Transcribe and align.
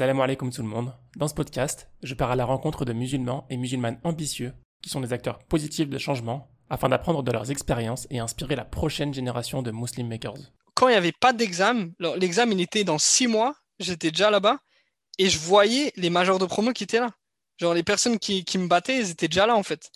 Salam 0.00 0.18
alaikum 0.18 0.50
tout 0.50 0.62
le 0.62 0.68
monde. 0.68 0.94
Dans 1.16 1.28
ce 1.28 1.34
podcast, 1.34 1.90
je 2.02 2.14
pars 2.14 2.30
à 2.30 2.34
la 2.34 2.46
rencontre 2.46 2.86
de 2.86 2.94
musulmans 2.94 3.46
et 3.50 3.58
musulmanes 3.58 4.00
ambitieux 4.02 4.54
qui 4.82 4.88
sont 4.88 5.02
des 5.02 5.12
acteurs 5.12 5.40
positifs 5.40 5.90
de 5.90 5.98
changement 5.98 6.48
afin 6.70 6.88
d'apprendre 6.88 7.22
de 7.22 7.30
leurs 7.30 7.50
expériences 7.50 8.06
et 8.08 8.18
inspirer 8.18 8.56
la 8.56 8.64
prochaine 8.64 9.12
génération 9.12 9.60
de 9.60 9.70
Muslim 9.70 10.08
Makers. 10.08 10.38
Quand 10.72 10.88
il 10.88 10.92
n'y 10.92 10.96
avait 10.96 11.12
pas 11.12 11.34
d'examen, 11.34 11.90
l'examen 12.16 12.52
il 12.52 12.62
était 12.62 12.82
dans 12.82 12.96
six 12.96 13.26
mois, 13.26 13.54
j'étais 13.78 14.10
déjà 14.10 14.30
là-bas 14.30 14.60
et 15.18 15.28
je 15.28 15.38
voyais 15.38 15.92
les 15.96 16.08
majors 16.08 16.38
de 16.38 16.46
promo 16.46 16.72
qui 16.72 16.84
étaient 16.84 17.00
là. 17.00 17.10
Genre 17.58 17.74
les 17.74 17.82
personnes 17.82 18.18
qui, 18.18 18.42
me 18.56 18.68
battaient, 18.68 19.00
ils 19.00 19.10
étaient 19.10 19.28
déjà 19.28 19.46
là 19.46 19.54
en 19.54 19.62
fait. 19.62 19.90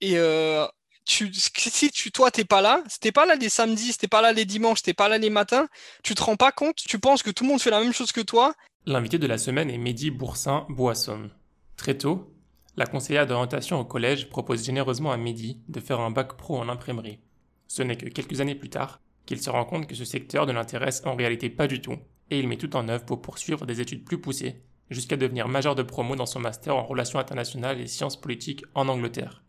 Et 0.00 0.18
euh, 0.18 0.64
tu, 1.04 1.32
si 1.34 1.90
tu, 1.90 2.12
toi, 2.12 2.30
t'es 2.30 2.44
pas 2.44 2.60
là, 2.60 2.80
c'était 2.88 3.10
pas 3.10 3.26
là 3.26 3.34
les 3.34 3.48
samedis, 3.48 3.90
c'était 3.90 4.06
pas 4.06 4.22
là 4.22 4.32
les 4.32 4.44
dimanches, 4.44 4.82
t'es 4.82 4.94
pas 4.94 5.08
là 5.08 5.18
les 5.18 5.30
matins, 5.30 5.66
tu 6.04 6.14
te 6.14 6.22
rends 6.22 6.36
pas 6.36 6.52
compte, 6.52 6.76
tu 6.76 7.00
penses 7.00 7.24
que 7.24 7.30
tout 7.30 7.42
le 7.42 7.50
monde 7.50 7.60
fait 7.60 7.70
la 7.70 7.80
même 7.80 7.92
chose 7.92 8.12
que 8.12 8.20
toi 8.20 8.54
L'invité 8.84 9.20
de 9.20 9.28
la 9.28 9.38
semaine 9.38 9.70
est 9.70 9.78
Mehdi 9.78 10.10
Boursin 10.10 10.66
Boisson. 10.68 11.30
Très 11.76 11.96
tôt, 11.96 12.34
la 12.76 12.84
conseillère 12.84 13.28
d'orientation 13.28 13.78
au 13.78 13.84
collège 13.84 14.28
propose 14.28 14.64
généreusement 14.64 15.12
à 15.12 15.16
Mehdi 15.16 15.60
de 15.68 15.78
faire 15.78 16.00
un 16.00 16.10
bac 16.10 16.36
pro 16.36 16.58
en 16.58 16.68
imprimerie. 16.68 17.20
Ce 17.68 17.84
n'est 17.84 17.96
que 17.96 18.08
quelques 18.08 18.40
années 18.40 18.56
plus 18.56 18.70
tard 18.70 19.00
qu'il 19.24 19.40
se 19.40 19.50
rend 19.50 19.64
compte 19.64 19.86
que 19.86 19.94
ce 19.94 20.04
secteur 20.04 20.46
ne 20.46 20.52
l'intéresse 20.52 21.00
en 21.04 21.14
réalité 21.14 21.48
pas 21.48 21.68
du 21.68 21.80
tout, 21.80 21.96
et 22.30 22.40
il 22.40 22.48
met 22.48 22.56
tout 22.56 22.74
en 22.74 22.88
œuvre 22.88 23.04
pour 23.04 23.22
poursuivre 23.22 23.66
des 23.66 23.80
études 23.80 24.04
plus 24.04 24.20
poussées, 24.20 24.64
jusqu'à 24.90 25.16
devenir 25.16 25.46
major 25.46 25.76
de 25.76 25.84
promo 25.84 26.16
dans 26.16 26.26
son 26.26 26.40
master 26.40 26.74
en 26.74 26.82
relations 26.82 27.20
internationales 27.20 27.80
et 27.80 27.86
sciences 27.86 28.20
politiques 28.20 28.64
en 28.74 28.88
Angleterre. 28.88 29.44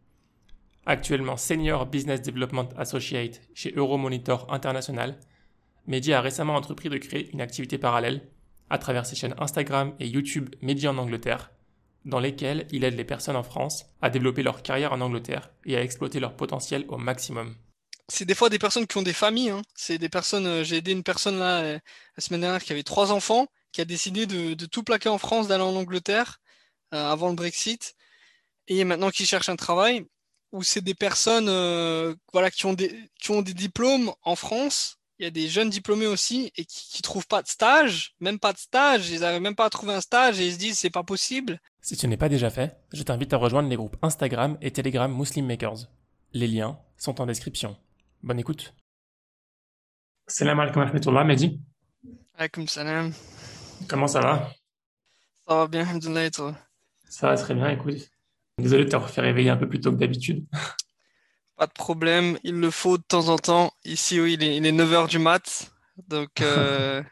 Actuellement 0.86 1.38
Senior 1.38 1.88
Business 1.88 2.22
Development 2.22 2.70
Associate 2.78 3.42
chez 3.56 3.74
Euromonitor 3.76 4.46
International, 4.54 5.18
Mehdi 5.88 6.14
a 6.14 6.22
récemment 6.22 6.54
entrepris 6.54 6.90
de 6.90 6.98
créer 7.00 7.32
une 7.34 7.42
activité 7.42 7.80
parallèle 7.80 8.22
à 8.70 8.78
travers 8.78 9.06
ses 9.06 9.16
chaînes 9.16 9.36
Instagram 9.38 9.94
et 10.00 10.08
YouTube 10.08 10.50
Média 10.62 10.92
en 10.92 10.98
Angleterre, 10.98 11.52
dans 12.06 12.20
lesquelles 12.20 12.68
il 12.72 12.84
aide 12.84 12.96
les 12.96 13.04
personnes 13.04 13.36
en 13.36 13.44
France 13.44 13.86
à 14.02 14.10
développer 14.10 14.44
leur 14.44 14.64
carrière 14.64 14.94
en 14.94 15.02
Angleterre 15.02 15.52
et 15.66 15.78
à 15.78 15.82
exploiter 15.82 16.20
leur 16.20 16.36
potentiel 16.36 16.86
au 16.88 16.98
maximum. 16.98 17.56
C'est 18.10 18.26
des 18.26 18.36
fois 18.36 18.50
des 18.50 18.60
personnes 18.60 18.88
qui 18.88 18.98
ont 18.98 19.04
des 19.04 19.14
familles. 19.14 19.50
Hein. 19.50 19.62
C'est 19.76 19.98
des 19.98 20.10
personnes. 20.10 20.46
Euh, 20.46 20.64
j'ai 20.64 20.78
aidé 20.78 20.92
une 20.92 21.04
personne 21.04 21.40
là 21.40 21.62
euh, 21.62 21.80
la 22.18 22.22
semaine 22.22 22.42
dernière 22.42 22.64
qui 22.64 22.74
avait 22.74 22.84
trois 22.84 23.12
enfants, 23.12 23.48
qui 23.72 23.82
a 23.82 23.86
décidé 23.86 24.26
de, 24.26 24.66
tout 24.66 24.84
plaquer 24.84 25.10
en 25.10 25.18
France, 25.18 25.48
d'aller 25.48 25.64
en 25.64 25.76
Angleterre 25.76 26.42
euh, 26.94 27.12
avant 27.12 27.30
le 27.30 27.36
Brexit, 27.36 27.96
et 28.68 28.84
maintenant 28.84 29.10
qui 29.10 29.26
cherche 29.26 29.50
un 29.50 29.56
travail. 29.56 30.06
Ou 30.52 30.64
c'est 30.64 30.82
des 30.82 30.94
personnes 30.94 31.50
voilà 32.32 32.52
qui 32.52 32.68
ont 32.68 32.74
des 32.74 33.10
qui 33.20 33.32
ont 33.32 33.42
des 33.42 33.56
diplômes 33.56 34.14
en 34.22 34.36
France 34.36 35.00
il 35.20 35.24
y 35.24 35.28
a 35.28 35.32
des 35.32 35.48
jeunes 35.48 35.70
diplômés 35.70 36.08
aussi 36.08 36.52
et 36.56 36.66
qui, 36.66 37.00
ne 37.00 37.04
trouvent 37.04 37.28
pas 37.28 37.42
de 37.42 37.48
stage, 37.48 38.16
même 38.20 38.40
pas 38.40 38.54
de 38.54 38.58
stage, 38.58 39.10
ils 39.10 39.22
n'arrivent 39.22 39.42
même 39.42 39.56
pas 39.56 39.66
à 39.66 39.70
trouver 39.70 39.94
un 39.94 40.02
stage 40.02 40.40
et 40.40 40.48
ils 40.48 40.54
se 40.54 40.58
disent 40.58 40.78
c'est 40.78 40.90
pas 40.90 41.04
possible. 41.04 41.60
Si 41.82 41.96
ce 41.96 42.08
n'est 42.08 42.18
pas 42.18 42.30
déjà 42.30 42.50
fait, 42.50 42.78
je 42.92 43.04
t'invite 43.04 43.34
à 43.34 43.38
rejoindre 43.38 43.70
les 43.70 43.76
groupes 43.76 43.98
Instagram 44.02 44.58
et 44.62 44.72
Telegram 44.72 45.14
Muslim 45.16 45.46
Makers. 45.46 45.88
Les 46.34 46.48
liens 46.48 46.80
sont 46.98 47.22
en 47.22 47.26
description. 47.26 47.78
Bonne 48.24 48.40
écoute. 48.40 48.74
Salam 50.28 50.60
alaikum 50.60 51.14
wa 51.14 51.24
Mehdi. 51.24 51.60
Alaikum 52.38 52.68
salam. 52.68 53.14
Comment 53.88 54.08
ça 54.08 54.22
va? 54.22 54.52
Ça 55.48 55.56
va 55.56 55.68
bien, 55.68 55.86
et 56.24 56.32
toi? 56.32 56.56
Ça 57.10 57.28
va 57.28 57.36
très 57.36 57.54
bien, 57.54 57.70
écoute. 57.70 58.10
Désolé 58.58 58.86
de 58.86 58.90
t'avoir 58.90 59.10
fait 59.10 59.22
réveiller 59.22 59.50
un 59.50 59.58
peu 59.58 59.68
plus 59.68 59.82
tôt 59.82 59.92
que 59.92 59.98
d'habitude. 59.98 60.46
Pas 61.58 61.68
de 61.68 61.72
problème, 61.72 62.38
il 62.44 62.56
le 62.56 62.72
faut 62.72 62.98
de 62.98 63.04
temps 63.04 63.30
en 63.30 63.38
temps. 63.38 63.72
Ici, 63.86 64.20
oui, 64.20 64.34
il 64.34 64.44
est, 64.44 64.58
il 64.58 64.66
est 64.66 64.72
9h 64.72 65.08
du 65.08 65.20
mat, 65.20 65.72
donc 66.08 66.30
euh, 66.42 67.04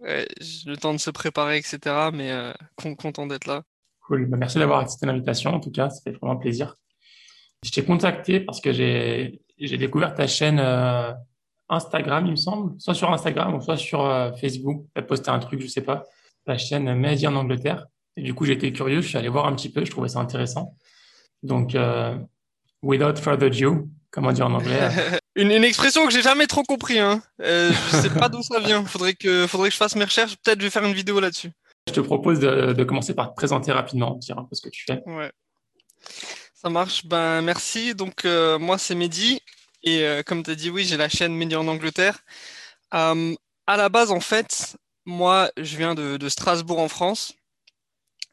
le 0.00 0.76
temps 0.76 0.94
de 0.94 0.98
se 0.98 1.10
préparer, 1.10 1.58
etc. 1.58 1.78
Mais 2.12 2.30
euh, 2.30 2.52
content 2.96 3.26
d'être 3.26 3.46
là. 3.46 3.62
Cool, 4.06 4.26
bah, 4.26 4.38
merci 4.38 4.58
d'avoir 4.58 4.80
accepté 4.80 5.06
l'invitation, 5.06 5.52
en 5.52 5.60
tout 5.60 5.70
cas, 5.70 5.90
ça 5.90 6.00
fait 6.02 6.12
vraiment 6.12 6.36
plaisir. 6.36 6.74
Je 7.62 7.70
t'ai 7.70 7.84
contacté 7.84 8.40
parce 8.40 8.60
que 8.60 8.72
j'ai 8.72 9.42
découvert 9.58 10.14
ta 10.14 10.26
chaîne 10.26 10.58
euh, 10.58 11.12
Instagram, 11.68 12.24
il 12.24 12.32
me 12.32 12.36
semble, 12.36 12.80
soit 12.80 12.94
sur 12.94 13.12
Instagram 13.12 13.54
ou 13.54 13.60
soit 13.60 13.76
sur 13.76 14.00
Facebook. 14.40 14.86
Tu 14.94 15.00
as 15.00 15.04
posté 15.04 15.30
un 15.30 15.38
truc, 15.38 15.60
je 15.60 15.66
sais 15.66 15.82
pas, 15.82 16.04
la 16.46 16.56
chaîne 16.56 16.92
Mehdi 16.94 17.26
en 17.26 17.36
Angleterre. 17.36 17.86
Et 18.16 18.22
du 18.22 18.34
coup, 18.34 18.46
j'étais 18.46 18.72
curieux, 18.72 19.02
je 19.02 19.08
suis 19.08 19.18
allé 19.18 19.28
voir 19.28 19.46
un 19.46 19.54
petit 19.54 19.70
peu, 19.70 19.84
je 19.84 19.90
trouvais 19.90 20.08
ça 20.08 20.20
intéressant. 20.20 20.74
Donc, 21.42 21.76
Without 22.82 23.16
further 23.16 23.46
ado, 23.46 23.88
comment 24.10 24.32
dire 24.32 24.46
en 24.46 24.54
anglais 24.54 24.88
une, 25.36 25.50
une, 25.50 25.64
expression 25.64 26.06
que 26.06 26.12
j'ai 26.12 26.22
jamais 26.22 26.46
trop 26.46 26.62
compris. 26.62 26.98
Hein. 26.98 27.22
Euh, 27.42 27.72
je 27.92 27.96
sais 27.96 28.10
pas 28.10 28.28
d'où 28.28 28.42
ça 28.42 28.58
vient. 28.60 28.84
Faudrait 28.84 29.14
que, 29.14 29.46
faudrait 29.46 29.68
que 29.68 29.74
je 29.74 29.78
fasse 29.78 29.96
mes 29.96 30.04
recherches. 30.04 30.36
Peut-être 30.42 30.60
je 30.60 30.64
vais 30.64 30.70
faire 30.70 30.84
une 30.84 30.94
vidéo 30.94 31.20
là-dessus. 31.20 31.50
Je 31.88 31.92
te 31.92 32.00
propose 32.00 32.40
de, 32.40 32.72
de, 32.72 32.84
commencer 32.84 33.14
par 33.14 33.30
te 33.30 33.34
présenter 33.34 33.72
rapidement, 33.72 34.14
dire 34.16 34.38
un 34.38 34.44
peu 34.44 34.54
ce 34.54 34.62
que 34.62 34.68
tu 34.68 34.84
fais. 34.86 35.02
Ouais. 35.06 35.30
Ça 36.54 36.68
marche. 36.68 37.06
Ben 37.06 37.40
merci. 37.42 37.94
Donc 37.94 38.24
euh, 38.24 38.58
moi 38.58 38.78
c'est 38.78 38.94
Mehdi 38.94 39.40
et 39.82 40.04
euh, 40.04 40.22
comme 40.22 40.42
tu 40.42 40.50
as 40.50 40.54
dit, 40.54 40.70
oui, 40.70 40.84
j'ai 40.84 40.96
la 40.96 41.08
chaîne 41.08 41.34
Mehdi 41.34 41.56
en 41.56 41.66
Angleterre. 41.68 42.18
Euh, 42.94 43.34
à 43.66 43.76
la 43.76 43.88
base, 43.88 44.10
en 44.10 44.20
fait, 44.20 44.76
moi 45.06 45.50
je 45.56 45.76
viens 45.76 45.94
de, 45.94 46.16
de 46.16 46.28
Strasbourg 46.28 46.78
en 46.78 46.88
France. 46.88 47.34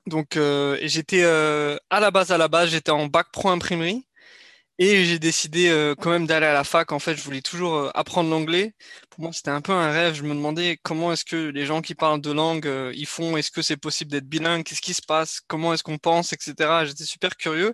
Donc 0.07 0.39
j'étais 0.81 1.23
à 1.25 1.99
la 1.99 2.11
base, 2.11 2.31
à 2.31 2.37
la 2.37 2.47
base, 2.47 2.69
j'étais 2.69 2.91
en 2.91 3.07
bac 3.07 3.27
pro 3.31 3.49
imprimerie. 3.49 4.06
Et 4.79 5.05
j'ai 5.05 5.17
décidé 5.17 5.69
euh, 5.69 5.95
quand 5.95 6.11
même 6.11 6.27
d'aller 6.27 6.45
à 6.45 6.53
la 6.53 6.63
fac. 6.63 6.91
En 6.91 6.99
fait, 6.99 7.15
je 7.15 7.23
voulais 7.23 7.41
toujours 7.41 7.75
euh, 7.75 7.91
apprendre 7.95 8.29
l'anglais. 8.29 8.75
Pour 9.09 9.21
moi, 9.21 9.33
c'était 9.33 9.49
un 9.49 9.61
peu 9.61 9.71
un 9.71 9.91
rêve. 9.91 10.13
Je 10.13 10.21
me 10.21 10.35
demandais 10.35 10.77
comment 10.83 11.11
est-ce 11.11 11.25
que 11.25 11.49
les 11.49 11.65
gens 11.65 11.81
qui 11.81 11.95
parlent 11.95 12.21
de 12.21 12.31
langue, 12.31 12.67
euh, 12.67 12.91
ils 12.95 13.07
font. 13.07 13.37
Est-ce 13.37 13.49
que 13.49 13.63
c'est 13.63 13.77
possible 13.77 14.11
d'être 14.11 14.27
bilingue? 14.27 14.63
Qu'est-ce 14.63 14.81
qui 14.81 14.93
se 14.93 15.01
passe? 15.01 15.41
Comment 15.47 15.73
est-ce 15.73 15.81
qu'on 15.83 15.97
pense, 15.97 16.31
etc. 16.31 16.85
J'étais 16.85 17.05
super 17.05 17.35
curieux. 17.37 17.73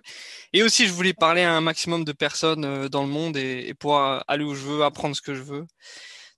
Et 0.54 0.62
aussi, 0.62 0.86
je 0.86 0.92
voulais 0.94 1.12
parler 1.12 1.42
à 1.42 1.52
un 1.52 1.60
maximum 1.60 2.04
de 2.04 2.12
personnes 2.12 2.88
dans 2.88 3.02
le 3.02 3.08
monde 3.10 3.36
et, 3.36 3.68
et, 3.68 3.74
pouvoir 3.74 4.24
aller 4.26 4.44
où 4.44 4.54
je 4.54 4.62
veux, 4.62 4.82
apprendre 4.82 5.14
ce 5.14 5.20
que 5.22 5.34
je 5.34 5.42
veux. 5.42 5.66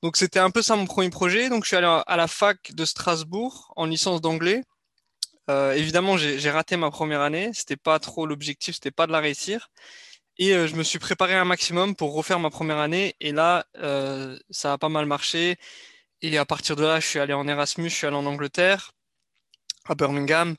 Donc, 0.03 0.17
c'était 0.17 0.41
un 0.41 0.51
peu 0.51 0.63
ça 0.63 0.77
mon 0.77 0.87
premier 0.87 1.11
projet. 1.11 1.49
Donc, 1.49 1.65
je 1.65 1.69
suis 1.69 1.77
allé 1.77 1.87
à 2.07 2.17
la 2.17 2.27
fac 2.29 2.73
de 2.75 2.85
Strasbourg 2.85 3.73
en 3.77 3.87
licence 3.87 4.21
d'anglais. 4.21 4.63
évidemment, 5.49 6.17
j'ai 6.17 6.51
raté 6.51 6.77
ma 6.77 6.91
première 6.91 7.21
année. 7.21 7.51
C'était 7.55 7.77
pas 7.77 7.99
trop 8.01 8.27
l'objectif. 8.27 8.75
C'était 8.77 8.91
pas 8.91 9.07
de 9.07 9.13
la 9.13 9.21
réussir. 9.21 9.69
Et 10.39 10.53
euh, 10.55 10.67
je 10.67 10.77
me 10.77 10.83
suis 10.83 10.99
préparé 10.99 11.35
un 11.35 11.45
maximum 11.45 11.95
pour 11.97 12.15
refaire 12.15 12.39
ma 12.39 12.51
première 12.51 12.79
année. 12.79 13.17
Et 13.21 13.33
là, 13.33 13.67
euh, 13.79 14.39
ça 14.51 14.73
a 14.75 14.79
pas 14.79 14.89
mal 14.89 15.07
marché. 15.07 15.57
Et 16.23 16.39
à 16.39 16.47
partir 16.47 16.77
de 16.77 16.85
là, 16.85 17.01
je 17.01 17.07
suis 17.07 17.19
allé 17.21 17.33
en 17.35 17.49
Erasmus, 17.49 17.91
je 17.91 17.95
suis 17.97 18.07
allé 18.07 18.17
en 18.17 18.27
Angleterre, 18.27 18.93
à 19.87 19.95
Birmingham. 19.95 20.57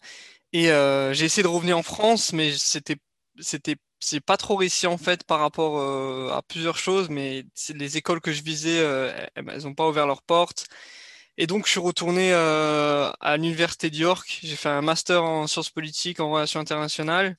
Et 0.54 0.72
euh, 0.72 1.14
j'ai 1.14 1.26
essayé 1.26 1.44
de 1.44 1.48
revenir 1.50 1.78
en 1.78 1.84
France, 1.84 2.34
mais 2.34 2.52
c'était, 2.58 2.98
c'était, 3.40 3.78
c'est 4.00 4.22
pas 4.22 4.38
trop 4.38 4.56
réussi 4.56 4.88
en 4.88 4.98
fait 4.98 5.24
par 5.26 5.40
rapport 5.40 5.82
à 6.34 6.42
plusieurs 6.44 6.78
choses. 6.78 7.10
Mais 7.10 7.46
les 7.76 7.98
écoles 7.98 8.22
que 8.22 8.32
je 8.34 8.44
visais, 8.44 8.78
elles 9.36 9.64
n'ont 9.64 9.76
pas 9.76 9.88
ouvert 9.90 10.08
leurs 10.08 10.24
portes. 10.24 10.68
Et 11.38 11.48
donc, 11.48 11.66
je 11.68 11.72
suis 11.72 11.80
retourné 11.80 12.34
à 12.34 13.38
l'université 13.38 13.90
de 13.90 13.98
York. 13.98 14.40
J'ai 14.44 14.56
fait 14.56 14.70
un 14.70 14.82
master 14.82 15.24
en 15.24 15.48
sciences 15.48 15.70
politiques, 15.72 16.20
en 16.20 16.32
relations 16.32 16.60
internationales. 16.60 17.38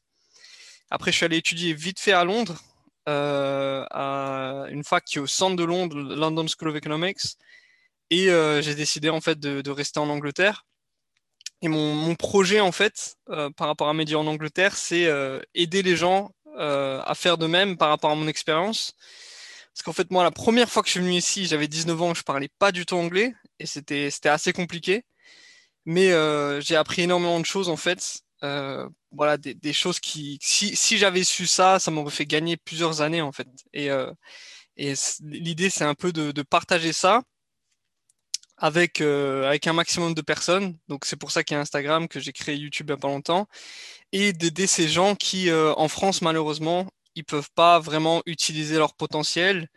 Après, 0.90 1.12
je 1.12 1.16
suis 1.16 1.26
allé 1.26 1.36
étudier 1.36 1.74
vite 1.74 2.00
fait 2.00 2.12
à 2.12 2.24
Londres, 2.24 2.62
euh, 3.08 3.84
à 3.90 4.66
une 4.70 4.84
fac 4.84 5.04
qui 5.04 5.18
est 5.18 5.20
au 5.20 5.26
centre 5.26 5.56
de 5.56 5.64
Londres, 5.64 5.96
London 5.96 6.46
School 6.46 6.70
of 6.70 6.76
Economics. 6.76 7.20
Et 8.10 8.30
euh, 8.30 8.62
j'ai 8.62 8.74
décidé 8.74 9.10
en 9.10 9.20
fait 9.20 9.38
de, 9.38 9.70
rester 9.70 10.00
en 10.00 10.08
Angleterre. 10.08 10.66
Et 11.60 11.68
mon, 11.68 12.14
projet 12.14 12.60
en 12.60 12.72
fait, 12.72 13.16
euh, 13.30 13.50
par 13.50 13.66
rapport 13.66 13.88
à 13.88 13.94
médias 13.94 14.18
en 14.18 14.26
Angleterre, 14.26 14.76
c'est 14.76 15.08
aider 15.54 15.82
les 15.82 15.96
gens 15.96 16.30
à 16.56 17.14
faire 17.14 17.38
de 17.38 17.46
même 17.46 17.76
par 17.76 17.90
rapport 17.90 18.10
à 18.10 18.14
mon 18.14 18.26
expérience. 18.26 18.94
Parce 19.72 19.84
qu'en 19.84 19.92
fait, 19.92 20.10
moi, 20.10 20.24
la 20.24 20.32
première 20.32 20.68
fois 20.68 20.82
que 20.82 20.88
je 20.88 20.92
suis 20.92 21.00
venu 21.00 21.14
ici, 21.14 21.46
j'avais 21.46 21.68
19 21.68 22.02
ans, 22.02 22.14
je 22.14 22.22
parlais 22.24 22.48
pas 22.58 22.72
du 22.72 22.84
tout 22.84 22.96
anglais 22.96 23.32
et 23.60 23.66
c'était 23.66 24.10
assez 24.24 24.52
compliqué. 24.52 25.04
Mais 25.84 26.10
j'ai 26.60 26.76
appris 26.76 27.02
énormément 27.02 27.40
de 27.40 27.46
choses 27.46 27.68
en 27.68 27.76
fait 27.76 28.22
euh, 28.44 28.88
voilà, 29.12 29.36
des, 29.36 29.72
choses 29.72 30.00
qui, 30.00 30.38
si, 30.42 30.76
si 30.76 30.98
j'avais 30.98 31.24
su 31.24 31.46
ça, 31.46 31.78
ça 31.78 31.90
m'aurait 31.90 32.10
fait 32.10 32.26
gagner 32.26 32.56
plusieurs 32.56 33.00
années 33.02 33.22
en 33.22 33.32
fait. 33.32 33.48
Et, 33.72 33.90
euh, 33.90 34.12
et 34.76 34.94
l'idée, 35.22 35.70
c'est 35.70 35.84
un 35.84 35.94
peu 35.94 36.12
de, 36.12 36.42
partager 36.42 36.92
ça 36.92 37.22
avec, 38.56 39.00
euh, 39.00 39.46
avec 39.48 39.66
un 39.66 39.72
maximum 39.72 40.14
de 40.14 40.22
personnes. 40.22 40.76
Donc 40.88 41.04
c'est 41.04 41.16
pour 41.16 41.30
ça 41.30 41.44
qu'il 41.44 41.54
y 41.54 41.58
a 41.58 41.60
Instagram, 41.60 42.08
que 42.08 42.20
j'ai 42.20 42.32
créé 42.32 42.56
YouTube 42.56 42.86
il 42.90 42.92
n'y 42.92 42.98
a 42.98 43.00
pas 43.00 43.08
longtemps, 43.08 43.48
et 44.12 44.32
d'aider 44.32 44.66
ces 44.66 44.88
gens 44.88 45.14
qui, 45.14 45.50
en 45.52 45.88
France, 45.88 46.22
malheureusement, 46.22 46.88
ils 47.14 47.24
peuvent 47.24 47.50
pas 47.54 47.78
vraiment 47.80 48.22
utiliser 48.26 48.76
leur 48.78 48.94
potentiel 48.94 49.68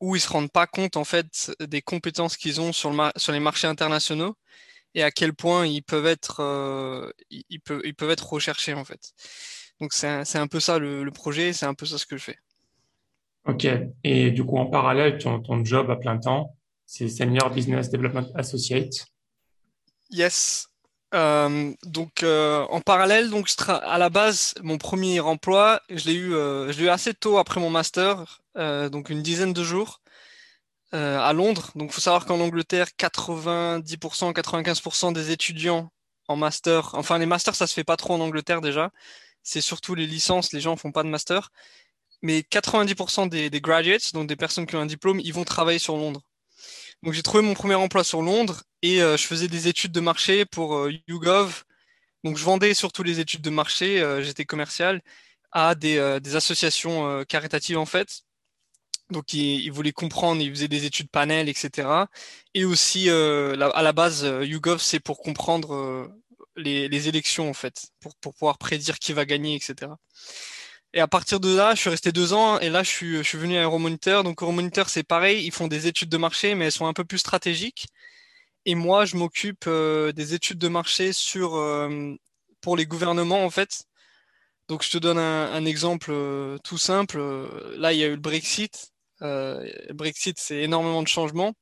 ou 0.00 0.16
ils 0.16 0.20
se 0.20 0.28
rendent 0.28 0.50
pas 0.52 0.66
compte 0.66 0.96
en 0.96 1.04
fait 1.04 1.52
des 1.60 1.82
compétences 1.82 2.36
qu'ils 2.36 2.60
ont 2.60 2.72
sur, 2.72 2.90
le 2.92 3.10
sur 3.16 3.32
les 3.32 3.40
marchés 3.40 3.66
internationaux 3.68 4.36
et 4.94 5.02
à 5.02 5.10
quel 5.10 5.34
point 5.34 5.66
ils 5.66 5.82
peuvent 5.82 6.06
être, 6.06 6.40
euh, 6.40 7.10
ils, 7.30 7.60
peuvent, 7.60 7.82
ils 7.84 7.94
peuvent 7.94 8.10
être 8.10 8.32
recherchés 8.32 8.74
en 8.74 8.84
fait. 8.84 9.12
Donc 9.80 9.92
c'est 9.92 10.06
un, 10.06 10.22
un, 10.34 10.46
peu 10.46 10.60
ça 10.60 10.78
le, 10.78 11.10
projet, 11.10 11.52
c'est 11.52 11.66
un 11.66 11.74
peu 11.74 11.86
ça 11.86 11.98
ce 11.98 12.06
que 12.06 12.16
je 12.16 12.24
fais. 12.24 12.38
Ok. 13.46 13.66
Et 14.04 14.30
du 14.30 14.44
coup, 14.44 14.56
en 14.56 14.66
parallèle, 14.66 15.18
ton, 15.18 15.40
ton 15.40 15.64
job 15.64 15.90
à 15.90 15.96
plein 15.96 16.16
temps, 16.16 16.56
c'est 16.86 17.08
Senior 17.08 17.50
Business 17.50 17.90
Development 17.90 18.26
Associate. 18.34 19.06
Yes. 20.10 20.68
Euh, 21.12 21.72
donc 21.84 22.22
euh, 22.22 22.64
en 22.70 22.80
parallèle, 22.80 23.30
donc 23.30 23.48
à 23.68 23.98
la 23.98 24.10
base, 24.10 24.54
mon 24.62 24.78
premier 24.78 25.20
emploi, 25.20 25.80
je 25.88 26.06
l'ai 26.06 26.14
eu, 26.14 26.30
je 26.30 26.78
l'ai 26.78 26.84
eu 26.84 26.88
assez 26.88 27.14
tôt 27.14 27.38
après 27.38 27.60
mon 27.60 27.70
master, 27.70 28.40
donc 28.56 29.10
une 29.10 29.22
dizaine 29.22 29.52
de 29.52 29.62
jours 29.62 30.00
à 30.94 31.32
Londres. 31.32 31.70
Donc 31.74 31.92
faut 31.92 32.00
savoir 32.00 32.24
qu'en 32.26 32.40
Angleterre, 32.40 32.88
90%, 32.98 34.32
95% 34.32 35.12
des 35.12 35.30
étudiants 35.30 35.90
en 36.28 36.36
master, 36.36 36.94
enfin 36.94 37.18
les 37.18 37.26
masters 37.26 37.54
ça 37.54 37.66
se 37.66 37.74
fait 37.74 37.84
pas 37.84 37.96
trop 37.96 38.14
en 38.14 38.20
Angleterre 38.20 38.60
déjà. 38.60 38.90
C'est 39.42 39.60
surtout 39.60 39.94
les 39.94 40.06
licences, 40.06 40.52
les 40.52 40.60
gens 40.60 40.76
font 40.76 40.92
pas 40.92 41.02
de 41.02 41.08
master. 41.08 41.50
Mais 42.22 42.40
90% 42.40 43.28
des, 43.28 43.50
graduates, 43.60 44.14
donc 44.14 44.26
des 44.28 44.36
personnes 44.36 44.66
qui 44.66 44.76
ont 44.76 44.80
un 44.80 44.86
diplôme, 44.86 45.20
ils 45.20 45.34
vont 45.34 45.44
travailler 45.44 45.78
sur 45.78 45.96
Londres. 45.96 46.22
Donc 47.02 47.12
j'ai 47.12 47.22
trouvé 47.22 47.42
mon 47.42 47.54
premier 47.54 47.74
emploi 47.74 48.02
sur 48.04 48.22
Londres 48.22 48.62
et 48.82 49.02
euh, 49.02 49.18
je 49.18 49.26
faisais 49.26 49.48
des 49.48 49.68
études 49.68 49.92
de 49.92 50.00
marché 50.00 50.46
pour 50.46 50.76
euh, 50.76 50.92
YouGov. 51.08 51.64
Donc 52.24 52.38
je 52.38 52.44
vendais 52.44 52.72
surtout 52.72 53.02
les 53.02 53.20
études 53.20 53.42
de 53.42 53.50
marché, 53.50 54.00
euh, 54.00 54.22
j'étais 54.22 54.46
commercial, 54.46 55.02
à 55.52 55.74
des, 55.74 55.98
associations 56.34 57.24
caritatives 57.26 57.78
en 57.78 57.86
fait. 57.86 58.22
Donc 59.10 59.32
ils, 59.34 59.70
voulaient 59.70 59.92
comprendre, 59.92 60.40
ils 60.40 60.50
faisaient 60.50 60.68
des 60.68 60.86
études 60.86 61.10
panel, 61.10 61.48
etc. 61.48 61.88
Et 62.54 62.64
aussi 62.64 63.10
à 63.10 63.82
la 63.82 63.92
base, 63.92 64.24
YouGov 64.42 64.80
c'est 64.80 65.00
pour 65.00 65.18
comprendre 65.18 66.10
les, 66.56 67.08
élections 67.08 67.50
en 67.50 67.54
fait, 67.54 67.86
pour, 68.00 68.14
pouvoir 68.32 68.58
prédire 68.58 68.98
qui 68.98 69.12
va 69.12 69.24
gagner, 69.24 69.56
etc. 69.56 69.92
Et 70.94 71.00
à 71.00 71.08
partir 71.08 71.40
de 71.40 71.54
là, 71.54 71.74
je 71.74 71.80
suis 71.80 71.90
resté 71.90 72.12
deux 72.12 72.32
ans 72.32 72.60
et 72.60 72.70
là, 72.70 72.84
je 72.84 72.90
suis, 72.90 73.36
venu 73.36 73.56
à 73.56 73.62
Euromonitor. 73.64 74.22
Donc, 74.22 74.42
Euromonitor, 74.42 74.88
c'est 74.88 75.02
pareil, 75.02 75.44
ils 75.44 75.50
font 75.52 75.66
des 75.66 75.88
études 75.88 76.08
de 76.08 76.16
marché, 76.16 76.54
mais 76.54 76.66
elles 76.66 76.72
sont 76.72 76.86
un 76.86 76.92
peu 76.92 77.04
plus 77.04 77.18
stratégiques. 77.18 77.88
Et 78.64 78.76
moi, 78.76 79.04
je 79.04 79.16
m'occupe 79.16 79.64
euh, 79.66 80.12
des 80.12 80.34
études 80.34 80.58
de 80.58 80.68
marché 80.68 81.10
euh, 81.36 82.16
pour 82.60 82.76
les 82.76 82.86
gouvernements, 82.86 83.44
en 83.44 83.50
fait. 83.50 83.84
Donc, 84.68 84.84
je 84.84 84.90
te 84.90 84.98
donne 84.98 85.18
un, 85.18 85.64
exemple 85.64 86.10
euh, 86.12 86.58
tout 86.64 86.78
simple. 86.78 87.18
Là, 87.76 87.92
il 87.92 87.98
y 87.98 88.04
a 88.04 88.06
eu 88.06 88.12
le 88.12 88.16
Brexit. 88.16 88.93
Le 89.20 89.92
Brexit, 89.92 90.38
c'est 90.38 90.62
énormément 90.62 91.02
de 91.02 91.08
changements. 91.08 91.54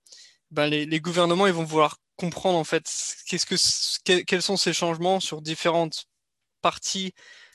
Ben, 0.50 0.66
les, 0.66 1.00
gouvernements, 1.00 1.46
ils 1.46 1.52
vont 1.52 1.64
vouloir 1.64 1.96
comprendre, 2.16 2.58
en 2.58 2.64
fait, 2.64 2.90
quels 4.26 4.42
sont 4.42 4.56
ces 4.56 4.72
changements 4.72 5.20
sur 5.20 5.42
différentes 5.42 6.04
parties 6.60 7.12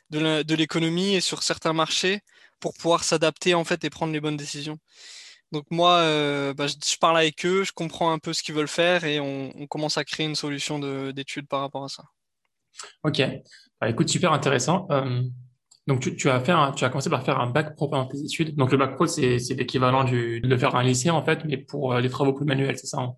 de 0.10 0.56
l'économie 0.56 1.16
et 1.16 1.22
sur 1.22 1.44
certains 1.44 1.74
marchés 1.74 2.22
pour 2.60 2.74
pouvoir 2.74 3.04
s'adapter 3.04 3.54
en 3.54 3.64
fait 3.64 3.84
et 3.84 3.90
prendre 3.90 4.14
les 4.14 4.22
bonnes 4.22 4.38
décisions. 4.38 4.78
Donc 5.52 5.66
moi, 5.72 6.00
euh, 6.00 6.54
bah, 6.54 6.68
je, 6.68 6.98
parle 6.98 7.18
avec 7.18 7.46
eux, 7.46 7.64
je 7.64 7.72
comprends 7.72 8.12
un 8.12 8.20
peu 8.20 8.34
ce 8.34 8.44
qu'ils 8.44 8.56
veulent 8.56 8.68
faire 8.68 9.06
et 9.06 9.20
on, 9.20 9.68
commence 9.68 9.98
à 9.98 10.04
créer 10.04 10.26
une 10.26 10.36
solution 10.36 10.80
d'études 11.12 11.48
par 11.48 11.62
rapport 11.62 11.86
à 11.86 11.90
ça. 11.90 12.04
Ok, 13.04 13.22
bah, 13.80 13.90
écoute, 13.90 14.10
super 14.10 14.34
intéressant. 14.34 14.88
Euh, 14.92 15.22
donc 15.88 16.02
tu, 16.02 16.30
as 16.30 16.40
fait 16.40 16.54
tu 16.76 16.84
as 16.84 16.90
commencé 16.90 17.10
par 17.10 17.24
faire 17.24 17.40
un 17.40 17.50
bac 17.50 17.76
pro 17.76 17.88
pendant 17.88 18.06
tes 18.06 18.20
études. 18.20 18.56
Donc 18.56 18.72
le 18.72 18.78
bac 18.78 18.96
pro, 18.96 19.08
c'est 19.08 19.38
l'équivalent 19.56 20.04
de 20.04 20.58
faire 20.58 20.76
un 20.76 20.84
lycée 20.84 21.10
en 21.10 21.24
fait, 21.24 21.46
mais 21.46 21.58
pour 21.58 21.94
euh, 21.94 22.02
les 22.02 22.10
travaux 22.10 22.34
plus 22.34 22.46
manuels, 22.46 22.78
c'est 22.78 22.88
ça 22.88 23.00
hein? 23.00 23.16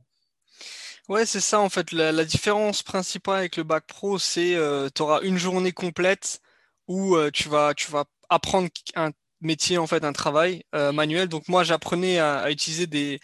Ouais, 1.07 1.25
c'est 1.25 1.39
ça 1.39 1.59
en 1.59 1.69
fait. 1.69 1.91
La, 1.91 2.23
différence 2.23 2.83
principale 2.83 3.39
avec 3.39 3.57
le 3.57 3.63
bac 3.63 3.85
pro, 3.87 4.19
c'est 4.19 4.55
tu 4.93 5.01
auras 5.01 5.21
une 5.21 5.37
journée 5.37 5.71
complète 5.71 6.41
où 6.89 7.15
euh, 7.15 7.29
tu 7.31 7.47
vas, 7.47 7.73
tu 7.73 7.89
vas 7.89 8.03
apprendre 8.27 8.67
un 8.95 9.11
métier, 9.39 9.77
en 9.77 9.87
fait, 9.87 10.03
un 10.03 10.11
travail 10.11 10.63
euh, 10.75 10.91
manuel. 10.91 11.29
Donc 11.29 11.47
moi, 11.47 11.63
j'apprenais 11.63 12.19
à, 12.19 12.51
utiliser 12.51 12.87
des, 12.87 13.21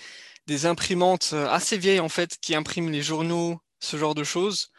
des 0.48 0.66
imprimantes 0.66 1.32
euh, 1.34 1.50
assez 1.50 1.78
vieilles, 1.78 2.00
en 2.00 2.08
fait, 2.08 2.38
qui 2.40 2.56
impriment 2.56 2.92
les 2.92 3.02
journaux, 3.02 3.60
ce 3.80 3.98
genre 3.98 4.16
de 4.16 4.24
choses. 4.24 4.72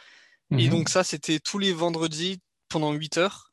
Et 0.52 0.66
mhm. 0.66 0.70
donc 0.70 0.88
ça, 0.88 1.04
c'était 1.04 1.40
tous 1.40 1.58
les 1.58 1.72
vendredis 1.72 2.40
pendant 2.68 2.92
8 2.92 3.18
heures. 3.18 3.45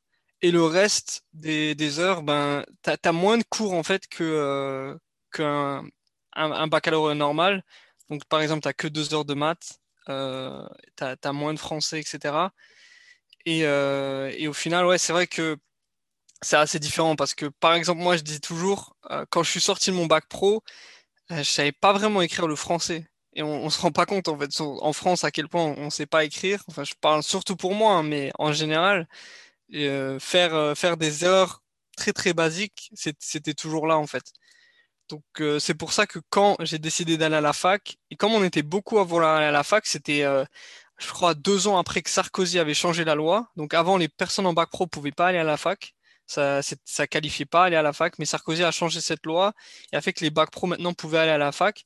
Et 0.44 0.52
le 0.52 0.64
reste 0.66 1.24
des, 1.34 1.74
des 1.74 2.00
heures, 2.00 2.22
ben, 2.22 2.66
tu 2.84 2.92
as, 2.92 3.12
moins 3.14 3.38
de 3.38 3.44
cours, 3.50 3.74
en 3.74 3.84
fait, 3.84 4.08
que 4.08 4.98
qu'un 5.32 5.84
un, 6.36 6.68
baccalauréat 6.68 7.16
normal. 7.16 7.64
Donc, 8.10 8.26
par 8.26 8.42
exemple, 8.42 8.62
tu 8.62 8.68
n'as 8.68 8.74
que 8.74 8.88
deux 8.88 9.14
heures 9.14 9.26
de 9.26 9.34
maths, 9.36 9.80
euh, 10.10 10.68
tu 10.98 11.04
as, 11.06 11.34
moins 11.34 11.54
de 11.54 11.60
français, 11.60 12.02
etc. 12.02 12.52
Euh, 13.48 14.34
et, 14.38 14.48
au 14.48 14.54
final, 14.54 14.86
ouais, 14.86 14.98
c'est 14.98 15.14
vrai 15.14 15.28
que 15.28 15.58
c'est 16.42 16.58
assez 16.58 16.80
différent 16.80 17.16
parce 17.16 17.36
que, 17.36 17.46
par 17.48 17.74
exemple, 17.76 18.02
moi, 18.02 18.18
je 18.18 18.24
dis 18.24 18.42
toujours, 18.42 18.98
euh, 19.12 19.26
quand 19.30 19.44
je 19.44 19.52
suis 19.52 19.62
sorti 19.62 19.92
de 19.92 19.96
mon 19.96 20.08
bac 20.08 20.28
pro, 20.28 20.64
euh, 21.32 21.38
je 21.38 21.44
savais 21.44 21.72
pas 21.72 21.94
vraiment 21.94 22.22
écrire 22.22 22.48
le 22.48 22.56
français. 22.56 23.08
Et 23.36 23.44
on, 23.44 23.66
on 23.66 23.70
se 23.70 23.82
rend 23.82 23.92
pas 23.92 24.06
compte, 24.06 24.28
en 24.28 24.38
fait, 24.38 24.50
en 24.62 24.94
France, 24.94 25.24
à 25.24 25.32
quel 25.32 25.50
point 25.50 25.64
on, 25.78 25.86
ne 25.86 25.90
sait 25.90 26.06
pas 26.06 26.26
écrire. 26.26 26.64
Enfin, 26.68 26.84
je 26.84 26.94
parle 27.02 27.24
surtout 27.24 27.56
pour 27.56 27.76
moi, 27.76 27.96
hein, 27.96 28.04
mais 28.04 28.32
en 28.40 28.54
général, 28.54 29.08
faire, 30.20 30.78
faire 30.78 30.98
des 30.98 31.26
erreurs 31.26 31.64
très, 31.98 32.14
très 32.14 32.34
basiques, 32.34 32.92
c'était 33.20 33.54
toujours 33.54 33.88
là, 33.88 33.98
en 33.98 34.08
fait. 34.08 34.24
Donc, 35.10 35.24
c'est 35.60 35.74
pour 35.74 35.94
ça 35.94 36.08
que 36.08 36.20
quand 36.30 36.56
j'ai 36.62 36.80
décidé 36.80 37.18
d'aller 37.18 37.36
à 37.36 37.42
la 37.42 37.54
fac, 37.54 37.98
et 38.10 38.16
comme 38.16 38.34
on 38.34 38.44
était 38.44 38.64
beaucoup 38.64 39.00
à 39.00 39.04
vouloir 39.04 39.36
aller 39.36 39.48
à 39.48 39.52
la 39.52 39.64
fac, 39.64 39.86
c'était 39.86 40.24
je 41.04 41.12
crois, 41.12 41.34
deux 41.34 41.68
ans 41.68 41.78
après 41.78 42.02
que 42.02 42.10
Sarkozy 42.10 42.60
avait 42.60 42.74
changé 42.74 43.04
la 43.04 43.16
loi. 43.16 43.50
Donc 43.56 43.74
avant, 43.74 43.98
les 43.98 44.08
personnes 44.08 44.46
en 44.46 44.54
bac 44.54 44.70
pro 44.70 44.88
pouvaient 44.88 45.12
pas 45.12 45.28
aller 45.28 45.38
à 45.38 45.44
la 45.44 45.58
fac. 45.58 45.94
Ça, 46.26 46.62
ça 46.86 47.08
qualifiait 47.08 47.46
pas 47.46 47.66
aller 47.66 47.76
à 47.76 47.82
la 47.82 47.94
fac, 47.94 48.18
mais 48.20 48.26
Sarkozy 48.26 48.64
a 48.64 48.72
changé 48.72 49.02
cette 49.02 49.26
loi 49.26 49.54
et 49.92 49.98
a 49.98 50.02
fait 50.02 50.14
que 50.14 50.24
les 50.24 50.30
bac 50.30 50.52
pro 50.52 50.68
maintenant 50.68 50.94
pouvaient 50.94 51.20
aller 51.20 51.32
à 51.32 51.38
la 51.38 51.52
fac. 51.52 51.84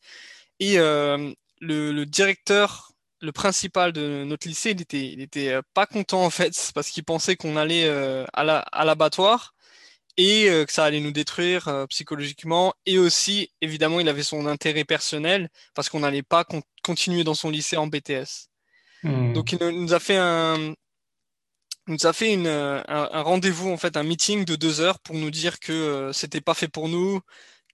Et 0.60 0.80
euh, 0.80 1.34
le, 1.60 2.06
directeur, 2.06 2.87
le 3.20 3.32
principal 3.32 3.92
de 3.92 4.24
notre 4.24 4.48
lycée, 4.48 4.72
il 4.72 4.82
était, 4.82 5.08
il 5.08 5.22
était 5.22 5.50
euh, 5.54 5.62
pas 5.74 5.86
content 5.86 6.24
en 6.24 6.30
fait 6.30 6.54
parce 6.76 6.90
qu'il 6.90 7.04
pensait 7.04 7.36
qu'on 7.36 7.58
allait 7.58 7.86
euh, 7.86 8.26
à 8.34 8.86
l'abattoir 8.86 9.54
et 10.20 10.48
que 10.66 10.74
ça 10.74 10.84
allait 10.84 11.00
nous 11.00 11.12
détruire 11.12 11.86
psychologiquement. 11.90 12.74
Et 12.88 12.98
aussi, 12.98 13.52
évidemment, 13.62 14.00
il 14.00 14.10
avait 14.10 14.24
son 14.24 14.48
intérêt 14.48 14.84
personnel 14.84 15.48
parce 15.76 15.90
qu'on 15.90 16.00
n'allait 16.00 16.24
pas 16.24 16.44
continuer 16.82 17.24
dans 17.24 17.36
son 17.36 17.52
lycée 17.52 17.78
en 17.78 17.86
BTS. 17.86 18.50
Hmm. 19.04 19.34
Donc 19.34 19.52
il 19.52 19.60
nous 19.60 19.94
a 19.94 20.00
fait 20.00 20.18
un 20.18 20.74
nous 21.88 22.06
a 22.06 22.14
fait 22.14 22.34
une, 22.34 22.48
un, 22.48 23.22
rendez-vous 23.22 23.70
en 23.70 23.78
fait 23.78 23.98
un 23.98 24.04
meeting 24.04 24.46
de 24.46 24.56
deux 24.56 24.82
heures 24.82 25.00
pour 25.00 25.16
nous 25.16 25.32
dire 25.32 25.60
que 25.60 25.72
euh, 25.72 26.14
c'était 26.14 26.42
pas 26.42 26.54
fait 26.54 26.68
pour 26.68 26.90
nous 26.90 27.22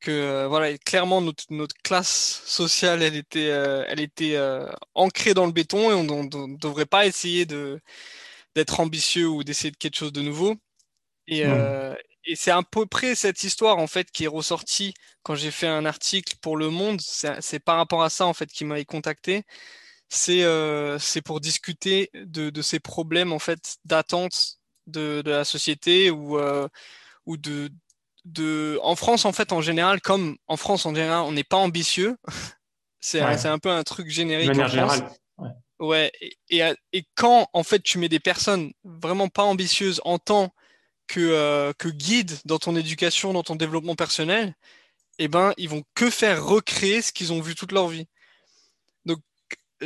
que 0.03 0.11
euh, 0.11 0.47
voilà 0.47 0.77
clairement 0.77 1.21
notre, 1.21 1.45
notre 1.49 1.75
classe 1.83 2.43
sociale 2.45 3.01
elle 3.01 3.15
était 3.15 3.49
euh, 3.49 3.85
elle 3.87 3.99
était 3.99 4.37
ancrée 4.95 5.33
dans 5.33 5.45
le 5.45 5.51
béton 5.51 5.91
et 5.91 5.93
on 5.93 6.03
ne 6.03 6.57
devrait 6.57 6.85
pas 6.85 7.05
essayer 7.05 7.45
de 7.45 7.79
d'être 8.55 8.79
ambitieux 8.79 9.27
ou 9.27 9.43
d'essayer 9.43 9.71
de 9.71 9.77
quelque 9.77 9.97
chose 9.97 10.13
de 10.13 10.21
nouveau. 10.21 10.55
Et, 11.27 11.43
et 12.25 12.35
c'est 12.35 12.51
à 12.51 12.61
peu 12.63 12.85
près 12.85 13.15
cette 13.15 13.43
histoire 13.43 13.77
en 13.79 13.87
fait 13.87 14.11
qui 14.11 14.25
est 14.25 14.27
ressortie 14.27 14.93
quand 15.23 15.35
j'ai 15.35 15.51
fait 15.51 15.67
un 15.67 15.85
article 15.85 16.35
pour 16.41 16.57
Le 16.57 16.69
Monde. 16.69 17.01
C'est 17.01 17.59
par 17.59 17.77
rapport 17.77 18.03
à 18.03 18.09
ça 18.09 18.25
en 18.25 18.33
fait 18.33 18.47
qui 18.47 18.65
m'avait 18.65 18.85
contacté. 18.85 19.43
Euh, 20.29 20.99
c'est 20.99 21.21
pour 21.21 21.39
discuter 21.39 22.09
de, 22.13 22.61
ces 22.61 22.79
problèmes 22.79 23.33
en 23.33 23.39
fait 23.39 23.77
d'attente 23.85 24.59
de, 24.87 25.23
la 25.25 25.43
société 25.45 26.11
ou, 26.11 26.37
euh, 26.37 26.67
ou 27.25 27.37
de, 27.37 27.69
de 28.25 28.79
en 28.83 28.95
France 28.95 29.25
en 29.25 29.33
fait 29.33 29.51
en 29.51 29.61
général 29.61 30.01
comme 30.01 30.37
en 30.47 30.57
France 30.57 30.85
en 30.85 30.95
général 30.95 31.23
on 31.25 31.31
n'est 31.31 31.43
pas 31.43 31.57
ambitieux 31.57 32.17
c'est 32.99 33.21
un, 33.21 33.59
peu 33.59 33.69
un 33.69 33.83
truc 33.83 34.09
générique 34.09 34.57
en 34.57 34.67
France. 34.67 35.01
ouais, 35.79 36.11
et, 36.49 36.63
et, 36.93 37.03
quand 37.15 37.49
en 37.51 37.63
fait 37.63 37.81
tu 37.81 37.97
mets 37.97 38.07
des 38.07 38.21
personnes 38.21 38.71
vraiment 38.85 39.27
pas 39.27 39.43
ambitieuses 39.43 39.99
en 40.05 40.19
tant 40.19 40.53
que, 41.07 41.19
euh, 41.19 41.73
que 41.77 41.89
guide 41.89 42.31
dans 42.45 42.59
ton 42.59 42.77
éducation 42.77 43.33
dans 43.33 43.43
ton 43.43 43.55
développement 43.55 43.95
personnel 43.95 44.55
eh 45.19 45.27
ben 45.27 45.53
ils 45.57 45.67
vont 45.67 45.83
que 45.95 46.09
faire 46.09 46.45
recréer 46.45 47.01
ce 47.01 47.11
qu'ils 47.11 47.33
ont 47.33 47.41
vu 47.41 47.55
toute 47.55 47.73
leur 47.73 47.87
vie 47.87 48.07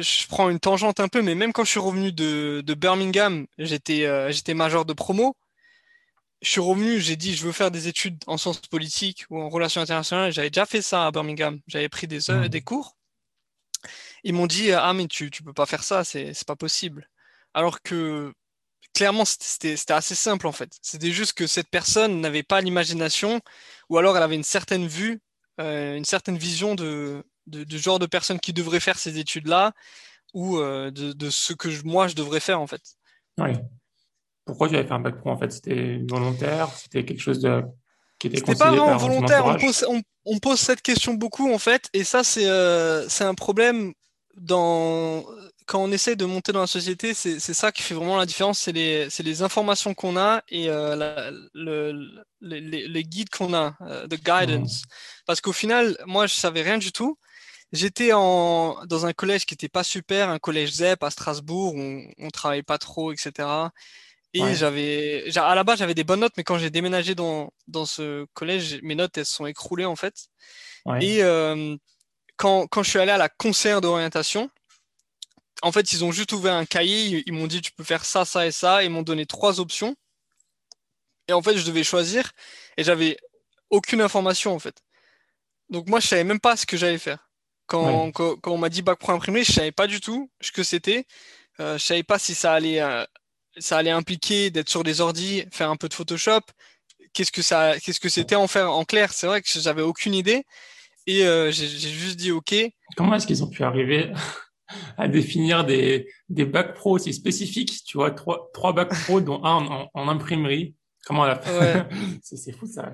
je 0.02 0.28
prends 0.28 0.50
une 0.50 0.60
tangente 0.60 1.00
un 1.00 1.08
peu, 1.08 1.22
mais 1.22 1.36
même 1.36 1.54
quand 1.54 1.64
je 1.64 1.72
suis 1.72 1.80
revenu 1.80 2.12
de, 2.12 2.64
Birmingham, 2.78 3.48
j'étais 3.58 4.06
euh, 4.06 4.32
j'étais 4.32 4.54
major 4.54 4.86
de 4.86 4.94
promo. 4.94 5.36
Je 6.42 6.50
suis 6.50 6.62
revenu, 6.62 7.00
j'ai 7.00 7.16
dit 7.16 7.36
je 7.36 7.46
veux 7.46 7.52
faire 7.52 7.72
des 7.72 7.88
études 7.88 8.24
en 8.28 8.38
sciences 8.38 8.60
politiques 8.60 9.26
ou 9.30 9.42
en 9.42 9.50
relations 9.50 9.82
internationales. 9.82 10.32
J'avais 10.32 10.50
déjà 10.50 10.66
fait 10.66 10.82
ça 10.82 11.08
à 11.08 11.12
Birmingham. 11.12 11.60
J'avais 11.68 11.90
pris 11.90 12.08
des, 12.08 12.20
mmh. 12.30 12.48
des 12.48 12.62
cours. 12.62 12.96
Ils 14.24 14.34
m'ont 14.34 14.48
dit 14.48 14.72
ah 14.72 14.94
mais 14.94 15.08
tu 15.08 15.32
tu 15.32 15.44
peux 15.44 15.54
pas 15.54 15.66
faire 15.66 15.84
ça, 15.84 16.04
c'est 16.04 16.34
c'est 16.34 16.48
pas 16.48 16.56
possible. 16.56 17.10
Alors 17.54 17.82
que 17.82 18.34
clairement 18.94 19.26
c'était 19.26 19.76
assez 19.92 20.16
simple 20.16 20.48
en 20.48 20.52
fait. 20.52 20.78
C'était 20.82 21.12
juste 21.12 21.34
que 21.34 21.48
cette 21.48 21.70
personne 21.70 22.22
n'avait 22.22 22.44
pas 22.44 22.62
l'imagination 22.62 23.42
ou 23.90 23.98
alors 23.98 24.18
elle 24.18 24.24
avait 24.24 24.36
une 24.36 24.44
certaine 24.44 24.88
vue, 24.88 25.22
euh, 25.60 25.96
une 25.96 26.06
certaine 26.06 26.38
vision 26.38 26.76
de 26.76 27.24
de, 27.48 27.78
genre 27.78 28.00
de 28.00 28.06
personnes 28.06 28.40
qui 28.40 28.54
devraient 28.54 28.80
faire 28.80 29.00
ces 29.00 29.18
études-là 29.20 29.74
ou 30.34 30.58
euh, 30.58 30.92
de, 30.92 31.30
ce 31.30 31.54
que 31.54 31.70
moi 31.86 32.08
je 32.08 32.16
devrais 32.16 32.40
faire 32.40 32.60
en 32.60 32.68
fait. 32.68 32.82
Oui. 33.38 33.52
Pourquoi 34.48 34.70
tu 34.70 34.76
avais 34.76 34.88
fait 34.88 34.94
un 34.94 35.00
bac 35.00 35.20
pro 35.20 35.30
en 35.30 35.38
fait? 35.38 35.52
C'était 35.52 36.02
volontaire? 36.10 36.70
C'était 36.70 37.06
quelque 37.06 37.22
chose 37.22 37.40
de 37.40 37.64
qui 38.18 38.28
était 38.28 38.38
C'était 38.38 38.56
pas 38.56 38.72
vraiment 38.72 38.98
volontaire. 38.98 39.46
On 39.46 39.56
pose, 39.58 39.86
on, 40.26 40.40
pose, 40.40 40.60
cette 40.60 40.82
question 40.82 41.14
beaucoup 41.14 41.54
en 41.54 41.60
fait, 41.60 41.90
et 41.94 42.04
ça 42.04 42.24
c'est 42.24 42.48
euh, 42.48 43.08
un 43.20 43.36
problème 43.36 43.94
dans 44.36 45.24
quand 45.68 45.84
on 45.84 45.92
essaie 45.92 46.16
de 46.16 46.24
monter 46.24 46.54
dans 46.54 46.62
la 46.62 46.68
société, 46.68 47.14
c'est 47.14 47.40
ça 47.40 47.74
qui 47.74 47.84
fait 47.84 47.94
vraiment 47.94 48.16
la 48.16 48.26
différence, 48.26 48.58
c'est 48.60 48.72
les, 48.72 49.10
les, 49.20 49.42
informations 49.42 49.94
qu'on 49.94 50.16
a 50.16 50.42
et 50.48 50.70
euh, 50.70 51.30
le, 51.54 52.24
les, 52.40 53.04
guides 53.04 53.30
qu'on 53.30 53.54
a, 53.54 53.76
euh, 53.82 54.08
the 54.08 54.16
guidance. 54.16 54.84
Mmh. 54.84 54.90
Parce 55.26 55.42
qu'au 55.42 55.52
final, 55.52 55.98
moi, 56.06 56.26
je 56.26 56.36
savais 56.36 56.62
rien 56.62 56.78
du 56.78 56.94
tout. 56.94 57.20
J'étais 57.74 58.12
dans 58.12 59.06
un 59.06 59.12
collège 59.12 59.46
qui 59.46 59.56
n'était 59.56 59.68
pas 59.68 59.84
super, 59.84 60.30
un 60.30 60.40
collège 60.40 60.76
ZEP 60.76 61.04
à 61.04 61.10
Strasbourg, 61.10 61.76
où 61.76 61.82
on, 61.82 62.08
on 62.18 62.30
travaillait 62.30 62.64
pas 62.64 62.78
trop, 62.78 63.12
etc. 63.12 63.50
Et 64.42 64.56
j'avais, 64.56 65.26
à 65.36 65.56
la 65.56 65.64
base, 65.64 65.80
j'avais 65.80 65.94
des 65.94 66.04
bonnes 66.04 66.20
notes, 66.22 66.34
mais 66.38 66.44
quand 66.44 66.58
j'ai 66.58 66.70
déménagé 66.70 67.16
dans, 67.16 67.52
dans 67.68 67.86
ce 67.86 68.26
collège, 68.34 68.80
mes 68.84 68.96
notes, 68.96 69.18
elles 69.18 69.26
se 69.26 69.36
sont 69.36 69.46
écroulées, 69.46 69.86
en 69.86 69.96
fait. 69.96 70.28
Et 71.02 71.24
euh, 71.24 71.76
quand, 72.38 72.68
quand 72.68 72.84
je 72.84 72.90
suis 72.90 73.00
allé 73.00 73.12
à 73.12 73.18
la 73.18 73.30
concert 73.30 73.82
d'orientation, 73.82 74.50
en 75.62 75.72
fait, 75.72 75.92
ils 75.92 76.06
ont 76.06 76.12
juste 76.12 76.32
ouvert 76.34 76.54
un 76.54 76.66
cahier, 76.66 77.24
ils 77.26 77.34
m'ont 77.34 77.48
dit, 77.48 77.62
tu 77.62 77.72
peux 77.72 77.84
faire 77.84 78.06
ça, 78.06 78.26
ça 78.26 78.46
et 78.46 78.52
ça, 78.52 78.84
ils 78.84 78.90
m'ont 78.90 79.02
donné 79.02 79.26
trois 79.26 79.60
options. 79.60 79.96
Et 81.28 81.34
en 81.34 81.42
fait, 81.42 81.58
je 81.58 81.66
devais 81.66 81.84
choisir, 81.84 82.32
et 82.78 82.84
j'avais 82.84 83.18
aucune 83.70 84.02
information, 84.02 84.54
en 84.54 84.60
fait. 84.60 84.82
Donc 85.70 85.90
moi, 85.90 86.00
je 86.00 86.08
savais 86.08 86.24
même 86.24 86.40
pas 86.40 86.56
ce 86.56 86.66
que 86.66 86.78
j'allais 86.78 86.98
faire. 86.98 87.28
Quand, 87.66 88.12
quand, 88.14 88.38
on 88.46 88.58
m'a 88.58 88.70
dit 88.70 88.82
bac 88.82 88.98
pro 88.98 89.12
imprimé, 89.12 89.44
je 89.44 89.52
savais 89.52 89.74
pas 89.74 89.88
du 89.88 90.00
tout 90.00 90.32
ce 90.40 90.54
que 90.54 90.64
c'était. 90.64 91.06
Euh, 91.60 91.78
je 91.78 91.84
savais 91.84 92.04
pas 92.04 92.18
si 92.18 92.34
ça 92.34 92.54
allait 92.54 92.82
euh, 92.82 93.04
ça 93.60 93.78
allait 93.78 93.92
impliquer 93.92 94.50
d'être 94.50 94.70
sur 94.70 94.84
des 94.84 95.02
ordis, 95.02 95.44
faire 95.52 95.70
un 95.70 95.76
peu 95.76 95.90
de 95.90 95.94
Photoshop. 95.94 96.42
Qu'est-ce 97.14 97.32
que 97.32 97.42
ça, 97.42 97.80
qu'est-ce 97.80 98.00
que 98.00 98.10
c'était 98.10 98.36
en 98.36 98.48
faire 98.48 98.72
en 98.72 98.86
clair? 98.86 99.12
C'est 99.14 99.28
vrai 99.28 99.42
que 99.42 99.48
j'avais 99.48 99.82
aucune 99.82 100.14
idée 100.14 100.44
et 101.08 101.26
euh, 101.26 101.52
j'ai 101.52 101.68
juste 101.68 102.18
dit 102.18 102.32
OK. 102.32 102.54
Comment 102.96 103.16
est-ce 103.16 103.26
qu'ils 103.26 103.44
ont 103.44 103.50
pu 103.50 103.64
arriver 103.64 104.12
à 104.98 105.08
définir 105.08 105.66
des, 105.66 106.08
des 106.30 106.46
bacs 106.46 106.76
pro 106.76 106.96
aussi 106.96 107.14
spécifiques 107.14 107.84
Tu 107.86 107.98
vois, 107.98 108.12
trois, 108.12 108.50
trois 108.54 108.74
bacs 108.74 108.94
pro, 109.04 109.22
dont 109.22 109.44
un 109.44 109.88
en, 109.94 110.08
imprimerie? 110.08 110.76
Comment 111.06 111.26
elle 111.26 111.32
a 111.32 111.40
fait? 111.40 111.86
C'est 112.22 112.52
fou 112.52 112.68
ça. 112.68 112.92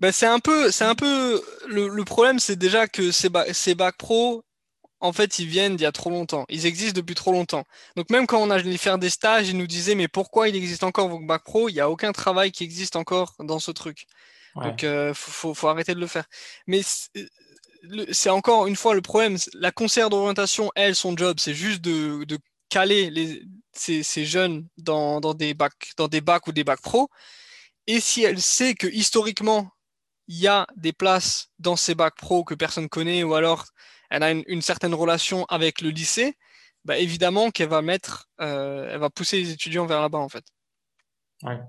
Ben, 0.00 0.12
c'est 0.12 0.28
un 0.28 0.38
peu, 0.38 0.70
c'est 0.70 0.84
un 0.84 0.94
peu 0.94 1.42
le, 1.66 1.88
le 1.88 2.04
problème, 2.04 2.38
c'est 2.38 2.54
déjà 2.54 2.86
que 2.86 3.10
ces, 3.10 3.28
ces 3.52 3.74
bacs 3.74 3.96
pro, 3.96 4.44
en 5.00 5.12
fait, 5.12 5.38
ils 5.38 5.46
viennent 5.46 5.76
d'il 5.76 5.84
y 5.84 5.86
a 5.86 5.92
trop 5.92 6.10
longtemps. 6.10 6.44
Ils 6.48 6.66
existent 6.66 6.96
depuis 6.96 7.14
trop 7.14 7.32
longtemps. 7.32 7.64
Donc 7.96 8.10
même 8.10 8.26
quand 8.26 8.40
on 8.42 8.50
allait 8.50 8.76
faire 8.76 8.98
des 8.98 9.10
stages, 9.10 9.48
ils 9.48 9.56
nous 9.56 9.66
disaient 9.66 9.94
mais 9.94 10.08
pourquoi 10.08 10.48
il 10.48 10.56
existe 10.56 10.82
encore 10.82 11.08
vos 11.08 11.20
bac 11.20 11.44
pro? 11.44 11.68
Il 11.68 11.74
n'y 11.74 11.80
a 11.80 11.90
aucun 11.90 12.12
travail 12.12 12.50
qui 12.50 12.64
existe 12.64 12.96
encore 12.96 13.34
dans 13.38 13.58
ce 13.60 13.70
truc. 13.70 14.06
Donc 14.56 14.82
euh, 14.82 15.14
faut, 15.14 15.54
faut, 15.54 15.68
arrêter 15.68 15.94
de 15.94 16.00
le 16.00 16.08
faire. 16.08 16.24
Mais 16.66 16.80
c'est 18.10 18.30
encore 18.30 18.66
une 18.66 18.76
fois 18.76 18.94
le 18.94 19.02
problème. 19.02 19.36
La 19.54 19.70
conseillère 19.70 20.10
d'orientation, 20.10 20.70
elle, 20.74 20.94
son 20.94 21.16
job, 21.16 21.38
c'est 21.38 21.54
juste 21.54 21.80
de, 21.80 22.38
caler 22.68 23.10
les, 23.10 23.42
ces, 23.72 24.26
jeunes 24.26 24.66
dans, 24.76 25.20
des 25.34 25.54
bacs, 25.54 25.92
dans 25.96 26.08
des 26.08 26.20
bacs 26.20 26.46
ou 26.48 26.52
des 26.52 26.64
bacs 26.64 26.82
pro. 26.82 27.08
Et 27.86 28.00
si 28.00 28.22
elle 28.24 28.42
sait 28.42 28.74
que 28.74 28.86
historiquement, 28.86 29.70
il 30.26 30.36
y 30.38 30.48
a 30.48 30.66
des 30.76 30.92
places 30.92 31.50
dans 31.58 31.76
ces 31.76 31.94
bacs 31.94 32.16
pro 32.16 32.44
que 32.44 32.54
personne 32.54 32.88
connaît, 32.88 33.22
ou 33.22 33.34
alors 33.34 33.66
elle 34.10 34.22
a 34.22 34.30
une, 34.30 34.62
certaine 34.62 34.94
relation 34.94 35.44
avec 35.48 35.80
le 35.80 35.90
lycée, 35.90 36.34
bah, 36.84 36.98
évidemment 36.98 37.50
qu'elle 37.50 37.68
va 37.68 37.82
mettre, 37.82 38.28
euh, 38.40 38.90
elle 38.92 39.00
va 39.00 39.10
pousser 39.10 39.38
les 39.38 39.50
étudiants 39.50 39.86
vers 39.86 40.00
là-bas 40.00 40.18
en 40.18 40.28
fait. 40.28 40.44
Ouais. 41.42 41.60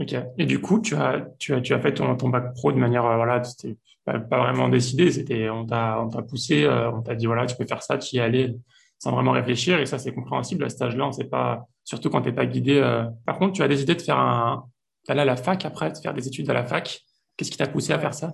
Ok. 0.00 0.14
Et 0.38 0.46
du 0.46 0.60
coup, 0.60 0.80
tu 0.80 0.94
as, 0.94 1.26
fait 1.38 1.94
ton, 1.94 2.14
bac 2.28 2.54
pro 2.54 2.72
de 2.72 2.78
manière, 2.78 3.04
euh, 3.04 3.16
voilà, 3.16 3.42
c'était 3.42 3.76
pas, 4.04 4.18
vraiment 4.18 4.68
décidé, 4.68 5.10
c'était, 5.10 5.50
on 5.50 5.66
t'a, 5.66 6.06
poussé, 6.28 6.64
euh, 6.64 6.90
on 6.90 7.02
t'a 7.02 7.14
dit 7.14 7.26
voilà, 7.26 7.46
tu 7.46 7.56
peux 7.56 7.66
faire 7.66 7.82
ça, 7.82 7.98
tu 7.98 8.16
y 8.16 8.20
aller 8.20 8.54
sans 8.98 9.12
vraiment 9.12 9.32
réfléchir, 9.32 9.78
et 9.78 9.86
ça 9.86 9.98
c'est 9.98 10.12
compréhensible 10.12 10.64
à 10.64 10.68
cet 10.68 10.82
âge-là, 10.82 11.10
pas, 11.30 11.68
surtout 11.84 12.10
quand 12.10 12.22
t'es 12.22 12.32
pas 12.32 12.46
guidé. 12.46 12.80
Par 13.26 13.38
contre, 13.38 13.52
tu 13.52 13.62
as 13.62 13.68
décidé 13.68 13.94
de 13.94 14.02
faire 14.02 14.64
d'aller 15.06 15.20
à 15.20 15.24
la 15.24 15.36
fac 15.36 15.64
après, 15.64 15.92
de 15.92 15.96
faire 15.98 16.14
des 16.14 16.26
études 16.26 16.48
à 16.50 16.52
la 16.54 16.64
fac. 16.64 17.00
Qu'est-ce 17.36 17.50
qui 17.50 17.56
t'a 17.56 17.68
poussé 17.68 17.92
à 17.92 17.98
faire 17.98 18.14
ça? 18.14 18.32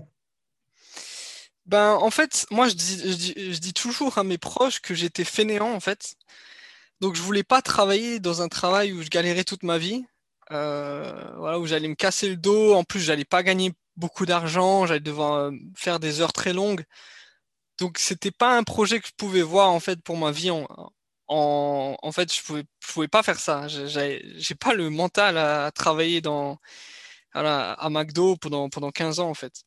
Ben, 1.66 1.94
en 1.94 2.11
fait, 2.11 2.47
moi, 2.50 2.68
je 2.68 2.75
dis, 2.75 2.99
je 3.52 3.59
dis, 3.59 3.73
toujours 3.73 4.18
à 4.18 4.25
mes 4.25 4.38
proches 4.38 4.80
que 4.80 4.94
j'étais 4.94 5.25
fainéant, 5.25 5.73
en 5.73 5.80
fait. 5.80 6.14
Donc, 7.00 7.14
je 7.16 7.23
voulais 7.23 7.42
pas 7.44 7.62
travailler 7.62 8.21
dans 8.21 8.42
un 8.42 8.49
travail 8.49 8.92
où 8.92 9.02
je 9.02 9.09
galérais 9.09 9.44
toute 9.44 9.62
ma 9.62 9.78
vie, 9.78 10.04
euh, 10.52 11.33
voilà, 11.38 11.59
où 11.59 11.66
j'allais 11.66 11.88
me 11.88 11.94
casser 11.94 12.28
le 12.28 12.37
dos. 12.37 12.75
En 12.75 12.85
plus, 12.85 13.00
j'allais 13.00 13.25
pas 13.25 13.42
gagner 13.42 13.73
beaucoup 13.97 14.26
d'argent, 14.26 14.87
j'allais 14.87 15.00
devoir 15.00 15.35
euh, 15.35 15.52
faire 15.76 16.00
des 16.00 16.21
heures 16.21 16.33
très 16.35 16.52
longues. 16.52 16.85
Donc, 17.78 17.99
c'était 17.99 18.30
pas 18.30 18.56
un 18.56 18.64
projet 18.64 19.00
que 19.00 19.09
je 19.09 19.12
pouvais 19.16 19.42
voir, 19.42 19.71
en 19.71 19.80
fait, 19.80 20.02
pour 20.02 20.16
ma 20.18 20.30
vie. 20.33 20.50
En, 20.50 20.66
en, 21.28 22.12
fait, 22.12 22.33
je 22.35 22.42
pouvais, 22.42 22.64
je 22.87 22.92
pouvais 22.92 23.09
pas 23.09 23.23
faire 23.23 23.40
ça. 23.40 23.68
J'ai 23.68 24.54
pas 24.54 24.75
le 24.75 24.90
mental 24.90 25.38
à, 25.38 25.71
travailler 25.73 26.21
dans, 26.21 26.59
à 27.35 27.88
McDo 27.90 28.37
pendant, 28.37 28.68
pendant 28.71 28.90
15 28.90 29.21
ans, 29.21 29.30
en 29.30 29.35
fait. 29.35 29.64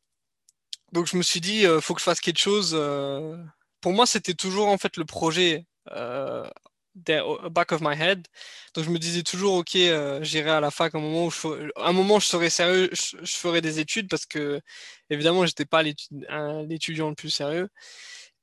Donc 0.93 1.07
je 1.07 1.17
me 1.17 1.21
suis 1.21 1.41
dit, 1.41 1.65
euh, 1.65 1.81
faut 1.81 1.93
que 1.93 1.99
je 1.99 2.05
fasse 2.05 2.21
quelque 2.21 2.39
chose. 2.39 2.71
Euh. 2.73 3.37
Pour 3.81 3.93
moi, 3.93 4.05
c'était 4.05 4.33
toujours 4.33 4.67
en 4.67 4.77
fait 4.77 4.97
le 4.97 5.05
projet 5.05 5.65
euh, 5.91 6.49
back 6.95 7.71
of 7.71 7.81
my 7.81 7.93
head. 7.95 8.25
Donc 8.73 8.85
je 8.85 8.89
me 8.89 8.97
disais 8.99 9.23
toujours, 9.23 9.55
ok, 9.55 9.75
euh, 9.75 10.23
j'irai 10.23 10.51
à 10.51 10.59
la 10.61 10.71
fac 10.71 10.95
un 10.95 10.99
moment 10.99 11.25
où 11.27 11.31
je, 11.31 11.71
un 11.77 11.91
moment 11.93 12.19
je 12.19 12.27
serai 12.27 12.49
sérieux, 12.49 12.89
je, 12.93 13.35
ferai 13.35 13.61
des 13.61 13.79
études 13.79 14.09
parce 14.09 14.25
que 14.25 14.61
évidemment 15.09 15.45
j'étais 15.45 15.65
pas 15.65 15.83
l'étudiant 15.83 17.09
le 17.09 17.15
plus 17.15 17.29
sérieux. 17.29 17.69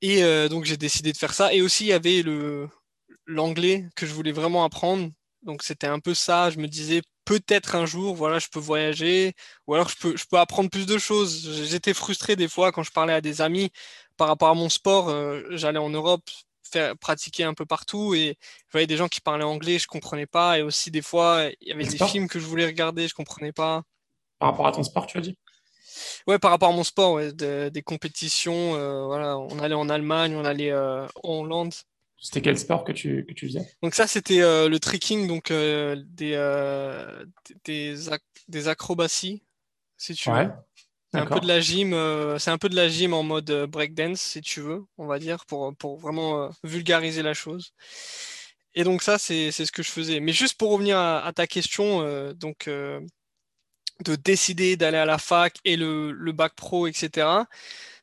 Et 0.02 0.22
donc 0.48 0.64
j'ai 0.64 0.76
décidé 0.76 1.12
de 1.12 1.16
faire 1.18 1.34
ça. 1.34 1.52
Et 1.54 1.62
aussi 1.62 1.84
il 1.84 1.88
y 1.88 1.92
avait 1.92 2.22
le 2.22 2.68
l'anglais 3.26 3.88
que 3.96 4.06
je 4.06 4.12
voulais 4.14 4.32
vraiment 4.32 4.64
apprendre. 4.64 5.10
Donc 5.42 5.62
c'était 5.62 5.86
un 5.86 6.00
peu 6.00 6.14
ça. 6.14 6.50
Je 6.50 6.58
me 6.58 6.68
disais 6.68 7.02
peut-être 7.24 7.74
un 7.74 7.86
jour, 7.86 8.14
voilà, 8.14 8.38
je 8.38 8.48
peux 8.48 8.60
voyager, 8.60 9.34
ou 9.66 9.74
alors 9.74 9.88
je 9.88 9.96
peux, 9.96 10.16
je 10.16 10.24
peux 10.30 10.38
apprendre 10.38 10.70
plus 10.70 10.86
de 10.86 10.98
choses. 10.98 11.64
J'étais 11.64 11.94
frustré 11.94 12.36
des 12.36 12.48
fois 12.48 12.72
quand 12.72 12.82
je 12.82 12.90
parlais 12.90 13.14
à 13.14 13.20
des 13.20 13.40
amis 13.40 13.70
par 14.16 14.28
rapport 14.28 14.48
à 14.48 14.54
mon 14.54 14.68
sport. 14.68 15.08
Euh, 15.08 15.42
j'allais 15.50 15.78
en 15.78 15.90
Europe 15.90 16.22
faire 16.70 16.96
pratiquer 16.96 17.44
un 17.44 17.54
peu 17.54 17.66
partout 17.66 18.14
et 18.14 18.36
je 18.66 18.72
voyais 18.72 18.86
des 18.86 18.96
gens 18.96 19.08
qui 19.08 19.20
parlaient 19.20 19.44
anglais, 19.44 19.78
je 19.78 19.86
comprenais 19.86 20.26
pas. 20.26 20.58
Et 20.58 20.62
aussi 20.62 20.90
des 20.90 21.02
fois, 21.02 21.48
il 21.60 21.68
y 21.68 21.72
avait 21.72 21.84
des 21.84 21.98
films 21.98 22.28
que 22.28 22.38
je 22.38 22.46
voulais 22.46 22.66
regarder, 22.66 23.08
je 23.08 23.14
comprenais 23.14 23.52
pas. 23.52 23.82
Par 24.38 24.50
rapport 24.50 24.66
à 24.66 24.72
ton 24.72 24.82
sport, 24.82 25.06
tu 25.06 25.18
as 25.18 25.20
dit? 25.20 25.38
Ouais, 26.26 26.38
par 26.38 26.50
rapport 26.50 26.70
à 26.70 26.72
mon 26.72 26.84
sport, 26.84 27.20
des 27.20 27.82
compétitions. 27.84 28.74
Euh, 28.76 29.04
voilà, 29.04 29.38
on 29.38 29.58
allait 29.58 29.74
en 29.74 29.88
Allemagne, 29.88 30.34
on 30.34 30.44
allait 30.44 30.72
euh, 30.72 31.06
en 31.22 31.40
Hollande. 31.40 31.74
C'était 32.24 32.40
quel 32.40 32.58
sport 32.58 32.84
que 32.84 32.92
tu, 32.92 33.26
que 33.26 33.34
tu 33.34 33.48
faisais? 33.48 33.68
Donc 33.82 33.94
ça, 33.94 34.06
c'était 34.06 34.40
euh, 34.40 34.70
le 34.70 34.80
trekking, 34.80 35.28
donc 35.28 35.50
euh, 35.50 36.02
des, 36.06 36.32
euh, 36.32 37.22
des, 37.66 37.96
des, 38.48 38.68
acrobaties, 38.68 39.42
si 39.98 40.14
tu 40.14 40.30
veux. 40.30 40.48
C'est 41.12 41.18
un 41.18 41.26
peu 41.26 41.38
de 41.38 41.46
la 41.46 41.60
gym, 41.60 41.90
c'est 42.38 42.50
un 42.50 42.56
peu 42.56 42.70
de 42.70 42.76
la 42.76 42.88
gym 42.88 43.12
en 43.12 43.22
mode 43.22 43.66
breakdance, 43.68 44.22
si 44.22 44.40
tu 44.40 44.62
veux, 44.62 44.84
on 44.96 45.06
va 45.06 45.18
dire, 45.18 45.44
pour, 45.44 45.76
pour 45.76 45.98
vraiment 45.98 46.48
vulgariser 46.64 47.22
la 47.22 47.34
chose. 47.34 47.74
Et 48.74 48.84
donc 48.84 49.02
ça, 49.02 49.18
c'est 49.18 49.52
ce 49.52 49.70
que 49.70 49.82
je 49.82 49.90
faisais. 49.90 50.18
Mais 50.20 50.32
juste 50.32 50.56
pour 50.56 50.72
revenir 50.72 50.98
à, 50.98 51.30
ta 51.34 51.46
question, 51.46 52.32
donc 52.32 52.68
de 52.68 54.16
décider 54.16 54.76
d'aller 54.76 54.96
à 54.96 55.04
la 55.04 55.18
fac 55.18 55.58
et 55.66 55.76
le, 55.76 56.10
le 56.10 56.32
bac 56.32 56.54
pro, 56.56 56.86
etc 56.86 57.44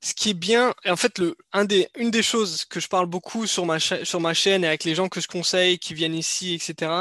ce 0.04 0.16
qui 0.16 0.32
est 0.32 0.34
bien, 0.34 0.74
en 0.88 0.96
fait, 0.96 1.20
le, 1.20 1.36
un 1.54 1.64
des, 1.64 1.88
une 1.96 2.10
des 2.10 2.24
choses 2.24 2.66
que 2.66 2.80
je 2.80 2.88
parle 2.88 3.06
beaucoup 3.06 3.46
sur 3.46 3.66
ma, 3.68 3.80
sur 3.80 4.20
ma 4.20 4.34
chaîne 4.34 4.64
et 4.64 4.68
avec 4.68 4.84
les 4.84 4.96
gens 4.96 5.10
que 5.10 5.22
je 5.22 5.28
conseille 5.28 5.78
qui 5.78 5.94
viennent 5.94 6.16
ici, 6.16 6.56
etc., 6.56 6.92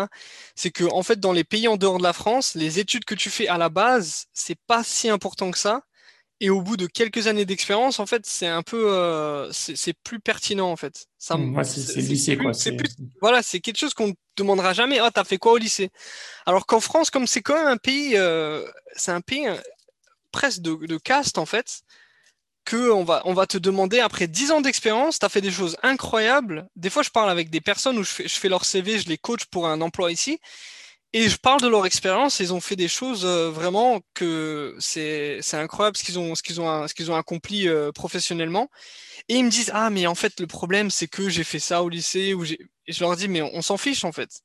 c'est 0.54 0.70
que, 0.70 0.84
en 0.84 1.02
fait, 1.02 1.18
dans 1.18 1.32
les 1.32 1.44
pays 1.44 1.66
en 1.66 1.78
dehors 1.78 1.96
de 1.96 2.02
la 2.02 2.12
France, 2.12 2.54
les 2.54 2.78
études 2.78 3.06
que 3.06 3.14
tu 3.14 3.30
fais 3.30 3.48
à 3.48 3.56
la 3.56 3.70
base, 3.70 4.26
c'est 4.34 4.58
pas 4.66 4.84
si 4.84 5.08
important 5.08 5.50
que 5.50 5.58
ça. 5.58 5.82
Et 6.42 6.50
au 6.50 6.62
bout 6.62 6.76
de 6.76 6.86
quelques 6.86 7.26
années 7.26 7.44
d'expérience, 7.46 8.00
en 8.00 8.06
fait, 8.06 8.24
c'est 8.26 8.46
un 8.46 8.62
peu, 8.62 8.92
euh, 8.92 9.50
c'est 9.52 9.94
plus 10.04 10.20
pertinent, 10.20 10.70
en 10.70 10.76
fait. 10.76 11.06
Ça, 11.18 11.36
mmh, 11.36 11.64
c'est 11.64 12.00
lycée, 12.00 12.36
quoi. 12.36 12.52
Plus, 12.52 12.96
voilà, 13.22 13.42
c'est 13.42 13.60
quelque 13.60 13.78
chose 13.78 13.94
qu'on 13.94 14.08
ne 14.08 14.12
demandera 14.36 14.74
jamais. 14.74 14.98
Ah, 14.98 15.10
t'as 15.12 15.24
fait 15.24 15.38
quoi 15.38 15.52
au 15.52 15.58
lycée? 15.58 15.90
Alors 16.44 16.66
qu'en 16.66 16.80
France, 16.80 17.10
comme 17.10 17.26
c'est 17.26 17.42
quand 17.42 17.56
même 17.56 17.68
un 17.68 17.76
pays, 17.78 18.16
euh, 18.16 18.66
c'est 18.96 19.12
un 19.12 19.20
pays 19.20 19.46
euh, 19.46 19.56
presque 20.32 20.60
de, 20.60 20.74
de 20.86 20.98
caste, 20.98 21.38
en 21.38 21.46
fait 21.46 21.82
que 22.64 22.90
on 22.90 23.04
va, 23.04 23.22
on 23.24 23.34
va 23.34 23.46
te 23.46 23.58
demander, 23.58 24.00
après 24.00 24.26
10 24.26 24.52
ans 24.52 24.60
d'expérience, 24.60 25.18
tu 25.18 25.26
as 25.26 25.28
fait 25.28 25.40
des 25.40 25.50
choses 25.50 25.76
incroyables. 25.82 26.68
Des 26.76 26.90
fois, 26.90 27.02
je 27.02 27.10
parle 27.10 27.30
avec 27.30 27.50
des 27.50 27.60
personnes 27.60 27.98
où 27.98 28.04
je 28.04 28.10
fais, 28.10 28.28
je 28.28 28.34
fais 28.34 28.48
leur 28.48 28.64
CV, 28.64 28.98
je 28.98 29.08
les 29.08 29.18
coach 29.18 29.46
pour 29.46 29.66
un 29.66 29.80
emploi 29.80 30.12
ici, 30.12 30.38
et 31.12 31.28
je 31.28 31.36
parle 31.36 31.60
de 31.60 31.68
leur 31.68 31.86
expérience. 31.86 32.38
Ils 32.40 32.54
ont 32.54 32.60
fait 32.60 32.76
des 32.76 32.88
choses 32.88 33.24
euh, 33.24 33.50
vraiment 33.50 34.00
que 34.14 34.76
c'est 34.78 35.40
incroyable 35.54 35.96
ce 35.96 36.04
qu'ils 36.04 36.18
ont, 36.18 36.34
ce 36.34 36.42
qu'ils 36.42 36.60
ont, 36.60 36.86
ce 36.86 36.94
qu'ils 36.94 37.10
ont 37.10 37.16
accompli 37.16 37.68
euh, 37.68 37.90
professionnellement. 37.92 38.70
Et 39.28 39.34
ils 39.34 39.44
me 39.44 39.50
disent 39.50 39.70
ah 39.74 39.90
mais 39.90 40.06
en 40.06 40.14
fait 40.14 40.38
le 40.40 40.46
problème 40.46 40.90
c'est 40.90 41.08
que 41.08 41.28
j'ai 41.28 41.44
fait 41.44 41.58
ça 41.58 41.82
au 41.82 41.88
lycée 41.88 42.34
ou 42.34 42.44
j'ai. 42.44 42.58
Je 42.86 43.00
leur 43.00 43.16
dis 43.16 43.28
mais 43.28 43.42
on, 43.42 43.62
s'en 43.62 43.76
fiche 43.76 44.04
en 44.04 44.12
fait. 44.12 44.40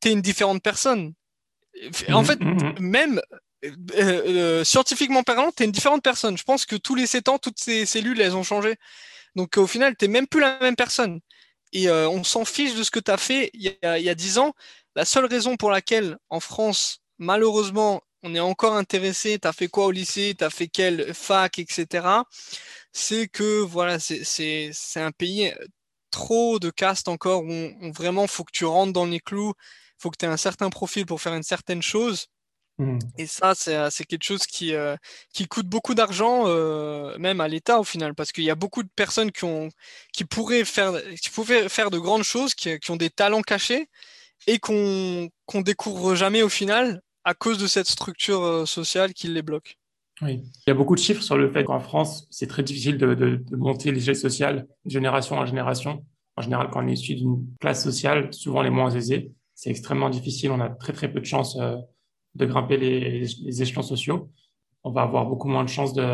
T'es 0.00 0.12
une 0.12 0.22
différente 0.22 0.62
personne. 0.62 1.14
En 2.08 2.22
mmh, 2.22 2.24
fait, 2.24 2.40
mmh. 2.40 2.74
même 2.78 3.20
euh, 3.64 3.70
euh, 3.96 4.64
scientifiquement 4.64 5.22
parlant, 5.22 5.50
tu 5.52 5.62
es 5.62 5.66
une 5.66 5.72
différente 5.72 6.02
personne. 6.02 6.36
Je 6.36 6.44
pense 6.44 6.66
que 6.66 6.76
tous 6.76 6.94
les 6.94 7.06
7 7.06 7.28
ans, 7.28 7.38
toutes 7.38 7.58
ces 7.58 7.86
cellules, 7.86 8.20
elles 8.20 8.36
ont 8.36 8.42
changé. 8.42 8.76
Donc 9.36 9.56
au 9.56 9.66
final, 9.66 9.96
tu 9.96 10.08
même 10.08 10.26
plus 10.26 10.40
la 10.40 10.58
même 10.60 10.76
personne. 10.76 11.20
et 11.72 11.88
euh, 11.88 12.08
on 12.08 12.24
s'en 12.24 12.44
fiche 12.44 12.74
de 12.74 12.82
ce 12.82 12.90
que 12.90 13.00
tu 13.00 13.10
as 13.10 13.16
fait 13.18 13.50
il 13.54 13.62
y, 13.62 13.86
a, 13.86 13.98
il 13.98 14.04
y 14.04 14.10
a 14.10 14.14
10 14.14 14.38
ans. 14.38 14.54
La 14.96 15.04
seule 15.04 15.26
raison 15.26 15.56
pour 15.56 15.70
laquelle 15.70 16.18
en 16.30 16.40
France, 16.40 17.00
malheureusement, 17.18 18.02
on 18.22 18.34
est 18.34 18.40
encore 18.40 18.74
intéressé, 18.74 19.38
tu 19.40 19.48
as 19.48 19.52
fait 19.52 19.68
quoi 19.68 19.86
au 19.86 19.90
lycée, 19.90 20.34
tu 20.38 20.44
as 20.44 20.50
fait 20.50 20.68
quelle 20.68 21.12
fac, 21.14 21.58
etc., 21.58 22.06
c'est 22.92 23.28
que 23.28 23.60
voilà, 23.60 23.98
c'est 23.98 24.72
un 24.96 25.12
pays 25.12 25.52
trop 26.10 26.60
de 26.60 26.70
castes 26.70 27.08
encore 27.08 27.42
où 27.42 27.50
on, 27.50 27.90
vraiment 27.90 28.26
faut 28.28 28.44
que 28.44 28.52
tu 28.52 28.64
rentres 28.64 28.92
dans 28.92 29.06
les 29.06 29.20
clous, 29.20 29.52
faut 29.98 30.10
que 30.10 30.16
tu 30.16 30.26
aies 30.26 30.28
un 30.28 30.36
certain 30.36 30.70
profil 30.70 31.06
pour 31.06 31.20
faire 31.20 31.34
une 31.34 31.42
certaine 31.42 31.82
chose. 31.82 32.28
Hmm. 32.78 32.98
Et 33.18 33.26
ça, 33.26 33.54
c'est 33.54 34.04
quelque 34.04 34.24
chose 34.24 34.46
qui, 34.46 34.74
euh, 34.74 34.96
qui 35.32 35.46
coûte 35.46 35.66
beaucoup 35.66 35.94
d'argent, 35.94 36.44
euh, 36.46 37.16
même 37.18 37.40
à 37.40 37.46
l'État 37.46 37.78
au 37.78 37.84
final, 37.84 38.14
parce 38.14 38.32
qu'il 38.32 38.44
y 38.44 38.50
a 38.50 38.56
beaucoup 38.56 38.82
de 38.82 38.88
personnes 38.96 39.30
qui, 39.30 39.44
ont, 39.44 39.68
qui, 40.12 40.24
pourraient, 40.24 40.64
faire, 40.64 40.92
qui 41.22 41.30
pourraient 41.30 41.68
faire 41.68 41.90
de 41.90 41.98
grandes 41.98 42.24
choses, 42.24 42.54
qui, 42.54 42.78
qui 42.80 42.90
ont 42.90 42.96
des 42.96 43.10
talents 43.10 43.42
cachés 43.42 43.88
et 44.46 44.58
qu'on 44.58 45.28
qu'on 45.46 45.60
découvre 45.60 46.14
jamais 46.16 46.42
au 46.42 46.48
final 46.48 47.00
à 47.22 47.34
cause 47.34 47.58
de 47.58 47.66
cette 47.66 47.86
structure 47.86 48.42
euh, 48.42 48.66
sociale 48.66 49.14
qui 49.14 49.28
les 49.28 49.42
bloque. 49.42 49.78
Oui. 50.20 50.42
Il 50.66 50.68
y 50.68 50.70
a 50.70 50.74
beaucoup 50.74 50.94
de 50.94 51.00
chiffres 51.00 51.22
sur 51.22 51.36
le 51.36 51.50
fait 51.50 51.64
qu'en 51.64 51.80
France, 51.80 52.26
c'est 52.30 52.46
très 52.46 52.62
difficile 52.62 52.98
de, 52.98 53.14
de, 53.14 53.36
de 53.36 53.56
monter 53.56 53.92
l'échelle 53.92 54.16
sociale 54.16 54.66
de 54.84 54.90
génération 54.90 55.36
en 55.36 55.46
génération. 55.46 56.04
En 56.36 56.42
général, 56.42 56.68
quand 56.72 56.84
on 56.84 56.88
est 56.88 56.92
issu 56.94 57.14
d'une 57.14 57.46
classe 57.60 57.84
sociale, 57.84 58.32
souvent 58.32 58.62
les 58.62 58.70
moins 58.70 58.90
aisées, 58.90 59.32
c'est 59.54 59.70
extrêmement 59.70 60.10
difficile. 60.10 60.50
On 60.50 60.60
a 60.60 60.68
très 60.68 60.92
très 60.92 61.12
peu 61.12 61.20
de 61.20 61.24
chances 61.24 61.56
euh, 61.60 61.76
de 62.34 62.46
grimper 62.46 62.76
les, 62.76 63.20
les, 63.20 63.62
échelons 63.62 63.82
sociaux. 63.82 64.30
On 64.82 64.90
va 64.90 65.02
avoir 65.02 65.26
beaucoup 65.26 65.48
moins 65.48 65.64
de 65.64 65.68
chances 65.68 65.94
de, 65.94 66.04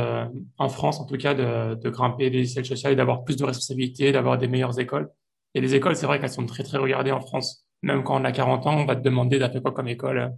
en 0.59 0.69
France 0.69 1.01
en 1.01 1.07
tout 1.07 1.17
cas, 1.17 1.35
de, 1.35 1.75
de 1.75 1.91
grimper 1.91 2.31
les 2.31 2.51
échelles 2.51 2.67
sociales 2.67 2.93
et 2.93 2.97
d'avoir 2.97 3.25
plus 3.25 3.37
de 3.37 3.45
responsabilités, 3.45 4.13
d'avoir 4.13 4.39
des 4.39 4.49
meilleures 4.49 4.79
écoles. 4.79 5.11
Et 5.55 5.61
les 5.61 5.75
écoles, 5.75 5.97
c'est 5.97 6.07
vrai 6.07 6.21
qu'elles 6.21 6.31
sont 6.31 6.47
très 6.47 6.63
très 6.63 6.79
regardées 6.79 7.13
en 7.13 7.21
France. 7.21 7.67
Même 7.83 8.05
quand 8.05 8.21
on 8.21 8.25
a 8.25 8.33
40 8.33 8.67
ans, 8.67 8.77
on 8.79 8.85
va 8.85 8.95
te 8.95 9.03
demander 9.03 9.39
fait 9.39 9.63
quoi 9.63 9.73
comme 9.73 9.89
école 9.89 10.33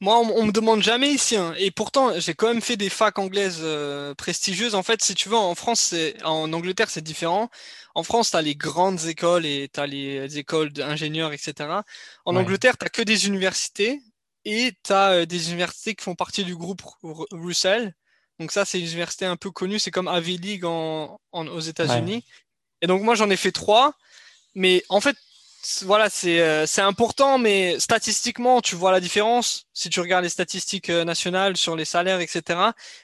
moi, 0.00 0.18
on, 0.20 0.44
me 0.44 0.52
demande 0.52 0.82
jamais 0.82 1.10
ici, 1.10 1.36
hein. 1.36 1.52
et 1.58 1.70
pourtant 1.72 2.20
j'ai 2.20 2.34
quand 2.34 2.46
même 2.46 2.60
fait 2.60 2.76
des 2.76 2.88
facs 2.88 3.18
anglaises 3.18 3.60
euh, 3.62 4.14
prestigieuses. 4.14 4.76
En 4.76 4.84
fait, 4.84 5.02
si 5.02 5.14
tu 5.14 5.28
veux, 5.28 5.36
en 5.36 5.54
France, 5.56 5.94
en 6.24 6.52
Angleterre, 6.52 6.88
c'est 6.88 7.02
différent. 7.02 7.50
En 7.94 8.04
France, 8.04 8.30
tu 8.30 8.36
as 8.36 8.42
les 8.42 8.54
grandes 8.54 9.06
écoles 9.06 9.44
et 9.44 9.68
tu 9.72 9.80
as 9.80 9.86
les, 9.86 10.38
écoles 10.38 10.72
d'ingénieurs, 10.72 11.32
etc. 11.32 11.80
En 12.24 12.36
Angleterre, 12.36 12.78
tu 12.78 12.88
que 12.90 13.02
des 13.02 13.26
universités 13.26 14.00
et 14.46 14.72
tu 14.82 14.92
as 14.92 15.10
euh, 15.10 15.26
des 15.26 15.50
universités 15.50 15.94
qui 15.94 16.04
font 16.04 16.14
partie 16.14 16.44
du 16.44 16.56
groupe 16.56 16.80
Russell. 17.32 17.94
Donc 18.38 18.52
ça, 18.52 18.64
c'est 18.64 18.78
une 18.78 18.86
université 18.86 19.26
un 19.26 19.36
peu 19.36 19.50
connue, 19.50 19.78
c'est 19.78 19.90
comme 19.90 20.10
Ivy 20.10 20.38
League 20.38 20.64
en, 20.64 21.18
aux 21.32 21.60
États-Unis. 21.60 22.24
Et 22.80 22.86
donc 22.86 23.02
moi, 23.02 23.14
j'en 23.14 23.28
ai 23.28 23.36
fait 23.36 23.52
trois. 23.52 23.94
Mais 24.54 24.84
en 24.88 25.00
fait, 25.00 25.16
voilà, 25.82 26.08
euh, 26.24 26.64
c'est 26.66 26.80
important, 26.80 27.38
mais 27.38 27.78
statistiquement, 27.80 28.60
tu 28.60 28.76
vois 28.76 28.92
la 28.92 29.00
différence 29.00 29.66
si 29.72 29.90
tu 29.90 30.00
regardes 30.00 30.22
les 30.22 30.30
statistiques 30.30 30.90
euh, 30.90 31.04
nationales 31.04 31.56
sur 31.56 31.74
les 31.74 31.84
salaires, 31.84 32.20
etc. 32.20 32.60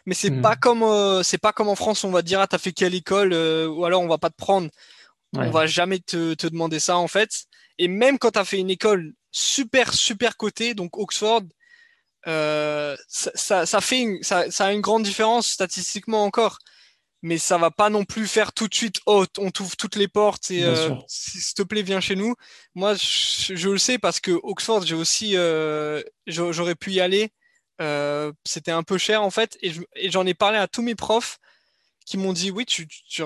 Mais 0.06 0.14
c'est 0.14 0.30
hmm. 0.30 0.42
pas 0.42 0.54
comme 0.54 0.84
euh, 0.84 1.22
c'est 1.24 1.38
pas 1.38 1.52
comme 1.52 1.68
en 1.68 1.74
France, 1.74 2.04
on 2.04 2.10
va 2.10 2.22
te 2.22 2.28
dire 2.28 2.40
ah 2.40 2.46
t'as 2.46 2.58
fait 2.58 2.72
quelle 2.72 2.94
école 2.94 3.34
ou 3.34 3.84
alors 3.84 4.02
on 4.02 4.08
va 4.08 4.18
pas 4.18 4.30
te 4.30 4.36
prendre. 4.36 4.70
On 5.34 5.50
va 5.50 5.66
jamais 5.66 5.98
te, 5.98 6.34
te, 6.34 6.46
demander 6.46 6.78
ça 6.78 6.98
en 6.98 7.08
fait. 7.08 7.46
Et 7.78 7.88
même 7.88 8.18
quand 8.18 8.32
tu 8.32 8.38
as 8.38 8.44
fait 8.44 8.58
une 8.58 8.70
école 8.70 9.14
super 9.32 9.92
super 9.94 10.36
cotée, 10.36 10.74
donc 10.74 10.96
Oxford, 10.98 11.42
ça, 12.24 12.96
ça, 13.08 13.66
ça, 13.66 13.80
fait 13.80 14.18
ça, 14.22 14.48
ça 14.50 14.66
a 14.66 14.72
une 14.72 14.80
grande 14.80 15.02
différence 15.02 15.48
statistiquement 15.48 16.24
encore 16.24 16.58
mais 17.22 17.38
ça 17.38 17.56
va 17.56 17.70
pas 17.70 17.88
non 17.88 18.04
plus 18.04 18.26
faire 18.26 18.52
tout 18.52 18.68
de 18.68 18.74
suite 18.74 19.00
oh 19.06 19.24
on 19.38 19.50
t'ouvre 19.50 19.76
toutes 19.76 19.96
les 19.96 20.08
portes 20.08 20.50
et 20.50 20.64
euh, 20.64 20.90
s'il 21.06 21.54
te 21.54 21.62
plaît 21.62 21.82
viens 21.82 22.00
chez 22.00 22.16
nous 22.16 22.34
moi 22.74 22.94
je, 22.94 23.68
le 23.68 23.78
sais 23.78 23.98
parce 23.98 24.20
que 24.20 24.32
Oxford 24.42 24.84
j'ai 24.84 24.96
aussi 24.96 25.36
euh, 25.36 26.02
j'aurais 26.26 26.74
pu 26.74 26.90
y 26.92 27.00
aller 27.00 27.30
euh, 27.80 28.32
c'était 28.44 28.72
un 28.72 28.82
peu 28.82 28.98
cher 28.98 29.22
en 29.22 29.30
fait 29.30 29.56
et 29.62 30.10
j'en 30.10 30.26
ai 30.26 30.34
parlé 30.34 30.58
à 30.58 30.66
tous 30.66 30.82
mes 30.82 30.96
profs 30.96 31.38
qui 32.04 32.18
m'ont 32.18 32.32
dit 32.32 32.50
oui 32.50 32.66
tu, 32.66 32.88
tu 32.88 33.22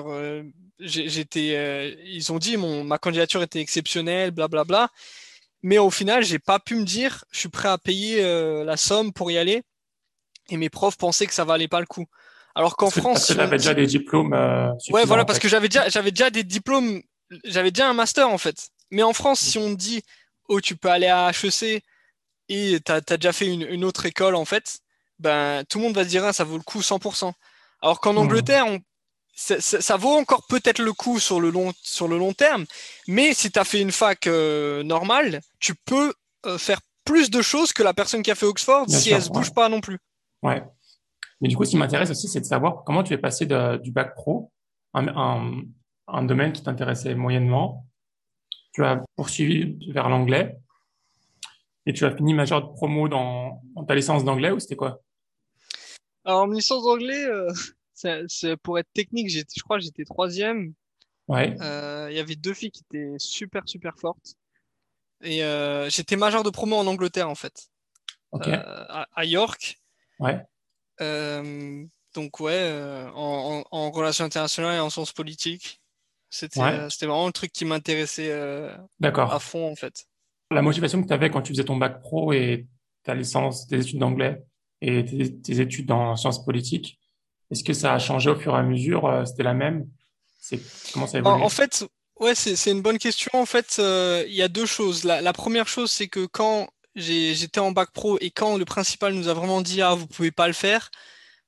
j'étais 0.79 1.97
ils 2.05 2.31
ont 2.31 2.37
dit 2.37 2.55
mon 2.55 2.83
ma 2.83 2.99
candidature 2.99 3.41
était 3.41 3.61
exceptionnelle 3.61 4.29
blablabla 4.31 4.63
bla, 4.63 4.87
bla. 4.87 4.91
Mais 5.63 5.77
au 5.77 5.89
final 5.89 6.23
j'ai 6.23 6.39
pas 6.39 6.59
pu 6.59 6.75
me 6.75 6.83
dire 6.83 7.25
je 7.31 7.39
suis 7.39 7.49
prêt 7.49 7.69
à 7.69 7.77
payer 7.77 8.21
la 8.63 8.77
somme 8.77 9.13
pour 9.13 9.31
y 9.31 9.37
aller 9.37 9.63
et 10.49 10.57
mes 10.57 10.69
profs 10.69 10.97
pensaient 10.97 11.27
que 11.27 11.33
ça 11.33 11.43
valait 11.43 11.67
pas 11.67 11.79
le 11.79 11.85
coup 11.85 12.05
alors 12.57 12.75
qu'en 12.75 12.89
France, 12.89 13.31
parce 13.35 13.49
que 13.51 13.55
déjà 13.55 13.75
des 13.75 13.85
diplômes. 13.85 14.33
Euh, 14.33 14.71
ouais, 14.89 15.05
voilà, 15.05 15.25
parce 15.25 15.37
que 15.37 15.47
j'avais 15.47 15.69
déjà, 15.69 15.89
j'avais 15.89 16.09
déjà 16.09 16.31
des 16.31 16.43
diplômes, 16.43 17.03
j'avais 17.43 17.69
déjà 17.69 17.87
un 17.87 17.93
master 17.93 18.27
en 18.29 18.39
fait. 18.39 18.69
Mais 18.89 19.03
en 19.03 19.13
France, 19.13 19.41
si 19.41 19.59
on 19.59 19.73
dit, 19.73 20.01
oh, 20.49 20.59
tu 20.59 20.75
peux 20.75 20.89
aller 20.89 21.05
à 21.05 21.29
HEC 21.29 21.83
et 22.49 22.79
tu 22.83 22.91
as, 22.91 23.01
déjà 23.01 23.31
fait 23.31 23.45
une, 23.45 23.85
autre 23.85 24.07
école 24.07 24.33
en 24.33 24.45
fait, 24.45 24.79
ben 25.19 25.63
tout 25.69 25.77
le 25.77 25.83
monde 25.83 25.93
va 25.93 26.03
se 26.03 26.09
dire, 26.09 26.25
ah, 26.25 26.33
ça 26.33 26.43
vaut 26.43 26.57
le 26.57 26.63
coup 26.63 26.79
100%. 26.79 27.31
Alors 27.83 27.99
qu'en 27.99 28.13
hmm. 28.13 28.17
Angleterre, 28.17 28.65
on, 28.65 28.79
ça, 29.37 29.97
vaut 29.97 30.15
encore 30.15 30.45
peut-être 30.47 30.79
le 30.79 30.93
coup 30.93 31.19
sur 31.19 31.39
le 31.39 31.51
long, 31.51 31.71
sur 31.83 32.07
le 32.07 32.17
long 32.17 32.33
terme, 32.33 32.65
mais 33.07 33.33
si 33.33 33.51
tu 33.51 33.59
as 33.59 33.63
fait 33.63 33.81
une 33.81 33.91
fac 33.91 34.25
euh, 34.25 34.81
normale, 34.81 35.41
tu 35.59 35.75
peux 35.75 36.13
euh, 36.47 36.57
faire 36.57 36.81
plus 37.05 37.29
de 37.29 37.41
choses 37.41 37.71
que 37.71 37.83
la 37.83 37.93
personne 37.93 38.23
qui 38.23 38.31
a 38.31 38.35
fait 38.35 38.47
Oxford 38.47 38.89
si 38.89 39.11
elle 39.11 39.21
se 39.21 39.29
bouge 39.29 39.53
pas 39.53 39.69
non 39.69 39.79
plus. 39.79 39.99
Ouais. 40.41 40.63
Mais 41.39 41.47
du 41.47 41.55
coup, 41.55 41.63
ce 41.65 41.71
qui 41.71 41.77
m'intéresse 41.77 42.09
aussi, 42.09 42.27
c'est 42.27 42.41
de 42.41 42.45
savoir 42.45 42.83
comment 42.83 43.03
tu 43.03 43.13
es 43.13 43.17
passé 43.17 43.45
du 43.45 43.91
bac 43.91 44.15
pro, 44.15 44.51
un, 44.95 45.61
un, 46.07 46.23
domaine 46.23 46.51
qui 46.51 46.63
t'intéressait 46.63 47.13
moyennement. 47.13 47.85
Tu 48.73 48.83
as 48.83 49.03
poursuivi 49.15 49.91
vers 49.91 50.09
l'anglais 50.09 50.57
et 51.85 51.93
tu 51.93 52.05
as 52.05 52.15
fini 52.15 52.33
majeur 52.33 52.67
de 52.67 52.73
promo 52.73 53.07
dans, 53.07 53.61
ta 53.87 53.93
licence 53.93 54.23
d'anglais 54.23 54.51
ou 54.51 54.59
c'était 54.59 54.75
quoi? 54.75 54.99
Alors, 56.25 56.47
ma 56.47 56.55
licence 56.55 56.83
d'anglais, 56.83 57.23
euh, 57.23 57.49
c'est, 57.97 58.57
pour 58.57 58.79
être 58.79 58.91
technique, 58.93 59.29
je 59.29 59.61
crois 59.63 59.77
que 59.77 59.83
j'étais 59.83 60.05
troisième. 60.05 60.73
Ouais. 61.27 61.55
Euh, 61.61 62.07
il 62.09 62.15
y 62.15 62.19
avait 62.19 62.35
deux 62.35 62.53
filles 62.53 62.71
qui 62.71 62.83
étaient 62.89 63.15
super, 63.17 63.67
super 63.67 63.97
fortes. 63.97 64.35
Et 65.21 65.43
euh, 65.43 65.89
j'étais 65.89 66.15
majeur 66.15 66.43
de 66.43 66.49
promo 66.49 66.77
en 66.77 66.87
Angleterre, 66.87 67.29
en 67.29 67.35
fait. 67.35 67.69
Ok. 68.31 68.47
À, 68.47 69.07
à, 69.13 69.25
York. 69.25 69.79
Ouais. 70.19 70.41
Euh, 71.01 71.85
donc 72.15 72.39
ouais, 72.39 72.53
euh, 72.53 73.09
en, 73.13 73.63
en, 73.69 73.91
relations 73.91 74.25
internationales 74.25 74.75
et 74.75 74.79
en 74.79 74.89
sciences 74.89 75.13
politiques. 75.13 75.81
C'était 76.29 76.59
euh, 76.59 76.89
c'était 76.89 77.05
vraiment 77.05 77.27
le 77.27 77.31
truc 77.31 77.51
qui 77.53 77.63
m'intéressait 77.63 78.31
à 78.31 79.39
fond 79.39 79.71
en 79.71 79.75
fait. 79.75 80.05
La 80.51 80.61
motivation 80.61 81.01
que 81.01 81.07
tu 81.07 81.13
avais 81.13 81.29
quand 81.29 81.41
tu 81.41 81.53
faisais 81.53 81.63
ton 81.63 81.77
bac 81.77 82.01
pro 82.01 82.33
et 82.33 82.67
ta 83.03 83.15
licence, 83.15 83.67
tes 83.67 83.79
études 83.79 83.99
d'anglais 83.99 84.43
et 84.81 85.05
tes, 85.05 85.61
études 85.61 85.91
en 85.91 86.15
sciences 86.15 86.43
politiques, 86.43 86.99
est-ce 87.51 87.63
que 87.63 87.73
ça 87.73 87.93
a 87.93 87.99
changé 87.99 88.29
au 88.29 88.35
fur 88.35 88.53
et 88.55 88.59
à 88.59 88.63
mesure 88.63 89.23
C'était 89.25 89.43
la 89.43 89.53
même? 89.53 89.87
Comment 90.93 91.07
ça 91.07 91.19
évolue? 91.19 91.35
en, 91.35 91.45
en 91.45 91.49
fait, 91.49 91.85
ouais, 92.19 92.35
c'est 92.35 92.71
une 92.71 92.81
bonne 92.81 92.97
question. 92.97 93.31
En 93.33 93.45
fait, 93.45 93.77
il 93.79 94.33
y 94.33 94.41
a 94.41 94.47
deux 94.47 94.65
choses. 94.65 95.03
La, 95.03 95.21
la 95.21 95.33
première 95.33 95.67
chose, 95.67 95.91
c'est 95.91 96.07
que 96.07 96.25
quand 96.25 96.67
j'étais 96.97 97.59
en 97.59 97.71
bac 97.71 97.91
pro 97.91 98.17
et 98.21 98.31
quand 98.31 98.57
le 98.57 98.65
principal 98.65 99.13
nous 99.13 99.27
a 99.27 99.33
vraiment 99.33 99.61
dit 99.61 99.81
ah 99.81 99.93
vous 99.93 100.07
pouvez 100.07 100.31
pas 100.31 100.47
le 100.47 100.53
faire, 100.53 100.89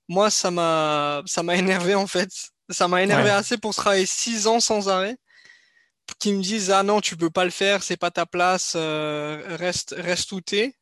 moi 0.07 0.29
ça 0.29 0.51
m'a 0.51 1.23
énervé 1.55 1.95
en 1.95 2.07
fait. 2.07 2.29
Ça 2.69 2.87
m'a 2.87 3.01
énervé 3.01 3.29
assez 3.31 3.57
pour 3.57 3.73
travailler 3.73 4.05
six 4.05 4.45
ans 4.47 4.59
sans 4.59 4.89
arrêt. 4.89 5.17
Qui 6.19 6.33
me 6.33 6.41
disent 6.41 6.71
ah 6.71 6.83
non 6.83 7.01
tu 7.01 7.15
peux 7.15 7.29
pas 7.29 7.45
le 7.45 7.51
faire, 7.51 7.83
c'est 7.83 7.97
pas 7.97 8.11
ta 8.11 8.25
place, 8.25 8.73
euh, 8.75 9.41
reste 9.59 9.95
reste 9.97 10.31
où 10.31 10.41
t'es. 10.41 10.75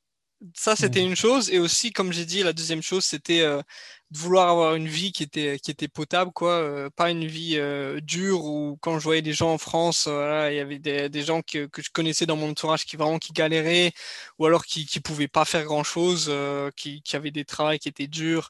Ça 0.56 0.76
c'était 0.76 1.04
une 1.04 1.16
chose 1.16 1.50
et 1.50 1.60
aussi 1.60 1.92
comme 1.92 2.14
j'ai 2.14 2.26
dit 2.26 2.44
la 2.44 2.54
deuxième 2.54 2.84
chose 2.84 3.06
c'était 3.06 3.42
euh, 3.42 3.62
de 4.12 4.17
vouloir 4.17 4.50
avoir 4.50 4.76
une 4.76 4.88
vie 4.88 5.12
qui 5.12 5.24
était 5.24 5.60
qui 5.60 5.70
était 5.70 5.89
potable 5.89 6.32
quoi 6.32 6.54
euh, 6.54 6.89
pas 6.89 7.12
une 7.12 7.26
vie 7.26 7.58
euh, 7.58 8.00
dure 8.00 8.46
ou 8.46 8.78
quand 8.82 9.00
je 9.00 9.04
voyais 9.04 9.22
des 9.22 9.34
gens 9.34 9.54
en 9.54 9.58
France 9.58 10.08
euh, 10.08 10.13
voilà, 10.13 10.52
il 10.52 10.56
y 10.56 10.60
avait 10.60 10.80
des, 10.80 11.10
des 11.10 11.24
gens 11.24 11.41
que, 11.41 11.65
que 11.65 11.82
je 11.82 11.91
connaissais 11.91 12.26
dans 12.26 12.38
mon 12.38 12.52
entourage 12.52 12.86
qui 12.86 12.96
vraiment 12.96 13.20
qui 13.20 13.34
galéraient 13.34 13.91
ou 14.39 14.46
alors 14.46 14.65
qui 14.65 14.86
qui 14.86 15.02
pouvaient 15.02 15.28
pas 15.28 15.43
faire 15.43 15.65
grand 15.65 15.84
chose 15.84 16.32
qui 16.76 17.02
qui 17.02 17.15
avaient 17.15 17.32
des 17.32 17.46
travails 17.46 17.80
qui 17.80 17.89
étaient 17.89 18.08
durs 18.08 18.50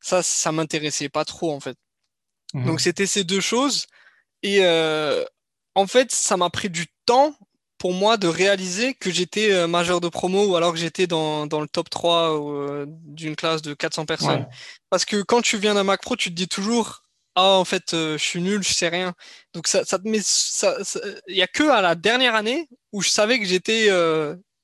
ça 0.00 0.22
ça 0.22 0.50
m'intéressait 0.52 1.08
pas 1.08 1.24
trop 1.24 1.52
en 1.52 1.60
fait. 1.60 1.78
Mmh 2.54 2.66
donc 2.66 2.80
c'était 2.80 3.06
ces 3.06 3.24
deux 3.24 3.40
choses 3.40 3.86
et 4.42 4.60
en 5.74 5.86
fait 5.86 6.10
ça 6.10 6.36
m'a 6.36 6.50
pris 6.50 6.70
du 6.70 6.86
temps 7.04 7.36
pour 7.86 7.94
moi 7.94 8.16
de 8.16 8.26
réaliser 8.26 8.94
que 8.94 9.12
j'étais 9.12 9.52
euh, 9.52 9.68
majeur 9.68 10.00
de 10.00 10.08
promo 10.08 10.44
ou 10.44 10.56
alors 10.56 10.72
que 10.72 10.78
j'étais 10.80 11.06
dans, 11.06 11.46
dans 11.46 11.60
le 11.60 11.68
top 11.68 11.88
3 11.88 12.32
euh, 12.34 12.84
d'une 12.88 13.36
classe 13.36 13.62
de 13.62 13.74
400 13.74 14.06
personnes. 14.06 14.44
Parce 14.90 15.04
que 15.04 15.22
quand 15.22 15.40
tu 15.40 15.56
viens 15.56 15.74
d'un 15.74 15.84
Mac 15.84 16.02
Pro, 16.02 16.16
tu 16.16 16.30
te 16.30 16.34
dis 16.34 16.48
toujours 16.48 17.02
ah 17.36 17.52
en 17.52 17.64
fait 17.64 17.94
euh, 17.94 18.18
je 18.18 18.24
suis 18.24 18.42
nul, 18.42 18.60
je 18.64 18.72
sais 18.72 18.88
rien. 18.88 19.14
Donc 19.54 19.68
ça, 19.68 19.84
ça 19.84 20.00
te 20.00 20.08
met 20.08 20.18
ça, 20.20 20.76
il 21.28 21.36
y 21.36 21.42
a 21.42 21.46
que 21.46 21.62
à 21.70 21.80
la 21.80 21.94
dernière 21.94 22.34
année 22.34 22.68
où 22.90 23.02
je 23.02 23.08
savais 23.08 23.38
que 23.38 23.44
j'étais 23.44 23.88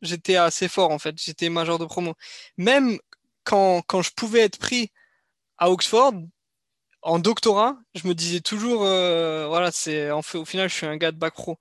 j'étais 0.00 0.34
assez 0.34 0.66
fort 0.66 0.90
en 0.90 0.98
fait, 0.98 1.14
j'étais 1.16 1.48
majeur 1.48 1.78
de 1.78 1.84
promo. 1.84 2.14
Même 2.56 2.98
quand 3.44 3.82
quand 3.86 4.02
je 4.02 4.10
pouvais 4.16 4.40
être 4.40 4.58
pris 4.58 4.90
à 5.58 5.70
Oxford, 5.70 6.14
en 7.02 7.20
doctorat, 7.20 7.76
je 7.94 8.08
me 8.08 8.14
disais 8.14 8.40
toujours, 8.40 8.80
voilà, 8.80 9.70
c'est 9.72 10.10
en 10.10 10.22
fait, 10.22 10.38
au 10.38 10.44
final, 10.44 10.68
je 10.68 10.74
suis 10.74 10.86
un 10.86 10.96
gars 10.96 11.12
de 11.12 11.18
bac 11.18 11.34
pro. 11.34 11.58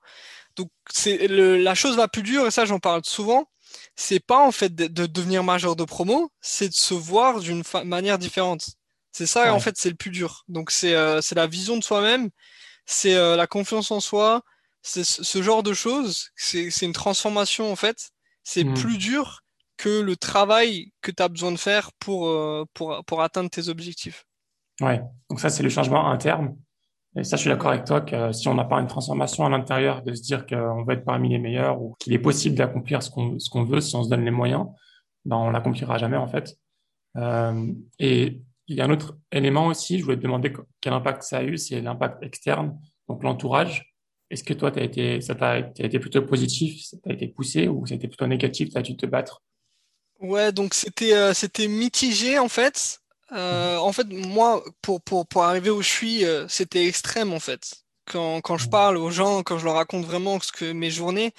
Donc, 0.56 0.70
c'est 0.90 1.28
la 1.28 1.74
chose 1.74 1.96
la 1.96 2.08
plus 2.08 2.22
dure, 2.22 2.46
et 2.46 2.50
ça, 2.50 2.64
j'en 2.64 2.78
parle 2.78 3.02
souvent, 3.04 3.48
c'est 3.96 4.20
pas 4.20 4.46
en 4.46 4.52
fait 4.52 4.74
de, 4.74 5.06
devenir 5.06 5.44
majeur 5.44 5.76
de 5.76 5.84
promo, 5.84 6.30
c'est 6.40 6.68
de 6.68 6.74
se 6.74 6.94
voir 6.94 7.40
d'une 7.40 7.62
manière 7.84 8.18
différente. 8.18 8.66
C'est 9.12 9.26
ça, 9.26 9.52
en 9.52 9.60
fait, 9.60 9.76
c'est 9.76 9.90
le 9.90 9.94
plus 9.94 10.10
dur. 10.10 10.44
Donc, 10.48 10.70
c'est 10.70 10.94
la 10.94 11.46
vision 11.46 11.76
de 11.76 11.84
soi-même, 11.84 12.30
c'est 12.86 13.14
la 13.14 13.46
confiance 13.46 13.90
en 13.90 14.00
soi, 14.00 14.42
c'est 14.82 15.04
ce 15.04 15.42
genre 15.42 15.62
de 15.62 15.72
choses, 15.72 16.30
c'est 16.36 16.82
une 16.82 16.92
transformation, 16.92 17.70
en 17.70 17.76
fait. 17.76 18.10
C'est 18.44 18.64
mmh. 18.64 18.74
plus 18.74 18.98
dur 18.98 19.42
que 19.76 20.00
le 20.00 20.16
travail 20.16 20.92
que 21.00 21.10
tu 21.10 21.22
as 21.22 21.28
besoin 21.28 21.50
de 21.50 21.56
faire 21.56 21.92
pour, 21.98 22.28
euh, 22.28 22.64
pour, 22.72 23.04
pour 23.04 23.22
atteindre 23.22 23.50
tes 23.50 23.68
objectifs. 23.68 24.26
Ouais, 24.80 25.00
donc 25.28 25.40
ça, 25.40 25.50
c'est 25.50 25.62
le 25.62 25.68
changement 25.68 26.08
interne. 26.08 26.56
Et 27.16 27.24
ça, 27.24 27.36
je 27.36 27.42
suis 27.42 27.50
d'accord 27.50 27.70
avec 27.70 27.84
toi 27.84 28.00
que 28.00 28.32
si 28.32 28.48
on 28.48 28.54
n'a 28.54 28.64
pas 28.64 28.80
une 28.80 28.86
transformation 28.86 29.44
à 29.44 29.50
l'intérieur, 29.50 30.02
de 30.02 30.14
se 30.14 30.22
dire 30.22 30.46
qu'on 30.46 30.82
va 30.84 30.94
être 30.94 31.04
parmi 31.04 31.28
les 31.28 31.38
meilleurs 31.38 31.80
ou 31.80 31.94
qu'il 31.98 32.12
est 32.14 32.18
possible 32.18 32.56
d'accomplir 32.56 33.02
ce 33.02 33.10
qu'on 33.10 33.38
ce 33.38 33.58
veut 33.58 33.80
si 33.80 33.94
on 33.96 34.02
se 34.02 34.08
donne 34.08 34.24
les 34.24 34.30
moyens, 34.30 34.66
ben 35.24 35.36
on 35.36 35.50
l'accomplira 35.50 35.98
jamais 35.98 36.16
en 36.16 36.26
fait. 36.26 36.56
Euh, 37.16 37.72
et 37.98 38.40
il 38.68 38.76
y 38.76 38.80
a 38.80 38.84
un 38.84 38.90
autre 38.90 39.18
élément 39.30 39.66
aussi, 39.66 39.98
je 39.98 40.04
voulais 40.04 40.16
te 40.16 40.22
demander 40.22 40.52
quel 40.80 40.94
impact 40.94 41.22
ça 41.22 41.38
a 41.38 41.42
eu, 41.42 41.58
c'est 41.58 41.82
l'impact 41.82 42.22
externe, 42.22 42.78
donc 43.08 43.22
l'entourage. 43.22 43.92
Est-ce 44.30 44.44
que 44.44 44.54
toi, 44.54 44.72
as 44.74 44.80
été, 44.80 45.20
ça 45.20 45.34
t'a 45.34 45.58
été 45.58 45.98
plutôt 45.98 46.22
positif, 46.22 46.82
ça 46.82 46.96
t'a 46.96 47.12
été 47.12 47.28
poussé 47.28 47.68
ou 47.68 47.86
ça 47.86 47.92
a 47.92 47.96
été 47.96 48.08
plutôt 48.08 48.26
négatif, 48.26 48.70
tu 48.70 48.78
as 48.78 48.82
dû 48.82 48.96
te 48.96 49.04
battre? 49.04 49.42
Ouais, 50.20 50.52
donc 50.52 50.72
c'était 50.72 51.12
euh, 51.12 51.34
c'était 51.34 51.68
mitigé 51.68 52.38
en 52.38 52.48
fait. 52.48 53.01
Euh, 53.32 53.76
en 53.78 53.92
fait, 53.92 54.06
moi, 54.10 54.62
pour, 54.82 55.00
pour, 55.02 55.26
pour 55.26 55.44
arriver 55.44 55.70
où 55.70 55.82
je 55.82 55.88
suis, 55.88 56.24
euh, 56.24 56.46
c'était 56.48 56.86
extrême 56.86 57.32
en 57.32 57.40
fait. 57.40 57.84
Quand, 58.06 58.40
quand 58.42 58.58
je 58.58 58.68
parle 58.68 58.96
aux 58.96 59.10
gens, 59.10 59.42
quand 59.42 59.58
je 59.58 59.64
leur 59.64 59.74
raconte 59.74 60.04
vraiment 60.04 60.38
ce 60.40 60.52
que 60.52 60.72
mes 60.72 60.90
journées, 60.90 61.32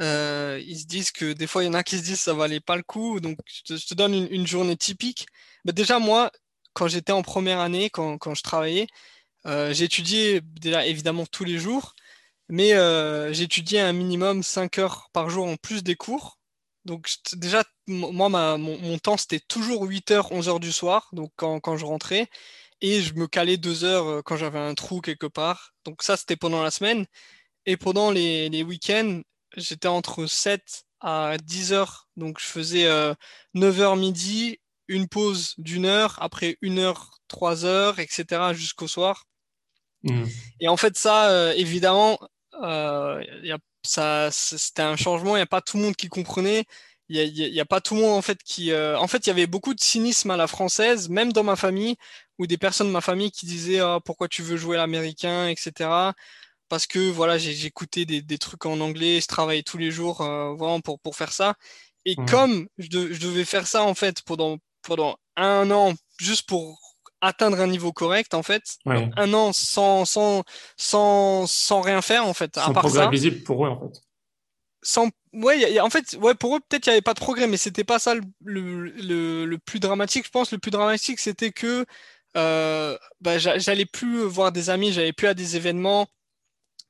ils 0.00 0.78
se 0.80 0.86
disent 0.86 1.10
que 1.12 1.32
des 1.32 1.46
fois, 1.46 1.62
il 1.62 1.66
y 1.66 1.68
en 1.70 1.74
a 1.74 1.82
qui 1.84 1.98
se 1.98 2.02
disent 2.02 2.20
ça 2.20 2.34
valait 2.34 2.60
pas 2.60 2.76
le 2.76 2.82
coup. 2.82 3.20
Donc, 3.20 3.38
je 3.66 3.74
te, 3.74 3.94
donne 3.94 4.14
une, 4.14 4.28
une, 4.30 4.46
journée 4.46 4.76
typique. 4.76 5.26
Mais 5.64 5.72
déjà, 5.72 5.98
moi, 5.98 6.30
quand 6.72 6.88
j'étais 6.88 7.12
en 7.12 7.22
première 7.22 7.60
année, 7.60 7.90
quand, 7.90 8.18
quand 8.18 8.34
je 8.34 8.42
travaillais, 8.42 8.86
j'étudiais 9.72 10.40
déjà 10.42 10.86
évidemment 10.86 11.26
tous 11.26 11.44
les 11.44 11.58
jours, 11.58 11.94
mais 12.48 12.70
j'étudiais 13.34 13.80
un 13.80 13.92
minimum 13.92 14.42
5 14.42 14.78
heures 14.78 15.10
par 15.12 15.30
jour 15.30 15.46
en 15.46 15.56
plus 15.56 15.82
des 15.82 15.96
cours. 15.96 16.39
Donc 16.84 17.08
déjà, 17.34 17.62
moi, 17.86 18.28
mon, 18.58 18.98
temps, 18.98 19.16
c'était 19.16 19.40
toujours 19.40 19.86
8h, 19.86 20.32
11h 20.32 20.60
du 20.60 20.72
soir, 20.72 21.08
donc 21.12 21.30
quand, 21.36 21.76
je 21.76 21.84
rentrais, 21.84 22.28
et 22.80 23.02
je 23.02 23.14
me 23.14 23.26
calais 23.26 23.58
2 23.58 23.84
heures 23.84 24.06
euh, 24.06 24.22
quand 24.22 24.36
j'avais 24.36 24.58
un 24.58 24.74
trou 24.74 25.00
quelque 25.00 25.26
part. 25.26 25.74
Donc 25.84 26.02
ça, 26.02 26.16
c'était 26.16 26.36
pendant 26.36 26.62
la 26.62 26.70
semaine. 26.70 27.06
Et 27.66 27.76
pendant 27.76 28.10
les, 28.10 28.62
week-ends, 28.62 29.20
j'étais 29.56 29.88
entre 29.88 30.26
7 30.26 30.84
à 31.00 31.36
10 31.42 31.72
heures. 31.74 32.08
Donc 32.16 32.40
je 32.40 32.46
faisais 32.46 32.86
9h 32.86 33.16
euh, 33.82 33.96
midi, 33.96 34.58
une 34.88 35.08
pause 35.08 35.54
d'une 35.58 35.84
heure, 35.84 36.16
après 36.22 36.56
une 36.62 36.78
heure, 36.78 37.18
3 37.28 37.66
heures, 37.66 37.98
etc. 37.98 38.54
jusqu'au 38.54 38.88
soir. 38.88 39.26
Mmh. 40.04 40.24
Et 40.60 40.68
en 40.68 40.78
fait, 40.78 40.96
ça, 40.96 41.30
euh, 41.30 41.52
évidemment, 41.52 42.18
y 42.62 43.52
a 43.52 43.58
ça, 43.82 44.30
c'était 44.32 44.82
un 44.82 44.96
changement. 44.96 45.36
Il 45.36 45.38
n'y 45.38 45.42
a 45.42 45.46
pas 45.46 45.60
tout 45.60 45.76
le 45.76 45.84
monde 45.84 45.96
qui 45.96 46.08
comprenait. 46.08 46.64
Il 47.08 47.32
n'y 47.32 47.60
a, 47.60 47.64
pas 47.64 47.80
tout 47.80 47.94
le 47.96 48.02
monde 48.02 48.16
en 48.16 48.22
fait 48.22 48.40
qui. 48.44 48.70
Euh, 48.70 48.96
en 48.98 49.08
fait, 49.08 49.26
il 49.26 49.28
y 49.28 49.32
avait 49.32 49.48
beaucoup 49.48 49.74
de 49.74 49.80
cynisme 49.80 50.30
à 50.30 50.36
la 50.36 50.46
française, 50.46 51.08
même 51.08 51.32
dans 51.32 51.42
ma 51.42 51.56
famille, 51.56 51.96
ou 52.38 52.46
des 52.46 52.58
personnes 52.58 52.86
de 52.86 52.92
ma 52.92 53.00
famille 53.00 53.32
qui 53.32 53.46
disaient 53.46 53.80
ah, 53.80 53.98
pourquoi 54.04 54.28
tu 54.28 54.42
veux 54.42 54.56
jouer 54.56 54.76
l'américain, 54.76 55.48
etc. 55.48 56.12
Parce 56.68 56.86
que 56.86 57.10
voilà, 57.10 57.36
j'écoutais 57.36 58.04
des, 58.04 58.22
des, 58.22 58.38
trucs 58.38 58.64
en 58.64 58.78
anglais, 58.80 59.20
je 59.20 59.26
travaillais 59.26 59.64
tous 59.64 59.78
les 59.78 59.90
jours 59.90 60.20
euh, 60.20 60.54
vraiment 60.54 60.80
pour, 60.80 61.00
pour 61.00 61.16
faire 61.16 61.32
ça. 61.32 61.54
Et 62.04 62.14
comme 62.28 62.68
je, 62.78 62.86
je, 63.12 63.20
devais 63.20 63.44
faire 63.44 63.66
ça 63.66 63.82
en 63.82 63.94
fait 63.94 64.22
pendant, 64.22 64.58
pendant 64.82 65.18
un 65.36 65.70
an, 65.72 65.94
juste 66.18 66.48
pour 66.48 66.89
atteindre 67.20 67.60
un 67.60 67.66
niveau 67.66 67.92
correct 67.92 68.34
en 68.34 68.42
fait 68.42 68.78
un 68.86 69.34
an 69.34 69.52
sans 69.52 70.04
sans 70.04 70.42
sans 70.76 71.46
sans 71.46 71.80
rien 71.80 72.02
faire 72.02 72.26
en 72.26 72.34
fait 72.34 72.54
sans 72.56 72.70
à 72.70 72.72
progrès 72.72 73.10
visible 73.10 73.42
pour 73.42 73.66
eux 73.66 73.68
en 73.68 73.80
fait. 73.80 74.00
Sans 74.82 75.10
ouais 75.34 75.78
en 75.80 75.90
fait 75.90 76.16
ouais 76.20 76.34
pour 76.34 76.56
eux 76.56 76.60
peut-être 76.60 76.86
il 76.86 76.90
y 76.90 76.92
avait 76.92 77.02
pas 77.02 77.14
de 77.14 77.20
progrès 77.20 77.46
mais 77.46 77.58
c'était 77.58 77.84
pas 77.84 77.98
ça 77.98 78.14
le, 78.14 78.22
le, 78.42 79.44
le, 79.44 79.58
plus 79.58 79.80
dramatique 79.80 80.24
je 80.24 80.30
pense. 80.30 80.52
Le 80.52 80.58
plus 80.58 80.70
dramatique 80.70 81.20
c'était 81.20 81.52
que 81.52 81.84
euh, 82.36 82.96
bah, 83.20 83.38
j'allais 83.38 83.86
plus 83.86 84.22
voir 84.22 84.52
des 84.52 84.70
amis 84.70 84.92
j'allais 84.92 85.12
plus 85.12 85.28
à 85.28 85.34
des 85.34 85.56
événements. 85.56 86.06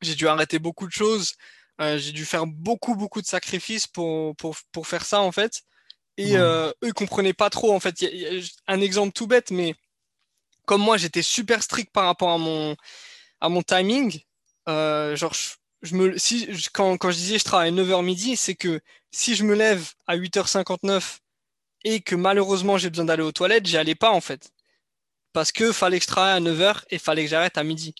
J'ai 0.03 0.15
dû 0.15 0.29
arrêter 0.29 0.59
beaucoup 0.59 0.87
de 0.87 0.93
choses. 0.93 1.35
Euh, 1.81 1.99
j'ai 1.99 2.13
dû 2.13 2.25
faire 2.25 2.47
beaucoup 2.47 2.95
beaucoup 2.95 3.21
de 3.21 3.27
sacrifices 3.27 3.87
pour 3.87 4.37
pour 4.37 4.57
pour 4.71 4.87
faire 4.87 5.05
ça 5.05 5.21
en 5.21 5.33
fait. 5.33 5.63
Et 6.17 6.37
euh, 6.37 6.71
eux 6.85 6.89
ils 6.89 6.93
comprenaient 6.95 7.33
pas 7.33 7.51
trop 7.51 7.75
en 7.75 7.81
fait. 7.81 7.97
Un 8.69 8.81
exemple 8.81 9.13
tout 9.13 9.27
bête 9.27 9.51
mais 9.51 9.75
comme 10.71 10.83
moi, 10.83 10.97
j'étais 10.97 11.23
super 11.23 11.65
strict 11.65 11.91
par 11.93 12.05
rapport 12.05 12.31
à 12.31 12.39
mon, 12.39 12.77
à 13.41 13.49
mon 13.49 13.61
timing, 13.61 14.21
euh, 14.69 15.17
genre, 15.17 15.35
je, 15.83 15.97
me, 15.97 16.17
si, 16.17 16.49
quand, 16.73 16.97
quand 16.97 17.11
je 17.11 17.17
disais 17.17 17.41
je 17.41 17.45
travaille 17.45 17.73
9h 17.73 18.05
midi, 18.05 18.37
c'est 18.37 18.55
que 18.55 18.81
si 19.11 19.35
je 19.35 19.43
me 19.43 19.57
lève 19.57 19.91
à 20.07 20.17
8h59 20.17 21.19
et 21.83 22.01
que 22.03 22.15
malheureusement 22.15 22.79
j'ai 22.79 22.89
besoin 22.89 23.05
d'aller 23.05 23.25
aux 23.25 23.33
toilettes, 23.33 23.67
j'y 23.67 23.79
allais 23.79 23.97
pas 23.97 24.13
en 24.13 24.21
fait. 24.21 24.53
Parce 25.33 25.51
que 25.51 25.73
fallait 25.73 25.99
que 25.99 26.05
je 26.05 26.09
travaille 26.09 26.37
à 26.37 26.41
9h 26.41 26.85
et 26.91 26.99
fallait 27.01 27.25
que 27.25 27.31
j'arrête 27.31 27.59
à 27.59 27.65
midi. 27.65 27.97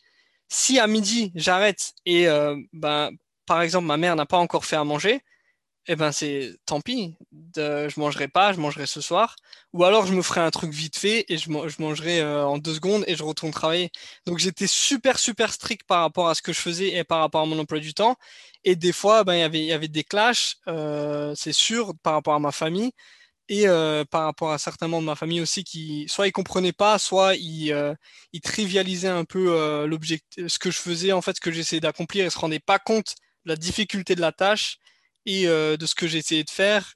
Si 0.49 0.79
à 0.79 0.87
midi 0.87 1.33
j'arrête 1.35 1.93
et 2.07 2.29
euh, 2.29 2.57
ben, 2.73 3.11
par 3.47 3.63
exemple 3.63 3.87
ma 3.87 3.97
mère 3.97 4.15
n'a 4.15 4.27
pas 4.27 4.39
encore 4.39 4.65
fait 4.65 4.77
à 4.77 4.85
manger, 4.85 5.25
eh 5.93 5.97
ben 5.97 6.13
c'est 6.13 6.57
tant 6.67 6.81
pis, 6.81 7.17
de, 7.33 7.89
je 7.89 7.99
mangerai 7.99 8.29
pas, 8.29 8.53
je 8.53 8.61
mangerai 8.61 8.87
ce 8.87 9.01
soir, 9.01 9.35
ou 9.73 9.85
alors 9.85 10.07
je 10.07 10.15
me 10.15 10.23
ferai 10.23 10.41
un 10.41 10.51
truc 10.53 10.71
vite 10.73 10.97
fait 10.97 11.25
et 11.29 11.37
je, 11.37 11.51
mangerai 11.51 12.21
euh, 12.21 12.47
en 12.47 12.59
deux 12.59 12.75
secondes 12.75 13.03
et 13.09 13.17
je 13.17 13.25
retourne 13.25 13.51
travailler. 13.51 13.91
Donc 14.25 14.39
j'étais 14.39 14.69
super 14.69 15.19
super 15.19 15.53
strict 15.53 15.83
par 15.89 16.03
rapport 16.03 16.29
à 16.29 16.37
ce 16.37 16.43
que 16.43 16.53
je 16.53 16.61
faisais 16.61 16.95
et 16.97 17.03
par 17.03 17.19
rapport 17.19 17.41
à 17.41 17.47
mon 17.47 17.59
emploi 17.59 17.81
du 17.81 17.93
temps. 17.93 18.17
Et 18.63 18.77
des 18.77 18.93
fois, 18.93 19.25
ben 19.25 19.35
il 19.35 19.41
y 19.41 19.43
avait 19.43 19.59
il 19.59 19.65
y 19.65 19.73
avait 19.73 19.89
des 19.89 20.05
clashs, 20.05 20.59
euh, 20.69 21.35
c'est 21.37 21.53
sûr, 21.53 21.93
par 22.05 22.13
rapport 22.15 22.35
à 22.35 22.39
ma 22.39 22.53
famille 22.53 22.93
et 23.49 23.69
euh, 23.69 24.05
par 24.05 24.25
rapport 24.25 24.53
à 24.53 24.59
certains 24.59 24.89
membres 24.89 25.03
de 25.03 25.07
ma 25.07 25.17
famille 25.17 25.41
aussi 25.41 25.65
qui 25.65 26.07
soit 26.09 26.29
ils 26.29 26.33
comprenaient 26.33 26.73
pas, 26.73 26.99
soit 27.01 27.35
ils, 27.37 27.75
trivialisaient 28.45 29.09
un 29.09 29.25
peu 29.25 29.49
ce 30.49 30.59
que 30.61 30.71
je 30.71 30.79
faisais 30.79 31.13
en 31.13 31.23
fait, 31.23 31.37
ce 31.37 31.41
que 31.41 31.53
j'essayais 31.53 31.81
d'accomplir 31.81 32.27
et 32.27 32.31
se 32.31 32.39
rendaient 32.39 32.61
pas 32.61 32.79
compte 32.79 33.17
de 33.47 33.51
la 33.51 33.57
difficulté 33.57 34.15
de 34.15 34.21
la 34.21 34.33
tâche 34.33 34.79
et 35.27 35.47
euh, 35.47 35.77
de 35.77 35.87
ce 35.87 35.95
que 35.95 36.07
j'ai 36.07 36.19
essayé 36.19 36.45
de 36.45 36.51
faire. 36.51 36.95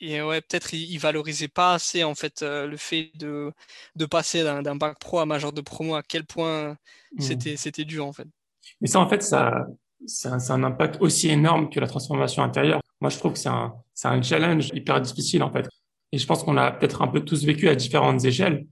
Et 0.00 0.20
ouais, 0.20 0.40
peut-être 0.40 0.74
il, 0.74 0.98
valorisait 0.98 1.48
pas 1.48 1.74
assez 1.74 2.02
en 2.02 2.16
fait 2.16 2.42
euh, 2.42 2.66
le 2.66 2.76
fait 2.76 3.12
de, 3.14 3.52
de 3.94 4.04
passer 4.04 4.42
d'un 4.42 4.74
bac 4.74 4.98
pro 4.98 5.20
à 5.20 5.26
major 5.26 5.52
de 5.52 5.60
promo, 5.60 5.94
à 5.94 6.02
quel 6.02 6.24
point 6.24 6.72
mmh. 6.72 7.20
c'était 7.20 7.56
c'était 7.56 7.84
dur 7.84 8.04
en 8.06 8.12
fait. 8.12 8.26
Mais 8.80 8.88
ça 8.88 8.98
en 8.98 9.08
fait, 9.08 9.22
ça, 9.22 9.64
c'est 10.04 10.28
un, 10.28 10.38
un, 10.50 10.64
impact 10.64 11.00
aussi 11.00 11.28
énorme 11.28 11.70
que 11.70 11.78
la 11.78 11.86
transformation 11.86 12.42
intérieure. 12.42 12.80
Moi, 13.00 13.10
je 13.10 13.18
trouve 13.18 13.34
que 13.34 13.38
c'est 13.38 13.48
un, 13.48 13.74
un 14.04 14.22
challenge 14.22 14.70
hyper 14.74 15.00
difficile 15.00 15.44
en 15.44 15.52
fait. 15.52 15.68
Et 16.10 16.18
je 16.18 16.26
pense 16.26 16.42
qu'on 16.42 16.56
a 16.56 16.72
peut-être 16.72 17.02
un 17.02 17.08
peu 17.08 17.20
tous 17.20 17.44
vécu 17.44 17.68
à 17.68 17.76
différentes 17.76 18.24
échelles. 18.24 18.66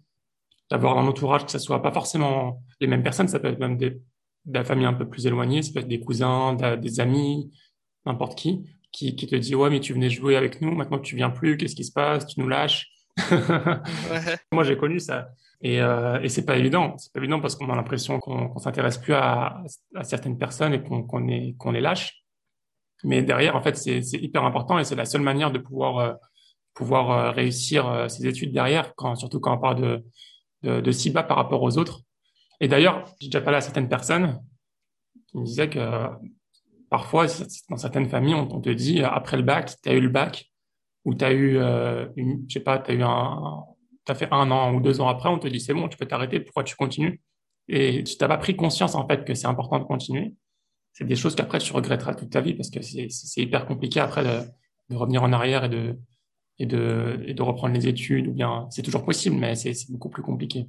D'avoir 0.68 0.98
un 0.98 1.06
entourage 1.06 1.44
que 1.44 1.50
ce 1.52 1.58
soit 1.58 1.82
pas 1.82 1.92
forcément 1.92 2.62
les 2.80 2.88
mêmes 2.88 3.02
personnes, 3.02 3.28
ça 3.28 3.38
peut 3.38 3.48
être 3.48 3.58
même 3.58 3.76
des, 3.76 3.90
de 3.90 4.54
la 4.54 4.64
famille 4.64 4.86
un 4.86 4.94
peu 4.94 5.08
plus 5.08 5.26
éloignée, 5.26 5.62
ça 5.62 5.72
peut 5.72 5.80
être 5.80 5.88
des 5.88 6.00
cousins, 6.00 6.54
des 6.54 7.00
amis, 7.00 7.50
n'importe 8.04 8.36
qui 8.36 8.64
qui, 8.92 9.14
qui 9.16 9.26
te 9.26 9.36
dit 9.36 9.54
ouais 9.54 9.70
mais 9.70 9.80
tu 9.80 9.92
venais 9.92 10.10
jouer 10.10 10.36
avec 10.36 10.60
nous, 10.60 10.72
maintenant 10.74 10.98
tu 10.98 11.16
viens 11.16 11.30
plus, 11.30 11.56
qu'est-ce 11.56 11.76
qui 11.76 11.84
se 11.84 11.92
passe, 11.92 12.26
tu 12.26 12.40
nous 12.40 12.48
lâches. 12.48 12.88
ouais. 13.30 14.36
Moi 14.52 14.64
j'ai 14.64 14.76
connu 14.76 15.00
ça 15.00 15.28
et, 15.62 15.80
euh, 15.80 16.20
et 16.22 16.28
c'est 16.28 16.44
pas 16.44 16.56
évident, 16.56 16.96
c'est 16.96 17.12
pas 17.12 17.20
évident 17.20 17.40
parce 17.40 17.54
qu'on 17.54 17.70
a 17.70 17.76
l'impression 17.76 18.18
qu'on 18.18 18.56
s'intéresse 18.58 18.98
plus 18.98 19.14
à, 19.14 19.62
à, 19.94 20.04
certaines 20.04 20.38
personnes 20.38 20.72
et 20.72 20.82
qu'on 20.82 21.28
est 21.28 21.54
qu'on 21.58 21.72
les 21.72 21.80
lâche. 21.80 22.22
Mais 23.04 23.22
derrière 23.22 23.56
en 23.56 23.62
fait 23.62 23.76
c'est 23.76 24.00
hyper 24.12 24.44
important 24.44 24.78
et 24.78 24.84
c'est 24.84 24.94
la 24.94 25.04
seule 25.04 25.22
manière 25.22 25.50
de 25.50 25.58
pouvoir 25.58 25.98
euh, 25.98 26.12
pouvoir 26.74 27.10
euh, 27.10 27.30
réussir 27.30 27.88
euh, 27.88 28.08
ses 28.08 28.26
études 28.26 28.52
derrière, 28.52 28.94
quand, 28.94 29.14
surtout 29.14 29.40
quand 29.40 29.54
on 29.54 29.60
parle 29.60 29.80
de, 29.80 30.04
de, 30.62 30.80
de 30.80 30.92
si 30.92 31.10
bas 31.10 31.22
par 31.22 31.36
rapport 31.36 31.62
aux 31.62 31.78
autres. 31.78 32.00
Et 32.60 32.68
d'ailleurs, 32.68 33.04
j'ai 33.20 33.28
déjà 33.28 33.40
parlé 33.40 33.58
à 33.58 33.60
certaines 33.60 33.88
personnes 33.88 34.40
qui 35.26 35.38
me 35.38 35.44
disaient 35.44 35.68
que 35.70 36.08
parfois, 36.90 37.26
dans 37.70 37.76
certaines 37.76 38.08
familles, 38.08 38.34
on, 38.34 38.60
te 38.60 38.68
dit, 38.68 39.02
après 39.02 39.36
le 39.36 39.42
bac, 39.42 39.74
tu 39.82 39.88
as 39.88 39.94
eu 39.94 40.00
le 40.00 40.08
bac, 40.08 40.50
ou 41.04 41.14
tu 41.14 41.24
as 41.24 41.32
eu, 41.32 41.56
euh, 41.56 42.06
je 42.16 42.52
sais 42.52 42.60
pas, 42.60 42.78
tu 42.78 42.90
as 42.90 42.94
eu 42.94 43.02
un, 43.02 43.64
as 44.08 44.14
fait 44.14 44.28
un 44.32 44.50
an 44.50 44.74
ou 44.74 44.80
deux 44.80 45.00
ans 45.00 45.08
après, 45.08 45.28
on 45.28 45.38
te 45.38 45.48
dit, 45.48 45.60
c'est 45.60 45.72
bon, 45.72 45.88
tu 45.88 45.96
peux 45.96 46.06
t'arrêter, 46.06 46.40
pourquoi 46.40 46.64
tu 46.64 46.76
continues? 46.76 47.20
Et 47.68 48.02
tu 48.04 48.16
n'as 48.20 48.28
pas 48.28 48.38
pris 48.38 48.56
conscience, 48.56 48.94
en 48.94 49.06
fait, 49.06 49.24
que 49.24 49.34
c'est 49.34 49.46
important 49.46 49.78
de 49.78 49.84
continuer. 49.84 50.34
C'est 50.92 51.04
des 51.04 51.16
choses 51.16 51.36
qu'après, 51.36 51.60
tu 51.60 51.72
regretteras 51.72 52.14
toute 52.14 52.30
ta 52.30 52.40
vie 52.40 52.54
parce 52.54 52.70
que 52.70 52.82
c'est 52.82 53.40
hyper 53.40 53.66
compliqué 53.66 54.00
après 54.00 54.24
de, 54.24 54.44
de, 54.90 54.96
revenir 54.96 55.22
en 55.22 55.32
arrière 55.32 55.64
et 55.64 55.68
de, 55.68 55.96
et 56.58 56.66
de, 56.66 57.22
et 57.26 57.34
de 57.34 57.42
reprendre 57.42 57.74
les 57.74 57.86
études 57.86 58.26
ou 58.26 58.32
bien, 58.32 58.66
c'est 58.70 58.82
toujours 58.82 59.04
possible, 59.04 59.36
mais 59.36 59.54
c'est 59.54 59.74
beaucoup 59.90 60.10
plus 60.10 60.22
compliqué. 60.22 60.66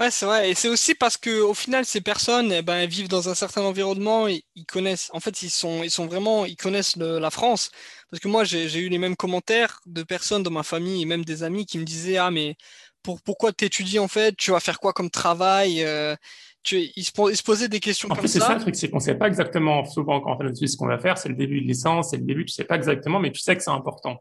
Ouais, 0.00 0.10
c'est 0.10 0.26
vrai. 0.26 0.50
Et 0.50 0.54
c'est 0.54 0.68
aussi 0.68 0.94
parce 0.94 1.16
que 1.16 1.40
au 1.40 1.54
final, 1.54 1.84
ces 1.84 2.00
personnes, 2.00 2.50
eh 2.52 2.62
ben, 2.62 2.74
elles 2.78 2.88
vivent 2.88 3.08
dans 3.08 3.28
un 3.28 3.34
certain 3.34 3.62
environnement. 3.62 4.26
Et 4.26 4.44
ils 4.56 4.64
connaissent. 4.66 5.08
En 5.12 5.20
fait, 5.20 5.42
ils 5.42 5.50
sont, 5.50 5.82
ils 5.84 5.90
sont 5.90 6.06
vraiment, 6.06 6.44
ils 6.46 6.56
connaissent 6.56 6.96
le- 6.96 7.18
la 7.18 7.30
France. 7.30 7.70
Parce 8.10 8.20
que 8.20 8.26
moi, 8.28 8.42
j'ai 8.44 8.64
eu 8.80 8.88
les 8.88 8.98
mêmes 8.98 9.14
commentaires 9.16 9.80
de 9.86 10.02
personnes 10.02 10.42
dans 10.42 10.50
ma 10.50 10.62
famille 10.64 11.02
et 11.02 11.04
même 11.04 11.24
des 11.24 11.42
amis 11.44 11.64
qui 11.66 11.78
me 11.78 11.84
disaient, 11.84 12.16
ah, 12.16 12.30
mais 12.30 12.56
pour, 13.02 13.22
pourquoi 13.22 13.52
t'étudies 13.52 13.98
en 13.98 14.08
fait? 14.08 14.34
Tu 14.36 14.50
vas 14.50 14.60
faire 14.60 14.80
quoi 14.80 14.92
comme 14.92 15.10
travail? 15.10 15.84
Euh, 15.84 16.16
tu, 16.64 16.90
ils 16.96 17.04
se, 17.04 17.12
po- 17.12 17.30
ils 17.30 17.36
se 17.36 17.42
posaient 17.42 17.68
des 17.68 17.80
questions 17.80 18.08
En 18.08 18.16
comme 18.16 18.26
plus, 18.26 18.28
c'est 18.28 18.40
ça 18.40 18.48
ça. 18.48 18.54
le 18.54 18.60
truc, 18.60 18.76
c'est 18.76 18.90
qu'on 18.90 19.00
sait 19.00 19.14
pas 19.14 19.28
exactement, 19.28 19.84
souvent 19.86 20.20
quand 20.20 20.34
on 20.34 20.38
fait 20.38 20.44
notre 20.44 20.66
ce 20.66 20.76
qu'on 20.76 20.86
va 20.86 20.98
faire, 20.98 21.16
c'est 21.18 21.28
le 21.30 21.34
début 21.34 21.60
de 21.60 21.66
licence, 21.66 22.10
c'est 22.10 22.18
le 22.18 22.24
début, 22.24 22.44
tu 22.44 22.52
sais 22.52 22.64
pas 22.64 22.76
exactement, 22.76 23.18
mais 23.18 23.32
tu 23.32 23.40
sais 23.40 23.56
que 23.56 23.62
c'est 23.62 23.70
important. 23.70 24.18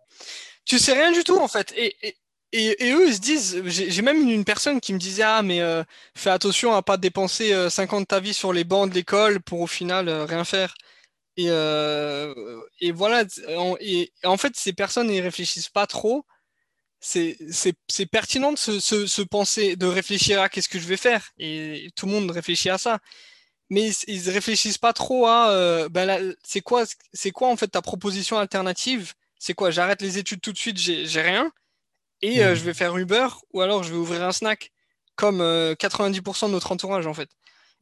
Tu 0.65 0.79
sais 0.79 0.93
rien 0.93 1.11
du 1.11 1.23
tout 1.23 1.37
en 1.37 1.47
fait. 1.47 1.73
Et, 1.75 1.95
et, 2.07 2.15
et, 2.53 2.91
eux, 2.93 3.07
ils 3.07 3.15
se 3.15 3.19
disent, 3.19 3.61
j'ai 3.65 4.01
même 4.03 4.29
une, 4.29 4.45
personne 4.45 4.79
qui 4.79 4.93
me 4.93 4.99
disait, 4.99 5.23
ah, 5.23 5.41
mais 5.41 5.61
euh, 5.61 5.83
fais 6.15 6.29
attention 6.29 6.73
à 6.73 6.81
pas 6.83 6.97
dépenser 6.97 7.53
euh, 7.53 7.69
50 7.69 8.01
de 8.01 8.05
ta 8.07 8.19
vie 8.19 8.33
sur 8.33 8.53
les 8.53 8.63
bancs 8.63 8.89
de 8.89 8.95
l'école 8.95 9.41
pour 9.41 9.61
au 9.61 9.67
final 9.67 10.07
euh, 10.09 10.25
rien 10.25 10.43
faire. 10.45 10.75
Et, 11.37 11.47
euh, 11.49 12.33
voilà, 12.93 13.25
en- 13.57 13.75
et, 13.81 14.11
en 14.23 14.37
fait, 14.37 14.55
ces 14.55 14.73
personnes 14.73 15.09
ils 15.11 15.21
réfléchissent 15.21 15.69
pas 15.69 15.87
trop. 15.87 16.25
C'est, 17.01 17.37
pertinent 18.11 18.53
de 18.53 18.57
se, 18.57 18.79
se, 18.79 19.07
se 19.07 19.21
penser, 19.21 19.75
de 19.75 19.85
réfléchir 19.87 20.41
à 20.41 20.49
qu'est-ce 20.49 20.69
que 20.69 20.79
je 20.79 20.87
vais 20.87 20.97
faire. 20.97 21.31
Et 21.39 21.89
tout 21.95 22.05
le 22.07 22.13
monde 22.13 22.31
réfléchit 22.31 22.69
à 22.69 22.77
ça. 22.77 22.99
Mais 23.69 23.89
ils, 23.89 23.95
ils 24.25 24.29
réfléchissent 24.29 24.77
pas 24.77 24.93
trop 24.93 25.27
à, 25.27 25.51
euh, 25.51 25.89
ben 25.89 26.35
c'est 26.43 26.61
quoi, 26.61 26.83
c'est 27.13 27.31
quoi 27.31 27.49
en 27.49 27.57
fait 27.57 27.67
ta 27.69 27.81
proposition 27.81 28.37
alternative? 28.37 29.13
C'est 29.39 29.53
quoi? 29.53 29.71
J'arrête 29.71 30.01
les 30.01 30.17
études 30.17 30.41
tout 30.41 30.53
de 30.53 30.57
suite, 30.57 30.77
j'ai 30.77 31.21
rien, 31.21 31.51
et 32.23 32.43
euh, 32.43 32.55
je 32.55 32.63
vais 32.63 32.73
faire 32.75 32.97
Uber, 32.97 33.27
ou 33.53 33.61
alors 33.61 33.83
je 33.83 33.91
vais 33.91 33.97
ouvrir 33.99 34.23
un 34.23 34.33
snack, 34.33 34.71
comme 35.17 35.41
euh, 35.41 35.75
90% 35.75 36.47
de 36.49 36.53
notre 36.53 36.73
entourage 36.73 37.07
en 37.07 37.15
fait. 37.15 37.29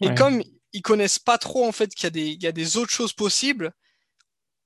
Et 0.02 0.10
Ouais. 0.10 0.16
comme 0.16 0.44
ils 0.74 0.84
connaissent 0.84 1.20
pas 1.20 1.40
trop 1.40 1.66
en 1.68 1.74
fait 1.74 1.96
qu'il 1.96 2.06
y 2.06 2.08
a 2.08 2.12
des, 2.12 2.28
il 2.30 2.44
y 2.44 2.48
a 2.48 2.54
des 2.54 2.78
autres 2.78 2.94
choses 2.94 3.14
possibles, 3.14 3.74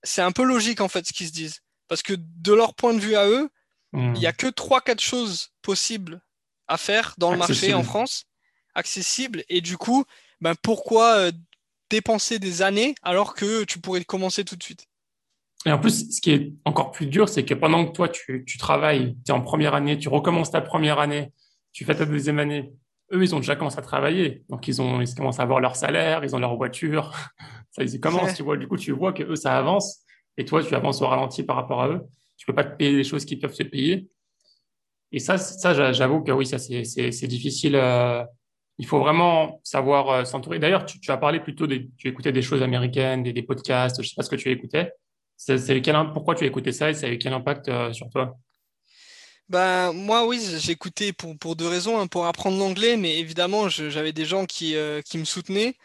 c'est 0.03 0.21
un 0.21 0.31
peu 0.31 0.43
logique 0.43 0.81
en 0.81 0.87
fait 0.87 1.07
ce 1.07 1.13
qu'ils 1.13 1.27
se 1.27 1.33
disent. 1.33 1.61
Parce 1.87 2.01
que 2.03 2.13
de 2.17 2.53
leur 2.53 2.75
point 2.75 2.93
de 2.93 2.99
vue 2.99 3.15
à 3.15 3.27
eux, 3.27 3.49
il 4.13 4.21
y 4.21 4.27
a 4.27 4.31
Hmm. 4.31 4.33
que 4.33 4.47
trois 4.47 4.81
quatre 4.81 5.01
choses 5.01 5.49
possibles 5.63 6.21
à 6.67 6.77
faire 6.77 7.15
dans 7.19 7.31
le 7.31 7.37
marché 7.37 7.73
en. 7.73 7.83
France, 7.83 8.25
accessibles, 8.75 9.43
et 9.49 9.61
du 9.61 9.77
coup, 9.77 10.05
ben 10.41 10.55
pourquoi 10.55 11.17
euh, 11.17 11.33
dépenser 11.91 12.39
des 12.39 12.63
années 12.63 12.95
alors 13.03 13.35
que 13.35 13.65
tu 13.65 13.79
pourrais 13.79 14.05
commencer 14.05 14.45
tout 14.45 14.57
de 14.57 14.63
suite? 14.63 14.87
Et 15.65 15.71
en 15.71 15.79
plus, 15.79 16.11
ce 16.15 16.21
qui 16.21 16.31
est 16.31 16.53
encore 16.65 16.91
plus 16.91 17.07
dur, 17.07 17.27
c'est 17.27 17.43
que 17.43 17.53
pendant 17.55 17.85
que 17.85 17.91
toi, 17.91 18.07
tu, 18.09 18.43
tu 18.45 18.57
travailles, 18.57 19.15
tu 19.25 19.31
es 19.31 19.35
en 19.35 19.41
première 19.41 19.73
année, 19.73 19.97
tu 19.97 20.09
recommences 20.09 20.51
ta 20.51 20.61
première 20.61 20.99
année, 20.99 21.31
tu 21.73 21.85
fais 21.85 21.95
ta 21.95 22.05
deuxième 22.05 22.37
année, 22.39 22.71
eux, 23.13 23.23
ils 23.23 23.33
ont 23.35 23.39
déjà 23.39 23.55
commencé 23.55 23.79
à 23.79 23.81
travailler. 23.81 24.43
Donc, 24.49 24.67
ils 24.67 24.81
ont, 24.81 25.01
ils 25.01 25.13
commencent 25.15 25.39
à 25.39 25.43
avoir 25.43 25.59
leur 25.59 25.75
salaire, 25.75 26.23
ils 26.23 26.35
ont 26.35 26.39
leur 26.39 26.55
voiture. 26.55 27.13
Ça, 27.71 27.83
ils 27.83 27.99
commencent, 27.99 28.35
tu 28.35 28.43
vois. 28.43 28.57
Du 28.57 28.67
coup, 28.67 28.77
tu 28.77 28.91
vois 28.91 29.11
que 29.11 29.23
eux, 29.23 29.35
ça 29.35 29.57
avance. 29.57 30.03
Et 30.37 30.45
toi, 30.45 30.63
tu 30.63 30.73
avances 30.75 31.01
au 31.01 31.07
ralenti 31.07 31.43
par 31.43 31.55
rapport 31.57 31.81
à 31.81 31.89
eux. 31.89 32.01
Tu 32.37 32.45
peux 32.45 32.53
pas 32.53 32.63
te 32.63 32.75
payer 32.77 32.95
les 32.95 33.03
choses 33.03 33.25
qu'ils 33.25 33.39
peuvent 33.39 33.53
se 33.53 33.63
payer. 33.63 34.07
Et 35.11 35.19
ça, 35.19 35.37
ça, 35.37 35.73
j'a- 35.73 35.93
j'avoue 35.93 36.21
que 36.21 36.31
oui, 36.31 36.45
ça, 36.45 36.57
c'est, 36.57 36.83
c'est, 36.83 37.11
c'est 37.11 37.27
difficile. 37.27 37.75
euh, 37.75 38.23
il 38.77 38.85
faut 38.85 38.99
vraiment 38.99 39.59
savoir 39.63 40.09
euh, 40.09 40.23
s'entourer. 40.25 40.59
D'ailleurs, 40.59 40.85
tu, 40.85 40.99
tu 40.99 41.11
as 41.11 41.17
parlé 41.17 41.39
plutôt 41.39 41.67
des, 41.67 41.89
tu 41.97 42.07
écoutais 42.09 42.31
des 42.33 42.41
choses 42.41 42.61
américaines, 42.61 43.23
des, 43.23 43.31
des 43.33 43.43
podcasts, 43.43 44.01
je 44.01 44.07
sais 44.09 44.15
pas 44.15 44.23
ce 44.23 44.29
que 44.29 44.35
tu 44.35 44.49
écoutais. 44.51 44.91
C'est, 45.37 45.81
quel, 45.81 45.95
pourquoi 46.13 46.35
tu 46.35 46.43
as 46.43 46.47
écouté 46.47 46.71
ça 46.71 46.89
et 46.89 46.93
ça 46.93 47.07
a 47.07 47.09
eu 47.09 47.17
quel 47.17 47.33
impact 47.33 47.69
euh, 47.69 47.93
sur 47.93 48.09
toi? 48.09 48.37
Ben, 49.49 49.93
moi, 49.93 50.25
oui, 50.25 50.41
j'ai 50.59 50.71
écouté 50.71 51.13
pour, 51.13 51.37
pour 51.37 51.55
deux 51.55 51.67
raisons. 51.67 51.99
hein, 51.99 52.07
pour 52.07 52.25
apprendre 52.25 52.57
l'anglais, 52.57 52.97
mais 52.97 53.19
évidemment, 53.19 53.69
j'avais 53.69 54.13
des 54.13 54.25
gens 54.25 54.45
qui, 54.45 54.75
euh, 54.75 55.01
qui 55.01 55.17
me 55.17 55.25
soutenaient. 55.25 55.75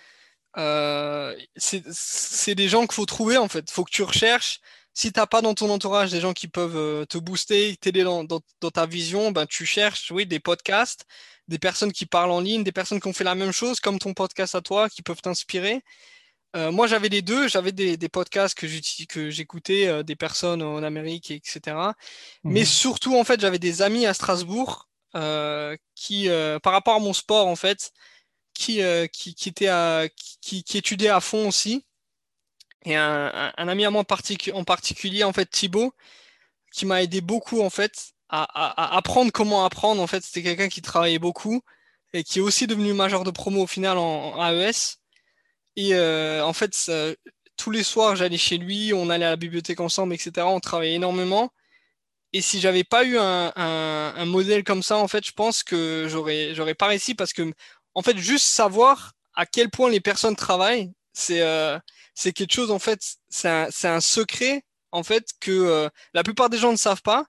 Euh, 0.56 1.36
c'est, 1.56 2.54
des 2.54 2.68
gens 2.68 2.82
qu'il 2.82 2.94
faut 2.94 3.06
trouver, 3.06 3.36
en 3.36 3.48
fait. 3.48 3.70
faut 3.70 3.84
que 3.84 3.90
tu 3.90 4.02
recherches. 4.02 4.60
Si 4.94 5.12
t'as 5.12 5.26
pas 5.26 5.42
dans 5.42 5.54
ton 5.54 5.70
entourage 5.70 6.10
des 6.10 6.20
gens 6.20 6.32
qui 6.32 6.48
peuvent 6.48 7.06
te 7.06 7.18
booster, 7.18 7.76
t'aider 7.76 8.02
dans, 8.02 8.24
dans, 8.24 8.40
dans 8.60 8.70
ta 8.70 8.86
vision, 8.86 9.30
ben, 9.30 9.46
tu 9.46 9.66
cherches, 9.66 10.10
oui, 10.10 10.26
des 10.26 10.40
podcasts, 10.40 11.06
des 11.48 11.58
personnes 11.58 11.92
qui 11.92 12.06
parlent 12.06 12.30
en 12.30 12.40
ligne, 12.40 12.64
des 12.64 12.72
personnes 12.72 13.00
qui 13.00 13.08
ont 13.08 13.12
fait 13.12 13.24
la 13.24 13.34
même 13.34 13.52
chose, 13.52 13.80
comme 13.80 13.98
ton 13.98 14.14
podcast 14.14 14.54
à 14.54 14.60
toi, 14.62 14.88
qui 14.88 15.02
peuvent 15.02 15.20
t'inspirer. 15.22 15.82
Euh, 16.56 16.72
moi, 16.72 16.86
j'avais 16.86 17.08
les 17.08 17.22
deux. 17.22 17.48
J'avais 17.48 17.72
des, 17.72 17.96
des 17.96 18.08
podcasts 18.08 18.56
que 18.58 18.66
j'écoutais, 19.30 19.86
euh, 19.86 20.02
des 20.02 20.16
personnes 20.16 20.62
en 20.62 20.82
Amérique, 20.82 21.30
etc. 21.30 21.94
Mais 22.48 22.60
Mhm. 22.60 22.64
surtout, 22.64 23.16
en 23.16 23.24
fait, 23.24 23.40
j'avais 23.40 23.58
des 23.58 23.82
amis 23.82 24.06
à 24.06 24.14
Strasbourg 24.14 24.88
euh, 25.16 25.76
qui, 25.94 26.28
euh, 26.28 26.58
par 26.60 26.72
rapport 26.72 26.94
à 26.96 27.00
mon 27.00 27.12
sport, 27.12 27.46
en 27.48 27.56
fait, 27.56 27.92
qui, 28.54 28.82
euh, 28.82 29.06
qui, 29.08 29.34
qui, 29.34 29.48
étaient 29.50 29.68
à- 29.68 30.08
qui, 30.16 30.38
qui- 30.42 30.64
qui 30.64 30.78
étudiaient 30.78 31.08
à 31.10 31.20
fond 31.20 31.48
aussi. 31.48 31.86
Et 32.84 32.96
un, 32.96 33.26
un- 33.34 33.52
un 33.56 33.68
ami 33.68 33.84
à 33.84 33.90
moi 33.90 34.00
en, 34.02 34.04
particu- 34.04 34.52
en 34.52 34.64
particulier, 34.64 35.24
en 35.24 35.32
fait, 35.32 35.46
Thibaut, 35.50 35.92
qui 36.72 36.86
m'a 36.86 37.02
aidé 37.02 37.20
beaucoup, 37.22 37.62
en 37.62 37.70
fait, 37.70 38.12
à, 38.30 38.44
à- 38.44 38.94
à 38.94 38.98
apprendre 38.98 39.32
comment 39.32 39.64
apprendre. 39.66 40.02
En 40.02 40.08
fait, 40.08 40.24
c'était 40.24 40.44
quelqu'un 40.44 40.70
qui 40.70 40.82
travaillait 40.82 41.20
beaucoup 41.20 41.62
et 42.14 42.24
qui 42.24 42.40
est 42.40 42.42
aussi 42.42 42.66
devenu 42.68 42.94
major 42.94 43.24
de 43.24 43.32
promo 43.32 43.62
au 43.64 43.68
final 43.68 43.98
en, 43.98 44.34
en 44.36 44.44
AES. 44.44 44.99
Et 45.76 45.94
euh, 45.94 46.44
en 46.44 46.52
fait, 46.52 46.90
tous 47.56 47.70
les 47.70 47.82
soirs, 47.82 48.16
j'allais 48.16 48.38
chez 48.38 48.58
lui, 48.58 48.92
on 48.94 49.10
allait 49.10 49.24
à 49.24 49.30
la 49.30 49.36
bibliothèque 49.36 49.80
ensemble, 49.80 50.14
etc. 50.14 50.46
On 50.46 50.60
travaillait 50.60 50.94
énormément. 50.94 51.50
Et 52.32 52.40
si 52.42 52.60
j'avais 52.60 52.84
pas 52.84 53.04
eu 53.04 53.18
un, 53.18 54.24
modèle 54.24 54.64
comme 54.64 54.82
ça, 54.82 54.96
en 54.96 55.08
fait, 55.08 55.24
je 55.26 55.32
pense 55.32 55.62
que 55.62 56.06
j'aurais, 56.08 56.54
j'aurais 56.54 56.74
pas 56.74 56.86
réussi 56.86 57.14
parce 57.14 57.32
que, 57.32 57.52
en 57.94 58.02
fait, 58.02 58.16
juste 58.18 58.46
savoir 58.46 59.12
à 59.34 59.46
quel 59.46 59.70
point 59.70 59.90
les 59.90 60.00
personnes 60.00 60.36
travaillent, 60.36 60.92
c'est 61.12 61.42
euh, 61.42 61.78
c'est 62.14 62.32
quelque 62.32 62.52
chose, 62.52 62.70
en 62.70 62.78
fait, 62.78 63.00
c'est 63.28 63.48
un, 63.48 63.68
un 63.84 64.00
secret, 64.00 64.62
en 64.92 65.02
fait, 65.02 65.30
que 65.40 65.50
euh, 65.50 65.88
la 66.14 66.22
plupart 66.22 66.50
des 66.50 66.58
gens 66.58 66.72
ne 66.72 66.76
savent 66.76 67.02
pas. 67.02 67.24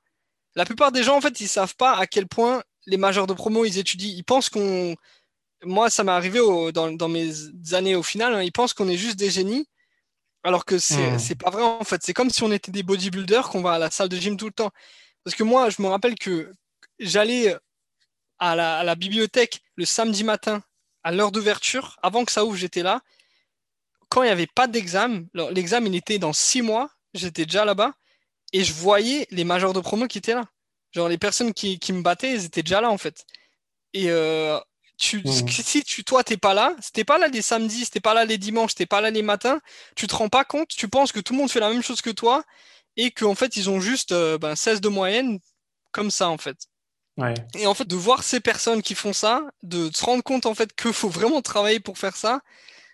La 0.55 0.65
plupart 0.65 0.91
des 0.91 1.03
gens, 1.03 1.17
en 1.17 1.21
fait, 1.21 1.39
ils 1.41 1.47
savent 1.47 1.75
pas 1.75 1.97
à 1.97 2.07
quel 2.07 2.27
point 2.27 2.63
les 2.87 2.97
majors 2.97 3.27
de 3.27 3.33
promo, 3.33 3.65
ils 3.65 3.77
étudient. 3.79 4.13
Ils 4.15 4.23
pensent 4.23 4.49
qu'on, 4.49 4.95
moi, 5.65 5.89
ça 5.89 6.03
m'est 6.03 6.11
arrivé 6.11 6.39
au- 6.39 6.71
dans, 6.71 6.91
dans 6.91 7.09
mes 7.09 7.31
années 7.73 7.95
au 7.95 8.03
final, 8.03 8.33
hein, 8.35 8.43
ils 8.43 8.51
pensent 8.51 8.73
qu'on 8.73 8.87
est 8.89 8.97
juste 8.97 9.17
des 9.19 9.29
génies. 9.31 9.67
Alors 10.43 10.65
que 10.65 10.79
c'est 10.79 11.11
Mhm. 11.13 11.19
c'est 11.19 11.35
pas 11.35 11.49
vrai 11.51 11.63
en 11.63 11.83
fait. 11.83 12.01
C'est 12.03 12.13
comme 12.13 12.29
si 12.31 12.43
on 12.43 12.51
était 12.51 12.71
des 12.71 12.83
bodybuilders 12.83 13.49
qu'on 13.49 13.61
va 13.61 13.73
à 13.73 13.79
la 13.79 13.91
salle 13.91 14.09
de 14.09 14.17
gym 14.17 14.37
tout 14.37 14.47
le 14.47 14.51
temps. 14.53 14.71
Parce 15.23 15.35
que 15.35 15.43
moi, 15.43 15.69
je 15.69 15.81
me 15.81 15.87
rappelle 15.87 16.15
que 16.15 16.51
j'allais 16.99 17.55
à 18.39 18.55
la, 18.55 18.79
à 18.79 18.83
la 18.83 18.95
bibliothèque 18.95 19.61
le 19.75 19.85
samedi 19.85 20.23
matin 20.23 20.63
à 21.03 21.11
l'heure 21.11 21.31
d'ouverture. 21.31 21.97
Avant 22.03 22.25
que 22.25 22.31
ça 22.31 22.45
ouvre, 22.45 22.57
j'étais 22.57 22.83
là. 22.83 23.01
Quand 24.09 24.23
il 24.23 24.25
n'y 24.27 24.31
avait 24.31 24.47
pas 24.47 24.67
d'examen, 24.67 25.23
l'examen 25.51 25.87
il 25.87 25.95
était 25.95 26.19
dans 26.19 26.33
six 26.33 26.61
mois, 26.61 26.89
j'étais 27.13 27.45
déjà 27.45 27.63
là-bas 27.65 27.93
et 28.53 28.63
je 28.63 28.73
voyais 28.73 29.27
les 29.31 29.43
majors 29.45 29.73
de 29.73 29.79
promo 29.81 30.07
qui 30.07 30.19
étaient 30.19 30.33
là. 30.35 30.45
Genre 30.91 31.09
les 31.09 31.17
personnes 31.19 31.53
qui, 31.53 31.79
qui 31.79 31.93
me 31.93 32.01
battaient, 32.01 32.33
ils 32.35 32.45
étaient 32.45 32.63
déjà 32.63 32.81
là 32.81 32.89
en 32.91 32.97
fait. 32.97 33.25
Et 33.93 34.11
euh, 34.11 34.59
tu, 35.01 35.21
Mhm. 35.25 35.47
si 35.49 35.83
tu, 35.83 36.03
toi, 36.03 36.23
t'es 36.23 36.37
pas 36.37 36.53
là, 36.53 36.75
si 36.79 36.91
t'es 36.91 37.03
pas 37.03 37.17
là 37.17 37.27
les 37.27 37.41
samedis, 37.41 37.85
si 37.85 37.91
t'es 37.91 37.99
pas 37.99 38.13
là 38.13 38.23
les 38.25 38.37
dimanches, 38.37 38.71
si 38.71 38.75
t'es 38.77 38.85
pas 38.85 39.01
là 39.01 39.09
les 39.09 39.23
matins, 39.23 39.59
tu 39.95 40.05
te 40.07 40.15
rends 40.15 40.29
pas 40.29 40.45
compte, 40.45 40.69
tu 40.69 40.87
penses 40.87 41.11
que 41.11 41.19
tout 41.19 41.33
le 41.33 41.39
monde 41.39 41.51
fait 41.51 41.59
la 41.59 41.69
même 41.69 41.81
chose 41.83 42.01
que 42.01 42.11
toi 42.11 42.43
et 42.97 43.11
qu'en 43.11 43.35
fait, 43.35 43.55
ils 43.57 43.69
ont 43.69 43.79
juste 43.81 44.11
euh, 44.11 44.37
ben, 44.37 44.55
16 44.55 44.79
de 44.81 44.89
moyenne, 44.89 45.39
comme 45.91 46.11
ça, 46.11 46.29
en 46.29 46.37
fait. 46.37 46.57
Ouais. 47.17 47.33
Et 47.55 47.65
en 47.67 47.73
fait, 47.73 47.85
de 47.87 47.95
voir 47.95 48.23
ces 48.23 48.39
personnes 48.39 48.81
qui 48.83 48.95
font 48.95 49.13
ça, 49.13 49.41
de 49.63 49.89
se 49.93 50.05
rendre 50.05 50.23
compte, 50.23 50.45
en 50.45 50.53
fait, 50.55 50.73
qu'il 50.75 50.93
faut 50.93 51.09
vraiment 51.09 51.41
travailler 51.41 51.79
pour 51.79 51.97
faire 51.97 52.15
ça, 52.15 52.41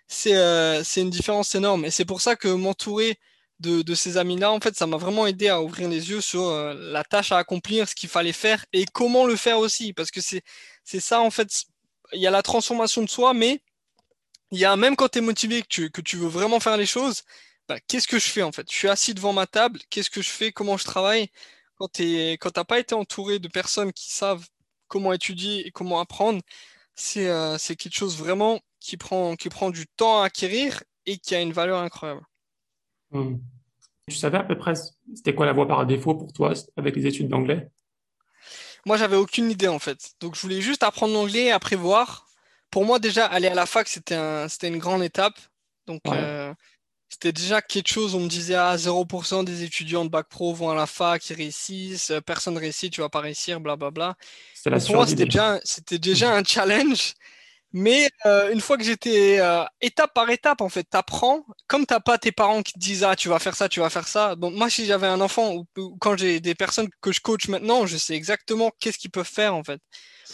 c'est 0.08 0.36
euh, 0.36 0.82
c'est 0.84 1.02
une 1.02 1.10
différence 1.10 1.54
énorme. 1.54 1.84
Et 1.84 1.90
c'est 1.90 2.04
pour 2.06 2.20
ça 2.22 2.36
que 2.36 2.48
m'entourer 2.48 3.18
de, 3.60 3.82
de 3.82 3.94
ces 3.94 4.16
amis-là, 4.18 4.52
en 4.52 4.60
fait, 4.60 4.76
ça 4.76 4.86
m'a 4.86 4.96
vraiment 4.98 5.26
aidé 5.26 5.48
à 5.48 5.60
ouvrir 5.62 5.88
les 5.88 6.10
yeux 6.10 6.20
sur 6.20 6.42
euh, 6.48 6.74
la 6.92 7.04
tâche 7.04 7.32
à 7.32 7.38
accomplir, 7.38 7.88
ce 7.88 7.94
qu'il 7.94 8.08
fallait 8.08 8.32
faire 8.32 8.64
et 8.72 8.84
comment 8.92 9.26
le 9.26 9.36
faire 9.36 9.58
aussi. 9.58 9.92
Parce 9.92 10.10
que 10.10 10.20
c'est 10.20 10.42
ça, 11.00 11.20
en 11.20 11.30
fait, 11.30 11.48
il 12.12 12.20
y 12.20 12.26
a 12.26 12.30
la 12.30 12.42
transformation 12.42 13.02
de 13.02 13.08
soi, 13.08 13.34
mais 13.34 13.60
il 14.50 14.58
y 14.58 14.64
a 14.64 14.76
même 14.76 14.96
quand 14.96 15.08
tu 15.08 15.18
es 15.18 15.20
motivé, 15.22 15.62
que 15.62 15.68
tu, 15.68 15.90
tu 15.90 16.16
veux 16.16 16.28
vraiment 16.28 16.60
faire 16.60 16.76
les 16.76 16.86
choses, 16.86 17.22
bah, 17.68 17.78
qu'est-ce 17.86 18.08
que 18.08 18.18
je 18.18 18.28
fais 18.28 18.42
en 18.42 18.52
fait? 18.52 18.70
Je 18.70 18.76
suis 18.76 18.88
assis 18.88 19.14
devant 19.14 19.32
ma 19.32 19.46
table, 19.46 19.80
qu'est-ce 19.90 20.10
que 20.10 20.22
je 20.22 20.30
fais? 20.30 20.52
Comment 20.52 20.76
je 20.76 20.84
travaille? 20.84 21.28
Quand 21.76 21.88
quand 22.40 22.50
t'as 22.50 22.64
pas 22.64 22.78
été 22.78 22.94
entouré 22.94 23.38
de 23.38 23.48
personnes 23.48 23.92
qui 23.92 24.10
savent 24.10 24.46
comment 24.88 25.12
étudier 25.12 25.66
et 25.66 25.70
comment 25.70 26.00
apprendre, 26.00 26.40
c'est 26.94 27.28
euh, 27.28 27.56
quelque 27.58 27.94
chose 27.94 28.16
vraiment 28.16 28.60
qui 28.80 28.96
prend, 28.96 29.36
du 29.70 29.86
temps 29.86 30.22
à 30.22 30.26
acquérir 30.26 30.82
et 31.06 31.18
qui 31.18 31.34
a 31.34 31.40
une 31.40 31.52
valeur 31.52 31.80
incroyable. 31.80 32.22
Mhm. 33.10 33.40
Tu 34.08 34.16
savais 34.16 34.38
à 34.38 34.44
peu 34.44 34.56
près 34.56 34.72
c'était 35.14 35.34
quoi 35.34 35.46
la 35.46 35.52
voie 35.52 35.68
par 35.68 35.86
défaut 35.86 36.14
pour 36.14 36.32
toi 36.32 36.54
avec 36.76 36.96
les 36.96 37.06
études 37.06 37.28
d'anglais? 37.28 37.70
Moi, 38.86 38.96
j'avais 38.96 39.16
aucune 39.16 39.50
idée 39.50 39.68
en 39.68 39.78
fait. 39.78 40.12
Donc, 40.20 40.34
je 40.34 40.40
voulais 40.40 40.60
juste 40.60 40.82
apprendre 40.82 41.14
l'anglais 41.14 41.44
et 41.46 41.52
après 41.52 41.76
voir. 41.76 42.26
Pour 42.70 42.84
moi, 42.84 42.98
déjà, 42.98 43.26
aller 43.26 43.48
à 43.48 43.54
la 43.54 43.66
fac, 43.66 43.88
c'était 43.88 44.14
un, 44.14 44.48
c'était 44.48 44.68
une 44.68 44.78
grande 44.78 45.02
étape. 45.02 45.38
Donc, 45.86 46.02
Ouais. 46.06 46.12
euh, 46.16 46.54
c'était 47.08 47.32
déjà 47.32 47.62
quelque 47.62 47.88
chose. 47.88 48.14
On 48.14 48.20
me 48.20 48.28
disait, 48.28 48.54
ah, 48.54 48.76
0% 48.76 49.42
des 49.42 49.62
étudiants 49.62 50.04
de 50.04 50.10
bac 50.10 50.28
pro 50.28 50.52
vont 50.54 50.70
à 50.70 50.74
la 50.74 50.86
fac, 50.86 51.28
ils 51.30 51.36
réussissent, 51.36 52.10
euh, 52.10 52.20
personne 52.20 52.54
ne 52.54 52.60
réussit, 52.60 52.92
tu 52.92 53.00
vas 53.00 53.08
pas 53.08 53.20
réussir, 53.20 53.60
blablabla. 53.60 54.16
Pour 54.86 54.94
moi, 54.96 55.06
c'était 55.06 55.24
déjà, 55.24 55.60
c'était 55.64 55.98
déjà 55.98 56.34
un 56.36 56.44
challenge. 56.44 57.14
Mais 57.72 58.08
euh, 58.24 58.50
une 58.50 58.60
fois 58.60 58.78
que 58.78 58.84
j'étais 58.84 59.40
euh, 59.40 59.62
étape 59.82 60.14
par 60.14 60.30
étape, 60.30 60.62
en 60.62 60.70
fait, 60.70 60.84
t'apprends. 60.84 61.44
Comme 61.66 61.84
t'as 61.84 62.00
pas 62.00 62.16
tes 62.16 62.32
parents 62.32 62.62
qui 62.62 62.72
te 62.72 62.78
disent 62.78 63.04
ah 63.04 63.14
tu 63.14 63.28
vas 63.28 63.38
faire 63.38 63.54
ça, 63.54 63.68
tu 63.68 63.80
vas 63.80 63.90
faire 63.90 64.08
ça. 64.08 64.36
Bon, 64.36 64.50
moi 64.50 64.70
si 64.70 64.86
j'avais 64.86 65.06
un 65.06 65.20
enfant 65.20 65.54
ou, 65.54 65.66
quand 66.00 66.16
j'ai 66.16 66.40
des 66.40 66.54
personnes 66.54 66.88
que 67.02 67.12
je 67.12 67.20
coach 67.20 67.48
maintenant, 67.48 67.84
je 67.86 67.98
sais 67.98 68.14
exactement 68.14 68.72
qu'est-ce 68.80 68.98
qu'ils 68.98 69.10
peuvent 69.10 69.28
faire 69.28 69.54
en 69.54 69.64
fait. 69.64 69.80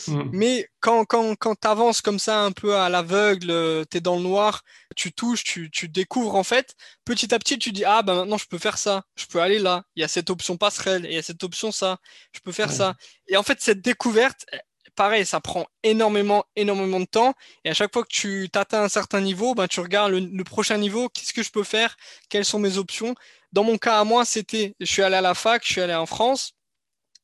Mm. 0.08 0.30
Mais 0.32 0.68
quand 0.80 1.04
quand 1.06 1.34
quand 1.36 1.56
t'avances 1.56 2.00
comme 2.02 2.20
ça 2.20 2.40
un 2.42 2.52
peu 2.52 2.76
à 2.76 2.88
l'aveugle, 2.88 3.50
euh, 3.50 3.84
t'es 3.84 4.00
dans 4.00 4.16
le 4.16 4.22
noir, 4.22 4.62
tu 4.94 5.12
touches, 5.12 5.42
tu 5.42 5.70
tu 5.70 5.88
découvres 5.88 6.36
en 6.36 6.44
fait. 6.44 6.74
Petit 7.04 7.34
à 7.34 7.38
petit, 7.40 7.58
tu 7.58 7.72
dis 7.72 7.84
ah 7.84 8.02
bah 8.02 8.14
maintenant 8.14 8.38
je 8.38 8.46
peux 8.46 8.58
faire 8.58 8.78
ça, 8.78 9.02
je 9.16 9.26
peux 9.26 9.40
aller 9.40 9.58
là. 9.58 9.82
Il 9.96 10.00
y 10.02 10.04
a 10.04 10.08
cette 10.08 10.30
option 10.30 10.56
passerelle, 10.56 11.04
il 11.04 11.12
y 11.12 11.18
a 11.18 11.22
cette 11.22 11.42
option 11.42 11.72
ça, 11.72 11.98
je 12.32 12.40
peux 12.40 12.52
faire 12.52 12.70
ça. 12.70 12.94
Et 13.28 13.36
en 13.36 13.42
fait 13.42 13.60
cette 13.60 13.80
découverte 13.80 14.46
pareil, 14.94 15.26
ça 15.26 15.40
prend 15.40 15.66
énormément, 15.82 16.44
énormément 16.56 17.00
de 17.00 17.04
temps. 17.04 17.34
Et 17.64 17.70
à 17.70 17.74
chaque 17.74 17.92
fois 17.92 18.02
que 18.04 18.08
tu 18.08 18.48
atteins 18.54 18.82
un 18.82 18.88
certain 18.88 19.20
niveau, 19.20 19.54
ben, 19.54 19.68
tu 19.68 19.80
regardes 19.80 20.12
le, 20.12 20.44
prochain 20.44 20.78
niveau, 20.78 21.08
qu'est-ce 21.08 21.32
que 21.32 21.42
je 21.42 21.50
peux 21.50 21.64
faire, 21.64 21.96
quelles 22.28 22.44
sont 22.44 22.58
mes 22.58 22.78
options. 22.78 23.14
Dans 23.52 23.64
mon 23.64 23.78
cas 23.78 24.00
à 24.00 24.04
moi, 24.04 24.24
c'était, 24.24 24.74
je 24.80 24.86
suis 24.86 25.02
allé 25.02 25.16
à 25.16 25.20
la 25.20 25.34
fac, 25.34 25.62
je 25.64 25.72
suis 25.72 25.80
allé 25.80 25.94
en 25.94 26.06
France. 26.06 26.54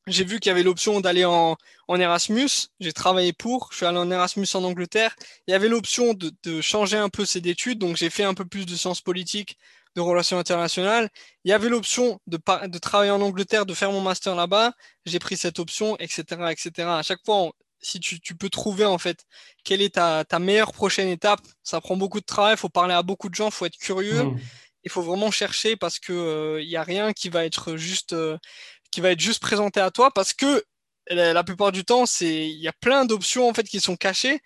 J'ai 0.07 0.23
vu 0.23 0.39
qu'il 0.39 0.49
y 0.49 0.51
avait 0.51 0.63
l'option 0.63 0.99
d'aller 0.99 1.25
en, 1.25 1.57
Erasmus. 1.89 2.49
J'ai 2.79 2.93
travaillé 2.93 3.33
pour. 3.33 3.67
Je 3.71 3.77
suis 3.77 3.85
allé 3.85 3.97
en 3.97 4.09
Erasmus 4.09 4.47
en 4.53 4.63
Angleterre. 4.63 5.15
Il 5.47 5.51
y 5.51 5.53
avait 5.53 5.67
l'option 5.67 6.13
de, 6.13 6.31
de 6.43 6.61
changer 6.61 6.97
un 6.97 7.09
peu 7.09 7.25
ces 7.25 7.39
études. 7.39 7.79
Donc, 7.79 7.97
j'ai 7.97 8.09
fait 8.09 8.23
un 8.23 8.33
peu 8.33 8.45
plus 8.45 8.65
de 8.65 8.75
sciences 8.75 9.01
politiques, 9.01 9.57
de 9.95 10.01
relations 10.01 10.39
internationales. 10.39 11.09
Il 11.43 11.49
y 11.49 11.53
avait 11.53 11.69
l'option 11.69 12.19
de, 12.27 12.39
de 12.67 12.77
travailler 12.77 13.11
en 13.11 13.21
Angleterre, 13.21 13.65
de 13.65 13.73
faire 13.73 13.91
mon 13.91 14.01
master 14.01 14.35
là-bas. 14.35 14.73
J'ai 15.05 15.19
pris 15.19 15.37
cette 15.37 15.59
option, 15.59 15.97
etc., 15.99 16.23
etc. 16.51 16.87
À 16.87 17.03
chaque 17.03 17.23
fois, 17.25 17.51
si 17.81 17.99
tu, 17.99 18.19
tu, 18.19 18.35
peux 18.35 18.49
trouver 18.49 18.85
en 18.85 18.97
fait 18.97 19.25
quelle 19.63 19.81
est 19.81 19.95
ta, 19.95 20.23
ta, 20.23 20.39
meilleure 20.39 20.71
prochaine 20.71 21.07
étape, 21.07 21.41
ça 21.63 21.81
prend 21.81 21.97
beaucoup 21.97 22.19
de 22.19 22.25
travail. 22.25 22.53
Il 22.53 22.59
faut 22.59 22.69
parler 22.69 22.93
à 22.93 23.03
beaucoup 23.03 23.29
de 23.29 23.35
gens, 23.35 23.47
il 23.47 23.51
faut 23.51 23.65
être 23.65 23.77
curieux. 23.77 24.23
Mmh. 24.23 24.39
Il 24.83 24.91
faut 24.91 25.01
vraiment 25.01 25.31
chercher 25.31 25.75
parce 25.75 25.99
que 25.99 26.11
il 26.13 26.65
euh, 26.65 26.65
n'y 26.65 26.75
a 26.75 26.83
rien 26.83 27.13
qui 27.13 27.29
va 27.29 27.45
être 27.45 27.75
juste 27.75 28.13
euh, 28.13 28.37
qui 28.91 29.01
va 29.01 29.11
être 29.11 29.19
juste 29.19 29.41
présenté 29.41 29.79
à 29.79 29.91
toi 29.91 30.11
parce 30.11 30.33
que 30.33 30.63
la, 31.09 31.33
la 31.33 31.43
plupart 31.43 31.71
du 31.71 31.85
temps 31.85 32.05
c'est 32.05 32.49
il 32.49 32.59
y 32.59 32.67
a 32.67 32.73
plein 32.73 33.05
d'options 33.05 33.47
en 33.47 33.53
fait 33.53 33.63
qui 33.63 33.79
sont 33.79 33.95
cachées 33.95 34.41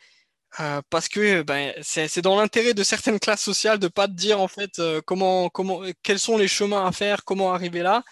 euh, 0.60 0.82
parce 0.90 1.08
que 1.08 1.42
ben, 1.44 1.74
c'est 1.82 2.22
dans 2.22 2.36
l'intérêt 2.36 2.74
de 2.74 2.84
certaines 2.84 3.20
classes 3.20 3.44
sociales 3.44 3.80
de 3.80 3.88
pas 3.88 4.08
te 4.08 4.14
dire 4.14 4.40
en 4.40 4.48
fait 4.48 4.80
euh, 4.80 5.02
comment, 5.06 5.50
comment, 5.50 5.82
quels 6.04 6.20
sont 6.20 6.38
les 6.38 6.48
chemins 6.48 6.86
à 6.86 6.92
faire, 6.92 7.24
comment 7.26 7.54
arriver 7.54 7.82
là. 7.82 8.04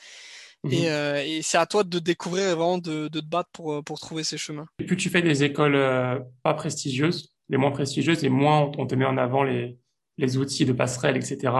Et, 0.70 0.82
mhm. 0.82 0.86
euh, 0.88 1.24
et 1.26 1.42
c'est 1.42 1.58
à 1.58 1.66
toi 1.66 1.84
de 1.84 2.00
découvrir 2.00 2.44
et 2.50 2.54
vraiment 2.54 2.78
de, 2.78 3.10
de, 3.10 3.20
te 3.20 3.26
battre 3.26 3.50
pour, 3.52 3.84
pour 3.84 4.00
trouver 4.00 4.24
ces 4.24 4.38
chemins. 4.38 4.66
Et 4.80 4.86
plus 4.86 4.98
tu 4.98 5.10
fais 5.10 5.22
des 5.22 5.44
écoles 5.44 6.26
pas 6.42 6.54
prestigieuses, 6.54 7.34
les 7.50 7.58
moins 7.58 7.72
prestigieuses, 7.72 8.24
et 8.24 8.30
moins 8.30 8.72
on 8.78 8.88
te 8.88 8.96
met 8.96 9.06
en 9.06 9.18
avant 9.18 9.44
les, 9.44 9.78
les 10.18 10.38
outils 10.38 10.66
de 10.66 10.72
passerelle, 10.72 11.18
etc. 11.18 11.54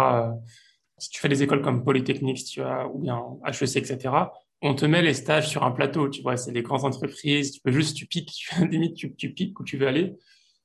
si 0.98 1.10
tu 1.10 1.20
fais 1.20 1.28
des 1.28 1.44
écoles 1.44 1.62
comme 1.62 1.84
Polytechnique, 1.84 2.38
si 2.40 2.46
tu 2.46 2.62
as, 2.62 2.88
ou 2.88 3.00
bien 3.00 3.22
HEC, 3.46 3.76
etc., 3.78 4.10
on 4.62 4.76
te 4.76 4.86
met 4.86 5.02
les 5.02 5.14
stages 5.14 5.50
sur 5.50 5.64
un 5.64 5.72
plateau, 5.72 6.08
tu 6.08 6.22
vois, 6.22 6.38
c'est 6.38 6.54
des 6.54 6.62
grandes 6.62 6.86
entreprises, 6.86 7.52
tu 7.52 7.60
peux 7.60 7.74
juste, 7.74 7.98
tu 7.98 8.06
piques, 8.06 8.32
tu, 8.32 8.68
limite, 8.70 8.96
tu, 8.96 9.14
tu 9.14 9.34
piques 9.34 9.60
où 9.60 9.64
tu 9.66 9.78
veux 9.78 9.88
aller. 9.88 10.16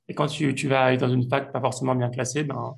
Et 0.08 0.14
quand 0.14 0.26
tu, 0.26 0.54
tu 0.54 0.68
vas 0.68 0.84
aller 0.84 0.96
dans 0.96 1.10
une 1.10 1.28
fac 1.28 1.52
pas 1.52 1.60
forcément 1.60 1.94
bien 1.94 2.08
classée, 2.08 2.44
ben, 2.44 2.74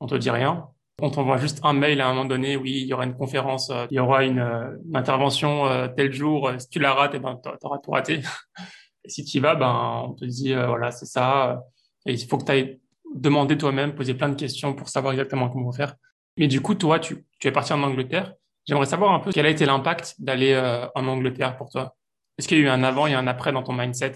on 0.00 0.06
te 0.06 0.14
dit 0.14 0.30
rien. 0.30 0.68
On 1.00 1.10
t'envoie 1.10 1.38
juste 1.38 1.60
un 1.62 1.74
mail 1.74 2.00
à 2.00 2.08
un 2.08 2.10
moment 2.10 2.24
donné, 2.24 2.56
oui, 2.56 2.80
il 2.82 2.86
y 2.86 2.92
aura 2.92 3.04
une 3.04 3.14
conférence, 3.14 3.70
euh, 3.70 3.86
il 3.90 3.96
y 3.96 4.00
aura 4.00 4.24
une, 4.24 4.40
euh, 4.40 4.76
intervention 4.94 5.66
euh, 5.66 5.86
tel 5.86 6.12
jour. 6.12 6.50
Si 6.58 6.68
tu 6.68 6.80
la 6.80 6.92
rates, 6.92 7.12
eh 7.14 7.20
ben, 7.20 7.40
t'auras 7.60 7.78
tout 7.78 7.90
raté. 7.92 8.20
Et 9.04 9.08
si 9.08 9.24
tu 9.24 9.36
y 9.38 9.40
vas, 9.40 9.54
ben, 9.54 10.02
on 10.08 10.14
te 10.14 10.24
dit, 10.24 10.54
voilà, 10.54 10.90
c'est 10.90 11.06
ça. 11.06 11.62
Il 12.04 12.18
faut 12.26 12.36
que 12.36 12.44
tu 12.44 12.52
ailles 12.52 12.80
demander 13.14 13.56
toi-même, 13.56 13.94
poser 13.94 14.14
plein 14.14 14.28
de 14.28 14.34
questions 14.34 14.74
pour 14.74 14.88
savoir 14.88 15.12
exactement 15.12 15.48
comment 15.48 15.72
faire. 15.72 15.94
Mais 16.36 16.48
du 16.48 16.60
coup, 16.60 16.74
toi, 16.74 16.98
tu, 16.98 17.24
tu 17.38 17.48
es 17.48 17.52
parti 17.52 17.72
en 17.72 17.82
Angleterre. 17.82 18.34
J'aimerais 18.66 18.86
savoir 18.86 19.12
un 19.12 19.20
peu 19.20 19.30
quel 19.32 19.46
a 19.46 19.50
été 19.50 19.64
l'impact 19.66 20.16
d'aller 20.18 20.54
en 20.94 21.06
Angleterre 21.06 21.56
pour 21.56 21.70
toi. 21.70 21.96
Est-ce 22.36 22.48
qu'il 22.48 22.58
y 22.58 22.60
a 22.60 22.64
eu 22.64 22.68
un 22.68 22.82
avant 22.82 23.06
et 23.06 23.14
un 23.14 23.26
après 23.26 23.52
dans 23.52 23.62
ton 23.62 23.72
mindset? 23.72 24.14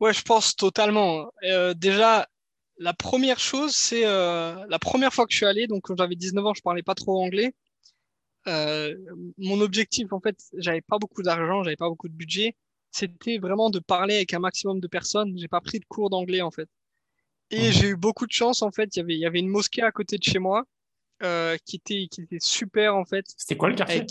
Ouais, 0.00 0.12
je 0.12 0.22
pense 0.22 0.56
totalement. 0.56 1.30
Euh, 1.44 1.74
déjà, 1.74 2.28
la 2.78 2.94
première 2.94 3.38
chose, 3.38 3.74
c'est 3.74 4.04
euh, 4.04 4.54
la 4.68 4.78
première 4.78 5.12
fois 5.12 5.26
que 5.26 5.32
je 5.32 5.38
suis 5.38 5.46
allé, 5.46 5.66
donc 5.66 5.82
quand 5.82 5.96
j'avais 5.96 6.16
19 6.16 6.44
ans, 6.46 6.54
je 6.54 6.62
parlais 6.62 6.82
pas 6.82 6.94
trop 6.94 7.22
anglais. 7.22 7.54
Euh, 8.46 8.94
mon 9.38 9.60
objectif, 9.60 10.12
en 10.12 10.20
fait, 10.20 10.36
j'avais 10.54 10.82
pas 10.82 10.98
beaucoup 10.98 11.22
d'argent, 11.22 11.62
j'avais 11.62 11.76
pas 11.76 11.88
beaucoup 11.88 12.08
de 12.08 12.14
budget. 12.14 12.56
C'était 12.90 13.38
vraiment 13.38 13.70
de 13.70 13.78
parler 13.78 14.16
avec 14.16 14.34
un 14.34 14.38
maximum 14.38 14.80
de 14.80 14.86
personnes. 14.88 15.36
J'ai 15.38 15.48
pas 15.48 15.60
pris 15.60 15.80
de 15.80 15.84
cours 15.86 16.10
d'anglais, 16.10 16.42
en 16.42 16.50
fait. 16.50 16.68
Et 17.50 17.72
j'ai 17.72 17.88
eu 17.88 17.96
beaucoup 17.96 18.26
de 18.26 18.32
chance, 18.32 18.62
en 18.62 18.72
fait. 18.72 18.96
Il 18.96 19.00
y 19.00 19.02
avait, 19.02 19.14
il 19.14 19.20
y 19.20 19.26
avait 19.26 19.38
une 19.38 19.48
mosquée 19.48 19.82
à 19.82 19.92
côté 19.92 20.18
de 20.18 20.24
chez 20.24 20.38
moi 20.38 20.64
qui, 21.20 21.76
était, 21.76 22.08
qui 22.10 22.22
était 22.22 22.40
super, 22.40 22.96
en 22.96 23.04
fait. 23.04 23.24
C'était 23.36 23.56
quoi 23.56 23.68
le 23.68 23.76
quartier? 23.76 24.06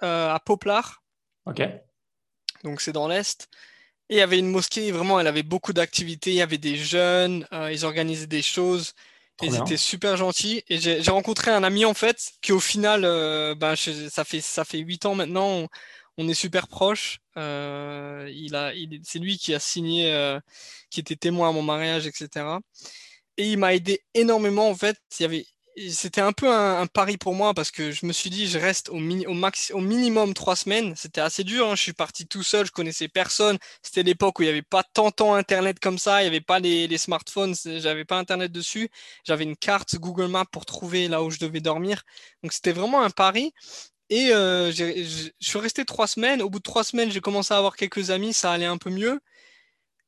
À 0.00 0.40
Poplar. 0.44 1.02
Ok. 1.46 1.62
Donc 2.64 2.80
c'est 2.80 2.92
dans 2.92 3.08
l'Est. 3.08 3.48
Et 4.12 4.16
il 4.16 4.18
y 4.18 4.20
avait 4.20 4.38
une 4.38 4.50
mosquée, 4.50 4.92
vraiment, 4.92 5.18
elle 5.18 5.26
avait 5.26 5.42
beaucoup 5.42 5.72
d'activités. 5.72 6.32
Il 6.32 6.36
y 6.36 6.42
avait 6.42 6.58
des 6.58 6.76
jeunes, 6.76 7.48
euh, 7.54 7.72
ils 7.72 7.86
organisaient 7.86 8.26
des 8.26 8.42
choses. 8.42 8.92
ils 9.40 9.56
étaient 9.56 9.78
super 9.78 10.18
gentils. 10.18 10.62
Et 10.68 10.76
j'ai 10.78 11.10
rencontré 11.10 11.50
un 11.50 11.64
ami, 11.64 11.86
en 11.86 11.94
fait, 11.94 12.32
qui 12.42 12.52
au 12.52 12.60
final, 12.60 13.06
euh, 13.06 13.54
ben, 13.54 13.74
ça 13.74 14.24
fait 14.24 14.42
ça 14.42 14.66
fait 14.66 14.80
huit 14.80 15.06
ans 15.06 15.14
maintenant, 15.14 15.66
on, 16.18 16.28
est 16.28 16.34
super 16.34 16.68
proches. 16.68 17.20
Euh, 17.38 18.30
il 18.34 18.54
a, 18.54 18.72
c'est 19.02 19.18
lui 19.18 19.38
qui 19.38 19.54
a 19.54 19.58
signé, 19.58 20.38
qui 20.90 21.00
était 21.00 21.16
témoin 21.16 21.48
à 21.48 21.52
mon 21.52 21.62
mariage, 21.62 22.06
etc. 22.06 22.58
Et 23.38 23.52
il 23.52 23.58
m'a 23.58 23.72
aidé 23.74 24.02
énormément, 24.12 24.68
en 24.68 24.74
fait. 24.74 24.98
Il 25.20 25.22
y 25.22 25.24
avait, 25.24 25.46
c'était 25.76 26.20
un 26.20 26.32
peu 26.32 26.52
un, 26.52 26.86
pari 26.86 27.16
pour 27.16 27.34
moi 27.34 27.54
parce 27.54 27.70
que 27.70 27.92
je 27.92 28.04
me 28.06 28.12
suis 28.12 28.30
dit 28.30 28.46
je 28.46 28.58
reste 28.58 28.88
au, 28.90 28.96
au, 28.96 29.34
max, 29.34 29.70
au 29.72 29.80
minimum 29.80 30.34
trois 30.34 30.56
semaines. 30.56 30.94
C'était 30.96 31.20
assez 31.20 31.44
dur. 31.44 31.68
Hein. 31.68 31.76
Je 31.76 31.82
suis 31.82 31.92
parti 31.92 32.26
tout 32.26 32.42
seul, 32.42 32.66
je 32.66 32.72
connaissais 32.72 33.08
personne. 33.08 33.58
C'était 33.82 34.02
l'époque 34.02 34.38
où 34.38 34.42
il 34.42 34.46
n'y 34.46 34.50
avait 34.50 34.62
pas 34.62 34.82
tant 34.82 35.10
tant 35.10 35.34
internet 35.34 35.78
comme 35.80 35.98
ça. 35.98 36.20
Il 36.20 36.24
n'y 36.24 36.28
avait 36.28 36.40
pas 36.40 36.58
les, 36.58 36.86
les 36.88 36.98
smartphones. 36.98 37.54
J'avais 37.64 38.04
pas 38.04 38.18
internet 38.18 38.52
dessus. 38.52 38.90
J'avais 39.24 39.44
une 39.44 39.56
carte 39.56 39.96
Google 39.96 40.28
Maps 40.28 40.44
pour 40.50 40.66
trouver 40.66 41.08
là 41.08 41.22
où 41.22 41.30
je 41.30 41.38
devais 41.38 41.60
dormir. 41.60 42.02
Donc 42.42 42.52
c'était 42.52 42.72
vraiment 42.72 43.02
un 43.02 43.10
pari. 43.10 43.52
Et 44.10 44.32
euh, 44.34 44.70
je 44.72 45.30
suis 45.40 45.58
resté 45.58 45.84
trois 45.86 46.06
semaines. 46.06 46.42
Au 46.42 46.50
bout 46.50 46.58
de 46.58 46.64
trois 46.64 46.84
semaines, 46.84 47.10
j'ai 47.10 47.20
commencé 47.22 47.54
à 47.54 47.56
avoir 47.56 47.76
quelques 47.76 48.10
amis. 48.10 48.34
Ça 48.34 48.52
allait 48.52 48.66
un 48.66 48.76
peu 48.78 48.90
mieux. 48.90 49.20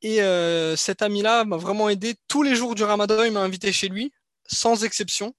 Et 0.03 0.21
euh, 0.23 0.77
cet 0.77 1.01
ami-là 1.01 1.45
m'a 1.47 1.57
vraiment 1.57 1.89
aidé. 1.89 2.15
Tous 2.29 2.43
les 2.43 2.55
jours 2.55 2.75
du 2.75 2.85
Ramadan, 2.85 3.23
il 3.25 3.33
m'a 3.33 3.41
invité 3.41 3.73
chez 3.73 3.89
lui, 3.89 4.13
sans 4.47 4.85
exception. 4.85 5.35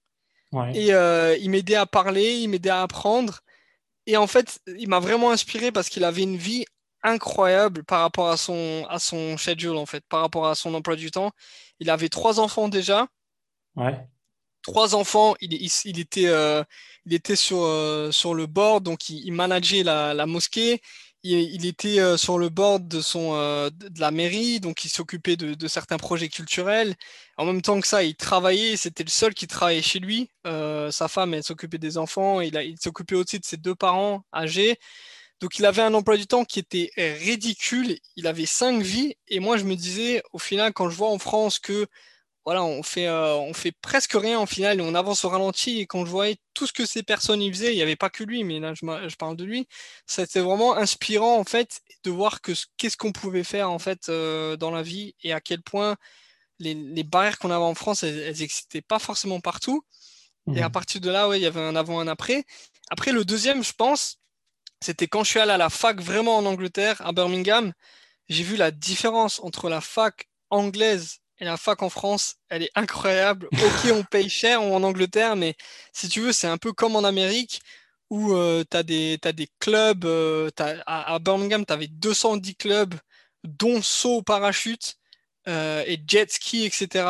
Et 0.74 0.92
euh, 0.94 1.36
il 1.40 1.50
m'aidait 1.50 1.74
à 1.76 1.86
parler, 1.86 2.36
il 2.36 2.48
m'aidait 2.48 2.70
à 2.70 2.82
apprendre. 2.82 3.40
Et 4.06 4.16
en 4.16 4.26
fait, 4.26 4.60
il 4.78 4.88
m'a 4.88 5.00
vraiment 5.00 5.30
inspiré 5.30 5.72
parce 5.72 5.88
qu'il 5.88 6.04
avait 6.04 6.22
une 6.22 6.36
vie 6.36 6.64
incroyable 7.02 7.84
par 7.84 8.00
rapport 8.00 8.28
à 8.28 8.36
son, 8.36 8.86
à 8.88 8.98
son 8.98 9.36
schedule, 9.36 9.76
en 9.76 9.86
fait, 9.86 10.04
par 10.08 10.20
rapport 10.20 10.46
à 10.46 10.54
son 10.54 10.74
emploi 10.74 10.96
du 10.96 11.10
temps. 11.10 11.32
Il 11.80 11.90
avait 11.90 12.08
trois 12.08 12.40
enfants 12.40 12.68
déjà. 12.68 13.06
Ouais. 13.74 13.98
Trois 14.62 14.94
enfants, 14.94 15.34
il, 15.40 15.52
il, 15.52 16.00
était, 16.00 16.26
euh, 16.26 16.64
il 17.04 17.14
était 17.14 17.36
sur, 17.36 17.62
euh, 17.62 18.10
sur 18.10 18.34
le 18.34 18.46
bord, 18.46 18.80
donc 18.80 19.08
il, 19.08 19.24
il 19.24 19.32
manageait 19.32 19.84
la, 19.84 20.14
la 20.14 20.26
mosquée 20.26 20.80
il, 21.22 21.66
était 21.66 21.98
euh, 21.98 22.16
sur 22.16 22.38
le 22.38 22.48
board 22.48 22.88
de, 22.88 23.00
son, 23.00 23.34
euh, 23.34 23.70
de 23.70 24.00
la 24.00 24.10
mairie, 24.10 24.60
donc 24.60 24.84
il 24.84 24.88
s'occupait 24.88 25.36
de, 25.36 25.68
certains 25.68 25.96
projets 25.98 26.28
culturels. 26.28 26.94
En 27.36 27.44
même 27.44 27.62
temps 27.62 27.80
que 27.80 27.86
ça, 27.86 28.02
il 28.04 28.14
travaillait, 28.16 28.76
c'était 28.76 29.04
le 29.04 29.10
seul 29.10 29.34
qui 29.34 29.46
travaillait 29.46 29.82
chez 29.82 29.98
lui. 29.98 30.30
Euh, 30.46 30.90
sa 30.90 31.08
femme, 31.08 31.34
elle 31.34 31.42
s'occupait 31.42 31.78
des 31.78 31.98
enfants, 31.98 32.40
il, 32.40 32.54
il 32.56 32.78
s'occupait 32.80 33.16
aussi 33.16 33.38
de 33.38 33.44
ses 33.44 33.56
deux 33.56 33.74
parents 33.74 34.22
âgés. 34.34 34.78
Donc 35.40 35.58
il 35.58 35.66
avait 35.66 35.82
un 35.82 35.92
emploi 35.94 36.16
du 36.16 36.26
temps 36.26 36.44
qui 36.44 36.60
était 36.60 36.90
ridicule, 36.96 37.98
il 38.16 38.26
avait 38.26 38.46
cinq 38.46 38.82
vies, 38.82 39.16
et 39.28 39.38
moi 39.38 39.58
je 39.58 39.64
me 39.64 39.76
disais, 39.76 40.22
au 40.32 40.38
final, 40.38 40.72
quand 40.72 40.88
je 40.88 40.96
vois 40.96 41.10
en 41.10 41.18
France 41.18 41.58
que 41.58 41.86
voilà, 42.46 42.62
on 42.64 42.84
fait, 42.84 43.08
euh, 43.08 43.34
on 43.34 43.52
fait 43.52 43.72
presque 43.72 44.12
rien 44.12 44.38
en 44.38 44.46
finale, 44.46 44.80
on 44.80 44.94
avance 44.94 45.24
au 45.24 45.28
ralenti. 45.28 45.80
Et 45.80 45.86
quand 45.86 46.06
je 46.06 46.10
voyais 46.10 46.36
tout 46.54 46.66
ce 46.66 46.72
que 46.72 46.86
ces 46.86 47.02
personnes 47.02 47.42
y 47.42 47.50
faisaient, 47.50 47.72
il 47.72 47.76
n'y 47.76 47.82
avait 47.82 47.96
pas 47.96 48.08
que 48.08 48.22
lui, 48.22 48.44
mais 48.44 48.60
là 48.60 48.72
je, 48.74 49.16
parle 49.16 49.36
de 49.36 49.44
lui, 49.44 49.66
c'était 50.06 50.40
vraiment 50.40 50.76
inspirant 50.76 51.38
en 51.38 51.44
fait 51.44 51.82
de 52.04 52.10
voir 52.10 52.40
que 52.42 52.52
qu'est-ce 52.76 52.96
qu'on 52.96 53.10
pouvait 53.10 53.42
faire 53.42 53.68
en 53.68 53.80
fait 53.80 54.08
euh, 54.08 54.56
dans 54.56 54.70
la 54.70 54.82
vie 54.82 55.16
et 55.24 55.32
à 55.32 55.40
quel 55.40 55.60
point 55.60 55.96
les, 56.60 56.74
les 56.74 57.02
barrières 57.02 57.38
qu'on 57.38 57.50
avait 57.50 57.64
en 57.64 57.74
France, 57.74 58.04
elles 58.04 58.38
n'existaient 58.38 58.80
pas 58.80 59.00
forcément 59.00 59.40
partout. 59.40 59.84
Et 60.54 60.62
à 60.62 60.68
mmh. 60.68 60.72
partir 60.72 61.00
de 61.00 61.10
là, 61.10 61.28
ouais, 61.28 61.40
il 61.40 61.42
y 61.42 61.46
avait 61.46 61.60
un 61.60 61.74
avant, 61.74 61.98
un 61.98 62.06
après. 62.06 62.44
Après, 62.90 63.10
le 63.10 63.24
deuxième, 63.24 63.64
je 63.64 63.72
pense, 63.72 64.20
c'était 64.80 65.08
quand 65.08 65.24
je 65.24 65.30
suis 65.30 65.40
allé 65.40 65.50
à 65.50 65.58
la 65.58 65.70
fac 65.70 66.00
vraiment 66.00 66.36
en 66.36 66.46
Angleterre, 66.46 67.04
à 67.04 67.12
Birmingham, 67.12 67.72
j'ai 68.28 68.44
vu 68.44 68.56
la 68.56 68.70
différence 68.70 69.40
entre 69.40 69.68
la 69.68 69.80
fac 69.80 70.28
anglaise 70.50 71.18
et 71.38 71.44
la 71.44 71.56
fac 71.56 71.82
en 71.82 71.90
France, 71.90 72.36
elle 72.48 72.62
est 72.62 72.70
incroyable. 72.74 73.48
Ok, 73.52 73.92
on 73.92 74.02
paye 74.04 74.28
cher 74.28 74.62
en 74.62 74.82
Angleterre, 74.82 75.36
mais 75.36 75.54
si 75.92 76.08
tu 76.08 76.20
veux, 76.20 76.32
c'est 76.32 76.46
un 76.46 76.58
peu 76.58 76.72
comme 76.72 76.96
en 76.96 77.04
Amérique 77.04 77.60
où 78.10 78.32
euh, 78.34 78.64
tu 78.70 78.76
as, 78.76 78.82
des 78.82 79.48
clubs. 79.58 80.04
Euh, 80.04 80.50
à, 80.86 81.18
Birmingham, 81.18 81.64
tu 81.66 81.72
avais 81.72 81.88
210 81.88 82.56
clubs, 82.56 82.94
dont 83.44 83.82
saut 83.82 84.22
parachute 84.22 84.96
euh, 85.48 85.84
et 85.86 86.00
jet 86.06 86.30
ski, 86.30 86.64
etc., 86.64 87.06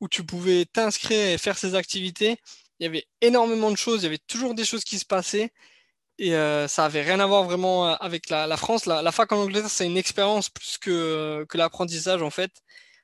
où 0.00 0.08
tu 0.08 0.24
pouvais 0.24 0.64
t'inscrire 0.64 1.28
et 1.28 1.38
faire 1.38 1.58
ces 1.58 1.74
activités. 1.74 2.38
Il 2.78 2.84
y 2.84 2.86
avait 2.86 3.06
énormément 3.20 3.70
de 3.70 3.76
choses, 3.76 4.00
il 4.00 4.04
y 4.04 4.06
avait 4.06 4.18
toujours 4.18 4.54
des 4.54 4.64
choses 4.64 4.84
qui 4.84 4.98
se 4.98 5.04
passaient. 5.04 5.52
Et 6.18 6.32
ça 6.68 6.84
avait 6.84 7.00
rien 7.02 7.18
à 7.20 7.26
voir 7.26 7.44
vraiment 7.44 7.94
avec 7.94 8.28
la, 8.28 8.56
France. 8.58 8.84
La, 8.84 9.10
fac 9.10 9.32
en 9.32 9.38
Angleterre, 9.38 9.70
c'est 9.70 9.86
une 9.86 9.96
expérience 9.96 10.50
plus 10.50 10.76
que, 10.76 11.46
que 11.48 11.56
l'apprentissage, 11.56 12.20
en 12.22 12.28
fait. 12.28 12.52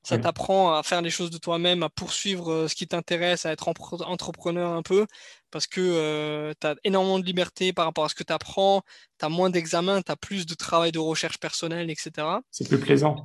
Ça 0.07 0.18
t'apprend 0.18 0.72
à 0.72 0.84
faire 0.84 1.02
les 1.02 1.11
choses 1.11 1.30
de 1.30 1.38
toi-même, 1.38 1.82
à 1.82 1.88
poursuivre 1.88 2.52
euh, 2.52 2.68
ce 2.68 2.76
qui 2.76 2.86
t'intéresse, 2.86 3.44
à 3.44 3.50
être 3.50 3.66
entrepreneur 3.66 4.70
un 4.70 4.82
peu, 4.82 5.04
parce 5.50 5.66
que 5.66 5.80
euh, 5.80 6.52
tu 6.61 6.66
as 6.68 6.76
énormément 6.84 7.18
de 7.18 7.24
liberté 7.24 7.72
par 7.72 7.86
rapport 7.86 8.04
à 8.04 8.09
ce 8.09 8.14
que 8.14 8.22
tu 8.22 8.32
apprends, 8.32 8.82
tu 9.18 9.26
as 9.26 9.28
moins 9.28 9.50
d'examens, 9.50 10.02
tu 10.02 10.12
as 10.12 10.16
plus 10.16 10.46
de 10.46 10.54
travail 10.54 10.92
de 10.92 11.00
recherche 11.00 11.38
personnelle, 11.38 11.90
etc. 11.90 12.24
C'est 12.52 12.68
plus 12.68 12.78
plaisant. 12.78 13.20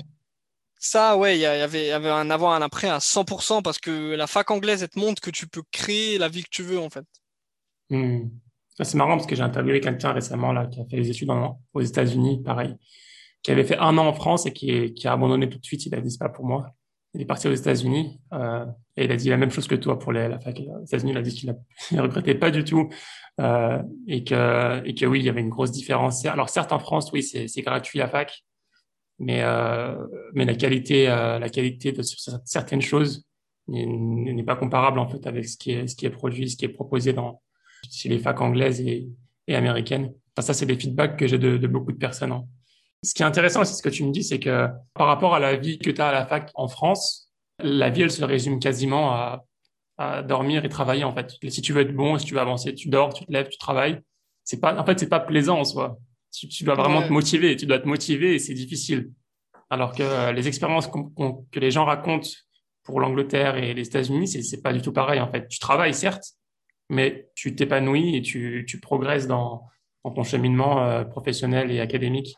Ça, 0.79 1.17
ouais, 1.17 1.37
il 1.37 1.41
y, 1.41 1.45
avait, 1.45 1.85
y 1.85 1.91
avait 1.91 2.09
un 2.09 2.31
avant, 2.31 2.51
un 2.51 2.63
après 2.63 2.89
à 2.89 2.97
100%, 2.97 3.61
parce 3.61 3.77
que 3.77 4.15
la 4.15 4.25
fac 4.25 4.49
anglaise, 4.49 4.81
elle 4.81 4.89
te 4.89 4.97
montre 4.97 5.21
que 5.21 5.29
tu 5.29 5.45
peux 5.45 5.61
créer 5.71 6.17
la 6.17 6.29
vie 6.29 6.41
que 6.41 6.49
tu 6.49 6.63
veux, 6.63 6.79
en 6.79 6.89
fait. 6.89 7.05
Hmm. 7.91 8.29
C'est 8.79 8.95
marrant 8.95 9.17
parce 9.17 9.27
que 9.27 9.35
j'ai 9.35 9.43
interviewé 9.43 9.81
quelqu'un 9.81 10.13
récemment 10.13 10.51
là, 10.51 10.65
qui 10.65 10.81
a 10.81 10.85
fait 10.85 10.97
les 10.97 11.11
études 11.11 11.29
aux 11.73 11.81
États-Unis, 11.81 12.41
pareil 12.43 12.75
qui 13.43 13.51
avait 13.51 13.63
fait 13.63 13.77
un 13.77 13.97
an 13.97 14.07
en 14.07 14.13
France 14.13 14.45
et 14.45 14.53
qui, 14.53 14.93
qui 14.93 15.07
a 15.07 15.13
abandonné 15.13 15.49
tout 15.49 15.57
de 15.57 15.65
suite. 15.65 15.85
Il 15.85 15.95
a 15.95 16.01
dit 16.01 16.11
c'est 16.11 16.19
pas 16.19 16.29
pour 16.29 16.45
moi. 16.45 16.73
Il 17.13 17.21
est 17.21 17.25
parti 17.25 17.47
aux 17.47 17.53
États-Unis 17.53 18.21
euh, 18.33 18.65
et 18.95 19.05
il 19.05 19.11
a 19.11 19.15
dit 19.17 19.29
la 19.29 19.37
même 19.37 19.51
chose 19.51 19.67
que 19.67 19.75
toi 19.75 19.99
pour 19.99 20.13
les, 20.13 20.27
la 20.29 20.39
fac. 20.39 20.59
Aux 20.59 20.85
États-Unis, 20.85 21.11
il 21.11 21.17
a 21.17 21.21
dit 21.21 21.33
qu'il 21.33 21.53
ne 21.91 22.01
regrettait 22.01 22.35
pas 22.35 22.51
du 22.51 22.63
tout 22.63 22.89
euh, 23.39 23.81
et 24.07 24.23
que 24.23 24.85
et 24.85 24.93
que 24.93 25.05
oui, 25.05 25.19
il 25.19 25.25
y 25.25 25.29
avait 25.29 25.41
une 25.41 25.49
grosse 25.49 25.71
différence. 25.71 26.25
Alors 26.25 26.49
certes 26.49 26.71
en 26.71 26.79
France, 26.79 27.11
oui, 27.11 27.23
c'est 27.23 27.61
gratuit 27.61 27.99
la 27.99 28.07
fac, 28.07 28.43
mais 29.19 29.41
euh, 29.41 29.95
mais 30.33 30.45
la 30.45 30.55
qualité 30.55 31.09
euh, 31.09 31.39
la 31.39 31.49
qualité 31.49 31.91
de 31.91 32.01
certaines 32.45 32.81
choses 32.81 33.25
n'est 33.67 34.43
pas 34.43 34.55
comparable 34.55 34.99
en 34.99 35.07
fait 35.07 35.25
avec 35.27 35.45
ce 35.45 35.57
qui 35.57 35.71
est 35.71 35.87
ce 35.87 35.95
qui 35.95 36.05
est 36.05 36.09
produit, 36.09 36.49
ce 36.49 36.57
qui 36.57 36.65
est 36.65 36.69
proposé 36.69 37.13
dans 37.13 37.41
chez 37.89 38.09
les 38.09 38.19
facs 38.19 38.41
anglaises 38.41 38.81
et, 38.81 39.09
et 39.47 39.55
américaines. 39.55 40.13
Enfin, 40.35 40.45
ça, 40.45 40.53
c'est 40.53 40.65
des 40.65 40.75
feedbacks 40.75 41.17
que 41.17 41.27
j'ai 41.27 41.37
de, 41.37 41.57
de 41.57 41.67
beaucoup 41.67 41.91
de 41.91 41.97
personnes. 41.97 42.31
Hein. 42.31 42.45
Ce 43.03 43.13
qui 43.13 43.23
est 43.23 43.25
intéressant, 43.25 43.63
c'est 43.63 43.73
ce 43.73 43.81
que 43.81 43.89
tu 43.89 44.03
me 44.03 44.11
dis, 44.11 44.23
c'est 44.23 44.39
que 44.39 44.67
par 44.93 45.07
rapport 45.07 45.33
à 45.33 45.39
la 45.39 45.55
vie 45.55 45.79
que 45.79 45.89
tu 45.89 46.01
as 46.01 46.09
à 46.09 46.11
la 46.11 46.25
fac 46.25 46.51
en 46.53 46.67
France, 46.67 47.31
la 47.59 47.89
vie, 47.89 48.03
elle 48.03 48.11
se 48.11 48.23
résume 48.23 48.59
quasiment 48.59 49.11
à, 49.11 49.43
à 49.97 50.23
dormir 50.23 50.65
et 50.65 50.69
travailler, 50.69 51.03
en 51.03 51.13
fait. 51.13 51.31
si 51.49 51.61
tu 51.61 51.73
veux 51.73 51.81
être 51.81 51.95
bon, 51.95 52.17
si 52.17 52.25
tu 52.25 52.33
veux 52.33 52.39
avancer, 52.39 52.73
tu 52.73 52.89
dors, 52.89 53.13
tu 53.13 53.25
te 53.25 53.31
lèves, 53.31 53.49
tu 53.49 53.57
travailles. 53.57 54.01
C'est 54.43 54.59
pas, 54.59 54.77
en 54.79 54.85
fait, 54.85 54.99
c'est 54.99 55.09
pas 55.09 55.19
plaisant 55.19 55.59
en 55.59 55.63
soi. 55.63 55.97
Tu, 56.31 56.47
tu 56.47 56.63
dois 56.63 56.75
vraiment 56.75 57.01
te 57.01 57.11
motiver, 57.11 57.55
tu 57.55 57.65
dois 57.65 57.79
te 57.79 57.87
motiver 57.87 58.35
et 58.35 58.39
c'est 58.39 58.53
difficile. 58.53 59.11
Alors 59.69 59.93
que 59.93 60.03
euh, 60.03 60.31
les 60.31 60.47
expériences 60.47 60.87
que 60.87 61.59
les 61.59 61.71
gens 61.71 61.85
racontent 61.85 62.29
pour 62.83 62.99
l'Angleterre 62.99 63.57
et 63.57 63.73
les 63.73 63.87
États-Unis, 63.87 64.27
c'est, 64.27 64.41
c'est 64.41 64.61
pas 64.61 64.73
du 64.73 64.81
tout 64.81 64.91
pareil, 64.93 65.19
en 65.19 65.31
fait. 65.31 65.47
Tu 65.47 65.59
travailles, 65.59 65.93
certes, 65.93 66.33
mais 66.89 67.29
tu 67.35 67.55
t'épanouis 67.55 68.15
et 68.15 68.21
tu, 68.21 68.65
tu 68.67 68.79
progresses 68.79 69.27
dans, 69.27 69.67
dans 70.03 70.11
ton 70.11 70.23
cheminement 70.23 70.83
euh, 70.83 71.03
professionnel 71.03 71.71
et 71.71 71.79
académique. 71.79 72.35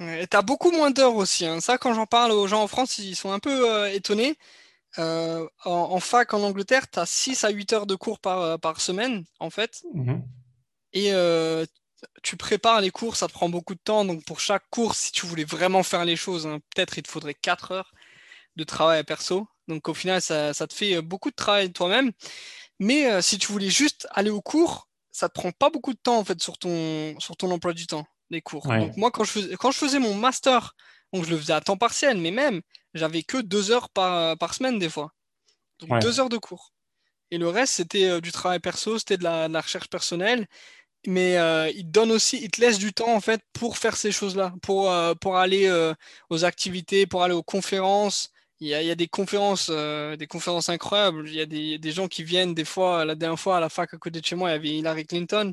Ouais, 0.00 0.26
tu 0.26 0.36
as 0.36 0.42
beaucoup 0.42 0.70
moins 0.70 0.90
d'heures 0.90 1.16
aussi. 1.16 1.46
Hein. 1.46 1.60
Ça, 1.60 1.78
quand 1.78 1.94
j'en 1.94 2.06
parle 2.06 2.32
aux 2.32 2.46
gens 2.46 2.62
en 2.62 2.68
France, 2.68 2.98
ils 2.98 3.16
sont 3.16 3.32
un 3.32 3.40
peu 3.40 3.70
euh, 3.70 3.92
étonnés. 3.92 4.36
Euh, 4.98 5.46
en, 5.64 6.00
fac 6.00 6.34
en 6.34 6.42
Angleterre, 6.42 6.90
tu 6.90 6.98
as 6.98 7.06
6 7.06 7.44
à 7.44 7.50
8 7.50 7.72
heures 7.72 7.86
de 7.86 7.94
cours 7.94 8.20
par, 8.20 8.40
euh, 8.40 8.58
par 8.58 8.80
semaine, 8.80 9.24
en 9.38 9.50
fait. 9.50 9.82
Mm-hmm. 9.94 10.22
Et 10.94 11.66
tu 12.22 12.36
prépares 12.36 12.80
les 12.80 12.90
cours, 12.90 13.16
ça 13.16 13.26
te 13.26 13.32
prend 13.32 13.48
beaucoup 13.48 13.74
de 13.74 13.80
temps. 13.80 14.04
Donc, 14.04 14.24
pour 14.24 14.40
chaque 14.40 14.64
cours, 14.70 14.94
si 14.94 15.10
tu 15.12 15.26
voulais 15.26 15.44
vraiment 15.44 15.82
faire 15.82 16.04
les 16.04 16.16
choses, 16.16 16.46
hein, 16.46 16.60
peut-être 16.74 16.98
il 16.98 17.02
te 17.02 17.10
faudrait 17.10 17.34
4 17.34 17.72
heures 17.72 17.92
de 18.56 18.64
travail 18.64 19.00
à 19.00 19.04
perso. 19.04 19.48
Donc, 19.66 19.88
au 19.88 19.94
final, 19.94 20.22
ça, 20.22 20.54
ça 20.54 20.66
te 20.66 20.74
fait 20.74 21.02
beaucoup 21.02 21.30
de 21.30 21.36
travail 21.36 21.72
toi-même. 21.72 22.12
Mais 22.78 23.20
si 23.22 23.38
tu 23.38 23.52
voulais 23.52 23.70
juste 23.70 24.06
aller 24.12 24.30
au 24.30 24.40
cours, 24.40 24.88
ça 25.10 25.28
te 25.28 25.34
prend 25.34 25.50
pas 25.50 25.70
beaucoup 25.70 25.92
de 25.92 25.98
temps, 25.98 26.18
en 26.18 26.24
fait, 26.24 26.40
sur 26.40 26.56
ton, 26.58 27.18
sur 27.18 27.36
ton 27.36 27.50
emploi 27.50 27.72
du 27.72 27.86
temps 27.86 28.06
les 28.30 28.42
cours. 28.42 28.66
Donc 28.66 28.96
moi, 28.96 29.10
quand 29.10 29.24
je, 29.24 29.32
faisais, 29.32 29.56
quand 29.56 29.70
je 29.70 29.78
faisais 29.78 29.98
mon 29.98 30.14
master, 30.14 30.74
donc 31.12 31.24
je 31.24 31.30
le 31.30 31.38
faisais 31.38 31.52
à 31.52 31.60
temps 31.60 31.76
partiel, 31.76 32.18
mais 32.18 32.30
même, 32.30 32.60
j'avais 32.94 33.22
que 33.22 33.38
deux 33.38 33.70
heures 33.70 33.88
par, 33.90 34.36
par 34.38 34.54
semaine 34.54 34.78
des 34.78 34.88
fois. 34.88 35.12
Donc 35.80 36.00
deux 36.00 36.20
heures 36.20 36.28
de 36.28 36.38
cours. 36.38 36.72
Et 37.30 37.38
le 37.38 37.48
reste, 37.48 37.74
c'était 37.74 38.08
euh, 38.08 38.20
du 38.20 38.32
travail 38.32 38.58
perso, 38.58 38.98
c'était 38.98 39.16
de 39.18 39.24
la, 39.24 39.60
recherche 39.60 39.88
personnelle. 39.88 40.46
Mais 41.06 41.38
euh, 41.38 41.70
il 41.70 41.84
te 41.84 41.90
donne 41.90 42.10
aussi, 42.10 42.40
il 42.42 42.50
te 42.50 42.60
laisse 42.60 42.78
du 42.78 42.92
temps 42.92 43.14
en 43.14 43.20
fait 43.20 43.40
pour 43.52 43.78
faire 43.78 43.96
ces 43.96 44.10
choses-là, 44.12 44.52
pour, 44.62 44.90
euh, 44.90 45.14
pour 45.14 45.36
aller 45.36 45.70
aux 46.30 46.44
activités, 46.44 47.06
pour 47.06 47.22
aller 47.22 47.34
aux 47.34 47.42
conférences. 47.42 48.32
Il 48.60 48.68
y 48.68 48.74
a, 48.74 48.82
il 48.82 48.88
y 48.88 48.90
a 48.90 48.96
des 48.96 49.06
conférences, 49.06 49.70
des 49.70 50.26
conférences 50.28 50.68
incroyables. 50.68 51.28
Il 51.28 51.34
y 51.34 51.40
a 51.40 51.46
des, 51.46 51.78
des, 51.78 51.92
gens 51.92 52.08
qui 52.08 52.24
viennent 52.24 52.54
des 52.54 52.64
fois, 52.64 53.04
la 53.04 53.14
dernière 53.14 53.38
fois 53.38 53.58
à 53.58 53.60
la 53.60 53.68
fac 53.68 53.94
à 53.94 53.98
côté 53.98 54.20
de 54.20 54.26
chez 54.26 54.34
moi, 54.34 54.50
il 54.50 54.52
y 54.52 54.56
avait 54.56 54.68
Hillary 54.70 55.06
Clinton 55.06 55.52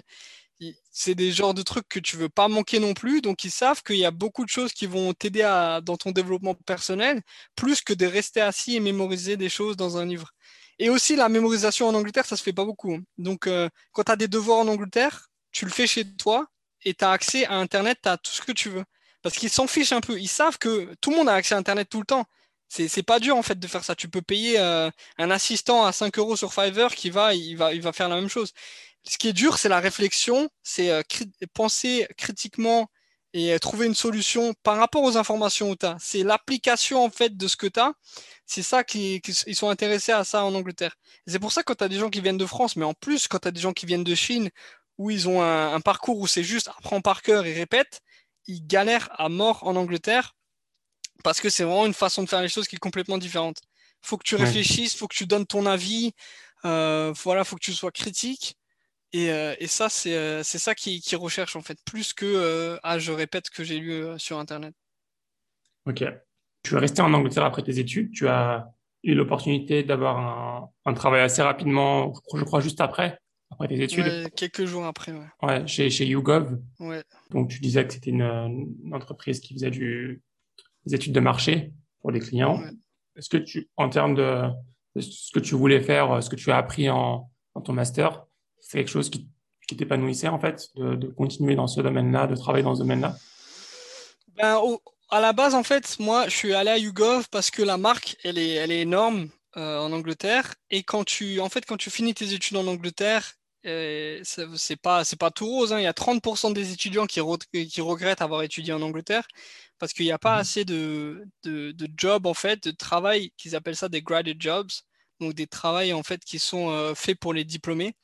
c'est 0.91 1.15
des 1.15 1.31
genres 1.31 1.53
de 1.53 1.61
trucs 1.61 1.87
que 1.89 1.99
tu 1.99 2.17
veux 2.17 2.29
pas 2.29 2.47
manquer 2.47 2.79
non 2.79 2.93
plus. 2.93 3.21
Donc, 3.21 3.43
ils 3.43 3.51
savent 3.51 3.83
qu'il 3.83 3.97
y 3.97 4.05
a 4.05 4.11
beaucoup 4.11 4.45
de 4.45 4.49
choses 4.49 4.73
qui 4.73 4.85
vont 4.85 5.13
t'aider 5.13 5.41
dans 5.83 5.97
ton 5.97 6.11
développement 6.11 6.55
personnel, 6.55 7.21
plus 7.55 7.81
que 7.81 7.93
de 7.93 8.05
rester 8.05 8.41
assis 8.41 8.75
et 8.75 8.79
mémoriser 8.79 9.37
des 9.37 9.49
choses 9.49 9.75
dans 9.77 9.97
un 9.97 10.05
livre. 10.05 10.31
Et 10.79 10.89
aussi, 10.89 11.15
la 11.15 11.29
mémorisation 11.29 11.87
en 11.87 11.93
Angleterre, 11.95 12.25
ça 12.25 12.35
se 12.37 12.43
fait 12.43 12.53
pas 12.53 12.65
beaucoup. 12.65 12.93
Hein. 12.93 13.01
Donc, 13.17 13.47
euh, 13.47 13.69
quand 13.91 14.03
tu 14.03 14.11
as 14.11 14.15
des 14.15 14.27
devoirs 14.27 14.59
en 14.59 14.67
Angleterre, 14.67 15.29
tu 15.51 15.65
le 15.65 15.71
fais 15.71 15.87
chez 15.87 16.05
toi 16.17 16.47
et 16.83 16.93
tu 16.93 17.05
as 17.05 17.11
accès 17.11 17.45
à 17.45 17.55
Internet, 17.55 17.99
tu 18.03 18.09
as 18.09 18.17
tout 18.17 18.31
ce 18.31 18.41
que 18.41 18.51
tu 18.51 18.69
veux. 18.69 18.83
Parce 19.21 19.37
qu'ils 19.37 19.49
s'en 19.49 19.67
fichent 19.67 19.93
un 19.93 20.01
peu. 20.01 20.19
Ils 20.19 20.27
savent 20.27 20.57
que 20.57 20.93
tout 21.01 21.11
le 21.11 21.17
monde 21.17 21.29
a 21.29 21.33
accès 21.33 21.55
à 21.55 21.57
Internet 21.57 21.89
tout 21.89 21.99
le 21.99 22.05
temps. 22.05 22.25
C'est 22.67 23.03
pas 23.03 23.19
dur 23.19 23.37
en 23.37 23.43
fait 23.43 23.57
de 23.59 23.67
faire 23.67 23.83
ça. 23.83 23.95
Tu 23.95 24.09
peux 24.09 24.21
payer 24.21 24.59
euh, 24.59 24.89
un 25.17 25.31
assistant 25.31 25.85
à 25.85 25.91
5 25.93 26.17
euros 26.19 26.35
sur 26.35 26.53
Fiverr 26.53 26.93
qui 26.93 27.09
va, 27.09 27.33
il 27.33 27.55
va 27.55 27.93
faire 27.93 28.09
la 28.09 28.15
même 28.15 28.27
chose 28.27 28.51
ce 29.07 29.17
qui 29.17 29.27
est 29.27 29.33
dur, 29.33 29.57
c'est 29.57 29.69
la 29.69 29.79
réflexion, 29.79 30.49
c'est 30.63 30.89
euh, 30.89 31.01
penser 31.53 32.07
critiquement 32.17 32.87
et 33.33 33.53
euh, 33.53 33.59
trouver 33.59 33.85
une 33.85 33.95
solution 33.95 34.53
par 34.63 34.77
rapport 34.77 35.03
aux 35.03 35.17
informations 35.17 35.73
que 35.73 35.79
tu 35.79 35.85
as. 35.85 35.97
C'est 35.99 36.23
l'application 36.23 37.03
en 37.03 37.09
fait 37.09 37.37
de 37.37 37.47
ce 37.47 37.55
que 37.55 37.67
tu 37.67 37.79
as. 37.79 37.93
C'est 38.45 38.63
ça 38.63 38.83
qui, 38.83 39.21
ils 39.47 39.55
sont 39.55 39.69
intéressés 39.69 40.11
à 40.11 40.23
ça 40.23 40.43
en 40.43 40.55
Angleterre. 40.55 40.95
C'est 41.27 41.39
pour 41.39 41.51
ça 41.51 41.61
que 41.61 41.67
quand 41.67 41.75
tu 41.75 41.83
as 41.83 41.89
des 41.89 41.99
gens 41.99 42.09
qui 42.09 42.21
viennent 42.21 42.37
de 42.37 42.45
France, 42.45 42.75
mais 42.75 42.85
en 42.85 42.93
plus 42.93 43.27
quand 43.27 43.39
tu 43.39 43.47
as 43.47 43.51
des 43.51 43.61
gens 43.61 43.73
qui 43.73 43.85
viennent 43.85 44.03
de 44.03 44.15
Chine, 44.15 44.49
où 44.97 45.11
ils 45.11 45.27
ont 45.27 45.41
un, 45.43 45.81
parcours 45.81 46.19
où 46.19 46.27
c'est 46.27 46.43
juste 46.43 46.69
apprends 46.69 47.01
par 47.01 47.21
cœur 47.21 47.45
et 47.45 47.53
répète, 47.53 48.01
ils 48.47 48.65
galèrent 48.65 49.09
à 49.19 49.29
mort 49.29 49.67
en 49.67 49.75
Angleterre 49.75 50.35
parce 51.23 51.41
que 51.41 51.49
c'est 51.49 51.63
vraiment 51.63 51.85
une 51.85 51.93
façon 51.93 52.23
de 52.23 52.29
faire 52.29 52.41
les 52.41 52.49
choses 52.49 52.67
qui 52.67 52.75
est 52.77 52.79
complètement 52.79 53.17
différente. 53.17 53.57
Faut 54.01 54.17
que 54.17 54.23
tu 54.23 54.35
réfléchisses, 54.35 54.95
faut 54.95 55.07
que 55.07 55.15
tu 55.15 55.25
donnes 55.25 55.45
ton 55.45 55.65
avis, 55.65 56.13
euh, 56.63 57.13
voilà, 57.23 57.43
faut 57.43 57.55
que 57.55 57.65
tu 57.65 57.73
sois 57.73 57.91
critique. 57.91 58.55
Euh, 59.15 59.55
et, 59.59 59.67
ça, 59.67 59.87
euh, 60.07 60.41
c'est 60.43 60.57
ça 60.57 60.75
qui, 60.75 60.99
qui 60.99 61.15
recherche 61.15 61.55
en 61.55 61.61
fait, 61.61 61.77
plus 61.85 62.13
que 62.13 62.25
euh, 62.25 62.77
ah, 62.83 62.99
je 62.99 63.11
répète 63.11 63.49
que 63.49 63.63
j'ai 63.63 63.79
lu 63.79 64.03
sur 64.17 64.37
Internet. 64.39 64.73
Ok. 65.85 66.03
Tu 66.63 66.75
es 66.75 66.79
resté 66.79 67.01
en 67.01 67.13
Angleterre 67.13 67.45
après 67.45 67.63
tes 67.63 67.79
études? 67.79 68.11
Tu 68.11 68.27
as 68.27 68.67
eu 69.03 69.13
l'opportunité 69.13 69.83
d'avoir 69.83 70.17
un, 70.17 70.69
un, 70.85 70.93
travail 70.93 71.21
assez 71.21 71.41
rapidement, 71.41 72.13
je 72.33 72.43
crois 72.43 72.59
juste 72.59 72.81
après, 72.81 73.19
après 73.51 73.67
tes 73.67 73.81
études? 73.81 74.05
Ouais, 74.05 74.31
quelques 74.35 74.65
jours 74.65 74.85
après, 74.85 75.11
ouais. 75.11 75.27
Ouais, 75.43 75.67
chez, 75.67 75.89
chez 75.91 76.05
YouGov. 76.07 76.59
Ouais. 76.79 77.03
Donc 77.29 77.49
tu 77.49 77.59
disais 77.59 77.85
que 77.85 77.93
c'était 77.93 78.09
une, 78.09 78.23
une, 78.23 78.93
entreprise 78.93 79.39
qui 79.39 79.53
faisait 79.53 79.69
du, 79.69 80.23
des 80.85 80.95
études 80.95 81.13
de 81.13 81.19
marché 81.19 81.71
pour 82.01 82.11
des 82.11 82.19
clients. 82.19 82.63
Est-ce 83.15 83.29
que 83.29 83.37
tu, 83.37 83.69
en 83.77 83.89
termes 83.89 84.15
de, 84.15 84.49
de, 84.95 85.01
ce 85.01 85.31
que 85.31 85.39
tu 85.39 85.53
voulais 85.53 85.81
faire, 85.81 86.21
ce 86.23 86.29
que 86.29 86.35
tu 86.35 86.51
as 86.51 86.57
appris 86.57 86.89
en, 86.89 87.29
en 87.53 87.61
ton 87.61 87.73
master, 87.73 88.24
c'est 88.65 88.79
quelque 88.79 88.89
chose 88.89 89.09
qui, 89.09 89.27
qui 89.67 89.77
t'épanouissait 89.77 90.27
en 90.27 90.39
fait, 90.39 90.69
de, 90.75 90.95
de, 90.95 91.07
continuer 91.07 91.55
dans 91.55 91.67
ce 91.67 91.81
domaine-là, 91.81 92.27
de 92.27 92.35
travailler 92.35 92.63
dans 92.63 92.75
ce 92.75 92.79
domaine-là? 92.79 93.15
Ben, 94.35 94.59
À 95.09 95.21
la 95.21 95.33
base, 95.33 95.53
en 95.53 95.63
fait, 95.63 95.97
moi, 95.99 96.27
je 96.27 96.35
suis 96.35 96.53
allé 96.53 96.71
à 96.71 96.77
YouGov 96.77 97.29
parce 97.29 97.51
que 97.51 97.61
la 97.61 97.77
marque, 97.77 98.17
elle 98.23 98.37
est, 98.37 98.55
elle 98.55 98.71
est 98.71 98.81
énorme 98.81 99.29
euh, 99.55 99.77
en 99.79 99.91
Angleterre. 99.93 100.55
Et 100.71 100.83
quand 100.83 101.03
tu, 101.03 101.39
en 101.39 101.49
fait, 101.49 101.65
quand 101.65 101.77
tu 101.77 101.89
finis 101.89 102.13
tes 102.13 102.33
études 102.33 102.57
en 102.57 102.67
Angleterre, 102.67 103.33
euh, 103.65 104.21
c'est 104.23 104.75
pas 104.75 105.03
c'est 105.03 105.15
pas 105.15 105.31
tout 105.31 105.47
rose. 105.47 105.73
Hein. 105.73 105.79
Il 105.79 105.83
y 105.83 105.87
a 105.87 105.93
30% 105.93 106.53
des 106.53 106.71
étudiants 106.71 107.07
qui, 107.07 107.19
qui 107.67 107.81
regrettent 107.81 108.21
avoir 108.21 108.43
étudié 108.43 108.73
en 108.73 108.81
Angleterre 108.81 109.27
parce 109.79 109.93
qu'il 109.93 110.05
n'y 110.05 110.11
a 110.11 110.19
pas 110.19 110.37
mmh. 110.37 110.39
assez 110.39 110.65
de, 110.65 111.25
de, 111.43 111.71
de 111.71 111.87
jobs 111.97 112.27
en 112.27 112.33
fait, 112.33 112.63
de 112.63 112.71
travail 112.71 113.31
qu'ils 113.37 113.55
appellent 113.55 113.75
ça 113.75 113.89
des 113.89 114.01
graduate 114.01 114.37
jobs, 114.39 114.69
donc 115.19 115.33
des 115.33 115.47
travails 115.47 115.93
en 115.93 116.03
fait 116.03 116.23
qui 116.23 116.39
sont 116.39 116.69
euh, 116.69 116.93
faits 116.95 117.19
pour 117.19 117.33
les 117.33 117.43
diplômés. 117.43 117.95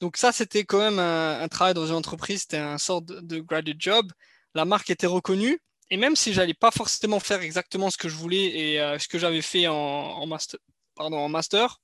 Donc 0.00 0.16
ça, 0.16 0.32
c'était 0.32 0.64
quand 0.64 0.78
même 0.78 0.98
un, 0.98 1.48
travail 1.48 1.74
dans 1.74 1.86
une 1.86 1.94
entreprise, 1.94 2.42
c'était 2.42 2.58
un 2.58 2.78
sort 2.78 3.02
de, 3.02 3.40
graduate 3.40 3.76
job. 3.78 4.12
La 4.54 4.64
marque 4.64 4.90
était 4.90 5.06
reconnue 5.06 5.58
Et 5.90 5.96
même 5.96 6.16
si 6.16 6.32
j'allais 6.32 6.54
pas 6.54 6.70
forcément 6.70 7.20
faire 7.20 7.42
exactement 7.42 7.90
ce 7.90 7.96
que 7.96 8.08
je 8.08 8.16
voulais 8.16 8.44
et 8.44 8.80
euh, 8.80 8.98
ce 8.98 9.08
que 9.08 9.18
j'avais 9.18 9.42
fait 9.42 9.66
en, 9.68 10.26
master, 10.26 10.60
pardon, 10.94 11.18
en 11.18 11.28
master, 11.28 11.80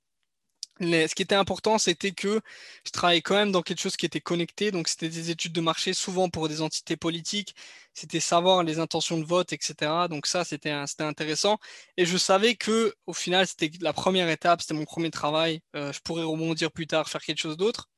ce 0.81 1.15
qui 1.15 1.23
était 1.23 1.35
important, 1.35 1.79
c'était 1.79 2.13
que 2.13 2.41
je 2.87 2.91
travaillais 2.91 3.21
quand 3.23 3.35
même 3.35 3.53
dans 3.53 3.63
quelque 3.63 3.81
chose 3.81 3.97
qui 3.97 4.07
était 4.07 4.21
connecté. 4.21 4.71
Donc, 4.71 4.89
c'était 4.89 5.09
des 5.09 5.31
études 5.31 5.53
de 5.53 5.61
marché, 5.61 5.93
souvent 5.95 6.29
pour 6.29 6.49
des 6.49 6.63
entités 6.63 6.97
politiques. 6.97 7.55
C'était 7.95 8.21
savoir 8.21 8.63
les 8.63 8.79
intentions 8.79 9.19
de 9.19 9.25
vote, 9.25 9.53
etc. 9.53 10.09
Donc, 10.09 10.27
ça, 10.27 10.45
c'était 10.45 10.71
intéressant. 10.71 11.59
Et 11.97 12.07
je 12.07 12.17
savais 12.17 12.55
que, 12.57 12.95
au 13.07 13.13
final, 13.13 13.47
c'était 13.47 13.71
la 13.81 13.93
première 13.93 14.29
étape, 14.31 14.63
c'était 14.63 14.75
mon 14.75 14.85
premier 14.85 15.11
travail. 15.11 15.61
Euh, 15.77 15.93
je 15.93 16.01
pourrais 16.01 16.23
rebondir 16.23 16.73
plus 16.73 16.87
tard, 16.87 17.09
faire 17.09 17.23
quelque 17.23 17.41
chose 17.41 17.57
d'autre. 17.57 17.89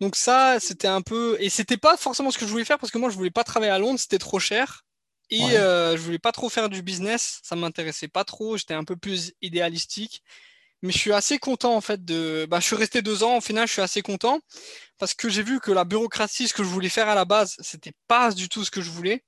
Donc, 0.00 0.16
ça, 0.16 0.60
c'était 0.60 0.88
un 0.88 1.02
peu. 1.02 1.36
Et 1.40 1.50
c'était 1.50 1.76
pas 1.76 1.96
forcément 1.96 2.30
ce 2.30 2.38
que 2.38 2.46
je 2.46 2.50
voulais 2.50 2.64
faire 2.64 2.78
parce 2.78 2.92
que 2.92 2.98
moi, 2.98 3.10
je 3.10 3.16
voulais 3.16 3.30
pas 3.30 3.44
travailler 3.44 3.72
à 3.72 3.78
Londres, 3.78 3.98
c'était 3.98 4.18
trop 4.18 4.38
cher. 4.38 4.84
Et 5.30 5.58
euh, 5.58 5.96
je 5.96 6.02
voulais 6.02 6.18
pas 6.18 6.32
trop 6.32 6.48
faire 6.48 6.70
du 6.70 6.82
business, 6.82 7.40
ça 7.42 7.54
m'intéressait 7.54 8.08
pas 8.08 8.24
trop. 8.24 8.56
J'étais 8.56 8.74
un 8.74 8.84
peu 8.84 8.96
plus 8.96 9.32
idéalistique. 9.42 10.22
Mais 10.82 10.92
je 10.92 10.98
suis 10.98 11.12
assez 11.12 11.38
content 11.38 11.74
en 11.74 11.80
fait 11.80 12.04
de. 12.04 12.46
Bah, 12.48 12.60
je 12.60 12.66
suis 12.66 12.76
resté 12.76 13.02
deux 13.02 13.22
ans. 13.24 13.38
Au 13.38 13.40
final, 13.40 13.66
je 13.66 13.72
suis 13.72 13.82
assez 13.82 14.00
content 14.00 14.40
parce 14.98 15.14
que 15.14 15.28
j'ai 15.28 15.42
vu 15.42 15.60
que 15.60 15.72
la 15.72 15.84
bureaucratie, 15.84 16.48
ce 16.48 16.54
que 16.54 16.62
je 16.62 16.68
voulais 16.68 16.88
faire 16.88 17.08
à 17.08 17.14
la 17.14 17.24
base, 17.24 17.56
c'était 17.60 17.92
pas 18.06 18.32
du 18.32 18.48
tout 18.48 18.64
ce 18.64 18.70
que 18.70 18.80
je 18.80 18.90
voulais 18.90 19.24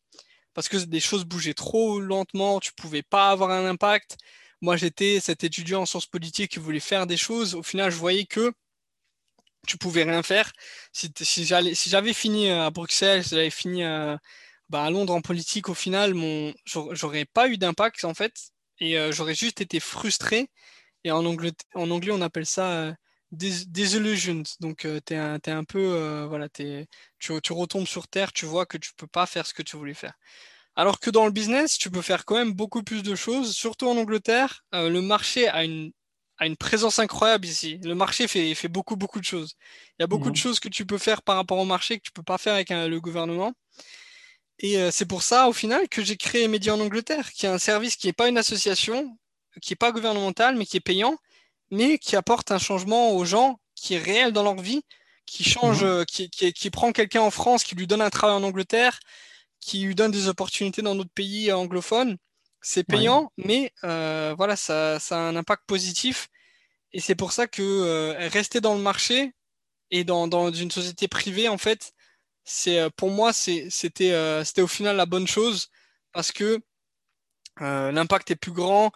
parce 0.55 0.69
que 0.69 0.77
des 0.79 1.01
choses 1.01 1.25
bougeaient 1.25 1.55
trop 1.55 2.01
lentement. 2.01 2.61
Tu 2.61 2.73
pouvais 2.73 3.03
pas 3.03 3.31
avoir 3.31 3.51
un 3.51 3.67
impact. 3.67 4.17
Moi, 4.63 4.77
j'étais 4.77 5.21
cet 5.21 5.45
étudiant 5.45 5.83
en 5.83 5.87
sciences 5.87 6.07
politiques 6.07 6.53
qui 6.53 6.59
voulait 6.61 6.81
faire 6.81 7.07
des 7.07 7.17
choses. 7.17 7.55
Au 7.55 7.63
final, 7.63 7.91
je 7.91 7.97
voyais 7.97 8.27
que 8.27 8.53
tu 9.67 9.79
pouvais 9.79 10.05
rien 10.05 10.23
faire. 10.23 10.53
Si, 10.93 11.13
j'avais 11.45 12.13
fini 12.13 12.51
euh, 12.51 12.67
à 12.67 12.71
Bruxelles, 12.71 13.25
si 13.25 13.31
j'avais 13.31 13.51
fini 13.51 13.85
à, 13.85 14.19
bah, 14.69 14.85
à, 14.85 14.91
Londres 14.91 15.15
en 15.15 15.21
politique, 15.21 15.69
au 15.69 15.75
final, 15.75 16.15
j'aurais 16.67 17.25
pas 17.27 17.49
eu 17.49 17.59
d'impact 17.59 18.05
en 18.05 18.15
fait, 18.15 18.35
et 18.81 18.99
euh, 18.99 19.13
j'aurais 19.13 19.35
juste 19.35 19.61
été 19.61 19.81
frustré 19.81 20.51
et 21.05 21.11
en 21.11 21.25
anglais, 21.25 21.53
on 21.75 22.21
appelle 22.21 22.47
ça 22.47 22.73
euh, 22.73 22.93
disillusioned. 23.33 24.47
Donc, 24.61 24.85
euh, 24.85 25.01
tu 25.05 25.15
es, 25.15 25.17
un 25.17 25.65
peu, 25.65 25.79
euh, 25.79 26.27
voilà, 26.27 26.49
tu, 26.49 26.87
tu, 27.19 27.53
retombes 27.53 27.87
sur 27.87 28.09
terre, 28.09 28.33
tu 28.33 28.47
vois 28.47 28.67
que 28.67 28.79
tu 28.79 28.93
peux 28.97 29.07
pas 29.07 29.27
faire 29.27 29.47
ce 29.47 29.55
que 29.55 29.63
tu 29.63 29.77
voulais 29.77 29.95
faire. 29.95 30.15
Alors 30.77 31.01
que 31.01 31.11
dans 31.11 31.27
le 31.27 31.33
business, 31.33 31.79
tu 31.79 31.91
peux 31.91 32.03
faire 32.03 32.25
quand 32.25 32.37
même 32.37 32.53
beaucoup 32.53 32.83
plus 32.83 33.03
de 33.03 33.15
choses, 33.15 33.55
surtout 33.57 33.89
en 33.89 33.97
Angleterre. 33.97 34.65
le 34.73 35.01
marché 35.01 35.49
a 35.49 35.65
une, 35.65 35.93
a 36.41 36.47
une 36.47 36.57
présence 36.57 36.99
incroyable 36.99 37.47
ici. 37.47 37.79
Le 37.85 37.95
marché 37.95 38.27
fait, 38.27 38.55
fait 38.55 38.69
beaucoup, 38.69 38.97
beaucoup 38.97 39.21
de 39.21 39.25
choses. 39.25 39.55
Il 39.99 40.03
y 40.03 40.05
a 40.05 40.07
beaucoup 40.07 40.31
de 40.31 40.39
mmh. 40.39 40.43
choses 40.43 40.59
que 40.59 40.69
tu 40.69 40.85
peux 40.87 40.99
faire 40.99 41.23
par 41.23 41.37
rapport 41.37 41.59
au 41.59 41.65
marché 41.65 41.99
que 41.99 42.03
tu 42.03 42.13
peux 42.13 42.23
pas 42.23 42.39
faire 42.39 42.55
avec 42.55 42.71
le 42.71 42.99
gouvernement. 42.99 43.53
Et 44.59 44.91
c'est 44.91 45.07
pour 45.07 45.23
ça, 45.23 45.49
au 45.49 45.53
final, 45.53 45.89
que 45.89 46.03
j'ai 46.03 46.17
créé 46.17 46.49
Media 46.49 46.75
en 46.75 46.81
Angleterre, 46.81 47.33
qui 47.33 47.47
est 47.47 47.49
un 47.49 47.59
service 47.59 47.97
qui 47.97 48.07
n'est 48.07 48.13
pas 48.13 48.29
une 48.29 48.39
association, 48.39 49.17
qui 49.63 49.73
n'est 49.73 49.77
pas 49.77 49.93
gouvernemental, 49.93 50.57
mais 50.57 50.67
qui 50.67 50.77
est 50.77 50.81
payant, 50.81 51.17
mais 51.71 51.99
qui 51.99 52.17
apporte 52.17 52.51
un 52.51 52.59
changement 52.59 53.13
aux 53.13 53.25
gens 53.25 53.61
qui 53.75 53.95
est 53.95 53.99
réel 53.99 54.33
dans 54.33 54.43
leur 54.43 54.61
vie, 54.61 54.83
qui 55.27 55.45
change, 55.45 55.85
mhm. 55.85 56.05
qui, 56.07 56.29
qui, 56.31 56.71
prend 56.71 56.93
quelqu'un 56.93 57.23
en 57.23 57.31
France, 57.31 57.65
qui 57.65 57.75
lui 57.75 57.87
donne 57.87 58.03
un 58.03 58.11
travail 58.11 58.37
en 58.37 58.43
Angleterre, 58.43 58.99
qui 59.61 59.81
lui 59.81 59.95
donne 59.95 60.11
des 60.11 60.29
opportunités 60.29 60.83
dans 60.83 60.95
d'autres 60.95 61.15
pays 61.15 61.53
anglophones. 61.53 62.17
C'est 62.63 62.85
payant, 62.85 63.33
mais 63.39 63.73
euh, 63.85 64.35
voilà, 64.37 64.55
ça, 64.55 64.99
ça, 65.01 65.17
a 65.17 65.21
un 65.21 65.37
impact 65.37 65.65
positif. 65.67 66.29
Et 66.93 67.01
c'est 67.01 67.15
pour 67.15 67.33
ça 67.33 67.47
que 67.47 67.63
euh, 67.63 68.29
rester 68.29 68.61
dans 68.61 68.75
le 68.75 68.81
marché 68.83 69.33
et 69.91 70.05
dans, 70.05 70.29
dans, 70.29 70.53
une 70.53 70.71
société 70.71 71.09
privée, 71.09 71.49
en 71.49 71.59
fait, 71.59 71.93
c'est 72.45 72.79
euh, 72.79 72.91
pour 72.95 73.11
moi, 73.11 73.33
c'était 73.33 74.43
au 74.59 74.67
final 74.67 74.97
la 74.97 75.07
bonne 75.07 75.27
chose 75.27 75.69
parce 76.13 76.33
que 76.33 76.61
l'impact 77.61 78.31
est 78.31 78.37
plus 78.37 78.53
grand, 78.53 78.91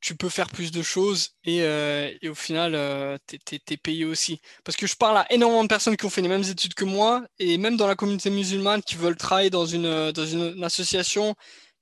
tu 0.00 0.16
peux 0.16 0.28
faire 0.28 0.48
plus 0.48 0.70
de 0.70 0.82
choses 0.82 1.34
et, 1.44 1.58
et 1.58 2.28
au 2.28 2.34
final, 2.34 3.18
tu 3.26 3.38
es, 3.70 3.76
payé 3.76 4.04
aussi. 4.04 4.40
Parce 4.64 4.76
que 4.76 4.86
je 4.86 4.96
parle 4.96 5.18
à 5.18 5.32
énormément 5.32 5.62
de 5.64 5.68
personnes 5.68 5.96
qui 5.96 6.04
ont 6.04 6.10
fait 6.10 6.22
les 6.22 6.28
mêmes 6.28 6.44
études 6.44 6.74
que 6.74 6.84
moi 6.84 7.24
et 7.38 7.58
même 7.58 7.76
dans 7.76 7.86
la 7.88 7.96
communauté 7.96 8.30
musulmane 8.30 8.82
qui 8.82 8.94
veulent 8.96 9.16
travailler 9.16 9.50
dans 9.50 9.66
une, 9.66 10.12
dans 10.12 10.26
une, 10.26 10.62
association, 10.62 11.34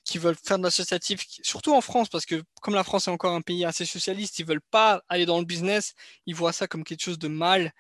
qui 0.05 0.18
veulent 0.18 0.36
faire 0.36 0.59
de 0.59 0.64
l'associatif, 0.64 1.24
surtout 1.42 1.74
en 1.74 1.80
France, 1.80 2.09
parce 2.09 2.26
que 2.26 2.42
comme 2.61 2.74
la 2.74 2.84
France 2.84 3.09
est 3.09 3.11
encore 3.11 3.34
un 3.34 3.42
pays 3.42 3.64
assez 3.64 3.84
socialiste, 3.86 4.38
ils 4.38 4.46
veulent 4.46 4.61
pas 4.70 5.03
aller 5.09 5.26
dans 5.26 5.38
le 5.38 5.44
business, 5.44 5.94
ils 6.26 6.34
voient 6.34 6.53
ça 6.53 6.66
comme 6.66 6.84
quelque 6.84 7.03
chose 7.03 7.18
de 7.18 7.28
mal. 7.28 7.72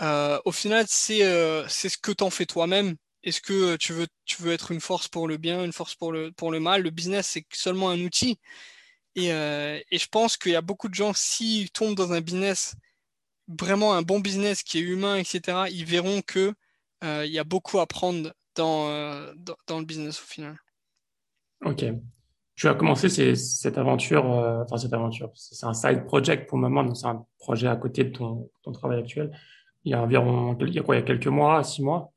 Euh, 0.00 0.40
au 0.44 0.52
final, 0.52 0.86
c'est 0.88 1.24
euh, 1.24 1.66
c'est 1.68 1.88
ce 1.88 1.98
que 1.98 2.12
tu 2.12 2.24
en 2.24 2.30
fais 2.30 2.46
toi-même. 2.46 2.96
Est-ce 3.22 3.40
que 3.40 3.76
tu 3.76 3.92
veux, 3.92 4.08
tu 4.24 4.42
veux 4.42 4.52
être 4.52 4.72
une 4.72 4.80
force 4.80 5.08
pour 5.08 5.28
le 5.28 5.36
bien, 5.36 5.64
une 5.64 5.72
force 5.72 5.94
pour 5.94 6.12
le, 6.12 6.32
pour 6.32 6.50
le 6.50 6.60
mal? 6.60 6.82
Le 6.82 6.90
business, 6.90 7.28
c'est 7.28 7.46
seulement 7.52 7.90
un 7.90 8.00
outil. 8.00 8.38
Euh, 9.18 9.80
et, 9.90 9.98
je 9.98 10.08
pense 10.08 10.36
qu'il 10.36 10.52
y 10.52 10.56
a 10.56 10.62
beaucoup 10.62 10.88
de 10.88 10.94
gens, 10.94 11.12
s'ils 11.14 11.70
tombent 11.70 11.94
dans 11.94 12.12
un 12.12 12.20
business, 12.20 12.74
vraiment 13.48 13.94
un 13.94 14.02
bon 14.02 14.20
business 14.20 14.62
qui 14.62 14.78
est 14.78 14.82
humain, 14.82 15.16
etc., 15.16 15.68
ils 15.70 15.84
verront 15.84 16.22
qu'il 16.22 16.54
euh, 17.04 17.26
y 17.26 17.38
a 17.38 17.44
beaucoup 17.44 17.80
à 17.80 17.86
prendre 17.86 18.32
dans, 18.54 18.88
dans, 19.66 19.78
le 19.78 19.84
business 19.84 20.20
au 20.20 20.24
final. 20.26 20.58
Ok. 21.64 21.84
Tu 22.54 22.68
as 22.68 22.74
commencé 22.74 23.08
cette 23.34 23.78
aventure, 23.78 24.24
enfin 24.24 24.76
cette 24.76 24.92
aventure, 24.92 25.30
c'est 25.34 25.64
un 25.64 25.72
side 25.72 26.04
project 26.04 26.48
pour 26.48 26.58
le 26.58 26.68
moment, 26.68 26.84
donc 26.84 26.96
c'est 26.96 27.06
un 27.06 27.24
projet 27.38 27.66
à 27.66 27.76
côté 27.76 28.04
de 28.04 28.10
ton, 28.10 28.50
ton, 28.62 28.72
travail 28.72 29.00
actuel. 29.00 29.30
Il 29.84 29.92
y 29.92 29.94
a 29.94 30.02
environ, 30.02 30.56
il 30.60 30.74
y 30.74 30.78
a 30.78 30.82
quoi, 30.82 30.96
il 30.96 30.98
y 30.98 31.02
a 31.02 31.06
quelques 31.06 31.28
mois, 31.28 31.64
six 31.64 31.82
mois? 31.82 32.12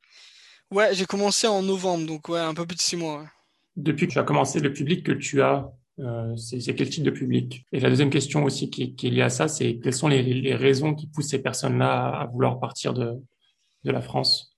Ouais, 0.71 0.93
j'ai 0.93 1.05
commencé 1.05 1.47
en 1.47 1.61
novembre, 1.61 2.05
donc 2.05 2.27
ouais, 2.27 2.39
un 2.39 2.53
peu 2.53 2.65
plus 2.65 2.75
de 2.75 2.81
six 2.81 2.97
mois. 2.97 3.25
Depuis 3.77 4.07
que 4.07 4.11
tu 4.11 4.19
as 4.19 4.23
commencé, 4.23 4.59
le 4.59 4.73
public 4.73 5.05
que 5.05 5.13
tu 5.13 5.41
as 5.41 5.71
euh, 5.99 6.35
c'est 6.35 6.75
quel 6.75 6.89
type 6.89 7.03
de 7.03 7.11
public? 7.11 7.65
Et 7.71 7.79
la 7.79 7.89
deuxième 7.89 8.09
question 8.09 8.43
aussi 8.43 8.69
qui, 8.69 8.95
est 9.01 9.09
liée 9.09 9.21
à 9.21 9.29
ça, 9.29 9.47
c'est 9.47 9.79
quelles 9.81 9.93
sont 9.93 10.07
les, 10.07 10.55
raisons 10.55 10.93
qui 10.93 11.07
poussent 11.07 11.29
ces 11.29 11.41
personnes-là 11.41 12.07
à 12.07 12.25
vouloir 12.25 12.59
partir 12.59 12.93
de, 12.93 13.13
de 13.83 13.91
la 13.91 14.01
France? 14.01 14.57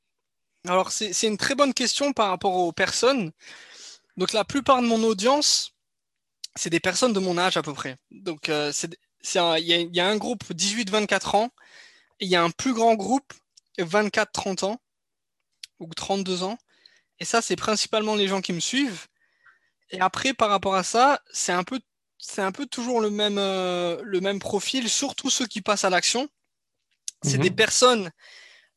Alors, 0.68 0.92
c'est 0.92 1.28
une 1.28 1.38
très 1.38 1.56
bonne 1.56 1.74
question 1.74 2.12
par 2.12 2.30
rapport 2.30 2.56
aux 2.56 2.72
personnes. 2.72 3.32
Donc, 4.18 4.34
la 4.34 4.44
plupart 4.44 4.82
de 4.82 4.88
mon 4.88 5.04
audience, 5.04 5.74
c'est 6.56 6.70
des 6.70 6.80
personnes 6.80 7.14
de 7.14 7.20
mon 7.20 7.38
âge 7.38 7.58
à 7.58 7.62
peu 7.62 7.74
près. 7.74 7.98
Donc, 8.12 8.50
euh, 8.50 8.72
il 9.34 9.62
y, 9.62 9.98
y, 9.98 10.00
a 10.00 10.08
un 10.08 10.18
groupe 10.18 10.44
18-24 10.52 11.36
ans 11.36 11.52
il 12.20 12.30
y 12.30 12.36
a 12.36 12.44
un 12.44 12.50
plus 12.50 12.74
grand 12.74 12.96
groupe 12.96 13.34
24-30 13.78 14.66
ans 14.66 14.82
ou 15.80 15.88
32 15.94 16.44
ans. 16.44 16.58
Et 17.20 17.26
ça, 17.26 17.42
c'est 17.42 17.56
principalement 17.56 18.16
les 18.16 18.28
gens 18.28 18.42
qui 18.42 18.54
me 18.54 18.60
suivent. 18.60 19.08
Et 19.90 20.00
après, 20.00 20.34
par 20.34 20.50
rapport 20.50 20.76
à 20.76 20.84
ça, 20.84 21.22
c'est 21.32 21.52
un 21.52 21.64
peu, 21.64 21.80
c'est 22.18 22.42
un 22.42 22.52
peu 22.52 22.66
toujours 22.66 23.02
le 23.02 23.10
même, 23.10 23.38
euh, 23.38 24.02
le 24.04 24.22
même 24.22 24.40
profil, 24.40 24.90
surtout 24.90 25.30
ceux 25.30 25.48
qui 25.48 25.62
passent 25.62 25.86
à 25.86 25.90
l'action. 25.90 26.28
C'est 27.24 27.40
des 27.40 27.50
mhm. 27.50 27.56
personnes, 27.56 28.12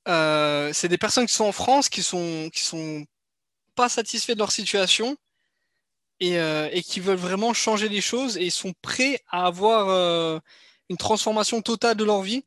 euh, 0.09 0.73
c'est 0.73 0.89
des 0.89 0.97
personnes 0.97 1.27
qui 1.27 1.35
sont 1.35 1.45
en 1.45 1.53
France, 1.53 1.89
qui 1.89 2.03
sont, 2.03 2.49
qui 2.53 2.65
sont 2.65 3.05
pas 3.75 3.89
satisfaits 3.89 4.33
de 4.33 4.39
leur 4.39 4.53
situation 4.53 5.17
et, 6.21 6.39
euh, 6.39 6.69
et 6.73 6.83
qui 6.83 7.01
veulent 7.01 7.17
vraiment 7.17 7.55
changer 7.55 7.89
les 7.89 8.01
choses 8.01 8.37
et 8.37 8.51
sont 8.51 8.75
prêts 8.83 9.21
à 9.29 9.47
avoir 9.47 10.41
une 10.89 10.97
transformation 10.97 11.63
totale 11.63 11.97
de 11.97 12.05
leur 12.05 12.23
vie. 12.23 12.45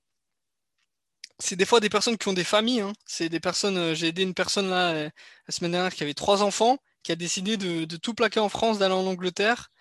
C'est 1.39 1.55
des 1.55 1.65
fois 1.65 1.79
des 1.79 1.89
personnes 1.89 2.17
qui 2.17 2.27
ont 2.27 2.33
des 2.33 2.43
familles. 2.43 2.81
Hein. 2.81 2.93
C'est 3.05 3.27
des 3.29 3.39
personnes. 3.39 3.93
J'ai 3.93 4.07
aidé 4.07 4.23
une 4.23 4.35
personne 4.35 4.69
là 4.69 4.93
la 5.03 5.11
semaine 5.49 5.71
dernière 5.71 5.93
qui 5.93 6.03
avait 6.03 6.13
trois 6.13 6.43
enfants 6.43 6.77
qui 7.03 7.11
a 7.11 7.15
décidé 7.15 7.57
de, 7.57 7.97
tout 7.97 8.13
plaquer 8.13 8.39
en 8.39 8.49
France, 8.49 8.79
d'aller 8.79 8.93
en 8.95 9.05
Angleterre 9.05 9.71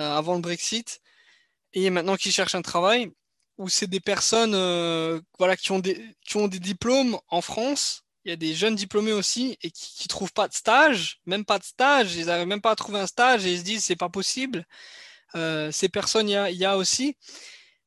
euh, 0.00 0.16
avant 0.16 0.34
le 0.34 0.40
Brexit, 0.40 1.00
et 1.74 1.90
maintenant 1.90 2.16
qui 2.16 2.32
cherche 2.32 2.54
un 2.54 2.62
travail, 2.62 3.10
où 3.58 3.68
c'est 3.68 3.88
des 3.88 4.00
personnes 4.00 4.54
euh, 4.54 5.20
voilà, 5.38 5.56
qui, 5.56 5.72
ont 5.72 5.80
des, 5.80 6.16
qui 6.24 6.36
ont 6.36 6.48
des 6.48 6.60
diplômes 6.60 7.18
en 7.28 7.42
France. 7.42 8.04
Il 8.28 8.32
y 8.32 8.34
a 8.34 8.36
des 8.36 8.54
jeunes 8.54 8.74
diplômés 8.74 9.12
aussi 9.12 9.56
et 9.62 9.70
qui 9.70 10.04
ne 10.04 10.08
trouvent 10.08 10.34
pas 10.34 10.48
de 10.48 10.52
stage, 10.52 11.20
même 11.24 11.46
pas 11.46 11.58
de 11.58 11.64
stage, 11.64 12.14
ils 12.14 12.26
n'arrivent 12.26 12.46
même 12.46 12.60
pas 12.60 12.72
à 12.72 12.76
trouver 12.76 13.00
un 13.00 13.06
stage 13.06 13.46
et 13.46 13.52
ils 13.54 13.60
se 13.60 13.64
disent 13.64 13.84
c'est 13.84 13.96
pas 13.96 14.10
possible. 14.10 14.66
Euh, 15.34 15.72
ces 15.72 15.88
personnes, 15.88 16.28
il 16.28 16.56
y 16.56 16.64
a, 16.66 16.76
aussi. 16.76 17.16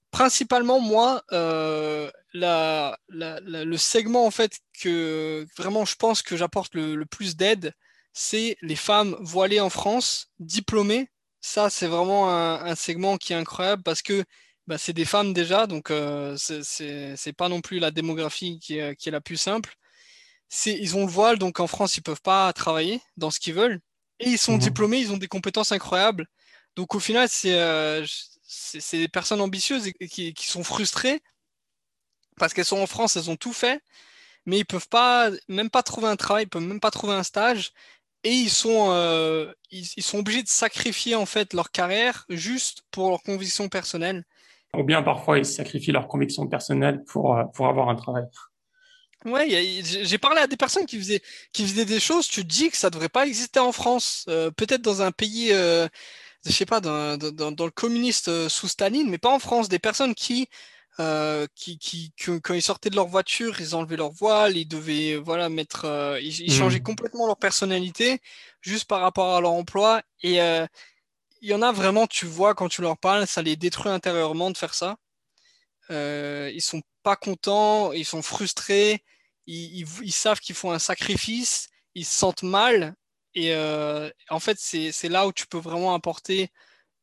Principalement, 0.09 0.79
moi, 0.79 1.23
la, 1.29 2.97
le 3.09 3.77
segment 3.77 4.25
en 4.25 4.31
fait 4.31 4.57
que 4.81 5.45
vraiment 5.57 5.85
je 5.85 5.95
pense 5.95 6.23
que 6.23 6.35
j'apporte 6.35 6.73
le, 6.73 6.95
le, 6.95 7.05
plus 7.05 7.35
d'aide, 7.35 7.75
c'est 8.11 8.57
les 8.63 8.75
femmes 8.75 9.15
voilées 9.19 9.59
en 9.59 9.69
France, 9.69 10.31
diplômées. 10.39 11.11
Ça, 11.39 11.69
c'est 11.69 11.87
vraiment 11.87 12.31
un, 12.31 12.75
segment 12.75 13.17
qui 13.17 13.33
est 13.33 13.35
incroyable 13.35 13.83
parce 13.83 14.01
que 14.01 14.23
bah, 14.65 14.79
c'est 14.79 14.93
des 14.93 15.05
femmes 15.05 15.33
déjà, 15.33 15.67
donc 15.67 15.91
euh, 15.91 16.35
c'est 16.37 17.33
pas 17.37 17.47
non 17.47 17.61
plus 17.61 17.77
la 17.77 17.91
démographie 17.91 18.59
qui 18.59 18.77
est, 18.77 19.05
la 19.05 19.21
plus 19.21 19.37
simple. 19.37 19.75
Ils 20.65 20.95
ont 20.95 21.05
le 21.05 21.11
voile, 21.11 21.37
donc 21.37 21.59
en 21.59 21.67
France, 21.67 21.97
ils 21.97 22.03
peuvent 22.03 22.21
pas 22.21 22.51
travailler 22.53 23.01
dans 23.17 23.31
ce 23.31 23.39
qu'ils 23.39 23.53
veulent. 23.53 23.79
Et 24.19 24.29
ils 24.29 24.37
sont 24.37 24.53
mhm. 24.53 24.59
diplômés, 24.59 24.99
ils 24.99 25.11
ont 25.11 25.17
des 25.17 25.27
compétences 25.27 25.71
incroyables. 25.71 26.27
Donc 26.75 26.95
au 26.95 26.99
final, 26.99 27.27
c'est 27.29 27.59
euh, 27.59 28.05
des 28.91 29.07
personnes 29.07 29.41
ambitieuses 29.41 29.87
et 29.87 30.07
qui, 30.07 30.33
qui 30.33 30.47
sont 30.47 30.63
frustrées 30.63 31.21
parce 32.37 32.53
qu'elles 32.53 32.65
sont 32.65 32.79
en 32.79 32.87
France, 32.87 33.15
elles 33.15 33.29
ont 33.29 33.35
tout 33.35 33.53
fait, 33.53 33.81
mais 34.45 34.59
ils 34.59 34.65
peuvent 34.65 34.89
pas, 34.89 35.29
même 35.47 35.69
pas 35.69 35.83
trouver 35.83 36.07
un 36.07 36.15
travail, 36.15 36.45
ils 36.45 36.49
peuvent 36.49 36.63
même 36.63 36.79
pas 36.79 36.91
trouver 36.91 37.13
un 37.13 37.23
stage. 37.23 37.71
et 38.23 38.31
ils 38.31 38.49
sont, 38.49 38.87
euh, 38.89 39.51
ils, 39.71 40.03
sont 40.03 40.19
obligés 40.19 40.43
de 40.43 40.47
sacrifier 40.47 41.15
en 41.15 41.25
fait 41.25 41.53
leur 41.53 41.71
carrière 41.71 42.25
juste 42.29 42.83
pour 42.91 43.09
leurs 43.09 43.23
convictions 43.23 43.69
personnelles. 43.69 44.23
Ou 44.75 44.83
bien 44.83 45.03
parfois 45.03 45.37
ils 45.37 45.45
sacrifient 45.45 45.91
leurs 45.91 46.07
convictions 46.07 46.47
personnelles 46.47 47.03
pour, 47.03 47.37
euh, 47.37 47.43
pour 47.53 47.67
avoir 47.67 47.89
un 47.89 47.95
travail. 47.95 48.23
Ouais, 49.25 49.83
j'ai 49.83 50.17
parlé 50.17 50.41
à 50.41 50.47
des 50.47 50.57
personnes 50.57 50.85
qui 50.85 50.97
faisaient, 50.97 51.21
qui 51.53 51.67
faisaient 51.67 51.85
des 51.85 51.99
choses, 51.99 52.27
tu 52.27 52.41
te 52.41 52.47
dis 52.47 52.69
que 52.71 52.77
ça 52.77 52.89
devrait 52.89 53.09
pas 53.09 53.27
exister 53.27 53.59
en 53.59 53.71
France, 53.71 54.25
euh, 54.29 54.49
peut-être 54.49 54.81
dans 54.81 55.03
un 55.03 55.11
pays, 55.11 55.51
euh, 55.51 55.87
je 56.45 56.51
sais 56.51 56.65
pas, 56.65 56.81
dans, 56.81 57.17
dans, 57.17 57.51
dans, 57.51 57.65
le 57.65 57.71
communiste 57.71 58.49
sous 58.49 58.67
Staline, 58.67 59.09
mais 59.09 59.19
pas 59.19 59.33
en 59.33 59.37
France, 59.39 59.69
des 59.69 59.77
personnes 59.77 60.15
qui 60.15 60.49
euh, 60.99 61.47
qui, 61.55 61.79
qui, 61.79 62.11
quand 62.41 62.53
ils 62.53 62.61
sortaient 62.61 62.89
de 62.89 62.95
leur 62.95 63.07
voiture, 63.07 63.61
ils 63.61 63.75
enlevaient 63.75 63.95
leur 63.95 64.11
voile, 64.11 64.57
ils 64.57 64.67
devaient 64.67 65.15
voilà 65.15 65.47
mettre, 65.49 65.85
euh, 65.85 66.19
ils, 66.21 66.51
changeaient 66.51 66.79
hmm. 66.79 66.83
complètement 66.83 67.27
leur 67.27 67.37
personnalité 67.37 68.19
juste 68.61 68.85
par 68.85 69.01
rapport 69.01 69.35
à 69.35 69.41
leur 69.41 69.51
emploi. 69.53 70.01
Et 70.21 70.41
euh, 70.41 70.67
il 71.41 71.49
y 71.49 71.53
en 71.53 71.61
a 71.61 71.71
vraiment, 71.71 72.07
tu 72.07 72.25
vois, 72.25 72.53
quand 72.55 72.69
tu 72.69 72.81
leur 72.81 72.97
parles, 72.97 73.25
ça 73.25 73.41
les 73.41 73.55
détruit 73.55 73.91
intérieurement 73.91 74.51
de 74.51 74.57
faire 74.57 74.73
ça. 74.73 74.97
Ils 75.91 76.61
sont 76.61 76.81
pas 77.03 77.15
contents, 77.15 77.91
ils 77.91 78.05
sont 78.05 78.21
frustrés, 78.21 79.03
ils, 79.47 79.85
ils, 80.03 80.11
savent 80.11 80.39
qu'ils 80.39 80.55
font 80.55 80.71
un 80.71 80.79
sacrifice, 80.79 81.69
ils 81.95 82.05
se 82.05 82.17
sentent 82.17 82.43
mal. 82.43 82.95
Et 83.35 83.55
en 84.29 84.39
fait, 84.39 84.57
c'est 84.59 85.09
là 85.09 85.27
où 85.27 85.33
tu 85.33 85.47
peux 85.47 85.57
vraiment 85.57 85.93
apporter 85.93 86.49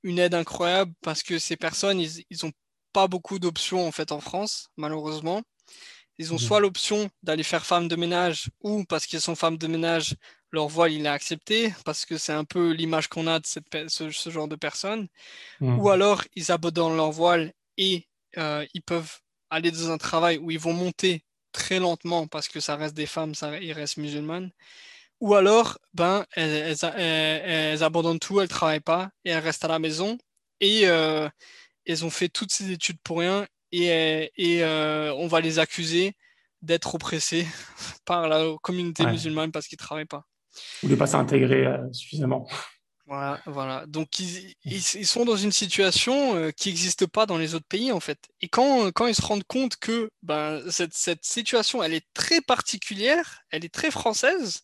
une 0.03 0.19
aide 0.19 0.35
incroyable 0.35 0.93
parce 1.03 1.23
que 1.23 1.39
ces 1.39 1.57
personnes, 1.57 2.01
ils, 2.01 2.25
ils 2.31 2.47
ont 2.47 2.53
pas 2.93 3.09
beaucoup 3.09 3.39
d'options 3.39 3.87
en 3.87 3.93
fait 3.93 4.13
en 4.13 4.21
France, 4.21 4.71
malheureusement. 4.77 5.43
Ils 6.19 6.33
ont 6.33 6.37
mmh. 6.37 6.41
soit 6.41 6.61
l'option 6.61 7.11
d'aller 7.23 7.45
faire 7.45 7.65
femme 7.65 7.87
de 7.87 7.95
ménage 7.95 8.51
ou 8.61 8.85
parce 8.85 9.07
qu'ils 9.07 9.21
sont 9.21 9.37
femmes 9.37 9.57
de 9.57 9.67
ménage, 9.69 10.17
leur 10.51 10.67
voile 10.67 10.93
il 10.93 11.07
est 11.07 11.09
accepté 11.09 11.73
parce 11.85 12.05
que 12.05 12.19
c'est 12.19 12.33
un 12.33 12.45
peu 12.45 12.73
l'image 12.73 13.09
qu'on 13.09 13.29
a 13.29 13.39
de 13.39 13.47
cette, 13.47 13.67
ce, 13.89 14.31
genre 14.31 14.49
de 14.49 14.57
personnes. 14.57 15.07
Mmh. 15.61 15.79
Ou 15.79 15.91
alors 15.91 16.25
ils 16.35 16.51
abandonnent 16.51 16.97
leur 16.97 17.13
voile 17.13 17.53
et 17.77 18.08
euh, 18.37 18.67
ils 18.75 18.83
peuvent 18.83 19.19
aller 19.51 19.71
dans 19.71 19.91
un 19.91 19.99
travail 19.99 20.39
où 20.39 20.51
ils 20.51 20.59
vont 20.59 20.73
monter 20.73 21.25
très 21.53 21.79
lentement 21.79 22.27
parce 22.27 22.49
que 22.49 22.61
ça 22.61 22.77
reste 22.77 22.95
des 22.95 23.07
femmes, 23.07 23.35
ça, 23.35 23.59
ils 23.59 23.73
restent 23.73 23.97
musulmanes. 23.97 24.51
Ou 25.21 25.35
alors, 25.35 25.79
ben, 25.95 26.25
elles, 26.33 26.77
elles, 26.83 27.83
abandonnent 27.83 28.21
tout, 28.21 28.41
elles 28.41 28.49
travaillent 28.49 28.81
pas 28.81 29.11
et 29.25 29.31
elles 29.31 29.43
restent 29.43 29.65
à 29.65 29.69
la 29.69 29.79
maison. 29.79 30.19
Et, 30.61 30.83
euh, 30.85 31.29
elles 31.87 32.05
ont 32.05 32.11
fait 32.11 32.29
toutes 32.29 32.53
ces 32.53 32.71
études 32.71 33.01
pour 33.03 33.21
rien 33.21 33.47
et, 33.73 34.31
et 34.37 34.63
euh, 34.63 35.13
on 35.15 35.27
va 35.27 35.41
les 35.41 35.59
accuser 35.59 36.15
d'être 36.61 36.95
oppressés 36.95 37.47
par 38.05 38.29
la 38.29 38.45
communauté 38.63 39.07
musulmane 39.07 39.51
parce 39.51 39.67
qu'ils 39.67 39.79
ne 39.81 39.85
travaillent 39.85 40.05
pas. 40.05 40.25
Ou 40.83 40.89
de 40.89 40.93
ne 40.93 40.99
pas 40.99 41.07
s'intégrer 41.07 41.67
suffisamment. 41.93 42.47
Voilà, 43.09 43.41
voilà. 43.47 43.87
Donc 43.87 44.19
ils, 44.19 44.55
ils, 44.65 45.07
sont 45.07 45.25
dans 45.25 45.37
une 45.37 45.51
situation 45.51 46.37
euh, 46.37 46.51
qui 46.51 46.69
n'existe 46.69 47.07
pas 47.07 47.25
dans 47.25 47.39
les 47.39 47.55
autres 47.55 47.67
pays 47.67 47.91
en 47.91 48.01
fait. 48.01 48.19
Et 48.43 48.49
quand, 48.49 48.93
quand 48.93 49.07
ils 49.07 49.15
se 49.15 49.23
rendent 49.23 49.45
compte 49.45 49.77
que 49.79 50.11
ben, 50.23 50.63
cette, 50.71 50.93
cette 50.93 51.25
situation, 51.25 51.83
elle 51.83 51.95
est 51.95 52.07
très 52.13 52.43
particulière, 52.43 53.41
elle 53.51 53.65
est 53.65 53.73
très 53.73 53.91
française, 53.91 54.61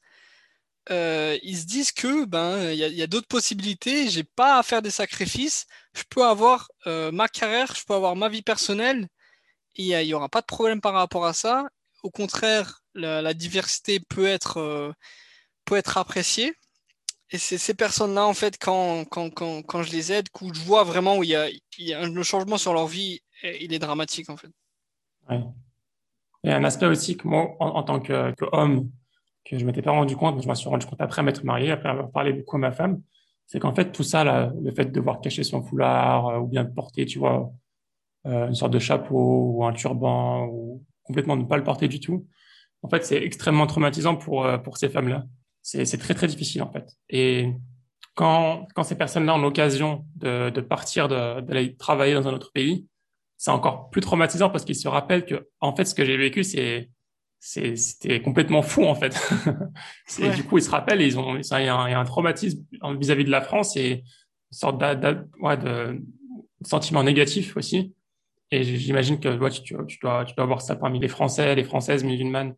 euh, 0.91 1.39
ils 1.43 1.57
se 1.57 1.65
disent 1.65 1.93
que 1.93 2.27
ben 2.27 2.71
il 2.71 2.77
y 2.79 3.03
a, 3.03 3.07
d'autres 3.07 3.29
possibilités, 3.29 4.11
j'ai 4.11 4.25
pas 4.25 4.59
à 4.59 4.63
faire 4.63 4.83
des 4.83 4.91
sacrifices, 4.91 5.67
je 5.95 6.03
peux 6.11 6.25
avoir 6.25 6.69
euh, 6.87 7.11
ma 7.13 7.29
carrière, 7.29 7.75
je 7.75 7.83
peux 7.87 7.95
avoir 7.95 8.15
ma 8.15 8.29
vie 8.29 8.43
personnelle 8.43 9.09
il 9.77 9.97
n'y 10.07 10.15
aura 10.15 10.29
pas 10.29 10.41
de 10.41 10.47
problème 10.47 10.81
par 10.81 10.95
rapport 10.95 11.27
à 11.27 11.33
ça. 11.33 11.67
Au 12.03 12.11
contraire, 12.11 12.83
la, 12.95 13.35
diversité 13.35 14.01
peut 14.01 14.27
être 14.27 14.95
peut 15.65 15.77
être 15.77 15.99
appréciée. 15.99 16.55
Et 17.31 17.39
ces 17.39 17.75
personnes-là, 17.75 18.27
en 18.27 18.35
fait, 18.35 18.59
quand, 18.61 19.05
quand, 19.07 19.31
quand, 19.31 19.63
quand, 19.63 19.83
je 19.83 19.91
les 19.93 20.13
aide, 20.13 20.29
que 20.29 20.45
je 20.53 20.61
vois 20.61 20.85
vraiment 20.85 21.17
où 21.17 21.25
il 21.25 21.31
y 21.31 21.35
a, 21.35 21.49
il 21.79 22.13
le 22.15 22.23
changement 22.23 22.59
sur 22.59 22.75
leur 22.75 22.87
vie, 22.87 23.23
il 23.43 23.73
est 23.73 23.79
dramatique, 23.79 24.31
en 24.31 24.37
fait. 24.37 24.51
Ouais. 25.29 25.41
Et 26.45 26.53
un 26.53 26.63
aspect 26.63 26.87
aussi 26.87 27.17
que 27.17 27.27
moi, 27.27 27.57
en, 27.59 27.83
tant 27.83 28.01
qu'homme, 28.01 28.91
que 29.45 29.59
je 29.59 29.65
m'étais 29.65 29.83
pas 29.83 29.93
rendu 29.93 30.15
compte, 30.15 30.37
mais 30.37 30.43
je 30.43 30.49
m'en 30.49 30.55
suis 30.55 30.69
rendu 30.69 30.87
compte 30.87 31.01
après 31.01 31.23
m'être 31.23 31.45
marié, 31.45 31.71
après 31.71 31.89
avoir 31.89 32.11
parlé 32.11 32.35
beaucoup 32.35 32.57
à 32.57 32.59
ma 32.59 32.73
femme, 32.73 33.01
c'est 33.47 33.59
qu'en 33.59 33.75
fait, 33.75 33.93
tout 33.93 34.03
ça, 34.03 34.53
le 34.63 34.73
fait 34.75 34.87
de 34.87 34.91
devoir 34.91 35.21
cacher 35.21 35.43
son 35.43 35.63
foulard, 35.63 36.29
euh, 36.29 36.39
ou 36.41 36.47
bien 36.47 36.65
porter, 36.65 37.07
tu 37.07 37.19
vois, 37.19 37.51
euh, 38.27 38.49
une 38.49 38.55
sorte 38.55 38.73
de 38.73 38.79
chapeau, 38.79 39.55
ou 39.55 39.65
un 39.65 39.73
turban, 39.73 40.47
ou 40.47 40.85
complètement 41.03 41.37
ne 41.37 41.45
pas 41.45 41.57
le 41.57 41.65
porter 41.65 41.89
du 41.89 42.01
tout, 42.01 42.27
en 42.83 42.89
fait, 42.89 43.05
c'est 43.05 43.23
extrêmement 43.23 43.67
traumatisant 43.67 44.17
pour, 44.17 44.45
euh, 44.45 44.59
pour 44.59 44.77
ces 44.77 44.91
femmes-là. 44.91 45.25
C'est, 45.67 45.97
très, 45.97 46.13
très 46.13 46.27
difficile, 46.27 46.63
en 46.63 46.71
fait. 46.71 46.93
Et 47.09 47.51
quand, 48.15 48.67
quand 48.75 48.83
ces 48.83 48.97
personnes-là 48.97 49.35
ont 49.35 49.39
l'occasion 49.39 50.05
de, 50.15 50.51
de 50.51 50.61
partir, 50.61 51.09
de, 51.09 51.41
d'aller 51.41 51.75
travailler 51.75 52.13
dans 52.13 52.29
un 52.29 52.35
autre 52.35 52.53
pays, 52.53 52.87
c'est 53.39 53.51
encore 53.51 53.89
plus 53.89 54.03
traumatisant 54.03 54.51
parce 54.51 54.67
qu'ils 54.67 54.77
se 54.77 54.89
rappellent 54.89 55.25
que, 55.25 55.49
en 55.61 55.75
fait, 55.75 55.87
ce 55.87 55.95
que 55.95 56.05
j'ai 56.05 56.19
vécu, 56.19 56.45
c'est, 56.45 56.91
c'était 57.41 58.21
complètement 58.21 58.61
fou 58.61 58.85
en 58.85 58.95
fait. 58.95 59.19
Du 60.37 60.45
coup, 60.45 60.59
ils 60.59 60.63
se 60.63 60.71
rappellent, 60.71 61.01
ils 61.01 61.19
ont, 61.19 61.37
il 61.37 61.45
y, 61.45 61.69
a 61.69 61.77
un, 61.77 62.05
traumatisme 62.05 62.63
vis-à-vis 62.99 63.25
de 63.25 63.31
la 63.31 63.41
France 63.41 63.75
et 63.77 63.91
une 63.91 64.03
sorte 64.51 64.83
ouais, 65.41 65.57
de 65.57 65.99
sentiment 66.63 67.03
négatif 67.03 67.57
aussi. 67.57 67.95
Et 68.51 68.63
j'imagine 68.63 69.19
que 69.19 69.35
ouais, 69.39 69.51
tu, 69.51 69.63
tu, 69.63 69.99
dois, 70.03 70.27
tu 70.27 70.35
dois 70.35 70.45
avoir 70.45 70.61
ça 70.61 70.77
parmi 70.77 71.01
les 71.01 71.09
Français, 71.09 71.55
les 71.55 71.65
Françaises 71.65 72.05
musulmanes 72.05 72.55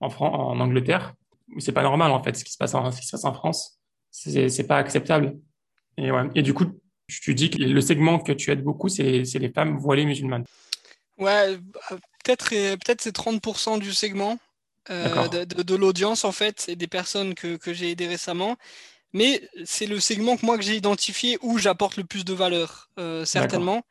en, 0.00 0.08
en 0.08 0.58
Angleterre. 0.58 1.14
C'est 1.58 1.72
pas 1.72 1.82
normal 1.82 2.10
en 2.10 2.22
fait 2.22 2.36
ce 2.36 2.44
qui 2.44 2.52
se 2.52 2.58
passe 2.58 2.74
en, 2.74 2.90
ce 2.92 3.00
qui 3.00 3.06
se 3.06 3.12
passe 3.12 3.24
en 3.24 3.32
France. 3.32 3.80
C'est 4.10 4.66
pas 4.66 4.78
acceptable. 4.78 5.38
Et, 5.96 6.10
ouais. 6.10 6.28
et 6.34 6.42
du 6.42 6.54
coup, 6.54 6.66
tu 7.08 7.34
dis 7.34 7.50
que 7.50 7.58
le 7.58 7.80
segment 7.80 8.18
que 8.18 8.32
tu 8.32 8.50
aides 8.50 8.62
beaucoup, 8.62 8.88
c'est 8.88 9.22
les 9.22 9.52
femmes 9.52 9.78
voilées 9.78 10.04
musulmanes. 10.04 10.44
Ouais, 11.18 11.56
bah, 11.56 11.96
peut-être 12.24 12.50
peut-être 12.50 13.00
c'est 13.00 13.16
30% 13.16 13.80
du 13.80 13.92
segment 13.92 14.38
euh, 14.90 15.28
de, 15.28 15.62
de, 15.62 15.74
l'audience 15.74 16.24
en 16.24 16.32
fait 16.32 16.66
et 16.68 16.76
des 16.76 16.86
personnes 16.86 17.34
que, 17.34 17.56
que 17.56 17.72
j'ai 17.72 17.90
aidées 17.90 18.06
récemment. 18.06 18.56
Mais 19.12 19.48
c'est 19.64 19.86
le 19.86 20.00
segment 20.00 20.36
que 20.36 20.44
moi 20.44 20.56
que 20.56 20.64
j'ai 20.64 20.76
identifié 20.76 21.38
où 21.42 21.58
j'apporte 21.58 21.96
le 21.96 22.04
plus 22.04 22.24
de 22.24 22.34
valeur, 22.34 22.90
euh, 22.98 23.24
certainement, 23.24 23.82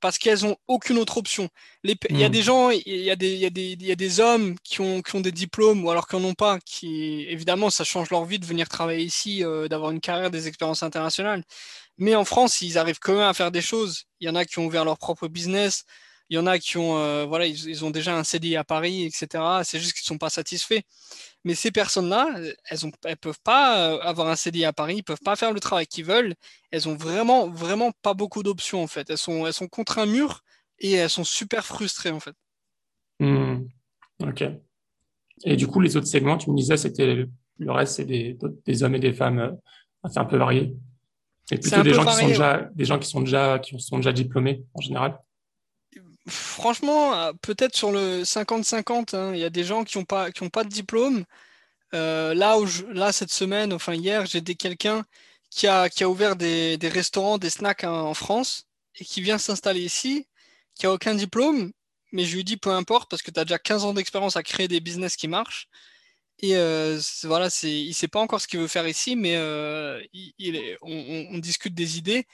parce 0.00 0.18
qu'elles 0.18 0.44
ont 0.44 0.56
aucune 0.66 0.98
autre 0.98 1.16
option. 1.18 1.48
Les, 1.82 1.96
Il 2.10 2.18
y 2.18 2.24
a 2.24 2.28
hmm. 2.28 2.32
des 2.32 2.42
gens, 2.42 2.70
il 2.70 2.82
y 2.86 3.10
a 3.10 3.16
des, 3.16 3.34
y 3.34 3.86
y 3.86 3.92
a 3.92 4.24
hommes 4.24 4.56
qui 4.62 4.80
ont, 4.80 5.02
qui 5.02 5.16
ont 5.16 5.20
des 5.20 5.32
diplômes 5.32 5.84
ou 5.84 5.90
alors 5.90 6.06
qui 6.06 6.16
n'en 6.16 6.24
ont 6.24 6.34
pas, 6.34 6.58
qui 6.60 7.26
évidemment 7.28 7.70
ça 7.70 7.84
change 7.84 8.10
leur 8.10 8.24
vie 8.24 8.38
de 8.38 8.46
venir 8.46 8.68
travailler 8.68 9.04
ici, 9.04 9.44
euh, 9.44 9.68
d'avoir 9.68 9.90
une 9.90 10.00
carrière, 10.00 10.30
des 10.30 10.48
expériences 10.48 10.82
internationales. 10.82 11.42
Mais 11.98 12.14
en 12.14 12.24
France, 12.24 12.60
ils 12.60 12.78
arrivent 12.78 12.98
quand 13.00 13.14
même 13.14 13.22
à 13.22 13.34
faire 13.34 13.50
des 13.50 13.62
choses. 13.62 14.04
Il 14.20 14.26
y 14.26 14.30
en 14.30 14.34
a 14.34 14.44
qui 14.44 14.58
ont 14.58 14.66
ouvert 14.66 14.84
leur 14.84 14.98
propre 14.98 15.28
business, 15.28 15.84
il 16.28 16.36
y 16.36 16.38
en 16.38 16.46
a 16.46 16.58
qui 16.58 16.76
ont, 16.76 16.98
euh, 16.98 17.24
voilà, 17.24 17.46
ils, 17.46 17.84
ont 17.84 17.90
déjà 17.90 18.16
un 18.16 18.24
CDI 18.24 18.56
à 18.56 18.64
Paris, 18.64 19.04
etc. 19.04 19.44
C'est 19.62 19.78
juste 19.78 19.92
qu'ils 19.92 20.02
ne 20.02 20.14
sont 20.14 20.18
pas 20.18 20.30
satisfaits. 20.30 20.80
Mais 21.44 21.54
ces 21.54 21.70
personnes-là, 21.70 22.34
elles 22.68 22.78
ne 22.82 23.14
peuvent 23.14 23.40
pas 23.44 23.90
euh, 23.90 24.00
avoir 24.00 24.28
un 24.28 24.36
CDI 24.36 24.64
à 24.64 24.72
Paris, 24.72 24.94
ils 24.94 24.98
ne 24.98 25.02
peuvent 25.02 25.22
pas 25.24 25.36
faire 25.36 25.52
le 25.52 25.60
travail 25.60 25.86
qu'ils 25.86 26.04
veulent. 26.04 26.34
Elles 26.72 26.88
ont 26.88 26.96
vraiment, 26.96 27.48
vraiment 27.48 27.92
pas 28.02 28.14
beaucoup 28.14 28.42
d'options, 28.42 28.82
en 28.82 28.88
fait. 28.88 29.08
Elles 29.08 29.18
sont, 29.18 29.46
elles 29.46 29.52
sont 29.52 29.68
contre 29.68 29.98
un 29.98 30.06
mur 30.06 30.42
et 30.80 30.92
elles 30.92 31.10
sont 31.10 31.24
super 31.24 31.64
frustrées, 31.64 32.10
en 32.10 32.20
fait. 32.20 32.34
Hmm. 33.20 33.66
Ok. 34.20 34.44
Et 35.44 35.56
du 35.56 35.68
coup, 35.68 35.80
les 35.80 35.96
autres 35.96 36.08
segments, 36.08 36.38
tu 36.38 36.50
me 36.50 36.56
disais, 36.56 36.76
c'était 36.76 37.26
le 37.58 37.72
reste, 37.72 37.96
c'est 37.96 38.04
des, 38.04 38.36
des, 38.64 38.82
hommes 38.82 38.96
et 38.96 39.00
des 39.00 39.12
femmes 39.12 39.38
euh, 39.38 39.52
assez 40.02 40.18
un 40.18 40.24
peu 40.24 40.38
variés. 40.38 40.74
Et 41.52 41.58
plutôt 41.58 41.84
des 41.84 41.94
gens, 41.94 42.04
qui 42.04 42.16
sont 42.16 42.26
déjà, 42.26 42.68
des 42.74 42.84
gens 42.84 42.98
qui 42.98 43.08
sont 43.08 43.20
déjà, 43.20 43.60
qui 43.60 43.78
sont 43.78 43.98
déjà 43.98 44.12
diplômés 44.12 44.64
en 44.74 44.80
général 44.80 45.20
franchement, 46.28 47.14
euh, 47.14 47.32
peut-être 47.42 47.76
sur 47.76 47.92
le 47.92 48.24
50-50, 48.24 49.14
hein, 49.14 49.32
il 49.34 49.40
y 49.40 49.44
a 49.44 49.50
des 49.50 49.64
gens 49.64 49.84
qui 49.84 49.98
n'ont 49.98 50.04
pas, 50.04 50.30
pas 50.52 50.64
de 50.64 50.68
diplôme. 50.68 51.24
Euh, 51.94 52.34
là, 52.34 52.58
où 52.58 52.66
cette 53.12 53.32
semaine, 53.32 53.72
enfin 53.72 53.94
hier, 53.94 54.26
j'ai 54.26 54.42
quelqu'un 54.42 55.04
qui 55.50 55.66
a, 55.66 55.88
qui 55.88 56.04
a 56.04 56.08
ouvert 56.08 56.36
des, 56.36 56.78
restaurants, 56.82 57.38
des 57.38 57.50
snacks 57.50 57.84
hein, 57.84 57.92
en 57.92 58.14
France 58.14 58.66
et 58.96 59.04
qui 59.04 59.22
vient 59.22 59.38
s'installer 59.38 59.80
ici, 59.82 60.26
qui 60.74 60.86
a 60.86 60.92
aucun 60.92 61.14
diplôme, 61.14 61.72
mais 62.12 62.24
je 62.24 62.36
lui 62.36 62.44
dis 62.44 62.56
peu 62.56 62.70
importe 62.70 63.10
parce 63.10 63.22
que 63.22 63.30
tu 63.30 63.40
as 63.40 63.44
déjà 63.44 63.58
15 63.58 63.84
ans 63.84 63.94
d'expérience 63.94 64.36
à 64.36 64.42
créer 64.42 64.68
des 64.68 64.80
business 64.80 65.16
qui 65.16 65.28
marchent. 65.28 65.68
Et 66.40 66.56
euh, 66.56 67.00
voilà, 67.24 67.48
il 67.62 67.88
ne 67.88 67.92
sait 67.94 68.08
pas 68.08 68.20
encore 68.20 68.40
ce 68.40 68.48
qu'il 68.48 68.60
veut 68.60 68.68
faire 68.68 68.86
ici, 68.88 69.16
mais 69.16 69.36
on, 70.82 71.38
discute 71.38 71.74
des 71.74 71.98
idées 71.98 72.26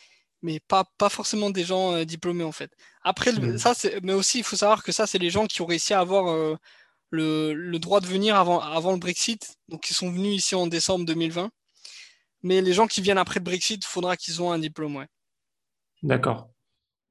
mais 0.43 0.61
pas, 0.61 0.85
pas 0.99 1.09
forcément 1.09 1.51
des 1.51 1.65
gens 1.65 1.95
euh, 1.95 2.05
diplômés 2.05 2.45
en 2.45 2.53
fait. 2.53 2.73
Après, 3.03 3.33
mmh. 3.33 3.59
ça, 3.59 3.73
mais 4.03 4.13
aussi, 4.13 4.39
il 4.39 4.45
faut 4.45 4.57
savoir 4.57 4.83
que 4.83 4.93
ça, 4.93 5.07
c'est 5.07 5.19
les 5.19 5.31
gens 5.31 5.47
qui 5.47 5.63
ont 5.63 5.67
réussi 5.67 5.95
à 5.95 6.01
avoir 6.01 6.29
euh, 6.29 6.57
le, 7.11 7.55
le, 7.55 7.79
droit 7.79 8.01
de 8.01 8.07
venir 8.07 8.37
avant, 8.37 8.61
avant 8.61 8.93
le 8.93 8.99
Brexit, 8.99 9.57
donc 9.69 9.89
ils 9.91 9.95
sont 9.95 10.11
venus 10.11 10.35
ici 10.35 10.55
en 10.55 10.67
décembre 10.67 11.05
2020. 11.07 11.51
Mais 12.43 12.61
les 12.61 12.73
gens 12.73 12.89
qui 12.89 13.01
viennent 13.01 13.19
après 13.19 13.39
le 13.39 13.45
Brexit, 13.45 13.83
il 13.85 13.89
faudra 13.89 14.17
qu'ils 14.17 14.43
ont 14.43 14.51
un 14.51 14.59
diplôme, 14.59 14.97
ouais. 14.97 15.07
D'accord. 16.03 16.51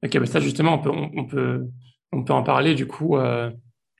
Ok, 0.04 0.18
bah 0.18 0.26
ça 0.26 0.40
justement, 0.40 0.74
on 0.74 0.78
peut, 0.78 0.90
on, 0.90 1.24
peut, 1.26 1.66
on 2.10 2.24
peut 2.24 2.32
en 2.32 2.42
parler 2.42 2.74
du 2.74 2.86
coup. 2.86 3.16
Euh, 3.16 3.50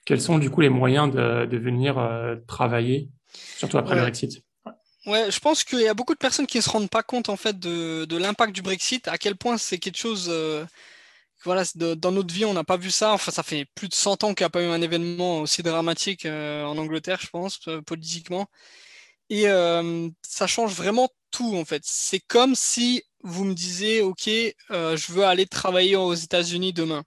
quels 0.05 0.21
sont 0.21 0.39
du 0.39 0.51
coup 0.51 0.61
les 0.61 0.69
moyens 0.69 1.11
de, 1.11 1.47
de 1.47 1.57
venir 1.57 1.97
travailler, 2.49 3.09
surtout 3.57 3.79
après 3.79 3.95
le 3.95 4.01
Brexit? 4.01 4.43
Ouais, 5.07 5.31
je 5.33 5.41
pense 5.41 5.65
qu'il 5.65 5.81
y 5.81 5.89
a 5.89 5.95
beaucoup 5.95 6.15
de 6.15 6.19
personnes 6.19 6.47
qui 6.47 6.59
ne 6.59 6.63
se 6.63 6.71
rendent 6.71 6.89
pas 6.91 7.03
compte 7.03 7.29
en 7.29 7.37
fait 7.37 7.59
de, 7.59 8.05
de 8.05 8.17
l'impact 8.17 8.53
du 8.55 8.63
Brexit, 8.63 9.09
à 9.09 9.19
quel 9.19 9.37
point 9.37 9.59
c'est 9.59 9.79
quelque 9.79 9.97
chose. 9.99 10.27
euh, 10.31 10.65
voilà, 11.45 11.65
dans 11.97 12.13
notre 12.13 12.35
vie, 12.35 12.45
on 12.47 12.55
n'a 12.55 12.65
pas 12.65 12.77
vu 12.79 12.91
ça. 12.91 13.13
Enfin, 13.15 13.33
ça 13.33 13.43
fait 13.45 13.67
plus 13.75 13.89
de 13.89 13.95
100 13.95 14.23
ans 14.25 14.35
qu'il 14.35 14.45
n'y 14.45 14.47
a 14.47 14.51
pas 14.51 14.63
eu 14.63 14.67
un 14.67 14.83
événement 14.83 15.41
aussi 15.41 15.63
dramatique 15.63 16.27
euh, 16.27 16.65
en 16.65 16.79
Angleterre, 16.79 17.21
je 17.23 17.29
pense, 17.29 17.61
euh, 17.69 17.83
politiquement. 17.83 18.47
Et 19.31 19.49
euh, 19.49 20.09
ça 20.23 20.47
change 20.49 20.75
vraiment 20.75 21.09
tout 21.33 21.57
en 21.57 21.65
fait. 21.65 21.83
C'est 21.87 22.21
comme 22.21 22.55
si 22.57 23.05
vous 23.23 23.45
me 23.45 23.55
disiez, 23.55 24.03
OK, 24.03 24.29
euh, 24.73 24.97
je 24.97 25.13
veux 25.13 25.25
aller 25.25 25.47
travailler 25.47 25.97
aux 25.97 26.15
États-Unis 26.15 26.73
demain. 26.75 27.05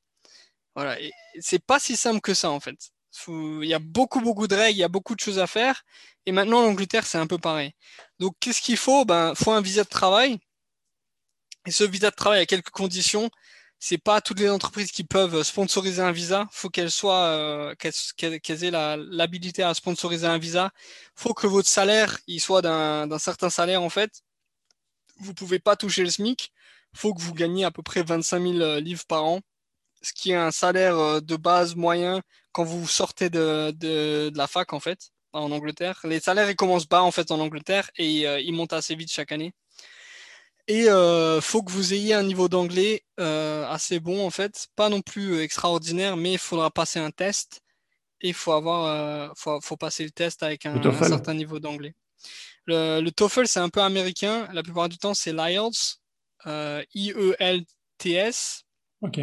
Voilà, 0.76 0.98
c'est 1.42 1.64
pas 1.66 1.80
si 1.80 1.98
simple 1.98 2.22
que 2.22 2.34
ça 2.36 2.52
en 2.52 2.60
fait. 2.62 2.92
Il 3.28 3.68
y 3.68 3.74
a 3.74 3.80
beaucoup, 3.80 4.22
beaucoup 4.22 4.48
de 4.48 4.56
règles, 4.56 4.78
il 4.78 4.80
y 4.80 4.84
a 4.84 4.88
beaucoup 4.88 5.16
de 5.16 5.20
choses 5.20 5.40
à 5.40 5.48
faire. 5.48 5.84
Et 6.26 6.32
maintenant, 6.32 6.62
l'Angleterre, 6.62 7.06
c'est 7.06 7.18
un 7.18 7.28
peu 7.28 7.38
pareil. 7.38 7.74
Donc, 8.20 8.36
qu'est-ce 8.40 8.62
qu'il 8.62 8.78
faut? 8.78 9.06
Ben, 9.06 9.36
faut 9.36 9.52
un 9.52 9.62
visa 9.62 9.84
de 9.84 9.90
travail. 9.90 10.40
Et 11.66 11.72
ce 11.72 11.84
visa 11.84 12.12
de 12.12 12.16
travail 12.16 12.42
a 12.42 12.46
quelques 12.46 12.70
conditions. 12.70 13.30
C'est 13.80 13.98
pas 13.98 14.22
toutes 14.22 14.40
les 14.40 14.50
entreprises 14.50 14.92
qui 14.92 15.04
peuvent 15.04 15.44
sponsoriser 15.44 16.02
un 16.02 16.12
visa. 16.12 16.48
Faut 16.52 16.70
qu'elles 16.70 16.92
soient, 16.92 17.26
euh, 17.26 17.76
qu'elles, 17.76 18.64
aient 18.64 18.72
l'habilité 18.72 19.64
à 19.64 19.74
sponsoriser 19.74 20.28
un 20.28 20.38
visa. 20.38 20.72
Faut 21.16 21.34
que 21.34 21.48
votre 21.48 21.70
salaire, 21.70 22.18
il 22.28 22.40
soit 22.42 22.62
d'un, 22.62 23.20
certain 23.20 23.50
salaire 23.50 23.82
en 23.82 23.90
fait. 23.90 24.24
Vous 25.20 25.34
pouvez 25.34 25.60
pas 25.60 25.76
toucher 25.76 26.04
le 26.04 26.10
SMIC. 26.10 26.52
Faut 26.94 27.14
que 27.14 27.22
vous 27.22 27.34
gagniez 27.34 27.66
à 27.66 27.72
peu 27.72 27.84
près 27.84 28.04
25 28.04 28.42
000 28.42 28.80
livres 28.80 29.06
par 29.08 29.26
an 29.26 29.42
ce 30.06 30.14
qui 30.14 30.32
est 30.32 30.36
un 30.36 30.52
salaire 30.52 30.98
euh, 30.98 31.20
de 31.20 31.36
base 31.36 31.76
moyen 31.76 32.22
quand 32.56 32.64
vous 32.64 32.88
sortez 32.88 33.30
de, 33.30 33.72
de, 33.72 34.30
de 34.30 34.38
la 34.38 34.48
fac, 34.48 34.72
en 34.72 34.80
fait, 34.80 35.12
en 35.34 35.52
Angleterre. 35.52 36.00
Les 36.06 36.22
salaires, 36.22 36.50
ils 36.50 36.56
commencent 36.56 36.88
bas, 36.88 37.04
en 37.04 37.12
fait, 37.12 37.30
en 37.32 37.42
Angleterre, 37.42 37.92
et 37.98 38.26
euh, 38.26 38.40
ils 38.40 38.54
montent 38.54 38.72
assez 38.72 38.96
vite 38.96 39.12
chaque 39.12 39.34
année. 39.34 39.52
Et 40.70 40.90
euh, 40.90 41.42
faut 41.42 41.64
que 41.64 41.72
vous 41.74 41.94
ayez 41.94 42.14
un 42.14 42.24
niveau 42.24 42.48
d'anglais 42.48 43.04
euh, 43.20 43.68
assez 43.68 44.00
bon, 44.00 44.26
en 44.26 44.30
fait. 44.30 44.68
Pas 44.78 44.88
non 44.88 45.02
plus 45.02 45.42
extraordinaire, 45.42 46.16
mais 46.16 46.32
il 46.32 46.38
faudra 46.38 46.72
passer 46.72 46.98
un 46.98 47.12
test. 47.12 47.60
Et 48.22 48.30
il 48.30 48.34
faut 48.34 48.54
avoir, 48.54 49.34
faut, 49.36 49.60
faut 49.60 49.76
passer 49.76 50.06
le 50.06 50.12
test 50.12 50.42
avec 50.42 50.66
un, 50.66 50.82
certain 51.04 51.34
niveau 51.34 51.60
d'anglais. 51.60 51.94
Le, 52.68 53.02
le 53.02 53.12
TOEFL, 53.12 53.48
c'est 53.48 53.60
un 53.60 53.68
peu 53.68 53.82
américain. 53.82 54.48
La 54.54 54.64
plupart 54.64 54.88
du 54.88 54.98
temps, 54.98 55.14
c'est 55.14 55.34
l'IELTS, 55.34 56.00
I-E-L-T-S. 56.96 58.64
Ok. 59.02 59.20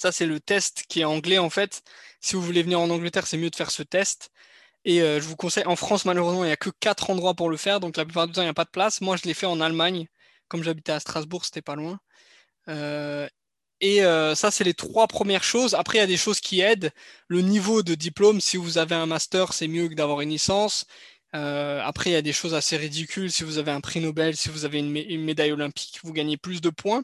Ça, 0.00 0.12
c'est 0.12 0.26
le 0.26 0.40
test 0.40 0.84
qui 0.88 1.00
est 1.00 1.04
anglais 1.04 1.38
en 1.38 1.50
fait. 1.50 1.82
Si 2.20 2.36
vous 2.36 2.42
voulez 2.42 2.62
venir 2.62 2.80
en 2.80 2.90
Angleterre, 2.90 3.26
c'est 3.26 3.36
mieux 3.36 3.50
de 3.50 3.56
faire 3.56 3.70
ce 3.70 3.82
test. 3.82 4.30
Et 4.84 5.02
euh, 5.02 5.20
je 5.20 5.26
vous 5.28 5.36
conseille, 5.36 5.66
en 5.66 5.76
France, 5.76 6.04
malheureusement, 6.06 6.44
il 6.44 6.48
n'y 6.48 6.52
a 6.52 6.56
que 6.56 6.70
quatre 6.70 7.10
endroits 7.10 7.34
pour 7.34 7.50
le 7.50 7.56
faire. 7.58 7.80
Donc 7.80 7.96
la 7.96 8.04
plupart 8.04 8.26
du 8.26 8.32
temps, 8.32 8.42
il 8.42 8.46
n'y 8.46 8.50
a 8.50 8.54
pas 8.54 8.64
de 8.64 8.70
place. 8.70 9.00
Moi, 9.02 9.16
je 9.16 9.24
l'ai 9.24 9.34
fait 9.34 9.46
en 9.46 9.60
Allemagne. 9.60 10.06
Comme 10.48 10.62
j'habitais 10.62 10.92
à 10.92 11.00
Strasbourg, 11.00 11.44
c'était 11.44 11.62
pas 11.62 11.76
loin. 11.76 12.00
Euh, 12.68 13.28
et 13.80 14.04
euh, 14.04 14.34
ça, 14.34 14.50
c'est 14.50 14.64
les 14.64 14.74
trois 14.74 15.06
premières 15.08 15.44
choses. 15.44 15.74
Après, 15.74 15.98
il 15.98 16.00
y 16.00 16.04
a 16.04 16.06
des 16.06 16.16
choses 16.16 16.40
qui 16.40 16.60
aident. 16.60 16.92
Le 17.28 17.42
niveau 17.42 17.82
de 17.82 17.94
diplôme, 17.94 18.40
si 18.40 18.56
vous 18.56 18.78
avez 18.78 18.94
un 18.94 19.06
master, 19.06 19.52
c'est 19.54 19.68
mieux 19.68 19.88
que 19.88 19.94
d'avoir 19.94 20.20
une 20.22 20.30
licence. 20.30 20.86
Euh, 21.34 21.80
après, 21.84 22.10
il 22.10 22.12
y 22.14 22.16
a 22.16 22.22
des 22.22 22.32
choses 22.32 22.54
assez 22.54 22.76
ridicules. 22.76 23.30
Si 23.30 23.44
vous 23.44 23.58
avez 23.58 23.70
un 23.70 23.80
prix 23.80 24.00
Nobel, 24.00 24.36
si 24.36 24.48
vous 24.48 24.64
avez 24.64 24.78
une, 24.80 24.92
mé- 24.92 25.06
une 25.08 25.24
médaille 25.24 25.52
olympique, 25.52 26.00
vous 26.02 26.12
gagnez 26.12 26.36
plus 26.36 26.60
de 26.60 26.70
points. 26.70 27.02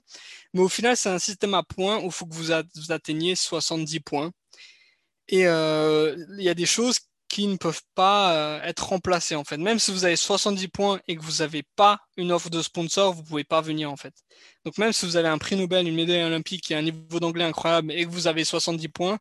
Mais 0.55 0.61
au 0.62 0.68
final, 0.68 0.97
c'est 0.97 1.11
un 1.11 1.18
système 1.20 1.55
à 1.55 1.62
points 1.62 1.99
où 2.01 2.07
il 2.07 2.12
faut 2.12 2.27
que 2.27 2.35
vous 2.35 2.93
atteigniez 2.93 3.37
70 3.37 4.01
points. 4.01 4.33
Et 5.29 5.47
euh, 5.47 6.16
il 6.39 6.45
y 6.45 6.49
a 6.49 6.55
des 6.55 6.66
choses 6.66 6.99
qui 7.29 7.49
ne 7.49 7.57
peuvent 7.57 7.83
pas 7.97 8.35
euh, 8.35 8.62
être 8.62 8.89
remplacées 8.89 9.35
en 9.35 9.43
fait. 9.45 9.57
Même 9.57 9.79
si 9.81 9.91
vous 9.91 10.05
avez 10.05 10.14
70 10.16 10.68
points 10.68 11.01
et 11.09 11.16
que 11.16 11.22
vous 11.22 11.39
n'avez 11.43 11.64
pas 11.74 11.99
une 12.16 12.31
offre 12.31 12.51
de 12.51 12.62
sponsor, 12.62 13.12
vous 13.12 13.22
ne 13.22 13.27
pouvez 13.27 13.45
pas 13.45 13.61
venir 13.61 13.91
en 13.91 13.97
fait. 13.97 14.14
Donc 14.64 14.79
même 14.79 14.93
si 14.93 15.05
vous 15.07 15.16
avez 15.16 15.29
un 15.29 15.39
prix 15.39 15.57
Nobel, 15.57 15.89
une 15.89 15.97
médaille 15.97 16.22
olympique 16.22 16.70
et 16.70 16.77
un 16.77 16.83
niveau 16.83 17.18
d'anglais 17.20 17.45
incroyable 17.45 17.91
et 17.93 18.05
que 18.05 18.11
vous 18.11 18.29
avez 18.29 18.45
70 18.45 18.89
points, 18.89 19.18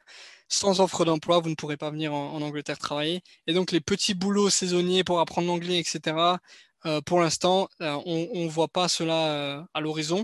sans 0.47 0.79
offre 0.81 1.05
d'emploi, 1.05 1.39
vous 1.39 1.49
ne 1.49 1.55
pourrez 1.55 1.77
pas 1.77 1.91
venir 1.91 2.13
en, 2.13 2.33
en 2.33 2.41
Angleterre 2.41 2.77
travailler. 2.77 3.21
Et 3.47 3.53
donc 3.53 3.71
les 3.71 3.81
petits 3.81 4.13
boulots 4.13 4.49
saisonniers 4.49 5.03
pour 5.03 5.19
apprendre 5.19 5.47
l'anglais, 5.47 5.79
etc., 5.79 6.39
euh, 6.85 7.01
pour 7.01 7.19
l'instant, 7.19 7.67
euh, 7.81 7.97
on 8.05 8.43
ne 8.45 8.49
voit 8.49 8.67
pas 8.67 8.87
cela 8.87 9.27
euh, 9.33 9.63
à 9.73 9.81
l'horizon. 9.81 10.23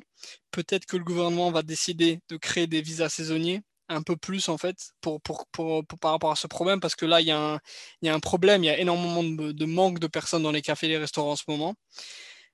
Peut-être 0.52 0.86
que 0.86 0.98
le 0.98 1.04
gouvernement 1.04 1.52
va 1.52 1.64
décider 1.64 2.20
de 2.30 2.38
créer 2.38 2.68
des 2.68 2.82
visas 2.82 3.10
saisonniers 3.10 3.62
un 3.90 4.04
peu 4.04 4.16
plus 4.16 4.48
en 4.48 4.58
fait 4.58 4.78
pour, 5.02 5.22
pour, 5.22 5.48
pour, 5.52 5.86
pour- 5.86 6.00
par 6.00 6.12
rapport 6.12 6.32
à 6.32 6.36
ce 6.38 6.48
problème 6.48 6.80
parce 6.80 6.96
que 6.96 7.06
là 7.06 7.20
il 7.20 7.28
y, 7.28 7.32
a 7.32 7.38
un- 7.56 7.60
il 8.02 8.06
y 8.08 8.10
a 8.10 8.14
un 8.14 8.20
problème, 8.22 8.64
il 8.64 8.68
y 8.68 8.70
a 8.70 8.80
énormément 8.80 9.24
de, 9.24 9.52
de 9.52 9.66
manque 9.66 10.00
de 10.00 10.08
personnes 10.08 10.44
dans 10.44 10.52
les 10.52 10.62
cafés 10.62 10.86
et 10.88 10.90
les 10.90 10.98
restaurants 10.98 11.32
en 11.34 11.36
ce 11.36 11.44
moment. 11.48 11.76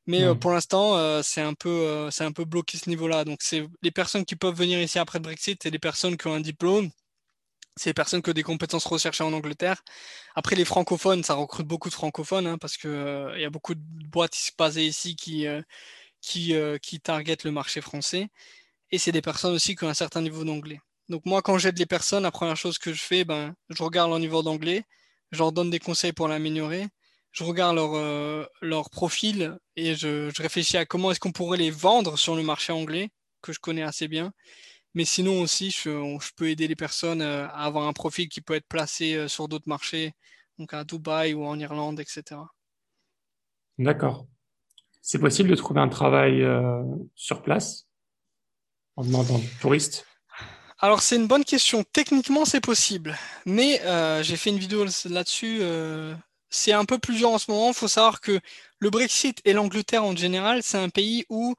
Mais 0.08 0.24
euh, 0.24 0.36
Mm. 0.36 0.40
pour 0.40 0.52
l'instant, 0.52 1.22
c'est 1.24 1.42
un 1.42 1.54
peu, 1.54 2.10
c'est 2.12 2.24
un 2.24 2.32
peu 2.32 2.46
bloqué 2.46 2.78
ce 2.78 2.90
niveau-là. 2.90 3.26
Donc 3.26 3.40
c'est 3.42 3.68
les 3.82 3.92
personnes 3.92 4.26
qui 4.26 4.36
peuvent 4.36 4.56
venir 4.56 4.80
ici 4.82 5.00
après 5.00 5.20
le 5.20 5.24
Brexit, 5.24 5.60
c'est 5.64 5.70
les 5.72 5.80
personnes 5.80 6.18
qui 6.18 6.28
ont 6.28 6.34
un 6.34 6.40
diplôme, 6.42 6.90
c'est 7.78 7.92
les 7.92 7.94
personnes 7.94 8.22
qui 8.22 8.30
ont 8.30 8.34
des 8.34 8.44
compétences 8.44 8.86
recherchées 8.86 9.24
en 9.24 9.34
Angleterre. 9.34 9.84
Après 10.36 10.56
les 10.56 10.66
francophones, 10.66 11.24
ça 11.24 11.36
recrute 11.36 11.68
beaucoup 11.68 11.90
de 11.90 11.94
francophones 11.94 12.48
hein, 12.48 12.58
parce 12.60 12.78
que 12.78 12.88
euh, 12.88 13.40
y 13.40 13.46
a 13.46 13.50
beaucoup 13.50 13.76
de 13.76 13.82
boîtes 13.82 14.36
basées 14.58 14.86
ici 14.86 15.16
qui 15.16 15.48
euh, 15.48 15.62
qui, 16.22 16.56
euh, 16.56 16.78
qui 16.78 17.00
targetent 17.00 17.44
le 17.44 17.52
marché 17.52 17.82
français. 17.82 18.30
Et 18.92 18.98
c'est 18.98 19.12
des 19.12 19.22
personnes 19.22 19.54
aussi 19.54 19.76
qui 19.76 19.84
ont 19.86 19.90
un 19.90 19.94
certain 19.94 20.22
niveau 20.22 20.44
d'anglais. 20.44 20.80
Donc 21.10 21.26
moi, 21.26 21.42
quand 21.42 21.58
j'aide 21.58 21.80
les 21.80 21.86
personnes, 21.86 22.24
la 22.24 22.32
première 22.32 22.58
chose 22.58 22.78
que 22.78 22.94
je 22.94 23.02
fais, 23.02 23.24
ben, 23.26 23.56
je 23.70 23.82
regarde 23.84 24.10
leur 24.10 24.20
niveau 24.20 24.44
d'anglais, 24.44 24.84
je 25.32 25.40
leur 25.40 25.52
donne 25.52 25.70
des 25.70 25.80
conseils 25.80 26.14
pour 26.14 26.28
l'améliorer, 26.28 26.88
je 27.32 27.44
regarde 27.44 27.76
leur, 27.76 27.96
euh, 27.96 28.46
leur 28.62 28.90
profil 28.90 29.58
et 29.76 29.96
je 29.96 30.32
réfléchis 30.42 30.78
à 30.78 30.86
comment 30.86 31.12
est-ce 31.12 31.20
qu'on 31.20 31.32
pourrait 31.32 31.58
les 31.58 31.72
vendre 31.72 32.18
sur 32.18 32.36
le 32.36 32.44
marché 32.44 32.74
anglais, 32.74 33.10
que 33.42 33.54
je 33.54 33.60
connais 33.60 33.84
assez 33.84 34.08
bien. 34.08 34.34
Mais 34.98 35.06
sinon 35.06 35.42
aussi, 35.42 35.70
je, 35.70 35.92
on- 35.92 36.20
je 36.20 36.32
peux 36.36 36.50
aider 36.50 36.68
les 36.68 36.76
personnes 36.76 37.22
euh, 37.22 37.46
à 37.50 37.66
avoir 37.66 37.88
un 37.88 37.94
profil 37.94 38.28
qui 38.30 38.42
peut 38.42 38.56
être 38.56 38.68
placé 38.68 39.14
euh, 39.14 39.28
sur 39.28 39.48
d'autres 39.48 39.70
marchés, 39.70 40.16
donc 40.58 40.74
à 40.74 40.84
Dubaï 40.84 41.36
ou 41.36 41.46
en 41.46 41.60
Irlande, 41.60 42.00
etc. 42.00 42.42
D'accord. 43.78 44.26
C'est 45.04 45.20
possible 45.20 45.50
de 45.50 45.56
trouver 45.56 45.82
un 45.82 45.90
travail 45.90 46.42
euh, 46.42 46.82
sur 47.16 47.44
place 47.44 47.88
en 48.96 49.04
demandant 49.06 49.40
touriste? 49.62 50.08
Alors, 50.80 51.02
c'est 51.04 51.16
une 51.16 51.28
bonne 51.28 51.46
question. 51.46 51.84
Techniquement, 51.94 52.46
c'est 52.46 52.62
possible. 52.62 53.16
Mais 53.46 53.82
euh, 53.86 54.24
j'ai 54.24 54.36
fait 54.36 54.50
une 54.50 54.58
vidéo 54.60 54.86
là-dessus. 55.10 55.60
euh, 55.62 56.16
c'est 56.50 56.72
un 56.74 56.86
peu 56.86 56.98
plus 56.98 57.18
dur 57.18 57.30
en 57.30 57.38
ce 57.38 57.52
moment. 57.52 57.68
Il 57.70 57.74
faut 57.76 57.88
savoir 57.88 58.22
que 58.22 58.40
le 58.80 58.90
Brexit 58.90 59.42
et 59.46 59.54
l'Angleterre 59.54 60.04
en 60.04 60.16
général, 60.16 60.64
c'est 60.64 60.80
un 60.80 60.90
pays 60.90 61.26
où 61.30 61.56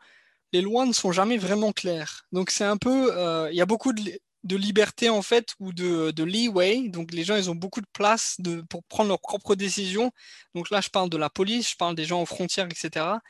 les 0.52 0.60
lois 0.62 0.86
ne 0.86 0.92
sont 0.92 1.12
jamais 1.12 1.38
vraiment 1.38 1.72
claires. 1.72 2.26
Donc, 2.32 2.50
c'est 2.50 2.64
un 2.64 2.76
peu. 2.76 3.12
euh, 3.16 3.48
Il 3.52 3.56
y 3.56 3.60
a 3.60 3.66
beaucoup 3.66 3.92
de, 3.92 4.00
li- 4.00 4.18
de 4.44 4.56
liberté, 4.56 5.08
en 5.10 5.22
fait, 5.22 5.54
ou 5.60 5.72
de, 5.72 6.22
leeway. 6.22 6.88
Donc, 6.88 7.12
les 7.12 7.24
gens, 7.24 7.36
ils 7.36 7.50
ont 7.50 7.54
beaucoup 7.54 7.80
de 7.80 7.86
place 7.92 8.38
pour 8.70 8.82
prendre 8.84 9.08
leurs 9.08 9.20
propres 9.20 9.54
décisions. 9.54 10.10
Donc, 10.54 10.70
là, 10.70 10.80
je 10.80 10.88
parle 10.90 11.10
de 11.10 11.16
la 11.18 11.30
police, 11.30 11.70
je 11.72 11.76
parle 11.76 11.94
des 11.94 12.04
gens 12.04 12.22
aux 12.22 12.26
frontières, 12.26 12.66
etc. 12.70 13.20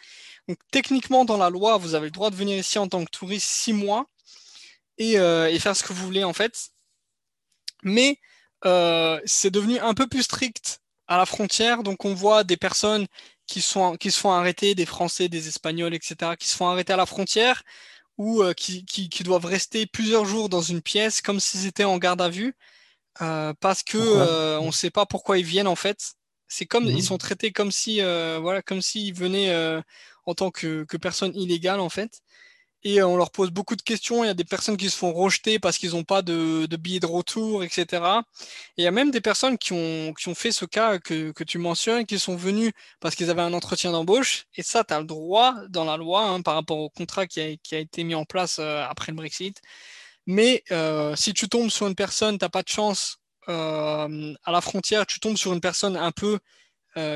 Donc, 0.49 0.59
techniquement, 0.71 1.25
dans 1.25 1.37
la 1.39 1.51
loi, 1.51 1.77
vous 1.79 1.95
avez 1.95 2.07
le 2.07 2.11
droit 2.13 2.31
de 2.31 2.37
venir 2.37 2.59
ici 2.59 2.79
en 2.79 2.89
tant 2.89 3.05
que 3.05 3.11
touriste 3.11 3.49
six 3.49 3.73
mois 3.73 4.07
et, 4.99 5.19
euh, 5.19 5.59
faire 5.59 5.77
ce 5.77 5.83
que 5.83 5.93
vous 5.93 6.05
voulez 6.05 6.25
en 6.25 6.33
fait. 6.33 6.71
Mais 7.83 8.19
euh, 8.65 9.21
c'est 9.25 9.51
devenu 9.51 9.79
un 9.79 9.95
peu 9.95 10.07
plus 10.09 10.23
strict 10.25 10.81
à 11.07 11.17
la 11.19 11.27
frontière. 11.27 11.83
Donc 11.83 12.05
on 12.05 12.15
voit 12.15 12.45
des 12.45 12.57
personnes 12.57 13.07
qui, 13.49 13.63
sont, 13.63 13.97
qui 13.97 14.13
se 14.13 14.21
font 14.21 14.33
arrêter, 14.33 14.77
des 14.77 14.87
Français, 14.87 15.29
des 15.31 15.49
Espagnols, 15.49 15.95
etc., 15.95 16.37
qui 16.37 16.49
se 16.49 16.57
font 16.57 16.69
arrêter 16.69 16.95
à 16.95 16.99
la 16.99 17.07
frontière 17.07 17.65
ou 18.19 18.43
euh, 18.43 18.55
qui, 18.55 18.85
qui, 18.87 19.09
qui 19.11 19.25
doivent 19.25 19.47
rester 19.47 19.87
plusieurs 19.87 20.27
jours 20.27 20.49
dans 20.51 20.63
une 20.63 20.83
pièce 20.83 21.23
comme 21.23 21.41
s'ils 21.41 21.67
étaient 21.67 21.85
en 21.85 21.99
garde 21.99 22.23
à 22.23 22.29
vue 22.31 22.55
euh, 23.23 23.53
parce 23.61 23.83
que 23.83 23.99
euh, 23.99 24.59
on 24.61 24.67
ne 24.67 24.73
sait 24.73 24.91
pas 24.91 25.07
pourquoi 25.07 25.39
ils 25.39 25.45
viennent 25.45 25.67
en 25.69 25.77
fait. 25.77 26.13
C'est 26.49 26.67
comme 26.67 26.85
ils 26.87 27.03
Mhm. 27.03 27.03
sont 27.03 27.19
traités 27.19 27.53
comme 27.53 27.73
si 27.73 28.01
euh, 28.01 28.39
voilà 28.41 28.63
comme 28.63 28.81
s'ils 28.83 29.15
venaient 29.15 29.51
euh, 29.51 29.83
en 30.27 30.35
tant 30.35 30.51
que, 30.51 30.85
que 30.85 30.97
personne 30.97 31.35
illégale 31.37 31.81
en 31.81 31.89
fait. 31.91 32.21
Et 32.85 33.01
euh, 33.01 33.07
on 33.07 33.17
leur 33.17 33.31
pose 33.31 33.51
beaucoup 33.51 33.77
de 33.77 33.83
questions. 33.83 34.23
Il 34.25 34.29
y 34.29 34.31
a 34.31 34.35
des 34.35 34.45
personnes 34.45 34.77
qui 34.77 34.89
se 34.91 34.97
font 34.97 35.13
rejeter 35.13 35.59
parce 35.59 35.79
qu'ils 35.79 35.91
n'ont 35.91 36.05
pas 36.05 36.23
de, 36.23 36.67
de 36.67 36.77
billet 36.77 37.01
de 37.01 37.07
retour, 37.07 37.65
etc. 37.65 37.87
Et 38.77 38.83
il 38.83 38.85
y 38.85 38.87
a 38.87 38.91
même 38.91 39.11
des 39.11 39.21
personnes 39.21 39.59
qui 39.59 39.73
ont, 39.73 40.15
fait 40.35 40.53
ce 40.53 40.65
cas 40.65 40.99
que, 40.99 41.33
que 41.33 41.45
tu 41.45 41.59
mentionnes, 41.59 42.07
qui 42.07 42.19
sont 42.19 42.37
venus 42.37 42.73
parce 43.01 43.15
qu'ils 43.15 43.31
avaient 43.31 43.43
un 43.43 43.53
entretien 43.53 43.93
d'embauche. 43.93 44.47
Et 44.55 44.63
ça, 44.63 44.85
tu 44.85 44.95
as 44.95 45.01
le 45.01 45.07
droit 45.07 45.55
dans 45.69 45.85
la 45.85 45.97
loi 45.97 46.23
hein, 46.25 46.43
par 46.43 46.55
rapport 46.55 46.79
au 46.79 46.91
contrat 46.91 47.27
qui 47.27 47.41
a, 47.41 47.79
été 47.79 48.05
mis 48.05 48.15
en 48.15 48.25
place 48.25 48.59
euh, 48.61 48.85
après 48.89 49.13
le 49.13 49.17
Brexit. 49.17 49.61
Mais 50.27 50.63
euh, 50.71 51.17
si 51.17 51.35
tu 51.35 51.49
tombes 51.49 51.71
sur 51.71 51.87
une 51.89 51.95
personne, 51.95 52.39
tu 52.39 52.45
n'as 52.45 52.51
pas 52.51 52.63
de 52.63 52.69
chance 52.69 53.19
à 53.47 54.07
la 54.53 54.61
frontière, 54.61 55.07
tu 55.07 55.21
tombes 55.21 55.39
sur 55.39 55.55
une 55.55 55.61
personne 55.63 55.97
un 55.97 56.13
peu 56.13 56.39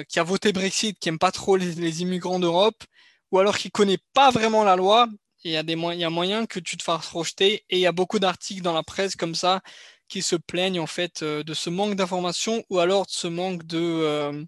qui 0.08 0.18
a 0.18 0.22
voté 0.22 0.52
Brexit, 0.52 0.98
qui 0.98 1.08
n'aime 1.08 1.18
pas 1.18 1.30
trop 1.30 1.56
les, 1.56 1.74
les 1.74 2.00
immigrants 2.00 2.38
d'Europe, 2.38 2.84
ou 3.32 3.38
alors 3.38 3.58
qui 3.58 3.70
connaît 3.70 3.98
pas 4.14 4.30
vraiment 4.30 4.64
la 4.64 4.76
loi, 4.76 5.08
il 5.44 5.52
y 5.52 5.56
a 5.56 5.62
des 5.62 5.76
moyens, 5.76 6.00
il 6.00 6.02
y 6.02 6.06
a 6.06 6.10
moyen 6.10 6.46
que 6.46 6.60
tu 6.60 6.76
te 6.76 6.82
fasses 6.82 7.08
rejeter. 7.08 7.64
Et 7.70 7.78
il 7.78 7.80
y 7.80 7.86
a 7.86 7.92
beaucoup 7.92 8.18
d'articles 8.18 8.62
dans 8.62 8.72
la 8.72 8.82
presse 8.82 9.16
comme 9.16 9.34
ça 9.34 9.60
qui 10.08 10.22
se 10.22 10.36
plaignent 10.36 10.80
en 10.80 10.86
fait 10.86 11.22
euh, 11.22 11.42
de 11.42 11.54
ce 11.54 11.70
manque 11.70 11.94
d'information 11.94 12.62
ou 12.68 12.78
alors 12.78 13.06
de 13.06 13.10
ce 13.10 13.28
manque 13.28 13.64
de, 13.64 13.78
euh, 13.80 14.44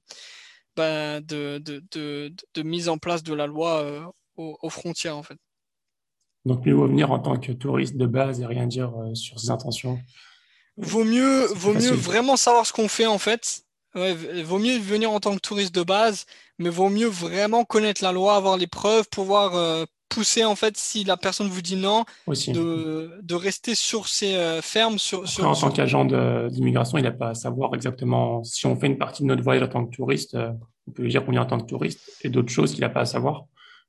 bah, 0.76 1.20
de, 1.20 1.58
de, 1.58 2.62
mise 2.62 2.88
en 2.88 2.98
place 2.98 3.22
de 3.22 3.34
la 3.34 3.46
loi 3.46 4.12
aux, 4.36 4.70
frontières, 4.70 5.16
en 5.16 5.22
fait. 5.22 5.38
Donc, 6.44 6.66
mieux 6.66 6.74
vaut 6.74 6.86
venir 6.86 7.10
en 7.10 7.18
tant 7.18 7.38
que 7.38 7.52
touriste 7.52 7.96
de 7.96 8.06
base 8.06 8.40
et 8.40 8.46
rien 8.46 8.66
dire 8.66 8.92
sur 9.14 9.40
ses 9.40 9.50
intentions. 9.50 9.98
Vaut 10.76 11.04
mieux, 11.04 11.46
vaut 11.54 11.72
mieux 11.72 11.92
vraiment 11.92 12.36
savoir 12.36 12.66
ce 12.66 12.72
qu'on 12.72 12.88
fait, 12.88 13.06
en 13.06 13.18
fait. 13.18 13.63
Vaut 13.94 14.58
mieux 14.58 14.78
venir 14.78 15.10
en 15.10 15.20
tant 15.20 15.34
que 15.34 15.40
touriste 15.40 15.74
de 15.74 15.82
base, 15.82 16.26
mais 16.58 16.68
vaut 16.68 16.88
mieux 16.88 17.06
vraiment 17.06 17.64
connaître 17.64 18.02
la 18.02 18.12
loi, 18.12 18.36
avoir 18.36 18.56
les 18.56 18.66
preuves, 18.66 19.08
pouvoir 19.08 19.86
pousser 20.14 20.44
en 20.44 20.54
fait 20.54 20.76
si 20.76 21.04
la 21.04 21.16
personne 21.16 21.48
vous 21.48 21.62
dit 21.62 21.76
non 21.76 22.04
De, 22.28 23.18
de 23.22 23.34
rester 23.34 23.74
sur 23.74 24.08
ses 24.08 24.36
euh, 24.36 24.62
fermes 24.62 24.98
sur, 24.98 25.24
en 25.42 25.54
tant 25.54 25.70
qu'agent 25.70 26.04
d'immigration 26.04 26.98
il 26.98 27.04
n'a 27.04 27.10
pas 27.10 27.30
à 27.30 27.34
savoir 27.34 27.74
exactement 27.74 28.44
si 28.44 28.66
on 28.66 28.76
fait 28.76 28.86
une 28.86 28.98
partie 28.98 29.22
de 29.22 29.28
notre 29.28 29.42
voyage 29.42 29.64
en 29.64 29.68
tant 29.68 29.84
que 29.84 29.94
touriste 29.94 30.34
euh, 30.34 30.52
on 30.86 30.92
peut 30.92 31.02
lui 31.02 31.10
dire 31.10 31.24
qu'on 31.24 31.32
est 31.32 31.38
en 31.38 31.46
tant 31.46 31.58
que 31.58 31.66
touriste 31.66 32.00
et 32.22 32.28
d'autres 32.28 32.52
choses 32.52 32.72
qu'il 32.72 32.82
n'a 32.82 32.90
pas 32.90 33.00
à 33.00 33.06
savoir 33.06 33.46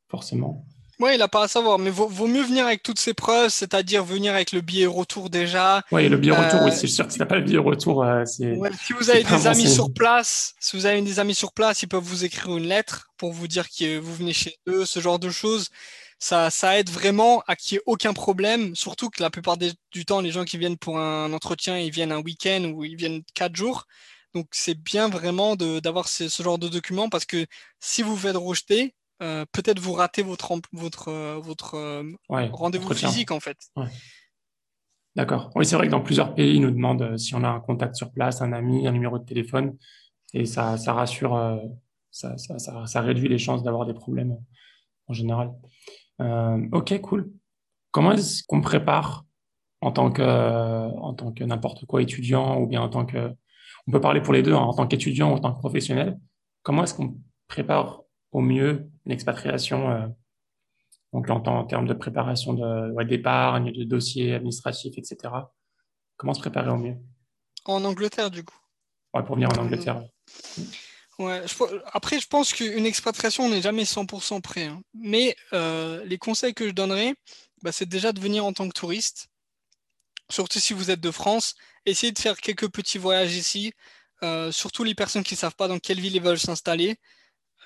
forcément 0.09 0.65
oui, 0.99 1.11
il 1.13 1.17
n'a 1.17 1.27
pas 1.27 1.43
à 1.43 1.47
savoir, 1.47 1.79
mais 1.79 1.89
vaut, 1.89 2.07
vaut 2.07 2.27
mieux 2.27 2.43
venir 2.43 2.65
avec 2.65 2.83
toutes 2.83 2.99
ces 2.99 3.13
preuves, 3.13 3.49
c'est-à-dire 3.49 4.03
venir 4.03 4.33
avec 4.33 4.51
le 4.51 4.61
billet 4.61 4.85
retour 4.85 5.29
déjà. 5.29 5.83
Oui, 5.91 6.07
le 6.07 6.17
billet 6.17 6.33
retour, 6.33 6.61
oui, 6.63 6.71
euh, 6.71 6.75
c'est 6.75 6.87
sûr 6.87 7.05
que 7.05 7.13
si 7.13 7.19
tu 7.19 7.25
pas 7.25 7.35
le 7.35 7.43
billet 7.43 7.57
retour, 7.57 8.05
c'est. 8.25 8.57
si 8.85 8.93
vous 8.93 9.09
avez 9.09 9.23
des 9.23 9.47
amis 9.47 9.69
sur 9.69 9.93
place, 9.93 10.53
si 10.59 10.75
vous 10.75 10.85
avez 10.85 11.01
des 11.01 11.19
amis 11.19 11.35
sur 11.35 11.53
place, 11.53 11.81
ils 11.81 11.87
peuvent 11.87 12.03
vous 12.03 12.25
écrire 12.25 12.55
une 12.57 12.67
lettre 12.67 13.09
pour 13.17 13.33
vous 13.33 13.47
dire 13.47 13.67
que 13.69 13.97
vous 13.97 14.15
venez 14.15 14.33
chez 14.33 14.55
eux, 14.67 14.85
ce 14.85 14.99
genre 14.99 15.19
de 15.19 15.29
choses 15.29 15.69
ça, 16.19 16.49
ça 16.49 16.79
aide 16.79 16.89
vraiment 16.89 17.43
à 17.47 17.55
qu'il 17.55 17.75
n'y 17.75 17.79
ait 17.79 17.83
aucun 17.85 18.13
problème, 18.13 18.75
surtout 18.75 19.09
que 19.09 19.21
la 19.21 19.29
plupart 19.29 19.57
du 19.57 20.05
temps, 20.05 20.21
les 20.21 20.31
gens 20.31 20.45
qui 20.45 20.57
viennent 20.57 20.77
pour 20.77 20.99
un 20.99 21.31
entretien, 21.33 21.77
ils 21.77 21.91
viennent 21.91 22.11
un 22.11 22.21
week-end 22.21 22.71
ou 22.73 22.83
ils 22.83 22.95
viennent 22.95 23.23
quatre 23.33 23.55
jours. 23.55 23.85
Donc 24.33 24.47
c'est 24.51 24.75
bien 24.75 25.07
vraiment 25.09 25.55
d'avoir 25.55 26.07
ce, 26.07 26.27
genre 26.41 26.57
de 26.57 26.67
document 26.67 27.09
parce 27.09 27.25
que 27.25 27.45
si 27.79 28.01
vous 28.01 28.17
faites 28.17 28.35
rejeter, 28.35 28.95
euh, 29.21 29.45
peut-être 29.51 29.79
vous 29.79 29.93
ratez 29.93 30.23
votre, 30.23 30.51
votre, 30.73 31.07
euh, 31.09 31.39
votre 31.41 31.75
euh, 31.75 32.03
rendez-vous 32.29 32.93
physique 32.93 33.31
en 33.31 33.39
fait. 33.39 33.57
D'accord. 35.15 35.49
Oui, 35.55 35.65
c'est 35.65 35.77
vrai 35.77 35.87
que 35.87 35.91
dans 35.91 36.01
plusieurs 36.01 36.35
pays, 36.35 36.55
ils 36.55 36.61
nous 36.61 36.71
demandent 36.71 37.17
si 37.17 37.35
on 37.35 37.43
a 37.43 37.49
un 37.49 37.61
contact 37.61 37.95
sur 37.95 38.11
place, 38.11 38.41
un 38.41 38.51
ami, 38.51 38.87
un 38.87 38.91
numéro 38.91 39.17
de 39.17 39.23
téléphone. 39.23 39.77
Et 40.33 40.45
ça, 40.45 40.77
ça 40.77 40.91
rassure, 40.91 41.61
ça, 42.11 42.37
ça, 42.37 42.59
ça, 42.59 42.85
ça 42.85 43.01
réduit 43.01 43.29
les 43.29 43.37
chances 43.37 43.63
d'avoir 43.63 43.85
des 43.85 43.93
problèmes 43.93 44.37
en 45.07 45.13
général. 45.13 45.53
Euh, 46.21 46.67
ok, 46.71 46.99
cool. 47.01 47.31
Comment 47.91 48.11
est-ce 48.13 48.43
qu'on 48.47 48.61
prépare 48.61 49.25
en 49.81 49.91
tant 49.91 50.11
que, 50.11 50.21
en 50.21 51.13
tant 51.13 51.31
que 51.31 51.43
n'importe 51.43 51.85
quoi 51.85 52.01
étudiant 52.01 52.59
ou 52.59 52.67
bien 52.67 52.81
en 52.81 52.89
tant 52.89 53.05
que, 53.05 53.33
on 53.87 53.91
peut 53.91 54.01
parler 54.01 54.21
pour 54.21 54.33
les 54.33 54.41
deux, 54.41 54.53
hein, 54.53 54.57
en 54.57 54.73
tant 54.73 54.87
qu'étudiant 54.87 55.31
ou 55.31 55.35
en 55.35 55.39
tant 55.39 55.53
que 55.53 55.59
professionnel. 55.59 56.17
Comment 56.63 56.83
est-ce 56.83 56.93
qu'on 56.93 57.17
prépare 57.47 58.01
au 58.31 58.41
mieux 58.41 58.89
une 59.05 59.11
expatriation 59.11 59.91
euh, 59.91 60.07
donc 61.13 61.29
en, 61.29 61.43
en, 61.45 61.63
termes 61.65 61.87
de 61.87 61.93
préparation 61.93 62.53
de 62.53 62.91
ouais, 62.91 63.05
d'épargne, 63.05 63.71
de 63.71 63.83
dossiers 63.83 64.33
administratifs, 64.33 64.97
etc. 64.97 65.33
Comment 66.17 66.33
se 66.33 66.41
préparer 66.41 66.69
au 66.69 66.77
mieux? 66.77 66.95
En 67.65 67.83
Angleterre, 67.85 68.31
du 68.31 68.43
coup. 68.43 68.57
Ouais, 69.13 69.23
pour 69.23 69.35
venir 69.35 69.49
en 69.49 69.61
Angleterre. 69.61 70.03
Ouais, 71.17 71.41
après, 71.93 72.19
je 72.19 72.27
pense 72.27 72.51
qu'une 72.51 72.85
expatriation, 72.85 73.45
on 73.45 73.49
n'est 73.49 73.61
jamais 73.61 73.83
100% 73.83 74.41
prêt. 74.41 74.65
Hein. 74.65 74.81
Mais 74.93 75.35
euh, 75.53 76.03
les 76.03 76.17
conseils 76.17 76.53
que 76.53 76.67
je 76.67 76.73
donnerais, 76.73 77.15
bah, 77.63 77.71
c'est 77.71 77.87
déjà 77.87 78.11
de 78.11 78.19
venir 78.19 78.45
en 78.45 78.51
tant 78.51 78.67
que 78.67 78.73
touriste. 78.73 79.29
Surtout 80.29 80.59
si 80.59 80.73
vous 80.73 80.91
êtes 80.91 80.99
de 80.99 81.11
France, 81.11 81.55
essayez 81.85 82.11
de 82.11 82.19
faire 82.19 82.37
quelques 82.37 82.69
petits 82.69 82.97
voyages 82.97 83.35
ici. 83.35 83.71
Euh, 84.23 84.51
surtout 84.51 84.83
les 84.83 84.95
personnes 84.95 85.23
qui 85.23 85.35
ne 85.35 85.39
savent 85.39 85.55
pas 85.55 85.67
dans 85.67 85.79
quelle 85.79 86.01
ville 86.01 86.15
ils 86.15 86.21
veulent 86.21 86.39
s'installer. 86.39 86.97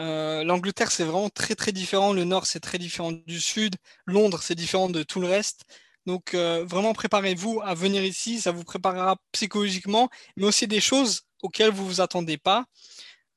Euh, 0.02 0.43
L'Angleterre, 0.43 0.91
c'est 0.91 1.04
vraiment 1.04 1.30
très 1.30 1.56
très 1.56 1.72
différent. 1.72 2.14
Le 2.14 2.24
Nord, 2.24 2.45
c'est 2.45 2.60
très 2.60 2.78
différent 2.78 3.12
du 3.12 3.39
Sud. 3.41 3.76
Londres, 4.06 4.41
c'est 4.41 4.56
différent 4.56 4.89
de 4.89 5.04
tout 5.04 5.20
le 5.20 5.28
reste. 5.28 5.66
Donc 6.06 6.34
vraiment, 6.34 6.93
préparez-vous 6.93 7.62
à 7.64 7.76
venir 7.76 8.04
ici. 8.04 8.41
Ça 8.41 8.52
vous 8.52 8.64
préparera 8.64 9.18
psychologiquement, 9.32 10.10
mais 10.38 10.45
aussi 10.45 10.68
des 10.68 10.82
choses 10.82 11.24
auxquelles 11.43 11.72
vous 11.72 11.86
vous 11.86 12.02
attendez 12.02 12.38
pas. 12.38 12.66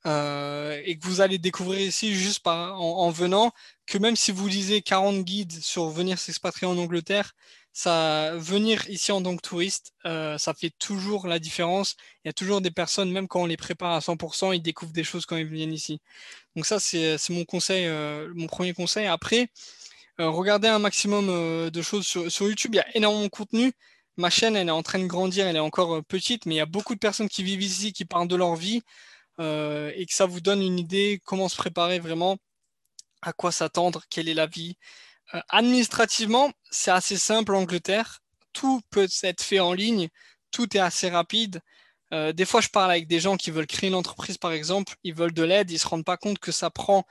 Euh, 0.05 0.81
et 0.85 0.99
que 0.99 1.07
vous 1.07 1.21
allez 1.21 1.39
découvrir 1.39 1.81
ici 1.81 2.15
juste 2.15 2.45
en, 2.47 3.11
venant, 3.11 3.53
que 3.87 3.99
même 3.99 4.17
si 4.17 4.33
vous 4.33 4.49
lisez 4.49 4.83
40 4.83 5.23
guides 5.25 5.53
sur 5.63 5.91
venir 5.91 6.19
s'expatrier 6.19 6.71
en 6.71 6.77
Angleterre, 6.77 7.35
ça, 7.73 8.37
venir 8.37 8.89
ici 8.91 9.12
en 9.12 9.23
tant 9.23 9.37
que 9.37 9.43
touriste, 9.43 9.93
euh, 10.07 10.39
ça 10.39 10.55
fait 10.55 10.70
toujours 10.79 11.27
la 11.27 11.39
différence. 11.39 11.97
Il 12.25 12.29
y 12.29 12.31
a 12.31 12.33
toujours 12.33 12.61
des 12.61 12.70
personnes, 12.70 13.11
même 13.11 13.29
quand 13.29 13.43
on 13.43 13.47
les 13.47 13.57
prépare 13.57 13.93
à 13.93 14.01
100%, 14.01 14.55
ils 14.55 14.62
découvrent 14.62 14.93
des 14.93 15.05
choses 15.05 15.27
quand 15.27 15.37
ils 15.37 15.47
viennent 15.47 15.73
ici. 15.73 16.01
Donc 16.57 16.66
ça, 16.66 16.79
c'est 16.81 17.18
mon 17.31 17.45
conseil, 17.45 17.87
euh, 17.87 18.31
mon 18.35 18.47
premier 18.47 18.75
conseil. 18.75 19.07
Après, 19.07 19.49
regardez 20.18 20.68
un 20.68 20.79
maximum 20.79 21.70
de 21.70 21.83
choses 21.83 22.07
sur, 22.07 22.31
sur, 22.31 22.49
YouTube. 22.49 22.75
Il 22.75 22.79
y 22.79 22.81
a 22.81 22.97
énormément 22.97 23.25
de 23.25 23.29
contenu. 23.29 23.73
Ma 24.16 24.31
chaîne, 24.31 24.57
elle 24.57 24.68
est 24.68 24.70
en 24.73 24.83
train 24.83 24.99
de 24.99 25.07
grandir, 25.07 25.47
elle 25.47 25.57
est 25.57 25.59
encore 25.59 26.05
petite, 26.05 26.47
mais 26.47 26.55
il 26.57 26.59
y 26.59 26.61
a 26.61 26.66
beaucoup 26.66 26.95
de 26.95 27.01
personnes 27.01 27.29
qui 27.29 27.43
vivent 27.43 27.62
ici, 27.62 27.93
qui 27.93 28.05
parlent 28.05 28.29
de 28.29 28.37
leur 28.37 28.57
vie. 28.57 28.83
Euh, 29.41 29.93
et 29.97 30.07
que 30.07 30.14
ça 30.14 30.27
vous 30.27 30.41
donne 30.41 30.62
une 30.62 30.79
idée 30.79 31.20
comment 31.25 31.49
se 31.49 31.57
préparer 31.57 31.99
vraiment, 31.99 32.37
à 33.23 33.33
quoi 33.33 33.53
s'attendre, 33.53 34.03
quelle 34.11 34.29
est 34.29 34.35
la 34.35 34.47
vie. 34.47 34.77
Euh, 35.35 35.41
administrativement, 35.49 36.53
c'est 36.70 36.91
assez 36.91 37.16
simple 37.18 37.55
en 37.55 37.61
Angleterre. 37.62 38.20
Tout 38.53 38.80
peut 38.91 39.09
être 39.22 39.43
fait 39.43 39.61
en 39.61 39.72
ligne, 39.72 40.09
tout 40.51 40.76
est 40.76 40.80
assez 40.80 41.09
rapide. 41.11 41.61
Euh, 42.12 42.33
des 42.33 42.45
fois, 42.45 42.61
je 42.61 42.68
parle 42.68 42.91
avec 42.91 43.07
des 43.09 43.20
gens 43.20 43.37
qui 43.37 43.51
veulent 43.51 43.66
créer 43.66 43.89
une 43.89 43.95
entreprise, 43.97 44.39
par 44.39 44.53
exemple, 44.53 44.95
ils 45.05 45.14
veulent 45.14 45.33
de 45.33 45.43
l'aide, 45.43 45.70
ils 45.70 45.74
ne 45.74 45.78
se 45.78 45.89
rendent 45.89 46.05
pas 46.05 46.18
compte 46.18 46.39
que 46.39 46.53
ça 46.53 46.70
prend 46.70 47.05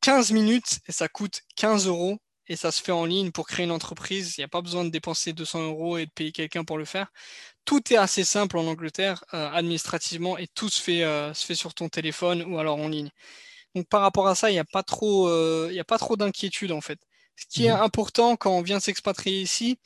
15 0.00 0.32
minutes 0.32 0.80
et 0.88 0.92
ça 0.92 1.08
coûte 1.08 1.42
15 1.56 1.86
euros 1.86 2.18
et 2.48 2.56
ça 2.56 2.70
se 2.72 2.82
fait 2.82 2.92
en 2.92 3.04
ligne 3.06 3.32
pour 3.32 3.46
créer 3.46 3.64
une 3.64 3.72
entreprise. 3.72 4.36
Il 4.36 4.40
n'y 4.40 4.44
a 4.44 4.48
pas 4.48 4.62
besoin 4.62 4.84
de 4.84 4.90
dépenser 4.90 5.32
200 5.32 5.62
euros 5.66 5.98
et 5.98 6.06
de 6.06 6.10
payer 6.12 6.32
quelqu'un 6.32 6.64
pour 6.64 6.78
le 6.78 6.84
faire. 6.84 7.12
Tout 7.64 7.92
est 7.92 7.96
assez 7.96 8.24
simple 8.24 8.58
en 8.58 8.66
Angleterre 8.66 9.24
euh, 9.34 9.50
administrativement 9.50 10.38
et 10.38 10.46
tout 10.48 10.68
se 10.68 10.80
fait, 10.80 11.02
euh, 11.04 11.34
se 11.34 11.44
fait 11.46 11.54
sur 11.56 11.74
ton 11.74 11.88
téléphone 11.88 12.42
ou 12.44 12.58
alors 12.58 12.78
en 12.78 12.88
ligne. 12.88 13.10
Donc 13.74 13.88
par 13.88 14.02
rapport 14.02 14.28
à 14.28 14.34
ça, 14.34 14.50
il 14.50 14.54
n'y 14.54 14.58
a 14.60 14.64
pas 14.64 14.82
trop, 14.82 15.28
euh, 15.28 15.68
il 15.72 15.80
a 15.80 15.84
pas 15.84 15.98
trop 15.98 16.16
d'inquiétude 16.16 16.72
en 16.72 16.80
fait. 16.80 17.00
Ce 17.36 17.46
qui 17.48 17.66
est 17.66 17.72
mhm. 17.72 17.80
important 17.80 18.36
quand 18.36 18.50
on 18.50 18.62
vient 18.62 18.80
s'expatrier 18.80 19.40
ici, 19.42 19.78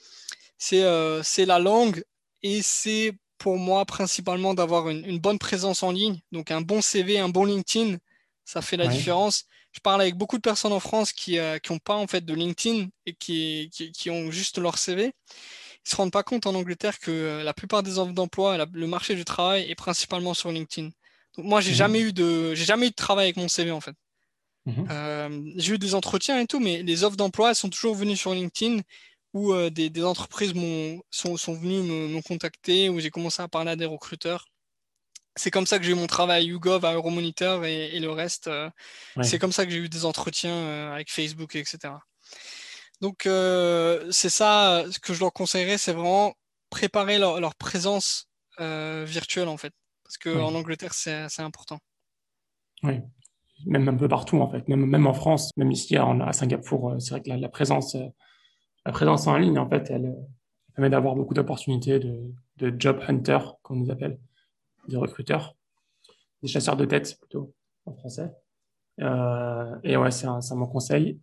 c'est 0.59 0.84
c'est 1.22 1.46
la 1.46 1.59
langue 1.59 2.05
et 2.42 2.62
c'est 2.62 3.12
pour 3.38 3.57
moi 3.57 3.84
principalement 3.86 4.55
d'avoir 4.55 4.88
une, 4.90 5.05
une, 5.07 5.18
bonne 5.18 5.38
présence 5.38 5.82
en 5.82 5.90
ligne. 5.90 6.20
Donc 6.32 6.51
un 6.51 6.61
bon 6.61 6.82
CV, 6.82 7.18
un 7.18 7.30
bon 7.30 7.44
LinkedIn, 7.44 7.96
ça 8.44 8.61
fait 8.61 8.76
la 8.76 8.86
différence 8.86 9.46
je 9.72 9.80
parle 9.80 10.01
avec 10.01 10.16
beaucoup 10.16 10.36
de 10.36 10.42
personnes 10.42 10.72
en 10.72 10.80
France 10.80 11.12
qui 11.12 11.36
n'ont 11.36 11.42
euh, 11.42 11.78
pas 11.84 11.94
en 11.94 12.07
fait 12.07 12.24
de 12.24 12.34
LinkedIn 12.34 12.88
et 13.07 13.14
qui, 13.14 13.70
qui, 13.70 14.11
ont 14.11 14.30
juste 14.30 14.59
leur 14.59 14.78
CV. 14.78 15.12
Ils 15.86 15.90
se 15.90 15.96
rendent 15.96 16.12
pas 16.12 16.22
compte 16.22 16.46
en 16.46 16.55
Angleterre 16.55 16.98
que 16.98 17.11
euh, 17.11 17.42
la 17.42 17.55
plupart 17.55 17.82
des 17.82 17.98
offres 17.98 18.12
d'emploi, 18.12 18.59
le 18.72 18.86
marché 18.86 19.14
du 19.14 19.24
travail 19.24 19.70
est 19.70 19.74
principalement 19.74 20.34
sur 20.34 20.51
LinkedIn. 20.51 20.90
Donc 21.36 21.46
moi, 21.46 21.61
j'ai 21.61 21.68
n'ai 21.68 21.74
mhm. 21.74 21.78
jamais 21.78 22.01
eu 22.01 22.12
de, 22.12 22.55
j'ai 22.55 22.64
jamais 22.64 22.88
eu 22.88 22.90
de 22.90 22.94
travail 22.94 23.26
avec 23.26 23.36
mon 23.36 23.48
CV 23.48 23.70
en 23.70 23.80
fait. 23.80 23.94
Mhm. 24.66 24.86
Euh, 24.90 25.42
j'ai 25.56 25.74
eu 25.74 25.78
des 25.78 25.94
entretiens 25.94 26.38
et 26.38 26.46
tout, 26.46 26.61
mais 26.61 26.82
les 26.82 27.04
offres 27.04 27.16
d'emploi 27.16 27.50
elles 27.50 27.54
sont 27.54 27.70
toujours 27.70 27.94
venues 27.94 28.16
sur 28.16 28.34
LinkedIn 28.34 28.80
où 29.32 29.54
des, 29.70 29.90
des, 29.90 30.02
entreprises 30.02 30.52
sont, 31.11 31.36
sont 31.36 31.54
venues 31.54 31.82
me, 31.82 32.08
me 32.08 32.20
contacter, 32.20 32.88
où 32.88 32.98
j'ai 32.98 33.11
commencé 33.11 33.40
à 33.40 33.46
parler 33.46 33.70
à 33.70 33.76
des 33.76 33.86
recruteurs 33.86 34.44
c'est 35.36 35.50
comme 35.50 35.66
ça 35.66 35.78
que 35.78 35.84
j'ai 35.84 35.92
eu 35.92 35.96
mon 35.96 36.06
travail 36.06 36.42
à 36.42 36.44
YouGov, 36.44 36.84
à 36.84 36.94
Euromonitor 36.94 37.64
et, 37.64 37.98
le 37.98 38.11
reste. 38.11 38.48
Euh, 38.48 38.70
c'est 39.22 39.38
comme 39.38 39.52
ça 39.52 39.64
que 39.64 39.72
j'ai 39.72 39.78
eu 39.78 39.88
des 39.88 40.04
entretiens 40.04 40.54
euh, 40.54 40.92
avec 40.92 41.11
Facebook, 41.11 41.54
etc. 41.56 41.94
Donc, 43.00 43.26
euh, 43.26 44.11
c'est 44.11 44.28
ça, 44.28 44.84
ce 44.90 44.98
que 44.98 45.14
je 45.14 45.20
leur 45.20 45.32
conseillerais, 45.32 45.78
c'est 45.78 45.92
vraiment 45.92 46.34
préparer 46.68 47.18
leur, 47.18 47.54
présence 47.54 48.28
virtuelle, 48.58 49.48
en 49.48 49.56
fait. 49.56 49.72
Parce 50.04 50.18
qu'en 50.18 50.54
Angleterre, 50.54 50.92
c'est 50.92 51.40
important. 51.40 51.78
Oui, 52.82 53.00
même 53.66 53.88
un 53.88 53.96
peu 53.96 54.08
partout, 54.08 54.38
en 54.38 54.50
fait. 54.50 54.66
Même, 54.68 54.86
même 54.86 55.06
en 55.06 55.14
France, 55.14 55.50
même 55.56 55.70
ici, 55.70 55.96
à, 55.96 56.32
Singapour, 56.32 56.96
c'est 56.98 57.11
vrai 57.11 57.22
que 57.22 57.30
la, 57.30 57.48
présence, 57.48 57.96
la 58.84 58.92
présence 58.92 59.26
en 59.26 59.36
ligne, 59.36 59.58
en 59.58 59.68
fait, 59.68 59.90
elle, 59.90 60.16
permet 60.74 60.90
d'avoir 60.90 61.16
beaucoup 61.16 61.34
d'opportunités 61.34 61.98
de, 61.98 62.32
de 62.58 62.74
job 62.78 63.00
hunter, 63.08 63.38
comme 63.62 63.78
on 63.78 63.80
nous 63.80 63.90
appelle 63.90 64.18
des 64.88 64.96
recruteurs, 64.96 65.56
des 66.42 66.48
chasseurs 66.48 66.76
de 66.76 66.84
tête 66.84 67.18
plutôt 67.18 67.52
en 67.86 67.94
français. 67.94 68.30
Euh, 69.00 69.76
et 69.82 69.96
ouais, 69.96 70.11
c'est 70.11 70.26
un, 70.26 70.40
mon 70.52 70.66
conseil. 70.66 71.18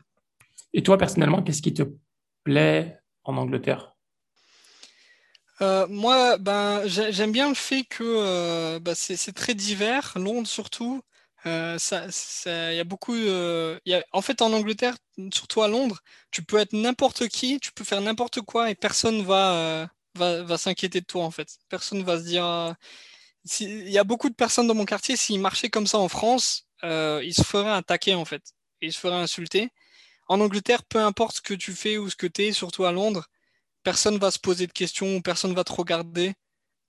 Et 0.74 0.84
toi, 0.84 0.98
personnellement, 0.98 1.44
qu'est-ce 1.44 1.62
qui 1.62 1.74
te 1.74 1.84
plaît 2.44 3.00
en 3.24 3.38
Angleterre? 3.38 3.96
Euh, 5.62 5.88
moi, 5.90 6.38
ben, 6.38 6.84
j'aime 6.86 7.32
bien 7.32 7.50
le 7.50 7.56
fait 7.56 7.84
que 7.84 8.04
euh, 8.04 8.80
ben, 8.80 8.94
c'est 8.96 9.34
très 9.34 9.56
divers, 9.56 10.14
Londres 10.16 10.48
surtout. 10.48 11.02
Ça, 11.44 12.74
y 12.74 12.80
a 12.80 12.84
beaucoup. 12.84 13.16
Y 13.16 13.94
a, 13.94 14.04
en 14.12 14.22
fait, 14.22 14.42
en 14.42 14.52
Angleterre, 14.54 14.96
surtout 15.34 15.62
à 15.62 15.68
Londres, 15.68 16.00
tu 16.32 16.44
peux 16.44 16.58
être 16.58 16.74
n'importe 16.74 17.28
qui, 17.28 17.60
tu 17.60 17.72
peux 17.72 17.84
faire 17.84 18.02
n'importe 18.02 18.42
quoi 18.42 18.70
et 18.70 18.76
personne 18.76 19.24
va, 19.24 19.90
va, 20.16 20.44
va 20.44 20.58
s'inquiéter 20.58 21.02
de 21.02 21.06
toi 21.06 21.24
en 21.24 21.32
fait. 21.32 21.58
Personne 21.70 22.04
va 22.04 22.20
se 22.20 22.26
dire 22.26 22.76
il 23.60 23.90
y 23.90 23.98
a 23.98 24.04
beaucoup 24.04 24.30
de 24.30 24.36
personnes 24.36 24.68
dans 24.68 24.76
mon 24.76 24.86
quartier, 24.86 25.16
s'ils 25.16 25.40
marchaient 25.40 25.70
comme 25.70 25.88
ça 25.88 25.98
en 25.98 26.10
France, 26.10 26.68
euh, 26.84 27.22
il 27.24 27.34
se 27.34 27.44
ferait 27.44 27.72
attaquer 27.72 28.16
en 28.16 28.26
fait. 28.26 28.54
Il 28.82 28.94
se 28.94 29.00
ferait 29.00 29.16
insulter. 29.16 29.70
En 30.28 30.40
Angleterre, 30.42 30.84
peu 30.84 31.00
importe 31.00 31.38
ce 31.38 31.42
que 31.42 31.54
tu 31.54 31.74
fais 31.74 31.98
ou 31.98 32.10
ce 32.10 32.16
que 32.16 32.28
tu 32.28 32.44
es, 32.44 32.52
surtout 32.52 32.86
à 32.86 32.92
Londres, 32.92 33.28
personne 33.84 34.18
va 34.18 34.32
se 34.32 34.40
poser 34.40 34.68
de 34.68 34.74
questions, 34.74 35.22
personne 35.22 35.54
va 35.54 35.64
te 35.64 35.72
regarder. 35.72 36.34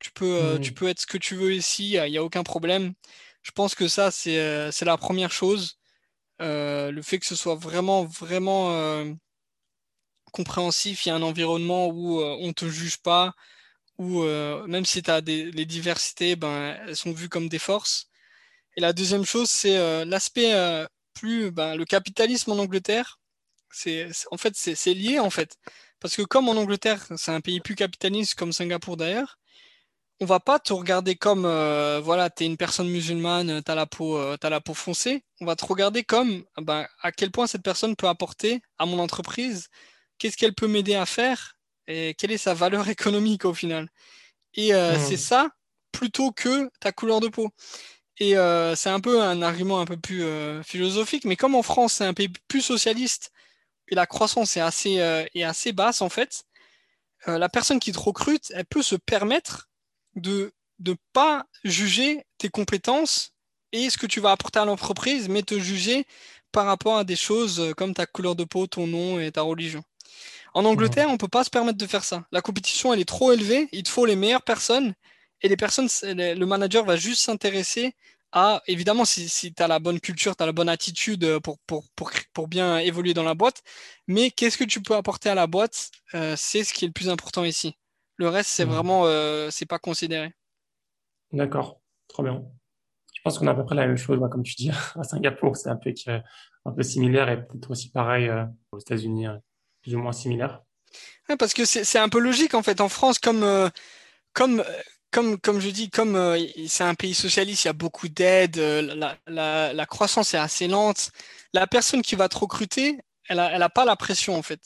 Tu 0.00 0.10
peux, 0.12 0.36
euh, 0.36 0.58
tu 0.58 0.72
peux 0.72 0.88
être 0.88 1.00
ce 1.00 1.06
que 1.06 1.18
tu 1.18 1.34
veux 1.34 1.54
ici, 1.54 1.92
il 1.92 2.10
n'y 2.10 2.18
a 2.18 2.24
aucun 2.24 2.42
problème. 2.42 2.94
Je 3.42 3.50
pense 3.52 3.74
que 3.74 3.88
ça, 3.88 4.10
c'est 4.10 4.38
euh, 4.38 4.70
la 4.82 4.96
première 4.96 5.32
chose. 5.32 5.78
le 6.40 7.00
fait 7.02 7.18
que 7.18 7.26
ce 7.26 7.36
soit 7.36 7.56
vraiment, 7.56 8.04
vraiment 8.04 9.04
compréhensif, 10.32 11.06
il 11.06 11.08
y 11.10 11.12
a 11.12 11.16
un 11.16 11.22
environnement 11.22 11.88
où 11.88 12.20
on 12.22 12.48
ne 12.48 12.52
te 12.52 12.68
juge 12.68 12.98
pas, 12.98 13.34
où 13.98 14.22
même 14.66 14.84
si 14.84 15.02
tu 15.02 15.10
as 15.10 15.20
les 15.20 15.66
diversités, 15.66 16.36
ben, 16.36 16.76
elles 16.86 16.96
sont 16.96 17.12
vues 17.12 17.28
comme 17.28 17.48
des 17.48 17.58
forces. 17.58 18.08
Et 18.76 18.80
la 18.80 18.92
deuxième 18.92 19.24
chose, 19.24 19.50
c'est 19.50 20.04
l'aspect 20.04 20.52
plus, 21.14 21.50
ben, 21.50 21.74
le 21.76 21.84
capitalisme 21.84 22.52
en 22.52 22.58
Angleterre. 22.58 23.18
C'est, 23.70 24.10
en 24.30 24.36
fait, 24.38 24.54
c'est 24.56 24.94
lié 24.94 25.18
en 25.18 25.30
fait. 25.30 25.56
Parce 26.00 26.16
que 26.16 26.22
comme 26.22 26.48
en 26.48 26.52
Angleterre, 26.52 27.06
c'est 27.16 27.32
un 27.32 27.40
pays 27.40 27.60
plus 27.60 27.74
capitaliste 27.74 28.34
comme 28.36 28.52
Singapour 28.52 28.96
d'ailleurs, 28.96 29.38
on 30.20 30.26
va 30.26 30.40
pas 30.40 30.58
te 30.58 30.72
regarder 30.72 31.14
comme 31.14 31.44
euh, 31.44 32.00
voilà, 32.02 32.28
tu 32.28 32.42
es 32.42 32.46
une 32.46 32.56
personne 32.56 32.88
musulmane, 32.88 33.62
tu 33.62 33.70
as, 33.70 33.74
la 33.74 33.86
peau, 33.86 34.16
euh, 34.18 34.36
la 34.42 34.60
peau 34.60 34.74
foncée. 34.74 35.24
On 35.40 35.46
va 35.46 35.54
te 35.54 35.64
regarder 35.64 36.02
comme 36.02 36.44
ben, 36.60 36.86
à 37.02 37.12
quel 37.12 37.30
point 37.30 37.46
cette 37.46 37.62
personne 37.62 37.94
peut 37.94 38.08
apporter 38.08 38.60
à 38.78 38.86
mon 38.86 38.98
entreprise, 38.98 39.68
qu'est-ce 40.18 40.36
qu'elle 40.36 40.54
peut 40.54 40.66
m'aider 40.66 40.96
à 40.96 41.06
faire 41.06 41.56
et 41.86 42.14
quelle 42.14 42.32
est 42.32 42.38
sa 42.38 42.54
valeur 42.54 42.88
économique 42.88 43.44
au 43.44 43.54
final. 43.54 43.88
Et 44.54 44.74
euh, 44.74 44.96
mmh. 44.96 45.00
c'est 45.08 45.16
ça 45.16 45.50
plutôt 45.92 46.32
que 46.32 46.68
ta 46.80 46.90
couleur 46.90 47.20
de 47.20 47.28
peau. 47.28 47.50
Et 48.20 48.34
c'est 48.74 48.90
un 48.90 48.98
peu 48.98 49.22
un 49.22 49.42
argument 49.42 49.78
un 49.78 49.84
peu 49.84 49.96
plus 49.96 50.24
philosophique, 50.64 51.24
mais 51.24 51.36
comme 51.36 51.54
en 51.54 51.62
France, 51.62 51.92
c'est 51.94 52.04
un 52.04 52.14
pays 52.14 52.32
plus 52.48 52.62
socialiste 52.62 53.30
et 53.86 53.94
la 53.94 54.06
croissance 54.06 54.56
est 54.56 54.60
assez, 54.60 54.94
est 55.34 55.44
assez 55.44 55.70
basse 55.70 56.02
en 56.02 56.08
fait, 56.08 56.42
la 57.28 57.48
personne 57.48 57.78
qui 57.78 57.92
te 57.92 57.98
recrute, 58.00 58.52
elle 58.56 58.66
peut 58.66 58.82
se 58.82 58.96
permettre 58.96 59.67
de 60.14 60.52
ne 60.80 60.94
pas 61.12 61.44
juger 61.64 62.24
tes 62.38 62.48
compétences 62.48 63.32
et 63.72 63.90
ce 63.90 63.98
que 63.98 64.06
tu 64.06 64.20
vas 64.20 64.32
apporter 64.32 64.58
à 64.58 64.64
l'entreprise, 64.64 65.28
mais 65.28 65.42
te 65.42 65.58
juger 65.58 66.06
par 66.52 66.66
rapport 66.66 66.96
à 66.96 67.04
des 67.04 67.16
choses 67.16 67.74
comme 67.76 67.94
ta 67.94 68.06
couleur 68.06 68.34
de 68.34 68.44
peau, 68.44 68.66
ton 68.66 68.86
nom 68.86 69.20
et 69.20 69.30
ta 69.32 69.42
religion. 69.42 69.82
En 70.54 70.64
Angleterre, 70.64 71.08
on 71.08 71.12
ne 71.12 71.18
peut 71.18 71.28
pas 71.28 71.44
se 71.44 71.50
permettre 71.50 71.78
de 71.78 71.86
faire 71.86 72.04
ça. 72.04 72.24
La 72.32 72.40
compétition, 72.40 72.92
elle 72.92 73.00
est 73.00 73.04
trop 73.04 73.32
élevée. 73.32 73.68
Il 73.72 73.82
te 73.82 73.90
faut 73.90 74.06
les 74.06 74.16
meilleures 74.16 74.42
personnes. 74.42 74.94
Et 75.42 75.48
les 75.48 75.56
personnes, 75.56 75.88
le 76.02 76.44
manager 76.44 76.84
va 76.84 76.96
juste 76.96 77.22
s'intéresser 77.22 77.94
à, 78.32 78.62
évidemment, 78.66 79.04
si, 79.04 79.28
si 79.28 79.54
tu 79.54 79.62
as 79.62 79.68
la 79.68 79.78
bonne 79.78 80.00
culture, 80.00 80.36
tu 80.36 80.42
as 80.42 80.46
la 80.46 80.52
bonne 80.52 80.68
attitude 80.68 81.38
pour, 81.40 81.58
pour, 81.60 81.84
pour, 81.96 82.10
pour, 82.32 82.48
bien 82.48 82.78
évoluer 82.78 83.14
dans 83.14 83.22
la 83.22 83.34
boîte. 83.34 83.62
Mais 84.06 84.30
qu'est-ce 84.30 84.58
que 84.58 84.64
tu 84.64 84.82
peux 84.82 84.96
apporter 84.96 85.28
à 85.30 85.34
la 85.34 85.46
boîte? 85.46 85.90
Euh, 86.14 86.34
C'est 86.36 86.64
ce 86.64 86.72
qui 86.72 86.84
est 86.84 86.88
le 86.88 86.92
plus 86.92 87.08
important 87.08 87.44
ici. 87.44 87.76
Le 88.18 88.28
reste, 88.28 88.50
c'est 88.50 88.64
vraiment, 88.64 89.06
euh, 89.06 89.48
c'est 89.50 89.66
pas 89.66 89.78
considéré. 89.78 90.34
D'accord, 91.32 91.80
trop 92.08 92.24
bien. 92.24 92.42
Je 93.14 93.20
pense 93.22 93.38
qu'on 93.38 93.46
a 93.46 93.52
à 93.52 93.54
peu 93.54 93.64
près 93.64 93.76
la 93.76 93.86
même 93.86 93.96
chose, 93.96 94.18
comme 94.30 94.42
tu 94.42 94.56
dis, 94.56 94.70
à 94.96 95.04
Singapour, 95.04 95.56
c'est 95.56 95.68
un 95.68 95.76
peu, 95.76 95.92
un 96.64 96.72
peu 96.72 96.82
similaire 96.82 97.28
et 97.28 97.46
peut-être 97.46 97.70
aussi 97.70 97.90
pareil 97.90 98.28
euh, 98.28 98.44
aux 98.72 98.80
États-Unis, 98.80 99.26
plus 99.82 99.94
ou 99.94 100.00
moins 100.00 100.12
similaire. 100.12 100.62
parce 101.38 101.54
que 101.54 101.64
c'est 101.64 101.98
un 101.98 102.08
peu 102.08 102.18
logique 102.18 102.54
en 102.54 102.62
fait. 102.62 102.80
En 102.80 102.88
France, 102.88 103.20
comme, 103.20 103.44
euh, 103.44 103.68
comme, 104.32 104.64
comme, 105.12 105.38
comme 105.38 105.60
je 105.60 105.70
dis, 105.70 105.88
comme 105.88 106.36
c'est 106.66 106.84
un 106.84 106.94
pays 106.94 107.14
socialiste, 107.14 107.64
il 107.64 107.68
y 107.68 107.70
a 107.70 107.74
beaucoup 107.74 108.08
d'aides, 108.08 108.56
la, 108.56 109.16
la, 109.28 109.72
la, 109.72 109.86
croissance 109.86 110.34
est 110.34 110.38
assez 110.38 110.66
lente. 110.66 111.12
La 111.52 111.68
personne 111.68 112.02
qui 112.02 112.16
va 112.16 112.28
te 112.28 112.36
recruter, 112.36 112.98
elle 113.28 113.36
n'a 113.36 113.52
elle 113.52 113.62
a 113.62 113.68
pas 113.68 113.84
la 113.84 113.94
pression 113.94 114.34
en 114.36 114.42
fait. 114.42 114.60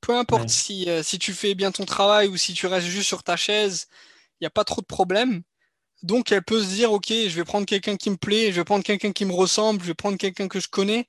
Peu 0.00 0.16
importe 0.16 0.48
si, 0.48 0.88
euh, 0.88 1.02
si 1.02 1.18
tu 1.18 1.32
fais 1.32 1.54
bien 1.54 1.72
ton 1.72 1.84
travail 1.84 2.28
ou 2.28 2.36
si 2.36 2.54
tu 2.54 2.66
restes 2.66 2.86
juste 2.86 3.08
sur 3.08 3.22
ta 3.22 3.36
chaise, 3.36 3.86
il 4.40 4.44
n'y 4.44 4.46
a 4.46 4.50
pas 4.50 4.64
trop 4.64 4.80
de 4.80 4.86
problème. 4.86 5.42
Donc 6.02 6.32
elle 6.32 6.44
peut 6.44 6.62
se 6.62 6.68
dire, 6.68 6.92
ok, 6.92 7.08
je 7.08 7.28
vais 7.30 7.44
prendre 7.44 7.66
quelqu'un 7.66 7.96
qui 7.96 8.10
me 8.10 8.16
plaît, 8.16 8.52
je 8.52 8.56
vais 8.60 8.64
prendre 8.64 8.84
quelqu'un 8.84 9.12
qui 9.12 9.24
me 9.24 9.32
ressemble, 9.32 9.82
je 9.82 9.88
vais 9.88 9.94
prendre 9.94 10.16
quelqu'un 10.18 10.48
que 10.48 10.60
je 10.60 10.68
connais, 10.68 11.08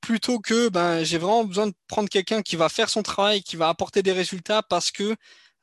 plutôt 0.00 0.40
que 0.40 0.68
ben, 0.70 1.04
j'ai 1.04 1.18
vraiment 1.18 1.44
besoin 1.44 1.68
de 1.68 1.74
prendre 1.88 2.08
quelqu'un 2.08 2.42
qui 2.42 2.56
va 2.56 2.68
faire 2.68 2.90
son 2.90 3.02
travail, 3.02 3.42
qui 3.42 3.56
va 3.56 3.68
apporter 3.68 4.02
des 4.02 4.12
résultats 4.12 4.62
parce 4.62 4.90
que 4.92 5.16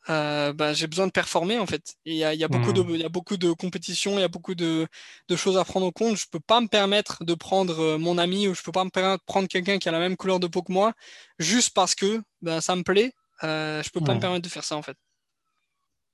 euh, 0.10 0.53
bah, 0.53 0.74
j'ai 0.74 0.88
besoin 0.88 1.05
de 1.05 1.12
performer 1.12 1.60
en 1.60 1.68
fait. 1.68 1.95
Il 2.05 2.16
y 2.16 2.24
a, 2.24 2.34
y, 2.34 2.38
de, 2.38 2.97
y 2.97 3.03
a 3.03 3.10
beaucoup 3.10 3.38
de 3.38 3.51
compétitions, 3.51 4.14
il 4.18 4.22
y 4.22 4.24
a 4.24 4.28
beaucoup 4.28 4.55
de, 4.55 4.88
de, 5.28 5.36
choses 5.36 5.57
à 5.57 5.64
prendre 5.64 5.86
en 5.86 5.91
compte. 5.91 6.18
Je 6.18 6.26
peux 6.32 6.39
pas 6.39 6.62
me 6.62 6.68
permettre 6.68 7.24
de 7.24 7.34
prendre 7.36 7.80
euh, 7.80 7.97
mon 7.97 8.18
ami 8.18 8.47
ou 8.47 8.55
je 8.55 8.64
peux 8.64 8.72
pas 8.72 8.84
me 8.84 8.89
permettre 8.89 9.22
de 9.22 9.26
prendre 9.26 9.47
quelqu'un 9.47 9.78
qui 9.78 9.88
a 9.88 9.91
la 9.91 9.99
même 9.99 10.18
couleur 10.18 10.39
de 10.39 10.47
peau 10.47 10.64
que 10.64 10.72
moi 10.72 10.93
juste 11.38 11.74
parce 11.76 11.93
que 11.93 12.22
ben, 12.41 12.60
ça 12.60 12.76
me 12.76 12.84
plaît. 12.84 13.14
Euh, 13.43 13.84
je 13.84 13.89
peux 13.91 14.01
pas 14.01 14.16
me 14.16 14.20
permettre 14.20 14.43
de 14.43 14.49
faire 14.49 14.64
ça 14.64 14.76
en 14.76 14.82
fait. 14.82 14.97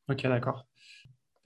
Ok, 0.10 0.22
d'accord. 0.24 0.66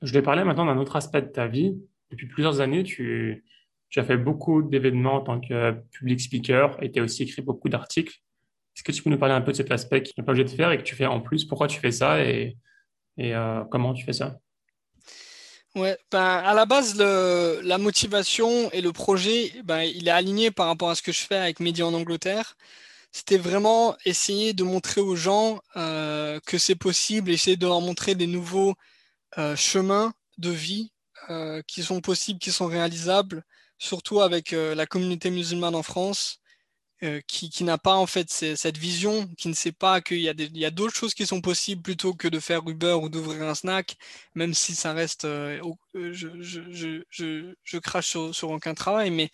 Je 0.02 0.12
vais 0.12 0.22
parler 0.22 0.44
maintenant 0.44 0.66
d'un 0.66 0.78
autre 0.78 0.96
aspect 0.96 1.22
de 1.22 1.28
ta 1.28 1.48
vie. 1.48 1.78
Depuis 2.10 2.28
plusieurs 2.28 2.62
années, 2.62 2.84
tu, 2.84 3.46
tu 3.90 4.00
as 4.00 4.04
fait 4.04 4.18
beaucoup 4.18 4.64
d'événements 4.64 5.16
en 5.16 5.22
tant 5.22 5.40
que 5.40 5.72
public 5.92 6.20
speaker 6.20 6.82
et 6.82 6.92
tu 6.92 7.00
as 7.00 7.04
aussi 7.04 7.24
écrit 7.24 7.42
beaucoup 7.42 7.70
d'articles. 7.70 8.20
Est-ce 8.80 8.84
que 8.86 8.92
tu 8.94 9.04
peux 9.04 9.10
nous 9.10 9.18
parler 9.18 9.36
un 9.36 9.42
peu 9.42 9.52
de 9.52 9.58
cet 9.58 9.72
aspect 9.72 10.02
que 10.02 10.08
tu 10.08 10.14
n'es 10.18 10.24
pas 10.24 10.32
obligé 10.32 10.46
de 10.46 10.56
faire 10.56 10.72
et 10.72 10.78
que 10.78 10.84
tu 10.84 10.96
fais 10.96 11.06
en 11.06 11.20
plus? 11.20 11.44
Pourquoi 11.44 11.68
tu 11.68 11.82
fais 11.82 11.92
ça 11.92 12.24
et, 12.24 12.56
euh, 13.20 13.62
comment 13.70 13.94
tu 13.94 14.06
fais 14.06 14.14
ça? 14.14 14.40
Ouais, 15.76 15.98
ben, 16.10 16.22
à 16.22 16.54
la 16.54 16.66
base, 16.66 16.98
la 16.98 17.78
motivation 17.78 18.72
et 18.72 18.80
le 18.80 18.94
projet, 18.94 19.52
ben, 19.66 19.82
il 19.82 20.08
est 20.08 20.12
aligné 20.12 20.50
par 20.50 20.68
rapport 20.68 20.90
à 20.90 20.96
ce 20.96 21.02
que 21.02 21.12
je 21.12 21.20
fais 21.20 21.36
avec 21.36 21.60
Mehdi 21.60 21.84
en 21.84 21.94
Angleterre. 21.94 22.56
C'était 23.12 23.38
vraiment 23.38 23.98
essayer 24.06 24.54
de 24.54 24.64
montrer 24.64 25.02
aux 25.02 25.18
gens 25.18 25.60
euh, 25.76 26.40
que 26.46 26.58
c'est 26.58 26.76
possible, 26.76 27.32
essayer 27.32 27.58
de 27.58 27.68
leur 27.68 27.82
montrer 27.82 28.16
des 28.16 28.28
nouveaux 28.28 28.76
euh, 29.38 29.58
chemins 29.58 30.14
de 30.38 30.52
vie 30.52 30.94
qui 31.68 31.84
sont 31.84 32.00
possibles, 32.00 32.40
qui 32.40 32.52
sont 32.52 32.66
réalisables, 32.66 33.44
surtout 33.78 34.22
avec 34.22 34.52
la 34.52 34.88
communauté 34.88 35.30
musulmane 35.30 35.76
en 35.76 35.84
France. 35.84 36.39
Euh, 37.02 37.22
qui, 37.28 37.50
qui 37.50 37.64
n'a 37.64 37.78
pas 37.78 37.96
en 37.96 38.06
fait 38.08 38.30
cette 38.30 38.78
vision, 38.78 39.26
qui 39.38 39.48
ne 39.48 39.54
sait 39.54 39.72
pas 39.72 40.02
qu'il 40.02 40.20
y 40.20 40.66
a, 40.66 40.72
d'autres 40.72 40.94
choses 40.94 41.14
qui 41.14 41.26
sont 41.26 41.40
possibles 41.40 41.82
plutôt 41.82 42.14
que 42.14 42.28
de 42.28 42.42
faire 42.42 42.68
Uber 42.68 42.98
ou 43.02 43.08
d'ouvrir 43.08 43.44
un 43.44 43.56
snack, 43.56 43.96
même 44.36 44.54
si 44.54 44.76
ça 44.76 44.92
reste, 44.92 45.24
euh, 45.24 45.62
euh, 45.96 46.12
je, 46.12 46.28
je, 46.42 46.62
je, 47.10 47.54
je, 47.64 47.78
crache 47.78 48.10
sur, 48.10 48.36
sur 48.36 48.50
aucun 48.52 48.74
travail, 48.74 49.12
mais 49.12 49.30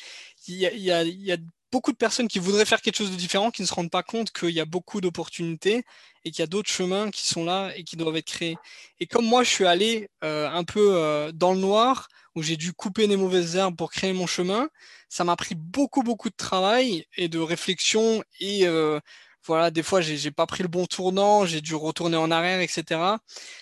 il 0.47 0.57
y 0.57 0.68
a, 0.68 0.74
y 0.74 0.91
a, 0.91 1.03
il 1.03 1.24
y 1.24 1.32
a 1.32 1.38
beaucoup 1.72 1.91
de 1.91 1.97
personnes 1.97 2.28
qui 2.28 2.39
voudraient 2.39 2.66
faire 2.66 2.82
quelque 2.82 2.97
chose 2.97 3.11
de 3.11 3.16
différent, 3.16 3.51
qui 3.51 3.61
ne 3.61 3.68
se 3.68 3.74
rendent 3.74 3.91
pas 3.91 4.03
compte 4.03 4.32
qu'il 4.32 4.51
y 4.51 4.59
a 4.59 4.66
beaucoup 4.66 5.01
d'opportunités 5.01 5.84
et 6.24 6.32
qu'il 6.32 6.39
y 6.39 6.43
a 6.43 6.47
d'autres 6.47 6.70
chemins 6.70 7.11
qui 7.11 7.28
sont 7.28 7.43
là 7.43 7.72
et 7.76 7.84
qui 7.84 7.97
doivent 7.97 8.16
être 8.16 8.26
créés. 8.26 8.57
Et 8.99 9.07
comme 9.07 9.26
moi, 9.26 9.43
je 9.43 9.49
suis 9.49 9.66
allé 9.66 10.09
euh, 10.24 10.49
un 10.49 10.63
peu 10.63 10.95
euh, 10.95 11.32
dans 11.32 11.53
le 11.53 11.59
noir, 11.59 12.07
où 12.36 12.41
j'ai 12.43 12.57
dû 12.57 12.74
couper 12.74 13.07
les 13.07 13.18
mauvaises 13.18 13.55
herbes 13.55 13.76
pour 13.78 13.91
créer 13.91 14.13
mon 14.13 14.28
chemin, 14.28 14.68
ça 15.09 15.24
m'a 15.24 15.36
pris 15.36 15.55
beaucoup, 15.55 16.03
beaucoup 16.03 16.30
de 16.30 16.36
travail 16.36 17.05
et 17.16 17.30
de 17.30 17.39
réflexion 17.39 18.24
et 18.39 18.68
euh, 18.68 18.99
voilà, 19.47 19.70
des 19.70 19.84
fois, 19.84 20.01
j'ai 20.01 20.32
pas 20.32 20.47
pris 20.47 20.63
le 20.63 20.70
bon 20.70 20.88
tournant, 20.88 21.45
j'ai 21.45 21.61
dû 21.61 21.76
retourner 21.76 22.18
en 22.18 22.32
arrière, 22.32 22.61
etc. 22.61 22.99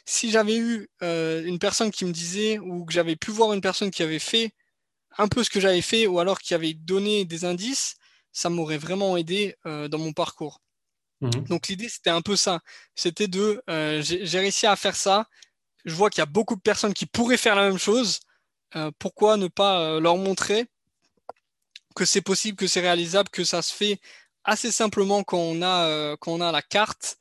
Si 0.06 0.32
j'avais 0.32 0.56
eu 0.56 0.88
une 1.02 1.60
personne 1.60 1.92
qui 1.92 2.06
me 2.06 2.14
disait, 2.14 2.58
ou 2.58 2.86
que 2.86 2.94
j'avais 2.94 3.18
pu 3.18 3.32
voir 3.32 3.52
une 3.52 3.60
personne 3.60 3.92
qui 3.92 4.02
avait 4.02 4.18
fait 4.18 4.54
un 5.18 5.28
peu 5.28 5.44
ce 5.44 5.50
que 5.50 5.60
j'avais 5.60 5.82
fait, 5.82 6.08
ou 6.08 6.20
alors 6.20 6.40
qui 6.40 6.54
avait 6.54 6.74
donné 6.74 7.26
des 7.26 7.46
indices, 7.46 7.96
ça 8.32 8.50
m'aurait 8.50 8.78
vraiment 8.78 9.16
aidé 9.16 9.56
euh, 9.66 9.88
dans 9.88 10.00
mon 10.00 10.12
parcours. 10.12 10.60
Mhm. 11.22 11.46
Donc 11.46 11.68
l'idée, 11.68 11.88
c'était 11.88 12.10
un 12.10 12.22
peu 12.22 12.36
ça. 12.36 12.60
C'était 12.96 13.28
de, 13.28 13.62
euh, 13.70 14.02
j'ai 14.02 14.40
réussi 14.40 14.66
à 14.66 14.76
faire 14.76 14.96
ça. 14.96 15.28
Je 15.86 15.94
vois 15.94 16.10
qu'il 16.10 16.22
y 16.22 16.24
a 16.24 16.26
beaucoup 16.28 16.56
de 16.56 16.62
personnes 16.62 16.94
qui 16.94 17.06
pourraient 17.06 17.38
faire 17.38 17.56
la 17.56 17.70
même 17.70 17.78
chose. 17.78 18.20
Euh, 18.76 18.92
pourquoi 19.00 19.38
ne 19.38 19.48
pas 19.48 20.00
leur 20.00 20.18
montrer 20.18 20.66
que 21.96 22.06
c'est 22.06 22.22
possible, 22.22 22.58
que 22.58 22.68
c'est 22.68 22.82
réalisable, 22.82 23.30
que 23.30 23.44
ça 23.44 23.62
se 23.62 23.72
fait 23.72 24.00
assez 24.44 24.72
simplement 24.72 25.24
quand 25.24 25.38
on 25.38 25.62
a, 25.62 26.18
quand 26.18 26.32
on 26.32 26.42
a 26.42 26.52
la 26.52 26.64
carte. 26.64 27.18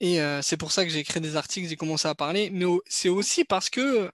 Et 0.00 0.18
c'est 0.42 0.58
pour 0.58 0.72
ça 0.72 0.84
que 0.84 0.90
j'ai 0.90 0.98
écrit 0.98 1.20
des 1.22 1.36
articles, 1.36 1.68
j'ai 1.68 1.76
commencé 1.76 2.06
à 2.06 2.14
parler. 2.14 2.50
Mais 2.50 2.66
c'est 2.86 3.08
aussi 3.08 3.44
parce 3.44 3.70
que, 3.70 4.10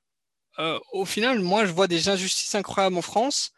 au 0.93 1.05
final, 1.05 1.41
moi, 1.41 1.65
je 1.67 1.73
vois 1.73 1.87
des 1.87 2.09
injustices 2.09 2.55
incroyables 2.55 2.97
en 2.97 3.03
France 3.03 3.53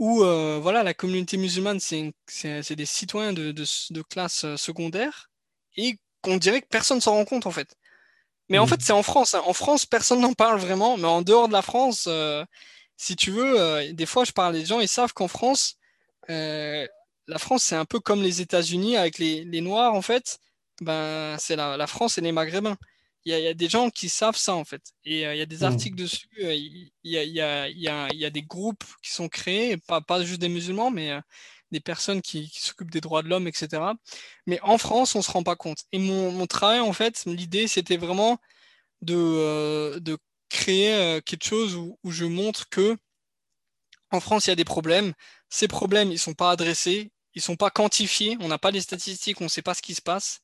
où 0.00 0.24
euh, 0.24 0.58
voilà, 0.60 0.82
la 0.82 0.94
communauté 0.94 1.36
musulmane, 1.36 1.78
c'est 1.78 2.74
des 2.74 2.86
citoyens 2.86 3.34
de, 3.34 3.52
de, 3.52 4.02
classe 4.02 4.44
euh, 4.44 4.56
secondaire 4.56 5.30
et 5.76 5.98
qu'on 6.22 6.38
dirait 6.38 6.62
que 6.62 6.68
personne 6.68 6.96
ne 6.96 7.02
s'en 7.02 7.12
rend 7.12 7.26
compte 7.26 7.46
en 7.46 7.50
fait. 7.50 7.76
Mais 8.48 8.58
en 8.58 8.64
mmh. 8.64 8.68
fait, 8.68 8.82
c'est 8.82 8.92
en 8.92 9.02
France. 9.02 9.34
Hein. 9.34 9.42
En 9.46 9.52
France, 9.52 9.84
personne 9.86 10.20
n'en 10.20 10.32
parle 10.32 10.58
vraiment, 10.58 10.96
mais 10.96 11.06
en 11.06 11.20
dehors 11.20 11.48
de 11.48 11.52
la 11.52 11.60
France, 11.60 12.06
euh, 12.08 12.44
si 12.96 13.14
tu 13.14 13.30
veux, 13.30 13.92
des 13.92 14.06
fois, 14.06 14.24
je 14.24 14.32
parle 14.32 14.54
des 14.54 14.64
gens, 14.64 14.80
ils 14.80 14.88
savent 14.88 15.12
qu'en 15.12 15.28
France, 15.28 15.76
la 16.28 17.38
France, 17.38 17.64
c'est 17.64 17.76
un 17.76 17.84
peu 17.84 18.00
comme 18.00 18.22
les 18.22 18.40
États-Unis 18.40 18.96
avec 18.96 19.18
les, 19.18 19.44
les, 19.44 19.60
Noirs 19.60 19.94
en 19.94 20.02
fait. 20.02 20.38
Ben, 20.80 21.36
c'est 21.38 21.56
la, 21.56 21.76
la, 21.76 21.86
France 21.86 22.18
et 22.18 22.20
les 22.22 22.32
Maghrébins. 22.32 22.76
Il 23.26 23.38
y, 23.38 23.46
a 23.46 23.54
des 23.54 23.68
gens 23.68 23.90
qui 23.90 24.08
savent 24.08 24.36
ça 24.36 24.54
en 24.54 24.64
fait. 24.64 24.82
Et 25.04 25.22
il 25.22 25.36
y 25.36 25.42
a 25.42 25.46
des 25.46 25.58
mmh. 25.58 25.64
articles 25.64 25.96
dessus. 25.96 26.28
Il 26.38 26.90
y, 27.04 27.18
a, 27.40 28.30
des 28.30 28.42
groupes 28.42 28.84
qui 29.02 29.10
sont 29.10 29.28
créés, 29.28 29.76
pas, 29.76 30.00
pas 30.00 30.24
juste 30.24 30.40
des 30.40 30.48
musulmans, 30.48 30.90
mais 30.90 31.18
des 31.70 31.80
personnes 31.80 32.22
qui, 32.22 32.50
s'occupent 32.54 32.90
des 32.90 33.02
droits 33.02 33.22
de 33.22 33.28
l'homme, 33.28 33.46
etc. 33.46 33.82
Mais 34.46 34.58
en 34.62 34.78
France, 34.78 35.14
on 35.14 35.18
ne 35.18 35.24
se 35.24 35.30
rend 35.30 35.42
pas 35.42 35.56
compte. 35.56 35.84
Et 35.92 35.98
mon, 35.98 36.46
travail, 36.46 36.80
en 36.80 36.92
fait, 36.94 37.24
l'idée, 37.26 37.68
c'était 37.68 37.98
vraiment 37.98 38.38
de, 39.02 39.98
de 39.98 40.16
créer 40.48 41.20
quelque 41.22 41.44
chose 41.44 41.76
où, 41.76 41.98
où, 42.02 42.10
je 42.10 42.24
montre 42.24 42.68
que 42.70 42.96
en 44.10 44.20
France, 44.20 44.46
il 44.46 44.50
y 44.50 44.52
a 44.52 44.56
des 44.56 44.64
problèmes. 44.64 45.12
Ces 45.48 45.68
problèmes, 45.68 46.08
ils 46.08 46.14
ne 46.14 46.18
sont 46.18 46.34
pas 46.34 46.50
adressés, 46.50 47.12
ils 47.34 47.38
ne 47.38 47.42
sont 47.42 47.56
pas 47.56 47.70
quantifiés, 47.70 48.36
on 48.40 48.48
n'a 48.48 48.58
pas 48.58 48.70
les 48.70 48.80
statistiques, 48.80 49.40
on 49.40 49.44
ne 49.44 49.48
sait 49.48 49.62
pas 49.62 49.74
ce 49.74 49.82
qui 49.82 49.94
se 49.94 50.02
passe. 50.02 50.40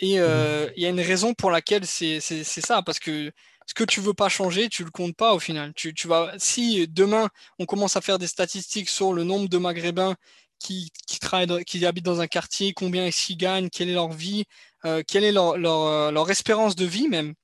Et 0.00 0.18
euh, 0.18 0.66
mmh. 0.66 0.72
il 0.76 0.82
y 0.82 0.86
a 0.86 0.88
une 0.88 1.00
raison 1.00 1.34
pour 1.34 1.50
laquelle 1.50 1.86
c'est 1.86 2.20
ça, 2.20 2.82
parce 2.82 2.98
que 2.98 3.30
ce 3.66 3.74
que 3.74 3.84
tu 3.84 4.00
veux 4.00 4.14
pas 4.14 4.28
changer, 4.28 4.68
tu 4.68 4.82
le 4.82 4.90
comptes 4.90 5.14
pas 5.14 5.32
au 5.32 5.38
final. 5.38 5.72
Tu, 5.74 5.94
tu, 5.94 6.08
vas, 6.08 6.32
si 6.38 6.88
demain 6.88 7.28
on 7.58 7.66
commence 7.66 7.96
à 7.96 8.00
faire 8.00 8.18
des 8.18 8.26
statistiques 8.26 8.88
sur 8.88 9.12
le 9.12 9.22
nombre 9.22 9.48
de 9.48 9.58
Maghrébins 9.58 10.16
qui, 10.58 10.90
qui, 11.06 11.18
travaillent, 11.20 11.64
qui 11.64 11.84
habitent 11.86 12.04
dans 12.04 12.20
un 12.20 12.26
quartier, 12.26 12.72
combien 12.72 13.06
est-ce 13.06 13.26
qu'ils 13.26 13.36
gagnent, 13.36 13.68
quelle 13.68 13.88
est 13.88 13.94
leur 13.94 14.12
vie, 14.12 14.44
euh, 14.84 15.02
quelle 15.06 15.24
est 15.24 15.32
leur, 15.32 15.56
leur, 15.56 15.82
euh, 15.82 16.10
leur, 16.10 16.30
espérance 16.30 16.74
de 16.74 16.84
vie 16.84 17.08
même. 17.08 17.34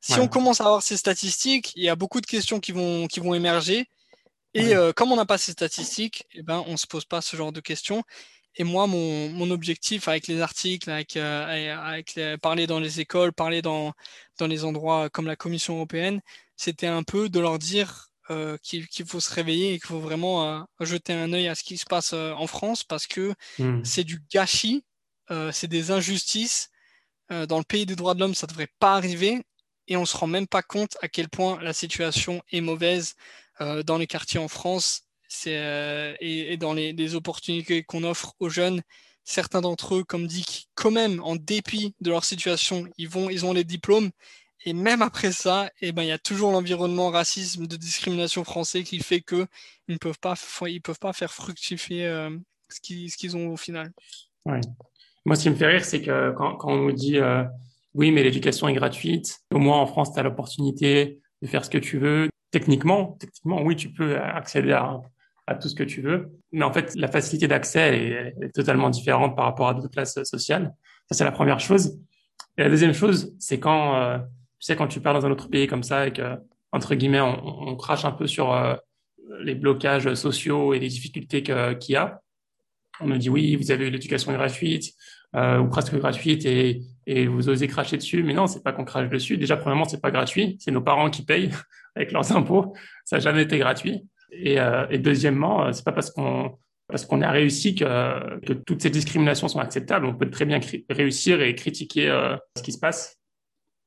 Si 0.00 0.20
on 0.20 0.28
commence 0.28 0.60
à 0.60 0.64
avoir 0.64 0.82
ces 0.82 0.96
statistiques, 0.96 1.72
il 1.74 1.82
y 1.82 1.88
a 1.88 1.96
beaucoup 1.96 2.20
de 2.20 2.26
questions 2.26 2.60
qui 2.60 2.70
vont, 2.72 3.08
qui 3.08 3.18
vont 3.18 3.34
émerger. 3.34 3.86
Et 4.54 4.74
euh, 4.74 4.92
comme 4.92 5.12
on 5.12 5.16
n'a 5.16 5.26
pas 5.26 5.36
ces 5.36 5.52
statistiques, 5.52 6.24
eh 6.32 6.42
ben, 6.42 6.64
on 6.66 6.72
ne 6.72 6.76
se 6.76 6.86
pose 6.86 7.04
pas 7.04 7.20
ce 7.20 7.36
genre 7.36 7.52
de 7.52 7.60
questions. 7.60 8.02
Et 8.56 8.64
moi, 8.64 8.86
mon, 8.86 9.28
mon 9.30 9.50
objectif 9.50 10.08
avec 10.08 10.26
les 10.26 10.40
articles, 10.40 10.90
avec, 10.90 11.16
euh, 11.16 11.76
avec 11.76 12.18
parler 12.40 12.66
dans 12.66 12.80
les 12.80 13.00
écoles, 13.00 13.32
parler 13.32 13.60
dans, 13.60 13.92
dans 14.38 14.46
les 14.46 14.64
endroits 14.64 15.10
comme 15.10 15.26
la 15.26 15.36
Commission 15.36 15.74
européenne, 15.76 16.20
c'était 16.56 16.86
un 16.86 17.02
peu 17.02 17.28
de 17.28 17.38
leur 17.38 17.58
dire 17.58 18.08
euh, 18.30 18.56
qu'il 18.62 19.06
faut 19.06 19.20
se 19.20 19.32
réveiller 19.32 19.74
et 19.74 19.78
qu'il 19.78 19.88
faut 19.88 20.00
vraiment 20.00 20.48
euh, 20.48 20.60
jeter 20.80 21.12
un 21.12 21.32
œil 21.34 21.48
à 21.48 21.54
ce 21.54 21.62
qui 21.62 21.76
se 21.76 21.84
passe 21.84 22.14
en 22.14 22.46
France 22.46 22.82
parce 22.82 23.06
que 23.06 23.34
mmh. 23.58 23.84
c'est 23.84 24.04
du 24.04 24.22
gâchis, 24.32 24.84
c'est 25.52 25.68
des 25.68 25.90
injustices. 25.90 26.70
dans 27.30 27.58
le 27.58 27.64
pays 27.64 27.84
des 27.84 27.96
droits 27.96 28.14
de 28.14 28.20
l'homme, 28.20 28.34
ça 28.34 28.46
ne 28.46 28.50
devrait 28.52 28.70
pas 28.78 28.94
arriver 28.94 29.42
et 29.88 29.96
on 29.96 30.02
ne 30.02 30.06
se 30.06 30.16
rend 30.16 30.28
même 30.28 30.46
pas 30.46 30.62
compte 30.62 30.96
à 31.02 31.08
quel 31.08 31.28
point 31.28 31.60
la 31.60 31.72
situation 31.72 32.42
est 32.52 32.60
mauvaise 32.60 33.14
dans 33.60 33.98
les 33.98 34.06
quartiers 34.06 34.38
en 34.40 34.48
France 34.48 35.05
euh, 35.46 36.14
et, 36.20 36.56
dans 36.56 36.74
les, 36.74 37.14
opportunités 37.14 37.82
qu'on 37.82 38.04
offre 38.04 38.34
aux 38.40 38.48
jeunes, 38.48 38.82
certains 39.24 39.60
d'entre 39.60 39.96
eux, 39.96 40.04
comme 40.04 40.26
dit, 40.26 40.68
quand 40.74 40.90
même, 40.90 41.20
en 41.22 41.36
dépit 41.36 41.94
de 42.00 42.10
leur 42.10 42.24
situation, 42.24 42.86
ils, 42.98 43.08
vont, 43.08 43.30
ils 43.30 43.44
ont 43.44 43.52
les 43.52 43.64
diplômes. 43.64 44.10
Et 44.64 44.72
même 44.72 45.02
après 45.02 45.32
ça, 45.32 45.70
eh 45.80 45.92
ben, 45.92 46.02
il 46.02 46.08
y 46.08 46.12
a 46.12 46.18
toujours 46.18 46.52
l'environnement 46.52 47.10
racisme, 47.10 47.66
de 47.66 47.76
discrimination 47.76 48.42
français 48.42 48.82
qui 48.82 48.98
fait 48.98 49.20
qu'ils 49.20 49.46
ne 49.88 49.96
peuvent 49.96 50.18
pas, 50.18 50.34
ils 50.62 50.80
peuvent 50.80 50.98
pas 50.98 51.12
faire 51.12 51.32
fructifier 51.32 52.06
euh, 52.06 52.36
ce 52.68 53.16
qu'ils 53.16 53.36
ont 53.36 53.52
au 53.52 53.56
final. 53.56 53.92
Moi, 55.24 55.36
ce 55.36 55.42
qui 55.42 55.50
me 55.50 55.56
fait 55.56 55.66
rire, 55.66 55.84
c'est 55.84 56.02
que 56.02 56.32
quand, 56.32 56.58
on 56.64 56.76
nous 56.76 56.92
dit 56.92 57.18
euh, 57.18 57.44
oui, 57.94 58.10
mais 58.10 58.22
l'éducation 58.22 58.68
est 58.68 58.74
gratuite, 58.74 59.38
au 59.52 59.58
moins 59.58 59.80
en 59.80 59.86
France, 59.86 60.12
tu 60.12 60.20
as 60.20 60.22
l'opportunité 60.22 61.20
de 61.42 61.46
faire 61.46 61.64
ce 61.64 61.70
que 61.70 61.78
tu 61.78 61.98
veux. 61.98 62.28
Techniquement, 62.50 63.16
techniquement, 63.18 63.62
oui, 63.62 63.76
tu 63.76 63.92
peux 63.92 64.18
accéder 64.18 64.72
à, 64.72 65.00
à 65.46 65.54
tout 65.54 65.68
ce 65.68 65.74
que 65.74 65.84
tu 65.84 66.00
veux. 66.00 66.30
Mais 66.52 66.64
en 66.64 66.72
fait, 66.72 66.94
la 66.96 67.08
facilité 67.08 67.48
d'accès 67.48 68.34
est, 68.42 68.54
totalement 68.54 68.90
différente 68.90 69.36
par 69.36 69.44
rapport 69.44 69.68
à 69.68 69.74
d'autres 69.74 69.90
classes 69.90 70.22
sociales. 70.24 70.74
Ça, 71.08 71.16
c'est 71.16 71.24
la 71.24 71.32
première 71.32 71.60
chose. 71.60 71.98
Et 72.58 72.62
la 72.62 72.68
deuxième 72.68 72.94
chose, 72.94 73.34
c'est 73.38 73.60
quand, 73.60 73.96
euh, 73.96 74.18
tu 74.18 74.66
sais, 74.66 74.76
quand 74.76 74.88
tu 74.88 75.00
pars 75.00 75.14
dans 75.14 75.26
un 75.26 75.30
autre 75.30 75.48
pays 75.48 75.66
comme 75.66 75.82
ça 75.82 76.06
et 76.06 76.12
que, 76.12 76.36
entre 76.72 76.94
guillemets, 76.94 77.20
on, 77.20 77.76
crache 77.76 78.04
un 78.04 78.12
peu 78.12 78.26
sur 78.26 78.52
euh, 78.52 78.74
les 79.40 79.54
blocages 79.54 80.12
sociaux 80.14 80.74
et 80.74 80.80
les 80.80 80.88
difficultés 80.88 81.42
qu'il 81.42 81.92
y 81.92 81.96
a. 81.96 82.20
On 83.00 83.06
nous 83.06 83.18
dit 83.18 83.28
oui, 83.28 83.56
vous 83.56 83.70
avez 83.70 83.86
eu 83.86 83.90
l'éducation 83.90 84.32
gratuite 84.32 84.94
euh, 85.36 85.58
ou 85.58 85.68
presque 85.68 85.94
gratuite 85.96 86.46
et, 86.46 86.80
et 87.06 87.26
vous 87.26 87.48
osez 87.48 87.68
cracher 87.68 87.98
dessus. 87.98 88.22
Mais 88.22 88.32
non, 88.32 88.46
c'est 88.46 88.64
pas 88.64 88.72
qu'on 88.72 88.84
crache 88.84 89.10
dessus. 89.10 89.36
Déjà, 89.36 89.56
premièrement, 89.56 89.84
c'est 89.84 90.00
pas 90.00 90.10
gratuit. 90.10 90.56
C'est 90.58 90.70
nos 90.70 90.80
parents 90.80 91.10
qui 91.10 91.24
payent 91.24 91.50
avec 91.94 92.10
leurs 92.10 92.32
impôts. 92.32 92.74
Ça 93.04 93.16
n'a 93.16 93.20
jamais 93.20 93.42
été 93.42 93.58
gratuit. 93.58 94.02
Et, 94.30 94.60
euh, 94.60 94.86
et 94.90 94.98
deuxièmement, 94.98 95.64
euh, 95.64 95.72
c'est 95.72 95.84
pas 95.84 95.92
parce 95.92 96.10
qu'on 96.10 97.22
a 97.22 97.30
réussi 97.30 97.74
que, 97.74 98.38
toutes 98.64 98.82
ces 98.82 98.90
discriminations 98.90 99.48
sont 99.48 99.60
acceptables. 99.60 100.06
On 100.06 100.14
peut 100.14 100.30
très 100.30 100.44
bien 100.44 100.60
réussir 100.90 101.40
et 101.40 101.54
critiquer 101.54 102.08
euh, 102.08 102.36
ce 102.56 102.62
qui 102.62 102.72
se 102.72 102.78
passe. 102.78 103.18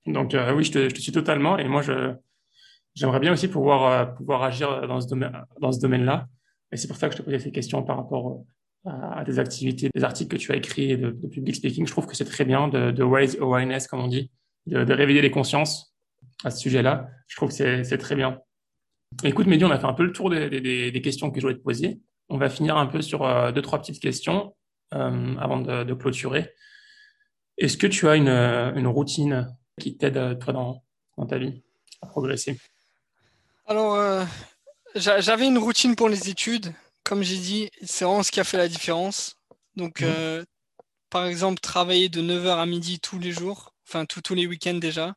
Donc 0.06 0.36
oui, 0.56 0.64
je 0.64 0.72
te, 0.72 1.00
suis 1.00 1.12
totalement. 1.12 1.58
Et 1.58 1.68
moi, 1.68 1.84
j'aimerais 2.96 3.20
bien 3.20 3.34
aussi 3.34 3.48
pouvoir 3.48 4.16
pouvoir 4.16 4.44
agir 4.44 4.88
dans 4.88 5.02
ce 5.02 5.80
domaine-là. 5.80 6.28
Et 6.72 6.78
c'est 6.78 6.88
pour 6.88 6.98
ça 6.98 7.10
que 7.10 7.14
je 7.14 7.20
te 7.20 7.24
posais 7.24 7.40
ces 7.40 7.52
questions 7.52 7.84
par 7.84 7.98
rapport 7.98 8.44
à, 8.86 9.24
des 9.24 9.38
activités, 9.38 9.90
des 9.94 10.04
articles 10.04 10.36
que 10.36 10.42
tu 10.42 10.52
as 10.52 10.56
écrits 10.56 10.98
de, 10.98 11.12
public 11.12 11.56
speaking. 11.56 11.86
Je 11.86 11.92
trouve 11.92 12.08
que 12.08 12.16
c'est 12.16 12.26
très 12.26 12.46
bien 12.46 12.70
de, 12.70 12.92
de 12.92 13.04
raise 13.04 13.38
awareness, 13.40 13.88
comme 13.88 14.00
on 14.00 14.08
dit, 14.08 14.32
de 14.66 14.94
réveiller 14.94 15.22
les 15.22 15.32
consciences 15.32 15.94
à 16.44 16.50
ce 16.50 16.60
sujet-là. 16.60 17.10
Je 17.28 17.36
trouve 17.36 17.50
que 17.50 17.84
c'est 17.84 17.98
très 17.98 18.16
bien. 18.16 18.40
Écoute, 19.24 19.48
Mehdi, 19.48 19.66
on 19.66 19.72
a 19.72 19.80
fait 19.80 19.86
un 19.86 19.94
peu 19.94 20.04
le 20.04 20.14
tour 20.14 20.30
des, 20.30 21.02
questions 21.04 21.32
que 21.32 21.40
je 21.40 21.46
voulais 21.46 21.58
te 21.58 21.64
poser. 21.64 22.00
On 22.30 22.38
va 22.38 22.50
finir 22.50 22.78
un 22.78 22.86
peu 22.86 23.02
sur 23.02 23.26
euh, 23.26 23.52
deux, 23.52 23.62
trois 23.62 23.80
petites 23.80 24.00
questions 24.00 24.56
euh, 24.94 25.36
avant 25.38 25.60
de, 25.60 25.94
clôturer. 25.94 26.54
Est-ce 27.58 27.78
que 27.78 27.88
tu 27.88 28.08
as 28.08 28.16
une, 28.16 28.88
routine 28.88 29.56
qui 29.80 29.98
t'aide, 29.98 30.18
euh, 30.18 30.36
toi, 30.36 30.54
dans, 30.54 31.26
ta 31.28 31.38
vie 31.38 31.64
à 32.02 32.08
progresser? 32.08 32.58
Alors, 33.66 34.26
j'avais 34.96 35.48
une 35.48 35.58
routine 35.58 35.96
pour 35.96 36.08
les 36.08 36.30
études. 36.30 36.74
Comme 37.04 37.24
j'ai 37.24 37.38
dit, 37.38 37.70
c'est 37.84 38.06
vraiment 38.06 38.24
ce 38.24 38.32
qui 38.32 38.40
a 38.40 38.44
fait 38.44 38.58
la 38.58 38.70
différence. 38.70 39.36
Donc, 39.76 40.02
mmh. 40.02 40.46
par 41.10 41.26
exemple, 41.26 41.60
travailler 41.60 42.08
de 42.08 42.22
9h 42.22 42.58
à 42.58 42.66
midi 42.66 43.00
tous 43.00 43.20
les 43.20 43.32
jours, 43.32 43.74
enfin 43.88 44.06
tous 44.06 44.34
les 44.34 44.48
week-ends 44.48 44.76
déjà. 44.76 45.14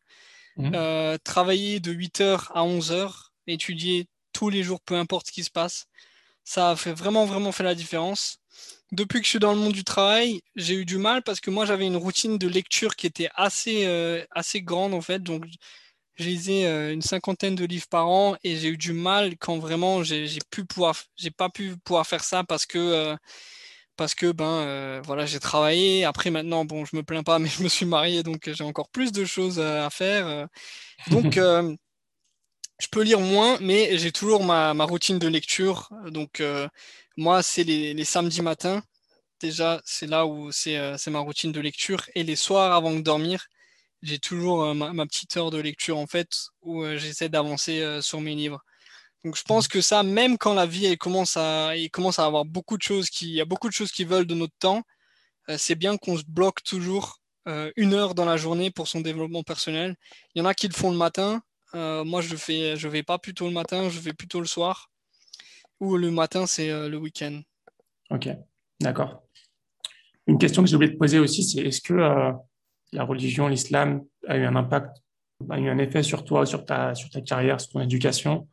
Mmh. 0.56 1.18
travailler 1.24 1.80
de 1.80 1.94
8h 1.94 2.50
à 2.52 2.62
11h 2.62 3.31
étudier 3.46 4.06
tous 4.32 4.48
les 4.50 4.62
jours, 4.62 4.80
peu 4.80 4.96
importe 4.96 5.28
ce 5.28 5.32
qui 5.32 5.44
se 5.44 5.50
passe. 5.50 5.86
Ça 6.44 6.70
a 6.70 6.76
fait 6.76 6.92
vraiment, 6.92 7.24
vraiment 7.26 7.52
fait 7.52 7.62
la 7.62 7.74
différence. 7.74 8.38
Depuis 8.90 9.20
que 9.20 9.24
je 9.24 9.30
suis 9.30 9.38
dans 9.38 9.52
le 9.52 9.58
monde 9.58 9.72
du 9.72 9.84
travail, 9.84 10.42
j'ai 10.56 10.74
eu 10.74 10.84
du 10.84 10.98
mal 10.98 11.22
parce 11.22 11.40
que 11.40 11.50
moi, 11.50 11.64
j'avais 11.64 11.86
une 11.86 11.96
routine 11.96 12.36
de 12.38 12.48
lecture 12.48 12.96
qui 12.96 13.06
était 13.06 13.30
assez, 13.34 13.86
euh, 13.86 14.24
assez 14.30 14.60
grande, 14.60 14.92
en 14.92 15.00
fait. 15.00 15.22
Donc, 15.22 15.44
j'ai 16.16 16.24
lisé 16.24 16.66
euh, 16.66 16.92
une 16.92 17.00
cinquantaine 17.02 17.54
de 17.54 17.64
livres 17.64 17.86
par 17.88 18.08
an 18.08 18.36
et 18.44 18.56
j'ai 18.56 18.68
eu 18.68 18.76
du 18.76 18.92
mal 18.92 19.36
quand 19.38 19.58
vraiment 19.58 20.02
j'ai 20.02 20.26
pu 20.50 20.64
pouvoir, 20.64 20.94
j'ai 21.16 21.30
pas 21.30 21.48
pu 21.48 21.74
pouvoir 21.84 22.06
faire 22.06 22.22
ça 22.22 22.44
parce 22.44 22.66
que, 22.66 22.78
euh, 22.78 23.16
parce 23.96 24.14
que 24.14 24.30
ben 24.32 25.00
voilà, 25.06 25.26
j'ai 25.26 25.40
travaillé. 25.40 26.04
Après 26.04 26.30
maintenant, 26.30 26.64
bon, 26.66 26.84
je 26.84 26.96
me 26.96 27.02
plains 27.02 27.22
pas, 27.22 27.38
mais 27.38 27.48
je 27.48 27.62
me 27.62 27.68
suis 27.68 27.86
marié, 27.86 28.22
donc 28.22 28.50
j'ai 28.52 28.64
encore 28.64 28.90
plus 28.90 29.12
de 29.12 29.24
choses 29.24 29.58
à 29.60 29.88
faire. 29.90 30.48
Donc 31.10 31.38
je 32.82 32.88
peux 32.88 33.02
lire 33.02 33.20
moins, 33.20 33.58
mais 33.60 33.96
j'ai 33.96 34.10
toujours 34.10 34.44
ma, 34.44 34.72
routine 34.84 35.18
de 35.20 35.28
lecture. 35.28 35.88
Donc, 36.08 36.40
euh, 36.40 36.68
moi, 37.16 37.42
c'est 37.42 37.62
les, 37.62 38.04
samedis 38.04 38.42
matins. 38.42 38.82
Déjà, 39.40 39.80
c'est 39.84 40.08
là 40.08 40.26
où 40.26 40.48
euh, 40.48 40.96
c'est 40.98 41.10
ma 41.10 41.20
routine 41.20 41.52
de 41.52 41.60
lecture. 41.60 42.02
Et 42.16 42.24
les 42.24 42.34
soirs 42.36 42.72
avant 42.74 42.92
de 42.92 43.00
dormir, 43.00 43.46
j'ai 44.02 44.18
toujours 44.18 44.64
euh, 44.64 44.74
ma, 44.74 45.06
petite 45.06 45.36
heure 45.36 45.50
de 45.52 45.58
lecture, 45.58 45.96
en 45.96 46.08
fait, 46.08 46.28
où 46.62 46.84
j'essaie 46.96 47.28
d'avancer 47.28 48.00
sur 48.02 48.20
mes 48.20 48.34
livres. 48.34 48.60
Donc, 49.24 49.36
je 49.36 49.44
pense 49.44 49.68
que 49.68 49.80
ça, 49.80 50.02
même 50.02 50.36
quand 50.36 50.54
la 50.54 50.66
vie 50.66 50.86
elle 50.86 50.98
commence 50.98 51.36
à, 51.36 51.76
il 51.76 51.90
commence 51.90 52.18
à 52.18 52.26
avoir 52.26 52.44
beaucoup 52.44 52.76
de 52.76 52.82
choses 52.82 53.10
qui, 53.10 53.26
il 53.28 53.34
y 53.34 53.40
a 53.40 53.44
beaucoup 53.44 53.68
de 53.68 53.74
choses 53.74 53.92
qui 53.92 54.04
veulent 54.04 54.26
de 54.26 54.34
notre 54.34 54.56
temps, 54.58 54.82
c'est 55.56 55.76
bien 55.76 55.96
qu'on 55.98 56.16
se 56.18 56.24
bloque 56.26 56.64
toujours 56.64 57.20
une 57.76 57.94
heure 57.94 58.14
dans 58.16 58.24
la 58.24 58.36
journée 58.36 58.72
pour 58.72 58.88
son 58.88 59.00
développement 59.00 59.44
personnel. 59.44 59.96
Il 60.34 60.40
y 60.40 60.42
en 60.42 60.46
a 60.46 60.54
qui 60.54 60.66
le 60.66 60.74
font 60.74 60.90
le 60.90 60.96
matin, 60.96 61.42
euh, 61.74 62.04
moi, 62.04 62.20
je 62.20 62.36
fais, 62.36 62.76
je 62.76 62.88
vais 62.88 63.02
pas 63.02 63.18
plutôt 63.18 63.46
le 63.46 63.52
matin, 63.52 63.88
je 63.88 64.00
vais 64.00 64.12
plutôt 64.12 64.40
le 64.40 64.46
soir. 64.46 64.90
Ou 65.80 65.96
le 65.96 66.10
matin, 66.10 66.46
c'est 66.46 66.70
euh, 66.70 66.88
le 66.88 66.96
week-end. 66.96 67.40
Ok, 68.10 68.28
d'accord. 68.80 69.22
Une 70.26 70.38
question 70.38 70.62
que 70.62 70.68
j'ai 70.68 70.76
oublié 70.76 70.92
de 70.92 70.98
poser 70.98 71.18
aussi, 71.18 71.42
c'est 71.42 71.60
est-ce 71.60 71.80
que 71.80 71.94
euh, 71.94 72.32
la 72.92 73.04
religion, 73.04 73.48
l'islam, 73.48 74.04
a 74.28 74.36
eu 74.36 74.44
un 74.44 74.54
impact, 74.54 74.96
a 75.50 75.58
eu 75.58 75.68
un 75.68 75.78
effet 75.78 76.02
sur 76.02 76.24
toi, 76.24 76.46
sur 76.46 76.64
ta, 76.64 76.94
sur 76.94 77.10
ta 77.10 77.20
carrière, 77.20 77.60
sur 77.60 77.70
ton 77.70 77.80
éducation? 77.80 78.48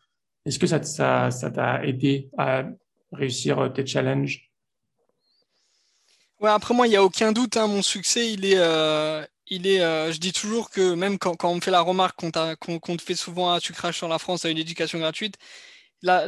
Est-ce 0.46 0.58
que 0.58 0.66
ça, 0.66 0.82
ça, 0.82 1.30
ça 1.30 1.52
t'a 1.52 1.86
aidé 1.86 2.30
à 2.38 2.64
réussir 3.12 3.72
tes 3.74 3.86
challenges? 3.86 4.50
Ouais, 6.40 6.50
après 6.50 6.74
moi, 6.74 6.88
il 6.88 6.92
n'y 6.92 6.96
a 6.96 7.04
aucun 7.04 7.34
doute, 7.34 7.58
hein, 7.58 7.68
mon 7.68 7.82
succès, 7.82 8.32
il 8.32 8.46
est, 8.46 8.58
il 9.50 9.68
est, 9.68 9.82
euh, 9.82 10.12
je 10.12 10.20
dis 10.20 10.34
toujours 10.34 10.70
que 10.70 10.94
même 10.94 11.18
quand, 11.20 11.44
on 11.46 11.56
me 11.56 11.62
fait 11.62 11.72
la 11.72 11.82
remarque 11.82 12.16
qu'on 12.20 12.32
te 12.98 13.02
fait 13.02 13.16
souvent, 13.16 13.52
ah, 13.54 13.60
tu 13.60 13.74
craches 13.74 13.98
sur 13.98 14.08
la 14.08 14.20
France 14.20 14.46
à 14.46 14.50
une 14.50 14.58
éducation 14.58 15.00
gratuite, 15.00 15.36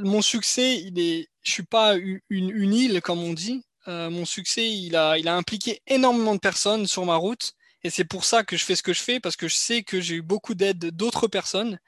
mon 0.04 0.22
succès, 0.22 0.78
il 0.82 1.00
est, 1.00 1.30
je 1.44 1.52
suis 1.52 1.64
pas 1.64 1.96
une, 1.96 2.20
une 2.30 2.74
île 2.74 3.02
comme 3.02 3.20
on 3.24 3.34
dit. 3.34 3.64
Euh, 3.88 4.10
mon 4.10 4.26
succès, 4.26 4.70
il 4.72 4.96
a, 4.96 5.18
il 5.18 5.28
a 5.28 5.36
impliqué 5.36 5.82
énormément 5.88 6.36
de 6.36 6.40
personnes 6.40 6.86
sur 6.88 7.06
ma 7.06 7.16
route 7.16 7.54
Et 7.84 7.90
c'est 7.90 8.06
pour 8.06 8.26
ça 8.26 8.44
que 8.44 8.58
je 8.58 8.66
fais 8.66 8.76
ce 8.76 8.84
que 8.84 8.94
je 8.94 9.02
fais, 9.02 9.20
parce 9.20 9.36
que 9.36 9.48
je 9.48 9.56
sais 9.56 9.84
que 9.84 10.00
j'ai 10.02 10.16
eu 10.16 10.22
beaucoup 10.22 10.54
d'aide 10.56 10.92
d'autres 10.96 11.28
personnes. 11.28 11.80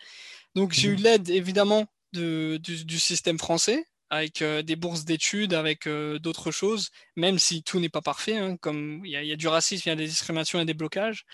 Donc 0.56 0.74
j'ai 0.74 0.90
eu 0.90 0.96
Mhm. 0.96 1.04
l'aide 1.04 1.30
évidemment 1.30 1.86
de, 2.14 2.60
du, 2.64 2.86
du 2.86 3.00
système 3.00 3.40
français, 3.40 3.86
avec 4.14 4.42
euh, 4.42 4.62
des 4.64 4.76
bourses 4.76 5.06
d'études, 5.06 5.54
avec 5.54 5.88
euh, 5.88 6.20
d'autres 6.20 6.52
choses, 6.52 6.90
même 7.16 7.40
si 7.40 7.64
tout 7.64 7.80
n'est 7.80 7.90
pas 7.90 8.02
parfait, 8.02 8.38
hein, 8.38 8.58
comme 8.58 9.02
il 9.06 9.12
y, 9.12 9.16
a- 9.18 9.24
il 9.24 9.30
y 9.30 9.34
a 9.34 9.36
du 9.38 9.48
racisme, 9.48 9.84
il 9.88 9.90
y 9.92 9.94
a 9.94 9.96
des 9.96 10.08
discriminations 10.08 10.60
et 10.62 10.66
des 10.66 10.74
blocages. 10.76 11.26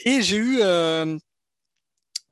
Et 0.00 0.22
j'ai 0.22 0.36
eu, 0.38 0.58
euh, 0.62 1.18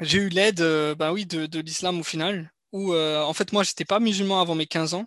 j'ai 0.01 0.19
eu 0.19 0.29
l'aide 0.29 0.63
bah 0.99 1.13
oui, 1.13 1.27
de, 1.27 1.47
de 1.47 1.61
l'islam 1.61 2.01
au 2.01 2.03
final, 2.03 2.53
où 2.73 2.95
en 2.95 3.33
fait 3.33 3.53
moi 3.53 3.63
j'étais 3.63 3.85
pas 3.85 4.01
musulman 4.01 4.41
avant 4.41 4.55
mes 4.55 4.67
15 4.67 4.95
ans. 4.95 5.07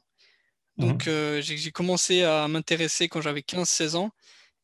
Donc 0.77 1.07
Mhm. 1.07 1.09
euh, 1.09 1.41
j'ai 1.41 1.71
commencé 1.71 2.23
à 2.23 2.47
m'intéresser 2.49 3.09
quand 3.09 3.21
j'avais 3.21 3.43
15-16 3.43 3.95
ans. 3.95 4.11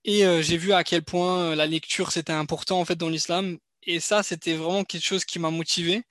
Et 0.05 0.23
j'ai 0.43 0.57
vu 0.57 0.73
à 0.73 0.83
quel 0.85 1.03
point 1.03 1.55
la 1.55 1.67
lecture 1.67 2.11
c'était 2.11 2.33
important 2.33 2.79
en 2.81 2.85
fait 2.85 2.95
dans 2.97 3.09
l'islam. 3.09 3.57
Et 3.83 3.99
ça, 4.01 4.23
c'était 4.23 4.55
vraiment 4.55 4.83
quelque 4.85 5.05
chose 5.05 5.25
qui 5.25 5.39
m'a 5.39 5.51
motivé 5.51 6.03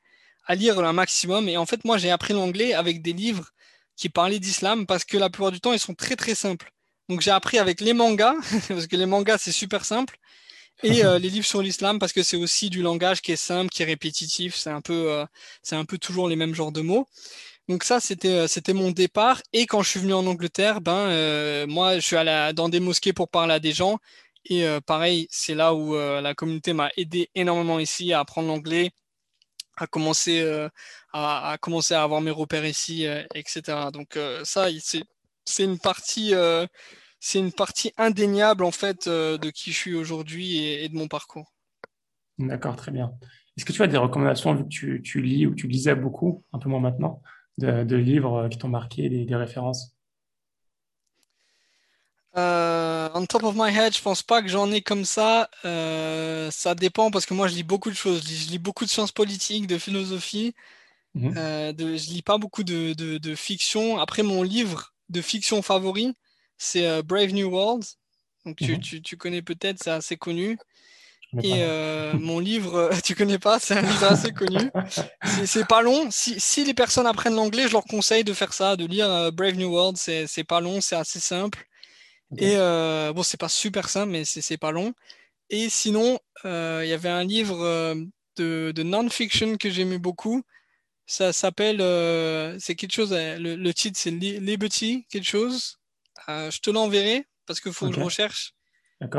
à 0.46 0.54
lire 0.56 0.78
un 0.80 0.92
maximum. 0.94 1.48
Et 1.48 1.56
en 1.58 1.66
fait, 1.66 1.84
moi, 1.84 1.98
j'ai 1.98 2.10
appris 2.10 2.34
l'anglais 2.34 2.74
avec 2.74 3.02
des 3.02 3.12
livres 3.14 3.50
qui 3.96 4.08
parlaient 4.08 4.38
d'islam 4.38 4.86
parce 4.86 5.04
que 5.04 5.16
la 5.16 5.30
plupart 5.30 5.52
du 5.52 5.60
temps, 5.60 5.72
ils 5.72 5.78
sont 5.78 5.94
très 5.94 6.16
très 6.16 6.34
simples. 6.34 6.72
Donc 7.08 7.20
j'ai 7.20 7.30
appris 7.30 7.58
avec 7.58 7.80
les 7.80 7.92
mangas, 7.92 8.34
parce 8.68 8.86
que 8.86 8.96
les 8.96 9.06
mangas, 9.06 9.38
c'est 9.38 9.52
super 9.52 9.84
simple, 9.84 10.16
et 10.82 11.04
euh, 11.04 11.18
les 11.18 11.30
livres 11.30 11.46
sur 11.46 11.62
l'islam 11.62 11.98
parce 11.98 12.12
que 12.12 12.22
c'est 12.22 12.36
aussi 12.36 12.70
du 12.70 12.82
langage 12.82 13.20
qui 13.22 13.32
est 13.32 13.36
simple, 13.36 13.70
qui 13.70 13.82
est 13.82 13.86
répétitif. 13.86 14.56
C'est 14.56 14.70
un 14.70 14.80
peu, 14.80 15.12
euh, 15.12 15.26
c'est 15.62 15.76
un 15.76 15.84
peu 15.84 15.98
toujours 15.98 16.28
les 16.28 16.36
mêmes 16.36 16.54
genres 16.54 16.72
de 16.72 16.80
mots. 16.80 17.06
Donc 17.68 17.84
ça, 17.84 18.00
c'était 18.00 18.28
euh, 18.28 18.48
c'était 18.48 18.72
mon 18.72 18.90
départ. 18.90 19.40
Et 19.52 19.66
quand 19.66 19.82
je 19.82 19.90
suis 19.90 20.00
venu 20.00 20.14
en 20.14 20.26
Angleterre, 20.26 20.80
ben 20.80 20.92
euh, 20.92 21.66
moi, 21.66 21.96
je 21.96 22.00
suis 22.06 22.16
allé 22.16 22.52
dans 22.54 22.68
des 22.68 22.80
mosquées 22.80 23.12
pour 23.12 23.28
parler 23.28 23.54
à 23.54 23.60
des 23.60 23.72
gens. 23.72 23.98
Et 24.44 24.64
euh, 24.66 24.80
pareil, 24.80 25.28
c'est 25.30 25.54
là 25.54 25.74
où 25.74 25.94
euh, 25.94 26.20
la 26.20 26.34
communauté 26.34 26.72
m'a 26.72 26.90
aidé 26.96 27.30
énormément 27.34 27.78
ici 27.78 28.12
à 28.12 28.20
apprendre 28.20 28.48
l'anglais, 28.48 28.90
à 29.76 29.86
commencer 29.86 30.40
euh, 30.42 30.68
à, 31.12 31.56
commencer 31.60 31.94
à 31.94 32.02
avoir 32.02 32.20
mes 32.20 32.30
repères 32.30 32.66
ici, 32.66 33.06
euh, 33.06 33.22
etc. 33.34 33.90
Donc 33.92 34.16
euh, 34.16 34.42
ça, 34.44 34.66
c'est 35.44 35.64
une 35.64 35.78
partie 35.78 36.34
c'est 37.20 37.38
une 37.38 37.52
partie 37.52 37.92
indéniable 37.98 38.64
en 38.64 38.72
fait 38.72 39.08
de 39.08 39.50
qui 39.50 39.70
je 39.70 39.76
suis 39.76 39.94
aujourd'hui 39.94 40.58
et, 40.58 40.88
de 40.88 40.96
mon 40.96 41.08
parcours. 41.08 41.52
D'accord, 42.38 42.76
très 42.76 42.90
bien. 42.90 43.12
Est-ce 43.56 43.64
que 43.64 43.72
tu 43.72 43.82
as 43.82 43.86
des 43.86 43.96
recommandations, 43.96 44.54
vu 44.54 44.64
que 44.64 44.68
tu, 44.68 45.02
tu 45.02 45.20
lis 45.20 45.46
ou 45.46 45.54
tu 45.54 45.68
lisais 45.68 45.94
beaucoup, 45.94 46.42
un 46.52 46.58
peu 46.58 46.68
moins 46.68 46.80
maintenant, 46.80 47.22
de, 47.58 47.96
livres 47.96 48.48
qui 48.48 48.58
t'ont 48.58 48.68
marqué, 48.68 49.08
des 49.08 49.36
références? 49.36 49.94
Euh, 52.36 53.10
on 53.14 53.26
top 53.26 53.42
of 53.44 53.54
my 53.56 53.70
head, 53.70 53.94
je 53.94 54.00
pense 54.00 54.22
pas 54.22 54.40
que 54.42 54.48
j'en 54.48 54.70
ai 54.72 54.80
comme 54.82 55.04
ça. 55.04 55.50
Euh, 55.64 56.50
ça 56.50 56.74
dépend 56.74 57.10
parce 57.10 57.26
que 57.26 57.34
moi 57.34 57.46
je 57.48 57.54
lis 57.54 57.62
beaucoup 57.62 57.90
de 57.90 57.94
choses. 57.96 58.22
Je 58.22 58.28
lis, 58.28 58.36
je 58.46 58.50
lis 58.50 58.58
beaucoup 58.58 58.84
de 58.84 58.90
sciences 58.90 59.12
politiques, 59.12 59.66
de 59.66 59.78
philosophie. 59.78 60.54
Mhm. 61.14 61.34
Euh, 61.36 61.72
de, 61.72 61.96
je 61.96 62.10
lis 62.10 62.22
pas 62.22 62.38
beaucoup 62.38 62.64
de, 62.64 62.94
de, 62.94 63.18
de 63.18 63.34
fiction. 63.34 63.98
Après, 63.98 64.22
mon 64.22 64.42
livre 64.42 64.94
de 65.10 65.22
fiction 65.22 65.62
favori, 65.62 66.14
c'est 66.58 66.86
euh, 66.86 67.02
Brave 67.02 67.32
New 67.32 67.50
World. 67.50 67.84
Donc 68.46 68.58
tu, 68.58 68.72
Mhm. 68.72 68.80
tu, 68.80 69.02
tu 69.02 69.16
connais 69.16 69.42
peut-être, 69.42 69.82
c'est 69.82 69.90
assez 69.90 70.16
connu. 70.16 70.58
Et 71.42 71.64
mon 72.14 72.38
livre, 72.40 72.90
tu 73.04 73.14
connais 73.14 73.38
pas, 73.38 73.58
c'est 73.60 73.74
un 73.76 73.82
livre 73.82 74.04
assez 74.06 74.32
connu. 74.32 74.70
C'est 75.46 75.66
pas 75.66 75.82
long. 75.82 76.10
Si, 76.10 76.38
si 76.40 76.64
les 76.64 76.74
personnes 76.74 77.06
apprennent 77.06 77.34
l'anglais, 77.36 77.68
je 77.68 77.72
leur 77.72 77.84
conseille 77.84 78.24
de 78.24 78.32
faire 78.34 78.52
ça, 78.52 78.76
de 78.76 78.86
lire 78.86 79.32
Brave 79.32 79.54
New 79.56 79.70
World. 79.72 79.96
C'est 79.98 80.44
pas 80.44 80.60
long, 80.60 80.80
c'est 80.80 80.96
assez 80.96 81.20
simple. 81.20 81.66
Et 82.38 82.56
euh, 82.56 83.12
bon, 83.12 83.22
c'est 83.22 83.38
pas 83.40 83.48
super 83.48 83.88
simple, 83.88 84.10
mais 84.12 84.24
c'est 84.24 84.58
pas 84.58 84.72
long. 84.72 84.94
Et 85.50 85.70
sinon, 85.70 86.18
euh, 86.46 86.82
il 86.84 86.88
y 86.90 86.92
avait 86.94 87.08
un 87.10 87.24
livre 87.24 87.60
euh, 87.62 87.94
de, 88.36 88.72
de 88.74 88.82
non-fiction 88.84 89.56
que 89.58 89.70
j'aimais 89.70 89.98
beaucoup. 89.98 90.42
Ça 91.06 91.32
s'appelle, 91.32 91.80
euh, 91.80 92.58
c'est 92.60 92.76
quelque 92.76 92.94
chose, 92.94 93.12
euh, 93.12 93.38
le, 93.38 93.56
le 93.56 93.74
titre 93.74 93.98
c'est 94.00 94.10
Li- 94.12 94.40
Liberty, 94.40 95.06
quelque 95.10 95.26
chose. 95.28 95.78
Je 96.28 96.60
te 96.60 96.70
l'enverrai 96.70 97.26
parce 97.46 97.60
qu'il 97.60 97.72
faut 97.72 97.88
que 97.88 97.94
je 97.94 98.00
recherche. 98.00 98.54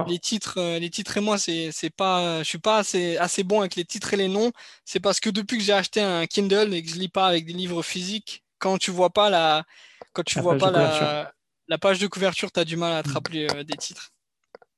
Les 0.05 0.19
titres, 0.19 0.59
les 0.79 0.89
titres 0.89 1.17
et 1.17 1.21
moi, 1.21 1.37
c'est 1.37 1.71
c'est 1.71 1.89
pas, 1.89 2.39
je 2.43 2.49
suis 2.49 2.57
pas 2.59 2.79
assez, 2.79 3.17
assez 3.17 3.43
bon 3.43 3.61
avec 3.61 3.75
les 3.75 3.85
titres 3.85 4.13
et 4.13 4.17
les 4.17 4.27
noms. 4.27 4.51
C'est 4.85 4.99
parce 4.99 5.19
que 5.21 5.29
depuis 5.29 5.57
que 5.57 5.63
j'ai 5.63 5.73
acheté 5.73 6.01
un 6.01 6.25
Kindle 6.27 6.73
et 6.73 6.83
que 6.83 6.89
je 6.89 6.95
lis 6.95 7.09
pas 7.09 7.27
avec 7.27 7.45
des 7.45 7.53
livres 7.53 7.83
physiques, 7.83 8.43
quand 8.59 8.77
tu 8.77 8.91
vois 8.91 9.11
pas 9.11 9.29
la, 9.29 9.65
quand 10.13 10.23
tu 10.23 10.35
La 10.37 10.41
vois 10.41 10.57
pas 10.57 10.71
la, 10.71 11.33
la 11.67 11.77
page 11.77 11.99
de 11.99 12.07
couverture, 12.07 12.51
tu 12.51 12.59
as 12.59 12.65
du 12.65 12.75
mal 12.75 12.93
à 12.93 13.03
te 13.03 13.09
rappeler 13.09 13.47
euh, 13.53 13.63
des 13.63 13.77
titres. 13.77 14.11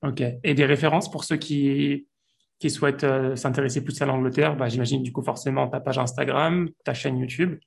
Ok. 0.02 0.22
Et 0.44 0.54
des 0.54 0.66
références 0.66 1.10
pour 1.10 1.24
ceux 1.24 1.38
qui, 1.38 2.08
qui 2.60 2.70
souhaitent 2.70 3.04
euh, 3.04 3.36
s'intéresser 3.36 3.84
plus 3.84 4.00
à 4.02 4.06
l'Angleterre, 4.06 4.56
bah, 4.56 4.70
j'imagine 4.70 5.02
du 5.04 5.12
coup 5.12 5.24
forcément 5.24 5.68
ta 5.68 5.80
page 5.80 5.98
Instagram, 5.98 6.70
ta 6.84 6.94
chaîne 6.94 7.18
YouTube. 7.18 7.60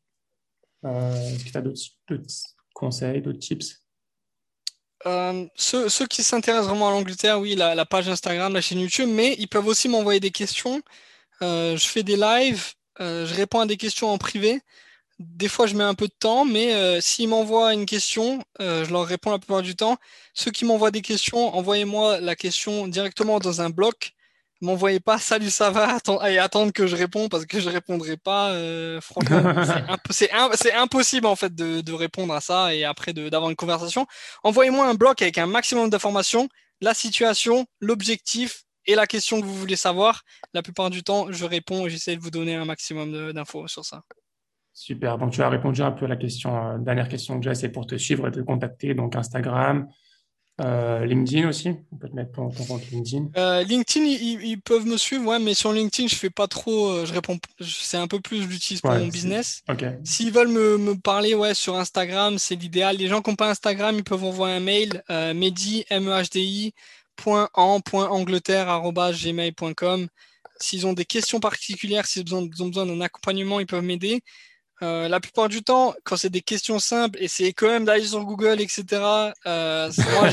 Euh, 0.85 1.29
est-ce 1.35 1.45
que 1.45 1.51
tu 1.51 1.57
as 1.57 1.63
d'autres 1.63 1.81
conseils, 2.73 3.21
d'autres 3.21 3.41
tips? 3.41 3.83
Euh, 5.07 5.47
ceux, 5.55 5.89
ceux 5.89 6.07
qui 6.07 6.23
s'intéressent 6.23 6.69
vraiment 6.69 6.89
à 6.89 6.93
l'Angleterre, 6.93 7.41
oui, 7.41 7.55
la, 7.55 7.75
la 7.75 7.87
page 7.87 8.09
Instagram, 8.09 8.53
la 8.53 8.61
chaîne 8.61 8.81
YouTube, 8.81 9.09
mais 9.09 9.35
ils 9.39 9.49
peuvent 9.49 9.67
aussi 9.67 9.89
m'envoyer 9.89 10.21
des 10.21 10.31
questions. 10.31 10.81
Je 11.41 11.87
fais 11.87 12.03
des 12.03 12.17
lives, 12.17 12.73
je 12.99 13.33
réponds 13.35 13.61
à 13.61 13.67
des 13.67 13.77
questions 13.77 14.09
en 14.09 14.19
privé. 14.19 14.61
Des 15.19 15.49
fois, 15.49 15.67
je 15.67 15.75
mets 15.75 15.83
un 15.85 15.95
peu 15.95 16.07
de 16.07 16.13
temps, 16.17 16.45
mais 16.45 16.75
euh, 16.75 17.01
s'ils 17.01 17.29
m'envoient 17.29 17.75
une 17.75 17.87
question, 17.87 18.41
euh, 18.61 18.85
je 18.85 18.93
leur 18.93 19.05
réponds 19.05 19.31
la 19.33 19.39
plupart 19.41 19.63
du 19.63 19.75
temps. 19.75 19.97
Ceux 20.33 20.53
qui 20.53 20.65
m'envoient 20.65 20.93
des 20.93 21.03
questions, 21.03 21.55
envoyez-moi 21.57 22.21
la 22.21 22.37
question 22.37 22.87
directement 22.87 23.41
dans 23.41 23.61
un 23.61 23.69
bloc. 23.71 24.13
M'envoyez 24.61 25.01
pas 25.01 25.19
salut, 25.19 25.51
ça 25.51 25.71
va, 25.71 25.95
attends, 25.97 26.25
et 26.25 26.39
attendre 26.39 26.73
que 26.73 26.87
je 26.87 26.95
réponds 26.97 27.29
parce 27.29 27.47
que 27.47 27.59
je 27.61 27.69
répondrai 27.69 28.17
pas. 28.17 28.51
euh, 28.53 29.01
franchement, 29.01 29.51
c'est 29.61 29.83
imp- 29.89 30.01
c'est 30.11 30.31
im- 30.33 30.51
c'est 30.55 30.73
impossible 30.73 31.27
en 31.27 31.37
fait 31.37 31.53
de, 31.55 31.81
de 31.81 31.93
répondre 31.93 32.33
à 32.35 32.41
ça 32.41 32.75
et 32.75 32.85
après 32.85 33.13
d'avoir 33.13 33.51
une 33.51 33.57
conversation. 33.57 34.07
Envoyez-moi 34.45 34.87
un 34.89 34.95
bloc 34.95 35.21
avec 35.23 35.39
un 35.39 35.47
maximum 35.47 35.91
d'informations, 35.91 36.49
la 36.81 36.95
situation, 36.95 37.67
l'objectif 37.81 38.65
et 38.87 38.95
la 38.95 39.07
question 39.09 39.41
que 39.41 39.47
vous 39.47 39.55
voulez 39.57 39.77
savoir. 39.77 40.23
La 40.55 40.63
plupart 40.63 40.91
du 40.91 41.03
temps, 41.05 41.31
je 41.33 41.45
réponds 41.45 41.87
et 41.87 41.91
j'essaie 41.91 42.17
de 42.17 42.21
vous 42.23 42.31
donner 42.31 42.55
un 42.57 42.65
maximum 42.65 43.33
d'infos 43.33 43.67
sur 43.69 43.85
ça. 43.85 44.03
Super. 44.79 45.19
Donc 45.19 45.33
tu 45.33 45.43
as 45.43 45.49
répondu 45.49 45.83
un 45.83 45.91
peu 45.91 46.05
à 46.05 46.09
la 46.09 46.15
question, 46.15 46.57
euh, 46.57 46.79
dernière 46.79 47.09
question 47.09 47.41
que 47.41 47.45
j'ai, 47.45 47.55
c'est 47.57 47.69
pour 47.69 47.85
te 47.85 47.97
suivre 47.97 48.29
et 48.29 48.31
te 48.31 48.39
contacter. 48.39 48.95
Donc 48.95 49.17
Instagram, 49.17 49.89
euh, 50.61 51.05
LinkedIn 51.05 51.49
aussi. 51.49 51.75
On 51.91 51.97
peut 51.97 52.09
te 52.09 52.15
mettre 52.15 52.31
ton, 52.31 52.49
ton 52.51 52.65
compte 52.65 52.89
LinkedIn. 52.93 53.27
Euh, 53.37 53.65
LinkedIn, 53.65 54.07
ils, 54.07 54.61
peuvent 54.61 54.87
me 54.87 54.97
suivre, 54.97 55.27
ouais, 55.27 55.41
mais 55.41 55.55
sur 55.55 55.73
LinkedIn, 55.73 56.07
je 56.07 56.15
fais 56.15 56.31
pas 56.31 56.47
trop, 56.47 57.05
je 57.05 57.13
réponds, 57.13 57.39
c'est 57.61 57.97
un 57.97 58.07
peu 58.07 58.21
plus, 58.21 58.43
je 58.43 58.47
l'utilise 58.47 58.81
pour 58.81 58.93
Ouais, 58.93 59.01
mon 59.01 59.09
business. 59.09 59.63
ok. 59.69 59.85
S'ils 60.05 60.31
veulent 60.31 60.47
me, 60.47 60.79
me 60.79 60.95
parler, 60.95 61.35
ouais, 61.35 61.55
sur 61.55 61.77
Instagram, 61.77 62.39
c'est 62.39 62.55
l'idéal. 62.55 62.99
Les 62.99 63.09
gens 63.09 63.21
qui 63.21 63.31
n'ont 63.31 63.37
pas 63.37 63.51
Instagram, 63.51 63.97
ils 63.97 64.05
peuvent 64.05 64.23
envoyer 64.23 64.55
un 64.55 64.61
mail, 64.61 65.03
euh, 65.11 65.35
mehdi, 65.35 65.87
M-E-H-D-I, 65.91 66.73
point 67.17 67.49
en, 67.55 67.81
point 67.81 68.09
Angleterre, 68.09 68.69
arobase 68.69 69.21
gmail.com. 69.25 70.07
S'ils 70.61 70.87
ont 70.87 70.93
des 70.93 71.05
questions 71.05 71.41
particulières, 71.41 72.07
s'ils 72.07 72.33
ont 72.33 72.43
besoin 72.43 72.87
d'un 72.87 73.01
accompagnement, 73.01 73.59
ils 73.59 73.67
peuvent 73.67 73.83
m'aider. 73.83 74.23
Euh, 74.83 75.09
la 75.09 75.19
plupart 75.21 75.49
du 75.49 75.63
temps, 75.63 75.95
quand 76.05 76.17
c'est 76.17 76.31
des 76.31 76.41
questions 76.43 76.79
simples 76.79 77.19
et 77.21 77.27
c'est 77.29 77.53
quand 77.53 77.67
même 77.69 77.85
d'aller 77.85 78.05
sur 78.05 78.25
Google, 78.25 78.61
etc., 78.61 78.85
euh, 79.47 79.91
moi, 80.13 80.29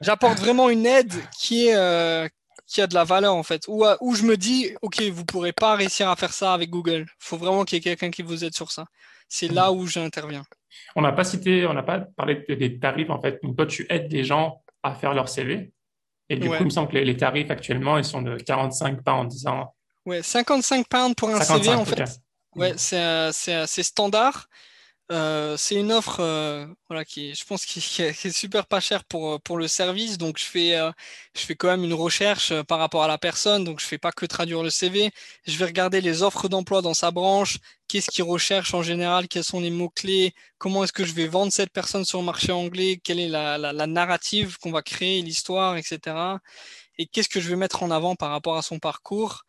j'apporte 0.00 0.38
vraiment 0.38 0.68
une 0.68 0.86
aide 0.86 1.12
qui 1.38 1.68
est, 1.68 1.74
euh, 1.76 2.28
qui 2.66 2.80
a 2.82 2.86
de 2.86 2.94
la 2.94 3.04
valeur 3.04 3.34
en 3.34 3.42
fait. 3.42 3.64
Où, 3.68 3.84
où 4.00 4.14
je 4.14 4.22
me 4.24 4.36
dis, 4.36 4.70
ok, 4.82 5.00
vous 5.10 5.24
pourrez 5.24 5.52
pas 5.52 5.74
réussir 5.76 6.08
à 6.10 6.16
faire 6.16 6.32
ça 6.32 6.52
avec 6.52 6.70
Google. 6.70 7.06
Il 7.08 7.14
faut 7.18 7.36
vraiment 7.38 7.64
qu'il 7.64 7.76
y 7.76 7.78
ait 7.78 7.82
quelqu'un 7.82 8.10
qui 8.10 8.22
vous 8.22 8.44
aide 8.44 8.54
sur 8.54 8.70
ça. 8.70 8.84
C'est 9.28 9.48
là 9.48 9.72
où 9.72 9.86
j'interviens. 9.86 10.44
On 10.94 11.02
n'a 11.02 11.12
pas 11.12 11.24
cité, 11.24 11.66
on 11.66 11.72
n'a 11.74 11.82
pas 11.82 12.00
parlé 12.00 12.44
de- 12.48 12.54
des 12.54 12.78
tarifs 12.78 13.10
en 13.10 13.20
fait. 13.20 13.38
Donc 13.42 13.56
toi, 13.56 13.66
tu 13.66 13.86
aides 13.90 14.08
des 14.08 14.24
gens 14.24 14.62
à 14.82 14.94
faire 14.94 15.14
leur 15.14 15.28
CV. 15.28 15.72
Et 16.30 16.36
du 16.36 16.46
coup, 16.48 16.54
il 16.60 16.66
me 16.66 16.70
semble 16.70 16.88
que 16.88 16.94
les, 16.96 17.04
les 17.06 17.16
tarifs 17.16 17.50
actuellement, 17.50 17.96
ils 17.98 18.04
sont 18.04 18.20
de 18.22 18.36
45 18.36 19.02
pounds, 19.02 19.28
disant 19.34 19.74
Ouais, 20.04 20.22
55 20.22 20.86
pounds 20.86 21.14
pour 21.14 21.30
un 21.30 21.40
CV 21.40 21.64
55, 21.64 21.78
en 21.78 21.84
fait. 21.86 21.94
Ouais, 22.54 22.74
c'est 22.76 22.98
euh, 23.00 23.30
c'est 23.32 23.54
euh, 23.54 23.66
c'est 23.66 23.82
standard. 23.82 24.48
Euh, 25.12 25.56
c'est 25.58 25.76
une 25.76 25.92
offre 25.92 26.20
euh, 26.20 26.66
voilà, 26.88 27.04
qui 27.04 27.34
je 27.34 27.44
pense, 27.44 27.66
qui, 27.66 27.80
qui 27.80 28.02
est, 28.02 28.30
super 28.32 28.66
pas 28.66 28.80
chère 28.80 29.04
pour, 29.04 29.34
euh, 29.34 29.38
pour 29.40 29.58
le 29.58 29.68
service. 29.68 30.18
Donc, 30.18 30.38
je 30.38 30.44
fais, 30.44 30.76
euh, 30.76 30.90
je 31.36 31.42
fais 31.42 31.56
quand 31.56 31.68
même 31.68 31.84
une 31.84 31.94
recherche 31.94 32.52
euh, 32.52 32.64
par 32.64 32.78
rapport 32.80 33.04
à 33.04 33.08
la 33.08 33.18
personne. 33.18 33.64
Donc, 33.64 33.80
je 33.80 33.86
fais 33.86 33.98
pas 33.98 34.12
que 34.12 34.26
traduire 34.26 34.62
le 34.64 34.70
CV. 34.70 35.10
Je 35.46 35.58
vais 35.58 35.66
regarder 35.66 36.00
les 36.02 36.22
offres 36.24 36.48
d'emploi 36.48 36.82
dans 36.82 36.94
sa 36.94 37.10
branche. 37.12 37.58
Qu'est-ce 37.88 38.10
qu'il 38.10 38.24
recherche 38.24 38.74
en 38.74 38.82
général? 38.82 39.28
Quels 39.28 39.44
sont 39.44 39.60
les 39.60 39.70
mots-clés? 39.70 40.34
Comment 40.58 40.84
est-ce 40.84 40.92
que 40.92 41.04
je 41.04 41.14
vais 41.14 41.28
vendre 41.28 41.52
cette 41.52 41.72
personne 41.72 42.04
sur 42.04 42.20
le 42.20 42.26
marché 42.26 42.52
anglais? 42.52 43.00
Quelle 43.04 43.20
est 43.20 43.28
la, 43.28 43.58
la, 43.58 43.72
la 43.74 43.86
narrative 43.88 44.58
qu'on 44.58 44.72
va 44.72 44.82
créer, 44.82 45.22
l'histoire, 45.22 45.76
etc. 45.76 46.40
Et 46.98 47.06
qu'est-ce 47.06 47.28
que 47.30 47.40
je 47.40 47.48
vais 47.50 47.56
mettre 47.56 47.82
en 47.84 47.90
avant 47.90 48.16
par 48.16 48.30
rapport 48.30 48.56
à 48.58 48.62
son 48.62 48.78
parcours? 48.80 49.44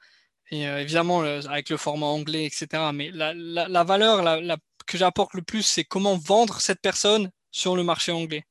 Et 0.51 0.67
euh, 0.67 0.81
évidemment, 0.81 1.21
avec 1.21 1.69
le 1.69 1.77
format 1.77 2.07
anglais, 2.07 2.45
etc. 2.45 2.67
Mais 2.93 3.11
la, 3.11 3.33
la, 3.33 3.67
la 3.67 3.83
valeur 3.83 4.23
la, 4.23 4.41
la- 4.41 4.57
que 4.87 4.97
j'apporte 4.97 5.33
le 5.35 5.41
plus, 5.43 5.63
c'est 5.63 5.83
comment 5.83 6.17
vendre 6.17 6.59
cette 6.61 6.81
personne 6.81 7.29
sur 7.51 7.75
le 7.75 7.83
marché 7.83 8.11
anglais. 8.11 8.43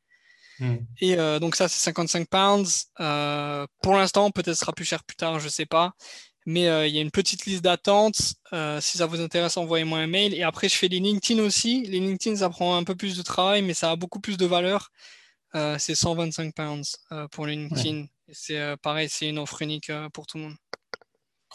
Hmm. 0.61 0.77
Et 1.01 1.17
donc 1.41 1.55
ça, 1.57 1.69
c'est 1.69 1.81
55 1.81 2.29
pounds. 2.29 2.87
pour 3.83 3.95
l'instant, 3.95 4.31
peut-être 4.31 4.57
sera 4.57 4.73
plus 4.73 4.85
cher 4.85 5.03
plus 5.05 5.17
tard, 5.17 5.41
je 5.41 5.49
sais 5.49 5.67
pas. 5.67 5.93
Mais 6.47 6.63
il 6.89 6.95
y 6.95 6.99
a 6.99 7.03
une 7.03 7.11
petite 7.11 7.45
liste 7.47 7.63
d'attente. 7.63 8.17
si 8.81 8.99
ça 8.99 9.07
vous 9.07 9.21
intéresse, 9.21 9.57
envoyez-moi 9.57 9.99
un 9.99 10.07
mail. 10.07 10.33
Et 10.35 10.43
après, 10.45 10.69
je 10.69 10.77
fais 10.77 10.89
les 10.89 11.01
LinkedIn 11.01 11.43
aussi. 11.43 11.83
Les 11.87 11.99
LinkedIn, 12.01 12.37
ça 12.37 12.51
prend 12.51 12.77
un 12.77 12.85
peu 12.85 12.95
plus 12.95 13.17
de 13.17 13.23
travail, 13.23 13.63
mais 13.63 13.75
ça 13.75 13.91
a 13.91 13.97
beaucoup 13.97 14.21
plus 14.21 14.37
de 14.37 14.47
valeur. 14.47 14.91
c'est 15.79 15.95
125 15.97 16.55
pounds 16.55 16.97
pour 17.33 17.47
les 17.47 17.57
LinkedIn. 17.57 18.07
C'est 18.31 18.77
pareil, 18.83 19.09
c'est 19.09 19.29
une 19.29 19.39
offre 19.39 19.63
unique 19.63 19.91
pour 20.13 20.27
tout 20.27 20.39
le 20.39 20.45
monde. 20.45 20.57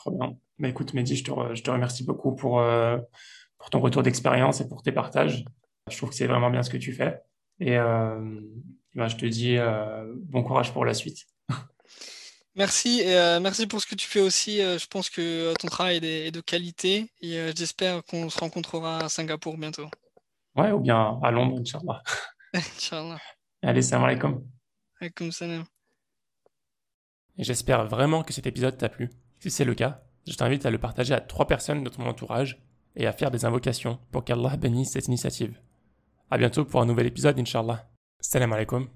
Trop 0.03 0.11
bien. 0.11 0.35
Mais 0.57 0.69
écoute, 0.69 0.93
Mehdi, 0.93 1.15
je 1.15 1.23
te, 1.23 1.31
je 1.55 1.63
te 1.63 1.71
remercie 1.71 2.03
beaucoup 2.03 2.35
pour, 2.35 2.61
pour 3.57 3.69
ton 3.69 3.79
retour 3.79 4.03
d'expérience 4.03 4.59
et 4.59 4.67
pour 4.67 4.83
tes 4.83 4.91
partages. 4.91 5.45
Je 5.89 5.95
trouve 5.95 6.09
que 6.09 6.15
c'est 6.15 6.27
vraiment 6.27 6.49
bien 6.49 6.61
ce 6.61 6.69
que 6.69 6.77
tu 6.77 6.91
fais. 6.91 7.21
Et 7.61 7.77
euh, 7.77 8.41
ben, 8.93 9.07
je 9.07 9.15
te 9.15 9.25
dis 9.25 9.57
euh, 9.57 10.13
bon 10.15 10.43
courage 10.43 10.73
pour 10.73 10.83
la 10.83 10.93
suite. 10.93 11.19
Merci, 12.55 12.99
et, 12.99 13.15
euh, 13.15 13.39
merci 13.39 13.65
pour 13.65 13.81
ce 13.81 13.87
que 13.87 13.95
tu 13.95 14.05
fais 14.05 14.19
aussi. 14.19 14.57
je 14.57 14.85
pense 14.85 15.09
que 15.09 15.55
ton 15.55 15.67
travail 15.69 15.97
est 16.05 16.29
de, 16.29 16.39
qualité 16.39 17.11
et 17.19 17.51
j'espère 17.55 18.03
qu'on 18.03 18.29
se 18.29 18.37
rencontrera 18.37 19.05
à 19.05 19.09
Singapour 19.09 19.57
bientôt. 19.57 19.89
Ouais, 20.55 20.71
ou 20.71 20.79
bien 20.79 21.19
à 21.23 21.31
Londres, 21.31 21.59
Inch'Allah. 21.59 22.03
Inch'Allah. 22.53 23.17
Allez, 23.63 23.81
salam 23.81 24.05
alaikum. 24.05 24.47
Alaikum 25.01 25.31
salam. 25.31 25.63
J'espère 27.39 27.87
vraiment 27.87 28.21
que 28.21 28.33
cet 28.33 28.45
épisode 28.45 28.77
t'a 28.77 28.89
plu. 28.89 29.09
Si 29.43 29.51
c'est 29.51 29.65
le 29.65 29.75
cas, 29.75 30.01
je 30.25 30.35
t'invite 30.35 30.65
à 30.65 30.71
le 30.71 30.77
partager 30.77 31.13
à 31.13 31.19
trois 31.19 31.47
personnes 31.47 31.83
de 31.83 31.89
ton 31.89 32.07
entourage 32.07 32.63
et 32.95 33.07
à 33.07 33.11
faire 33.11 33.29
des 33.29 33.43
invocations 33.43 33.99
pour 34.09 34.23
qu'Allah 34.23 34.55
bénisse 34.55 34.91
cette 34.91 35.07
initiative. 35.07 35.59
À 36.31 36.37
bientôt 36.37 36.63
pour 36.63 36.81
un 36.81 36.85
nouvel 36.85 37.07
épisode, 37.07 37.37
Inch'Allah. 37.37 37.89
Salam 38.21 38.53
alaikum. 38.53 38.87